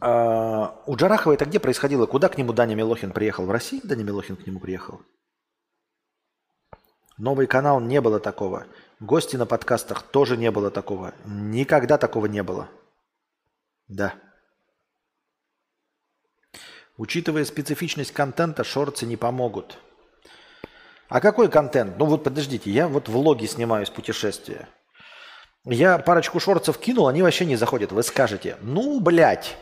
а, 0.02 0.82
у 0.88 0.96
Джарахова 0.96 1.34
это 1.34 1.46
где 1.46 1.60
происходило? 1.60 2.08
Куда 2.08 2.30
к 2.30 2.38
нему 2.38 2.52
Даня 2.52 2.74
Милохин 2.74 3.12
приехал? 3.12 3.46
В 3.46 3.52
России 3.52 3.80
Даня 3.84 4.04
Милохин 4.04 4.36
к 4.36 4.48
нему 4.48 4.60
приехал? 4.60 5.02
Новый 7.20 7.46
канал 7.46 7.80
не 7.80 8.02
было 8.02 8.20
такого. 8.20 8.66
Гости 9.00 9.36
на 9.36 9.46
подкастах 9.46 10.02
тоже 10.02 10.36
не 10.36 10.50
было 10.50 10.72
такого. 10.72 11.14
Никогда 11.26 12.00
такого 12.00 12.26
не 12.26 12.42
было. 12.42 12.70
Да. 13.88 14.16
Учитывая 16.98 17.46
специфичность 17.46 18.14
контента, 18.14 18.64
шорты 18.64 19.06
не 19.06 19.16
помогут. 19.16 19.78
А 21.10 21.20
какой 21.20 21.50
контент? 21.50 21.98
Ну 21.98 22.06
вот 22.06 22.24
подождите, 22.24 22.72
я 22.72 22.88
вот 22.88 23.10
влоги 23.10 23.46
снимаю 23.46 23.86
с 23.86 23.90
путешествия. 23.90 24.68
Я 25.66 25.98
парочку 25.98 26.40
шорцев 26.40 26.78
кинул, 26.78 27.08
они 27.08 27.22
вообще 27.22 27.46
не 27.46 27.56
заходят. 27.56 27.92
Вы 27.92 28.04
скажете, 28.04 28.58
ну, 28.62 29.00
блядь, 29.00 29.56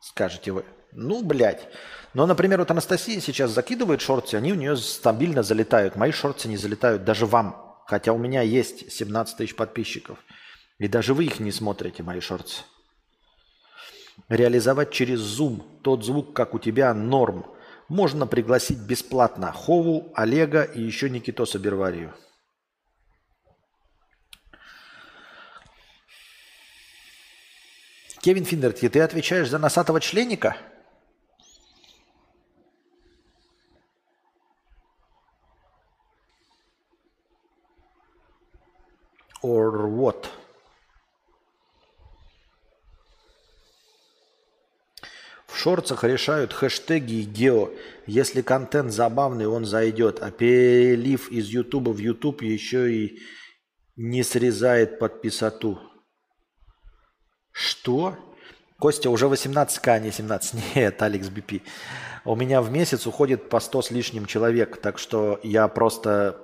скажете 0.00 0.52
вы. 0.52 0.64
Ну, 0.92 1.22
блядь. 1.22 1.68
Но, 2.14 2.26
например, 2.26 2.58
вот 2.58 2.70
Анастасия 2.70 3.20
сейчас 3.20 3.50
закидывает 3.50 4.00
шорты, 4.00 4.36
они 4.36 4.52
у 4.52 4.56
нее 4.56 4.76
стабильно 4.76 5.42
залетают. 5.42 5.96
Мои 5.96 6.12
шорты 6.12 6.48
не 6.48 6.56
залетают 6.56 7.04
даже 7.04 7.26
вам. 7.26 7.68
Хотя 7.86 8.12
у 8.12 8.18
меня 8.18 8.42
есть 8.42 8.92
17 8.92 9.36
тысяч 9.36 9.56
подписчиков. 9.56 10.18
И 10.78 10.88
даже 10.88 11.14
вы 11.14 11.24
их 11.24 11.40
не 11.40 11.52
смотрите, 11.52 12.02
мои 12.02 12.20
шорты. 12.20 12.52
Реализовать 14.28 14.90
через 14.90 15.20
Zoom 15.20 15.62
тот 15.82 16.04
звук, 16.04 16.34
как 16.34 16.54
у 16.54 16.58
тебя, 16.58 16.92
норм. 16.92 17.46
Можно 17.88 18.26
пригласить 18.26 18.78
бесплатно 18.78 19.50
Хову, 19.50 20.12
Олега 20.14 20.62
и 20.62 20.82
еще 20.82 21.08
Никитоса 21.08 21.58
Берварию. 21.58 22.14
Кевин 28.20 28.44
Финдерти, 28.44 28.90
ты 28.90 29.00
отвечаешь 29.00 29.48
за 29.48 29.58
носатого 29.58 30.00
членника? 30.00 30.56
Or 39.42 39.86
what? 39.86 40.26
Шорцах 45.58 46.04
решают 46.04 46.52
хэштеги 46.52 47.14
и 47.14 47.22
гео. 47.24 47.70
Если 48.06 48.42
контент 48.42 48.92
забавный, 48.92 49.48
он 49.48 49.64
зайдет. 49.64 50.22
А 50.22 50.30
перелив 50.30 51.32
из 51.32 51.48
Ютуба 51.48 51.90
в 51.90 51.98
Ютуб 51.98 52.42
еще 52.42 52.92
и 52.92 53.18
не 53.96 54.22
срезает 54.22 55.00
подписату. 55.00 55.80
Что? 57.50 58.16
Костя, 58.78 59.10
уже 59.10 59.26
18к, 59.26 59.88
а 59.88 59.98
не 59.98 60.12
17. 60.12 60.60
Нет, 60.76 61.02
Алекс 61.02 61.28
БП. 61.28 61.54
У 62.24 62.36
меня 62.36 62.62
в 62.62 62.70
месяц 62.70 63.04
уходит 63.08 63.48
по 63.48 63.58
100 63.58 63.82
с 63.82 63.90
лишним 63.90 64.26
человек, 64.26 64.80
так 64.80 64.96
что 64.96 65.40
я 65.42 65.66
просто 65.66 66.40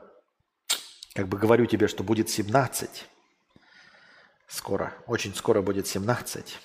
как 1.15 1.29
бы 1.29 1.39
говорю 1.39 1.67
тебе, 1.67 1.87
что 1.87 2.03
будет 2.03 2.31
17. 2.31 3.05
Скоро, 4.49 4.93
очень 5.07 5.37
скоро 5.37 5.63
будет 5.63 5.87
17, 5.87 6.59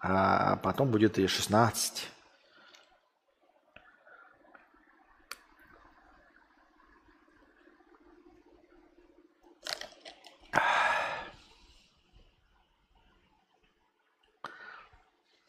а 0.00 0.56
потом 0.56 0.90
будет 0.90 1.18
и 1.18 1.26
16. 1.26 2.10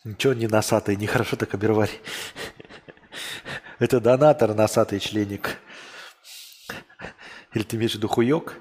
Ничего 0.07 0.33
не 0.33 0.47
носатый, 0.47 0.95
нехорошо 0.95 1.35
так 1.35 1.53
обервали. 1.53 1.91
Это 3.77 3.99
донатор 3.99 4.53
носатый 4.53 5.01
членик. 5.01 5.57
Или 7.53 7.63
ты 7.63 7.75
имеешь 7.75 7.91
в 7.91 7.95
виду 7.95 8.07
хуёк? 8.07 8.53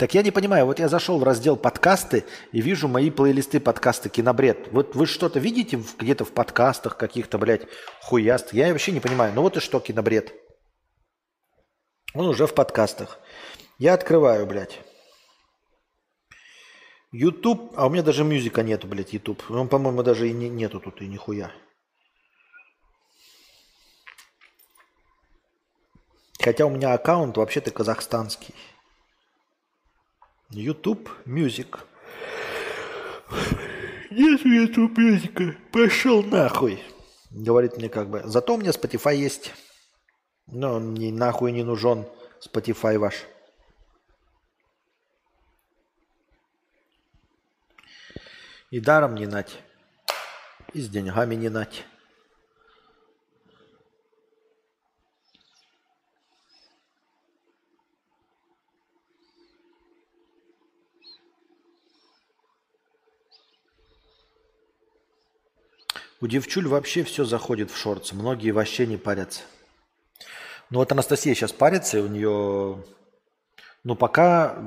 Так 0.00 0.14
я 0.14 0.22
не 0.22 0.30
понимаю, 0.30 0.64
вот 0.64 0.78
я 0.78 0.88
зашел 0.88 1.18
в 1.18 1.24
раздел 1.24 1.58
подкасты 1.58 2.24
и 2.52 2.62
вижу 2.62 2.88
мои 2.88 3.10
плейлисты 3.10 3.60
подкасты 3.60 4.08
«Кинобред». 4.08 4.72
Вот 4.72 4.94
вы 4.94 5.04
что-то 5.04 5.40
видите 5.40 5.78
где-то 5.98 6.24
в 6.24 6.32
подкастах 6.32 6.96
каких-то, 6.96 7.36
блядь, 7.36 7.66
хуяст? 8.00 8.54
Я 8.54 8.72
вообще 8.72 8.92
не 8.92 9.00
понимаю. 9.00 9.34
Ну 9.34 9.42
вот 9.42 9.58
и 9.58 9.60
что 9.60 9.78
«Кинобред»? 9.78 10.32
Он 12.14 12.28
уже 12.28 12.46
в 12.46 12.54
подкастах. 12.54 13.18
Я 13.76 13.92
открываю, 13.92 14.46
блядь. 14.46 14.80
YouTube, 17.12 17.74
а 17.76 17.86
у 17.86 17.90
меня 17.90 18.02
даже 18.02 18.24
мюзика 18.24 18.62
нету, 18.62 18.86
блядь, 18.86 19.12
YouTube. 19.12 19.50
Он, 19.50 19.68
по-моему, 19.68 20.02
даже 20.02 20.30
и 20.30 20.32
не, 20.32 20.48
нету 20.48 20.80
тут 20.80 21.02
и 21.02 21.08
нихуя. 21.08 21.52
Хотя 26.42 26.64
у 26.64 26.70
меня 26.70 26.94
аккаунт 26.94 27.36
вообще-то 27.36 27.70
казахстанский. 27.70 28.54
YouTube 30.50 31.08
Music. 31.26 31.78
Нет 34.10 34.44
YouTube 34.44 34.98
Music. 34.98 35.56
Пошел 35.70 36.24
нахуй. 36.24 36.82
Говорит 37.30 37.76
мне 37.76 37.88
как 37.88 38.10
бы. 38.10 38.22
Зато 38.24 38.54
у 38.54 38.56
меня 38.58 38.70
Spotify 38.70 39.14
есть. 39.14 39.52
Но 40.48 40.80
мне 40.80 41.12
нахуй 41.12 41.52
не 41.52 41.62
нужен 41.62 42.04
Spotify 42.44 42.98
ваш. 42.98 43.14
И 48.70 48.80
даром 48.80 49.14
не 49.14 49.26
нать. 49.26 49.56
И 50.74 50.80
с 50.80 50.88
деньгами 50.88 51.36
не 51.36 51.48
нать. 51.48 51.84
У 66.20 66.26
девчуль 66.26 66.68
вообще 66.68 67.02
все 67.02 67.24
заходит 67.24 67.70
в 67.70 67.76
шортс. 67.76 68.12
Многие 68.12 68.50
вообще 68.50 68.86
не 68.86 68.98
парятся. 68.98 69.42
Ну 70.68 70.78
вот 70.78 70.92
Анастасия 70.92 71.34
сейчас 71.34 71.52
парится, 71.52 71.98
и 71.98 72.02
у 72.02 72.08
нее... 72.08 72.84
Ну 73.82 73.96
пока, 73.96 74.62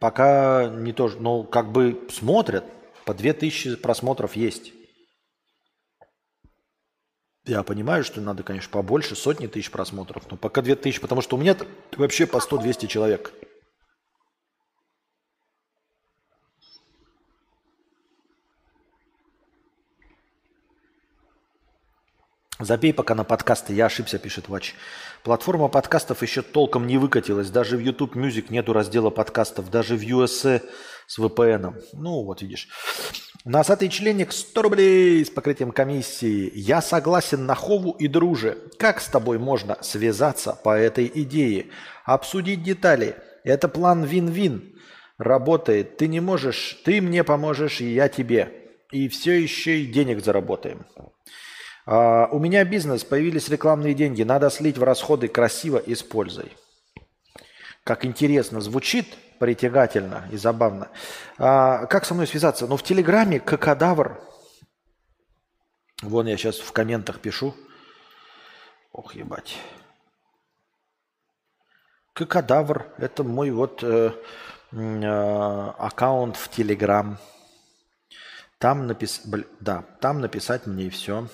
пока 0.00 0.66
не 0.68 0.94
то, 0.94 1.08
ну 1.20 1.44
как 1.44 1.70
бы 1.70 2.08
смотрят. 2.10 2.64
По 3.04 3.12
2000 3.12 3.76
просмотров 3.76 4.34
есть. 4.34 4.72
Я 7.44 7.62
понимаю, 7.62 8.02
что 8.04 8.22
надо, 8.22 8.42
конечно, 8.42 8.70
побольше, 8.70 9.14
сотни 9.14 9.46
тысяч 9.46 9.70
просмотров, 9.70 10.30
но 10.30 10.38
пока 10.38 10.62
2000, 10.62 10.98
потому 11.02 11.20
что 11.20 11.36
у 11.36 11.38
меня 11.38 11.54
вообще 11.98 12.26
по 12.26 12.38
100-200 12.38 12.86
человек. 12.86 13.34
Забей 22.64 22.94
пока 22.94 23.14
на 23.14 23.24
подкасты, 23.24 23.74
я 23.74 23.86
ошибся, 23.86 24.18
пишет 24.18 24.48
Вач. 24.48 24.74
Платформа 25.22 25.68
подкастов 25.68 26.22
еще 26.22 26.40
толком 26.40 26.86
не 26.86 26.96
выкатилась. 26.96 27.50
Даже 27.50 27.76
в 27.76 27.80
YouTube 27.80 28.16
Music 28.16 28.46
нету 28.48 28.72
раздела 28.72 29.10
подкастов. 29.10 29.70
Даже 29.70 29.96
в 29.96 30.00
USA 30.00 30.62
с 31.06 31.18
VPN. 31.18 31.74
Ну, 31.92 32.24
вот 32.24 32.40
видишь. 32.40 32.68
Носатый 33.44 33.90
членник 33.90 34.32
100 34.32 34.62
рублей 34.62 35.24
с 35.26 35.28
покрытием 35.28 35.72
комиссии. 35.72 36.50
Я 36.54 36.80
согласен 36.80 37.44
на 37.44 37.54
Хову 37.54 37.90
и 37.98 38.08
Друже. 38.08 38.56
Как 38.78 39.02
с 39.02 39.08
тобой 39.08 39.38
можно 39.38 39.76
связаться 39.82 40.58
по 40.64 40.74
этой 40.74 41.10
идее? 41.14 41.66
Обсудить 42.06 42.62
детали. 42.62 43.16
Это 43.44 43.68
план 43.68 44.04
вин-вин. 44.04 44.74
Работает. 45.18 45.98
Ты 45.98 46.08
не 46.08 46.20
можешь, 46.20 46.80
ты 46.82 47.02
мне 47.02 47.24
поможешь, 47.24 47.82
и 47.82 47.92
я 47.92 48.08
тебе. 48.08 48.52
И 48.90 49.08
все 49.08 49.32
еще 49.32 49.80
и 49.80 49.86
денег 49.86 50.24
заработаем. 50.24 50.86
А, 51.86 52.28
у 52.30 52.38
меня 52.38 52.64
бизнес, 52.64 53.04
появились 53.04 53.48
рекламные 53.48 53.94
деньги, 53.94 54.22
надо 54.22 54.50
слить 54.50 54.78
в 54.78 54.82
расходы 54.82 55.28
красиво 55.28 55.78
и 55.78 55.94
с 55.94 56.02
пользой. 56.02 56.52
Как 57.84 58.04
интересно 58.06 58.60
звучит, 58.60 59.06
притягательно 59.38 60.26
и 60.32 60.36
забавно. 60.36 60.88
А, 61.36 61.86
как 61.86 62.06
со 62.06 62.14
мной 62.14 62.26
связаться? 62.26 62.66
Ну, 62.66 62.76
в 62.76 62.82
Телеграме 62.82 63.40
Кокодавр. 63.40 64.20
Вон 66.02 66.26
я 66.26 66.36
сейчас 66.36 66.58
в 66.58 66.72
комментах 66.72 67.20
пишу. 67.20 67.54
Ох, 68.92 69.14
ебать. 69.14 69.56
Кокодавр. 72.14 72.86
Это 72.96 73.24
мой 73.24 73.50
вот 73.50 73.82
э, 73.82 74.12
э, 74.72 75.72
аккаунт 75.78 76.36
в 76.36 76.48
Телеграм. 76.48 77.18
Там, 78.58 78.86
напис... 78.86 79.22
да, 79.60 79.84
там 80.00 80.20
написать 80.20 80.66
мне 80.66 80.84
и 80.84 80.90
все. 80.90 81.28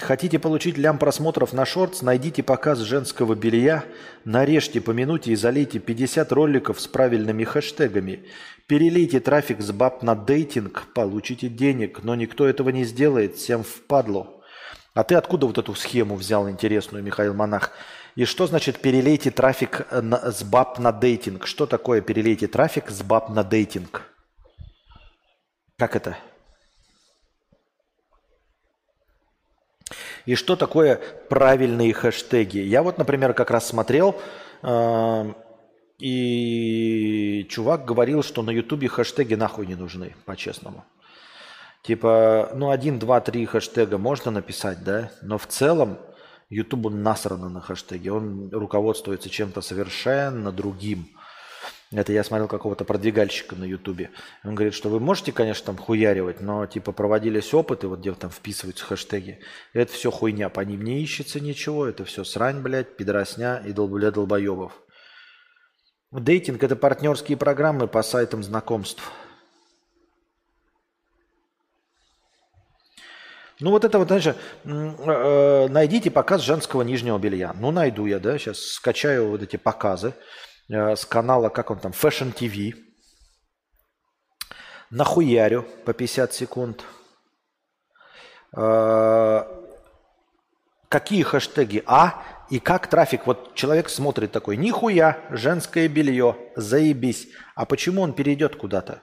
Хотите 0.00 0.38
получить 0.38 0.78
лям 0.78 0.98
просмотров 0.98 1.52
на 1.52 1.66
шортс? 1.66 2.00
Найдите 2.00 2.42
показ 2.42 2.78
женского 2.78 3.34
белья, 3.34 3.84
нарежьте 4.24 4.80
по 4.80 4.92
минуте 4.92 5.32
и 5.32 5.36
залейте 5.36 5.80
50 5.80 6.32
роликов 6.32 6.80
с 6.80 6.86
правильными 6.86 7.44
хэштегами. 7.44 8.24
Перелейте 8.66 9.20
трафик 9.20 9.60
с 9.60 9.70
баб 9.70 10.02
на 10.02 10.14
дейтинг, 10.14 10.86
получите 10.94 11.48
денег, 11.48 12.02
но 12.02 12.14
никто 12.14 12.46
этого 12.46 12.70
не 12.70 12.84
сделает, 12.84 13.36
всем 13.36 13.62
впадло. 13.62 14.42
А 14.94 15.04
ты 15.04 15.14
откуда 15.14 15.46
вот 15.46 15.58
эту 15.58 15.74
схему 15.74 16.16
взял 16.16 16.48
интересную, 16.48 17.04
Михаил 17.04 17.34
Монах? 17.34 17.72
И 18.14 18.24
что 18.24 18.46
значит 18.46 18.78
перелейте 18.78 19.30
трафик 19.30 19.86
э, 19.90 20.00
на, 20.00 20.32
с 20.32 20.42
баб 20.42 20.78
на 20.78 20.92
дейтинг? 20.92 21.46
Что 21.46 21.66
такое 21.66 22.00
перелейте 22.00 22.46
трафик 22.46 22.90
с 22.90 23.02
баб 23.02 23.28
на 23.28 23.44
дейтинг? 23.44 24.02
Как 25.78 25.96
это? 25.96 26.16
И 30.26 30.34
что 30.34 30.56
такое 30.56 31.00
правильные 31.28 31.92
хэштеги? 31.92 32.58
Я 32.58 32.82
вот, 32.82 32.98
например, 32.98 33.34
как 33.34 33.50
раз 33.50 33.66
смотрел, 33.66 34.20
э, 34.62 35.32
и 35.98 37.46
чувак 37.48 37.84
говорил, 37.84 38.22
что 38.22 38.42
на 38.42 38.50
Ютубе 38.50 38.88
хэштеги 38.88 39.34
нахуй 39.34 39.66
не 39.66 39.74
нужны, 39.74 40.14
по-честному. 40.24 40.84
Типа, 41.82 42.50
ну, 42.54 42.70
один, 42.70 42.98
два, 42.98 43.20
три 43.20 43.44
хэштега 43.46 43.98
можно 43.98 44.30
написать, 44.30 44.84
да, 44.84 45.10
но 45.22 45.38
в 45.38 45.46
целом 45.46 45.98
Ютубу 46.48 46.90
насрано 46.90 47.48
на 47.48 47.60
хэштеги. 47.60 48.08
Он 48.08 48.50
руководствуется 48.50 49.30
чем-то 49.30 49.62
совершенно 49.62 50.52
другим. 50.52 51.08
Это 51.92 52.12
я 52.12 52.24
смотрел 52.24 52.48
какого-то 52.48 52.86
продвигальщика 52.86 53.54
на 53.54 53.64
Ютубе. 53.64 54.10
Он 54.44 54.54
говорит, 54.54 54.72
что 54.72 54.88
вы 54.88 54.98
можете, 54.98 55.30
конечно, 55.30 55.66
там 55.66 55.76
хуяривать, 55.76 56.40
но 56.40 56.64
типа 56.66 56.92
проводились 56.92 57.52
опыты, 57.52 57.86
вот 57.86 58.00
где 58.00 58.12
там 58.14 58.30
вписываются 58.30 58.84
хэштеги. 58.86 59.40
Это 59.74 59.92
все 59.92 60.10
хуйня, 60.10 60.48
по 60.48 60.60
ним 60.62 60.82
не 60.82 61.02
ищется 61.02 61.38
ничего, 61.38 61.86
это 61.86 62.06
все 62.06 62.24
срань, 62.24 62.62
блядь, 62.62 62.96
пидоросня 62.96 63.62
и 63.66 63.72
долбля 63.72 64.10
долбоебов. 64.10 64.72
Дейтинг– 66.12 66.62
это 66.64 66.76
партнерские 66.76 67.36
программы 67.36 67.88
по 67.88 68.02
сайтам 68.02 68.42
знакомств. 68.42 69.02
Ну 73.60 73.70
вот 73.70 73.84
это 73.84 73.98
вот, 73.98 74.08
знаешь, 74.08 74.26
э, 74.26 74.34
э, 74.64 75.68
найдите 75.68 76.10
показ 76.10 76.40
женского 76.40 76.82
нижнего 76.82 77.18
белья. 77.18 77.54
Ну 77.58 77.70
найду 77.70 78.06
я, 78.06 78.18
да, 78.18 78.36
сейчас 78.38 78.58
скачаю 78.58 79.28
вот 79.28 79.42
эти 79.42 79.56
показы. 79.56 80.14
Э, 80.68 80.96
с 80.96 81.04
канала, 81.04 81.48
как 81.48 81.70
он 81.70 81.78
там, 81.78 81.92
Fashion 81.92 82.34
TV. 82.34 82.74
Нахуярю 84.90 85.66
по 85.84 85.92
50 85.92 86.32
секунд. 86.34 86.84
Э, 88.56 89.44
какие 90.88 91.22
хэштеги 91.22 91.82
А 91.86 92.22
и 92.50 92.60
как 92.60 92.86
трафик. 92.86 93.26
Вот 93.26 93.54
человек 93.54 93.88
смотрит 93.88 94.32
такой, 94.32 94.56
нихуя, 94.56 95.18
женское 95.30 95.88
белье, 95.88 96.36
заебись. 96.54 97.28
А 97.54 97.64
почему 97.64 98.02
он 98.02 98.12
перейдет 98.12 98.56
куда-то? 98.56 99.02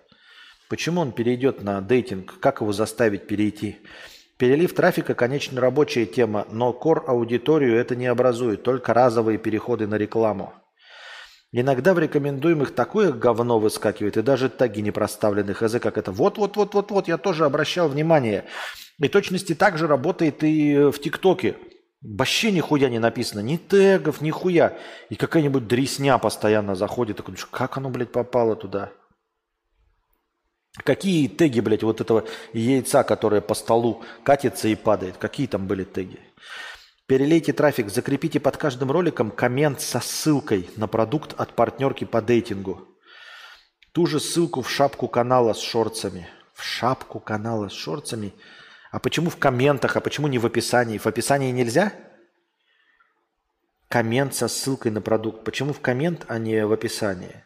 Почему 0.69 1.01
он 1.01 1.11
перейдет 1.11 1.63
на 1.63 1.81
дейтинг? 1.81 2.39
Как 2.39 2.61
его 2.61 2.71
заставить 2.71 3.25
перейти? 3.25 3.79
Перелив 4.37 4.73
трафика– 4.73 5.13
конечно 5.15 5.59
рабочая 5.59 6.05
тема, 6.05 6.45
но 6.49 6.71
кор 6.71 7.03
аудиторию 7.07 7.75
это 7.75 7.95
не 7.95 8.05
образует, 8.05 8.63
только 8.63 8.93
разовые 8.93 9.37
переходы 9.37 9.87
на 9.87 9.95
рекламу. 9.95 10.53
Иногда 11.51 11.95
в 11.95 11.99
рекомендуемых 11.99 12.75
такое 12.75 13.11
говно 13.11 13.59
выскакивает, 13.59 14.17
и 14.17 14.21
даже 14.21 14.49
таги 14.49 14.81
не 14.81 14.91
проставлены 14.91 15.55
хз, 15.55 15.79
как 15.81 15.97
это 15.97 16.11
вот-вот-вот-вот-вот, 16.11 17.07
я 17.07 17.17
тоже 17.17 17.45
обращал 17.45 17.87
внимание. 17.89 18.45
И 18.99 19.07
точности 19.07 19.55
также 19.55 19.87
работает 19.87 20.43
и 20.43 20.91
в 20.91 20.99
ТикТоке. 20.99 21.55
Вообще 22.01 22.51
нихуя 22.51 22.89
не 22.89 22.99
написано, 22.99 23.39
ни 23.39 23.57
тегов, 23.57 24.21
ни 24.21 24.29
хуя. 24.29 24.77
И 25.09 25.15
какая-нибудь 25.15 25.67
дресня 25.67 26.17
постоянно 26.17 26.75
заходит. 26.75 27.17
Такой, 27.17 27.35
как 27.49 27.77
оно, 27.77 27.89
блядь, 27.89 28.11
попало 28.11 28.55
туда? 28.55 28.91
Какие 30.83 31.27
теги, 31.27 31.59
блядь, 31.61 31.83
вот 31.83 31.99
этого 31.99 32.25
яйца, 32.53 33.03
которое 33.03 33.41
по 33.41 33.55
столу 33.55 34.03
катится 34.23 34.67
и 34.67 34.75
падает? 34.75 35.17
Какие 35.17 35.47
там 35.47 35.65
были 35.65 35.83
теги? 35.83 36.19
Перелейте 37.09 37.53
трафик, 37.53 37.89
закрепите 37.89 38.39
под 38.39 38.57
каждым 38.57 38.91
роликом 38.91 39.31
коммент 39.31 39.81
со 39.81 39.99
ссылкой 39.99 40.69
на 40.75 40.87
продукт 40.87 41.33
от 41.39 41.55
партнерки 41.55 42.05
по 42.05 42.21
дейтингу. 42.21 42.87
Ту 43.93 44.05
же 44.05 44.19
ссылку 44.19 44.61
в 44.61 44.69
шапку 44.69 45.07
канала 45.07 45.53
с 45.53 45.59
шорцами. 45.59 46.29
В 46.53 46.63
шапку 46.63 47.19
канала 47.19 47.67
с 47.67 47.71
шорцами. 47.71 48.31
А 48.91 48.99
почему 48.99 49.31
в 49.31 49.37
комментах, 49.37 49.97
а 49.97 50.01
почему 50.01 50.27
не 50.27 50.37
в 50.37 50.45
описании? 50.45 50.99
В 50.99 51.07
описании 51.07 51.49
нельзя? 51.49 51.93
Коммент 53.87 54.35
со 54.35 54.47
ссылкой 54.47 54.91
на 54.91 55.01
продукт. 55.01 55.43
Почему 55.43 55.73
в 55.73 55.79
коммент, 55.79 56.25
а 56.27 56.37
не 56.37 56.63
в 56.63 56.71
описании? 56.71 57.43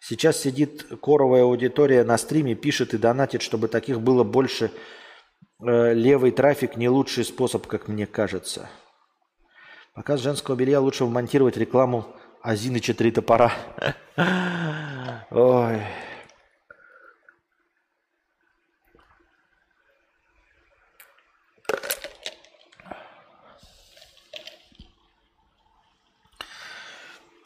Сейчас 0.00 0.38
сидит 0.38 0.84
коровая 1.00 1.44
аудитория 1.44 2.04
на 2.04 2.18
стриме, 2.18 2.54
пишет 2.54 2.92
и 2.92 2.98
донатит, 2.98 3.40
чтобы 3.40 3.68
таких 3.68 4.02
было 4.02 4.22
больше. 4.22 4.70
Э, 5.66 5.94
левый 5.94 6.30
трафик 6.30 6.76
не 6.76 6.90
лучший 6.90 7.24
способ, 7.24 7.66
как 7.66 7.88
мне 7.88 8.06
кажется. 8.06 8.68
Показ 9.98 10.20
женского 10.20 10.54
белья 10.54 10.78
лучше 10.80 11.04
вмонтировать 11.04 11.56
рекламу 11.56 12.06
Азиныча 12.40 12.94
три 12.94 13.10
топора. 13.10 13.52
Ой. 15.32 15.82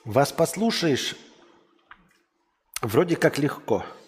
Вас 0.04 0.30
послушаешь, 0.32 1.16
вроде 2.82 3.16
как 3.16 3.38
легко– 3.38 3.86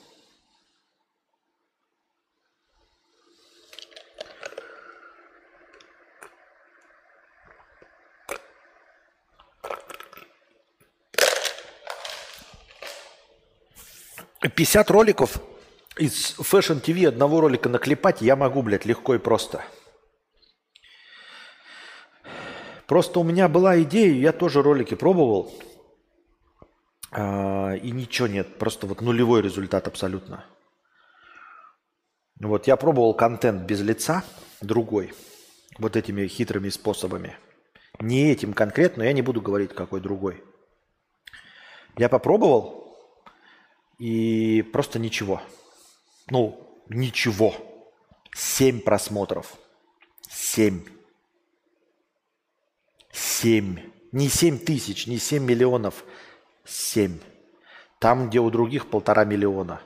50 14.48 14.90
роликов 14.90 15.40
из 15.96 16.36
Fashion 16.38 16.82
TV 16.82 17.08
одного 17.08 17.40
ролика 17.40 17.68
наклепать 17.68 18.20
я 18.20 18.36
могу, 18.36 18.62
блядь, 18.62 18.84
легко 18.84 19.14
и 19.14 19.18
просто. 19.18 19.64
Просто 22.86 23.20
у 23.20 23.24
меня 23.24 23.48
была 23.48 23.80
идея, 23.82 24.12
я 24.12 24.32
тоже 24.32 24.62
ролики 24.62 24.94
пробовал, 24.94 25.54
а, 27.10 27.74
и 27.76 27.90
ничего 27.90 28.28
нет, 28.28 28.58
просто 28.58 28.86
вот 28.86 29.00
нулевой 29.00 29.40
результат 29.40 29.86
абсолютно. 29.86 30.44
Вот 32.40 32.66
я 32.66 32.76
пробовал 32.76 33.14
контент 33.14 33.62
без 33.62 33.80
лица, 33.80 34.22
другой, 34.60 35.14
вот 35.78 35.96
этими 35.96 36.26
хитрыми 36.26 36.68
способами. 36.68 37.38
Не 38.00 38.30
этим 38.30 38.52
конкретно, 38.52 39.04
я 39.04 39.12
не 39.12 39.22
буду 39.22 39.40
говорить, 39.40 39.72
какой 39.72 40.00
другой. 40.00 40.44
Я 41.96 42.08
попробовал, 42.08 42.83
и 43.98 44.62
просто 44.72 44.98
ничего. 44.98 45.42
Ну, 46.30 46.82
ничего. 46.88 47.54
Семь 48.34 48.80
просмотров. 48.80 49.56
Семь. 50.28 50.84
Семь. 53.12 53.78
Не 54.12 54.28
семь 54.28 54.58
тысяч, 54.58 55.06
не 55.06 55.18
семь 55.18 55.44
миллионов. 55.44 56.04
Семь. 56.64 57.18
Там, 57.98 58.28
где 58.28 58.40
у 58.40 58.50
других 58.50 58.88
полтора 58.88 59.24
миллиона. 59.24 59.80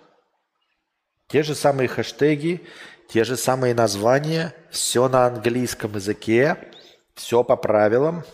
Те 1.28 1.43
же 1.43 1.55
самые 1.55 1.89
хэштеги, 1.89 2.66
те 3.09 3.24
же 3.24 3.36
самые 3.36 3.74
названия, 3.74 4.55
все 4.70 5.09
на 5.09 5.26
английском 5.26 5.94
языке, 5.94 6.72
все 7.14 7.44
по 7.44 7.56
правилам, 7.56 8.24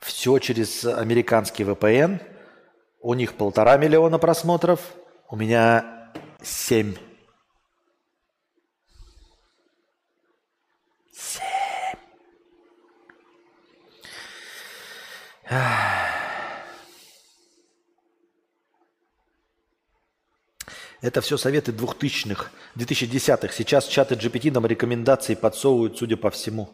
все 0.00 0.38
через 0.38 0.84
американский 0.84 1.64
VPN– 1.64 2.20
у 3.02 3.14
них 3.14 3.34
полтора 3.34 3.76
миллиона 3.76 4.18
просмотров, 4.18 4.80
у 5.28 5.36
меня 5.36 6.12
семь. 6.40 6.94
Семь. 11.12 11.42
Это 21.00 21.20
все 21.20 21.36
советы 21.36 21.72
двухтысячных, 21.72 22.52
2010-х. 22.76 23.52
Сейчас 23.52 23.88
чаты 23.88 24.14
GPT 24.14 24.52
нам 24.52 24.64
рекомендации 24.66 25.34
подсовывают, 25.34 25.98
судя 25.98 26.16
по 26.16 26.30
всему. 26.30 26.70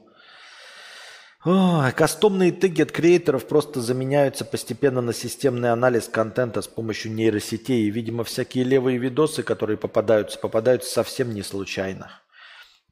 О, 1.45 1.93
кастомные 1.93 2.51
теги 2.51 2.83
от 2.83 2.91
креаторов 2.91 3.47
просто 3.47 3.81
заменяются 3.81 4.45
постепенно 4.45 5.01
на 5.01 5.13
системный 5.13 5.71
анализ 5.71 6.09
контента 6.09 6.63
с 6.63 6.67
помощью 6.67 7.13
нейросетей. 7.13 7.87
И, 7.87 7.91
видимо, 7.91 8.25
всякие 8.25 8.65
левые 8.65 8.99
видосы, 8.99 9.45
которые 9.45 9.77
попадаются, 9.77 10.37
попадаются 10.39 10.91
совсем 10.91 11.33
не 11.33 11.43
случайно. 11.43 12.11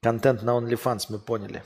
Контент 0.00 0.42
на 0.44 0.50
OnlyFans, 0.50 1.06
мы 1.08 1.18
поняли. 1.18 1.64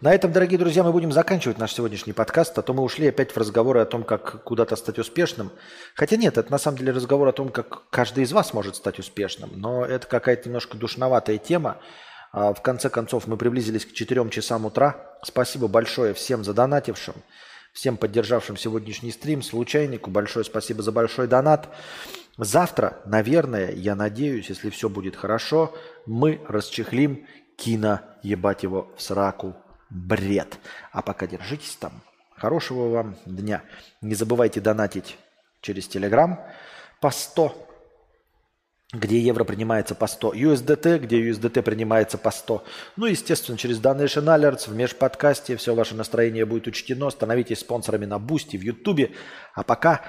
На 0.00 0.14
этом, 0.14 0.30
дорогие 0.30 0.60
друзья, 0.60 0.84
мы 0.84 0.92
будем 0.92 1.10
заканчивать 1.10 1.58
наш 1.58 1.72
сегодняшний 1.72 2.12
подкаст, 2.12 2.56
а 2.56 2.62
то 2.62 2.72
мы 2.72 2.84
ушли 2.84 3.08
опять 3.08 3.32
в 3.32 3.36
разговоры 3.36 3.80
о 3.80 3.84
том, 3.84 4.04
как 4.04 4.44
куда-то 4.44 4.76
стать 4.76 5.00
успешным. 5.00 5.50
Хотя 5.96 6.16
нет, 6.16 6.38
это 6.38 6.52
на 6.52 6.58
самом 6.58 6.78
деле 6.78 6.92
разговор 6.92 7.26
о 7.26 7.32
том, 7.32 7.48
как 7.48 7.90
каждый 7.90 8.22
из 8.22 8.32
вас 8.32 8.54
может 8.54 8.76
стать 8.76 9.00
успешным. 9.00 9.50
Но 9.56 9.84
это 9.84 10.06
какая-то 10.06 10.48
немножко 10.48 10.76
душноватая 10.76 11.38
тема. 11.38 11.78
А, 12.32 12.52
в 12.52 12.62
конце 12.62 12.90
концов, 12.90 13.26
мы 13.26 13.36
приблизились 13.36 13.86
к 13.86 13.92
4 13.92 14.28
часам 14.30 14.66
утра. 14.66 15.18
Спасибо 15.22 15.68
большое 15.68 16.14
всем 16.14 16.44
задонатившим, 16.44 17.14
всем 17.72 17.96
поддержавшим 17.96 18.56
сегодняшний 18.56 19.10
стрим. 19.10 19.42
Случайнику 19.42 20.10
большое 20.10 20.44
спасибо 20.44 20.82
за 20.82 20.92
большой 20.92 21.26
донат. 21.26 21.68
Завтра, 22.36 23.00
наверное, 23.04 23.72
я 23.72 23.94
надеюсь, 23.94 24.48
если 24.48 24.70
все 24.70 24.88
будет 24.88 25.16
хорошо, 25.16 25.74
мы 26.06 26.40
расчехлим 26.48 27.26
кино, 27.56 28.00
ебать 28.22 28.62
его 28.62 28.92
в 28.96 29.02
сраку, 29.02 29.56
бред. 29.90 30.58
А 30.92 31.02
пока 31.02 31.26
держитесь 31.26 31.76
там. 31.76 32.00
Хорошего 32.36 32.88
вам 32.88 33.16
дня. 33.26 33.64
Не 34.00 34.14
забывайте 34.14 34.60
донатить 34.60 35.18
через 35.60 35.88
Телеграм 35.88 36.40
по 37.00 37.10
100, 37.10 37.67
где 38.92 39.18
евро 39.18 39.44
принимается 39.44 39.94
по 39.94 40.06
100. 40.06 40.32
USDT, 40.32 40.98
где 41.00 41.28
USDT 41.28 41.62
принимается 41.62 42.16
по 42.16 42.30
100. 42.30 42.64
Ну, 42.96 43.06
естественно, 43.06 43.58
через 43.58 43.80
Donation 43.80 44.24
Alerts 44.24 44.70
в 44.70 44.74
межподкастье 44.74 45.56
все 45.56 45.74
ваше 45.74 45.94
настроение 45.94 46.46
будет 46.46 46.66
учтено. 46.66 47.10
Становитесь 47.10 47.58
спонсорами 47.58 48.06
на 48.06 48.18
Boosty, 48.18 48.56
в 48.56 48.62
Ютубе. 48.62 49.12
А 49.54 49.62
пока... 49.62 50.02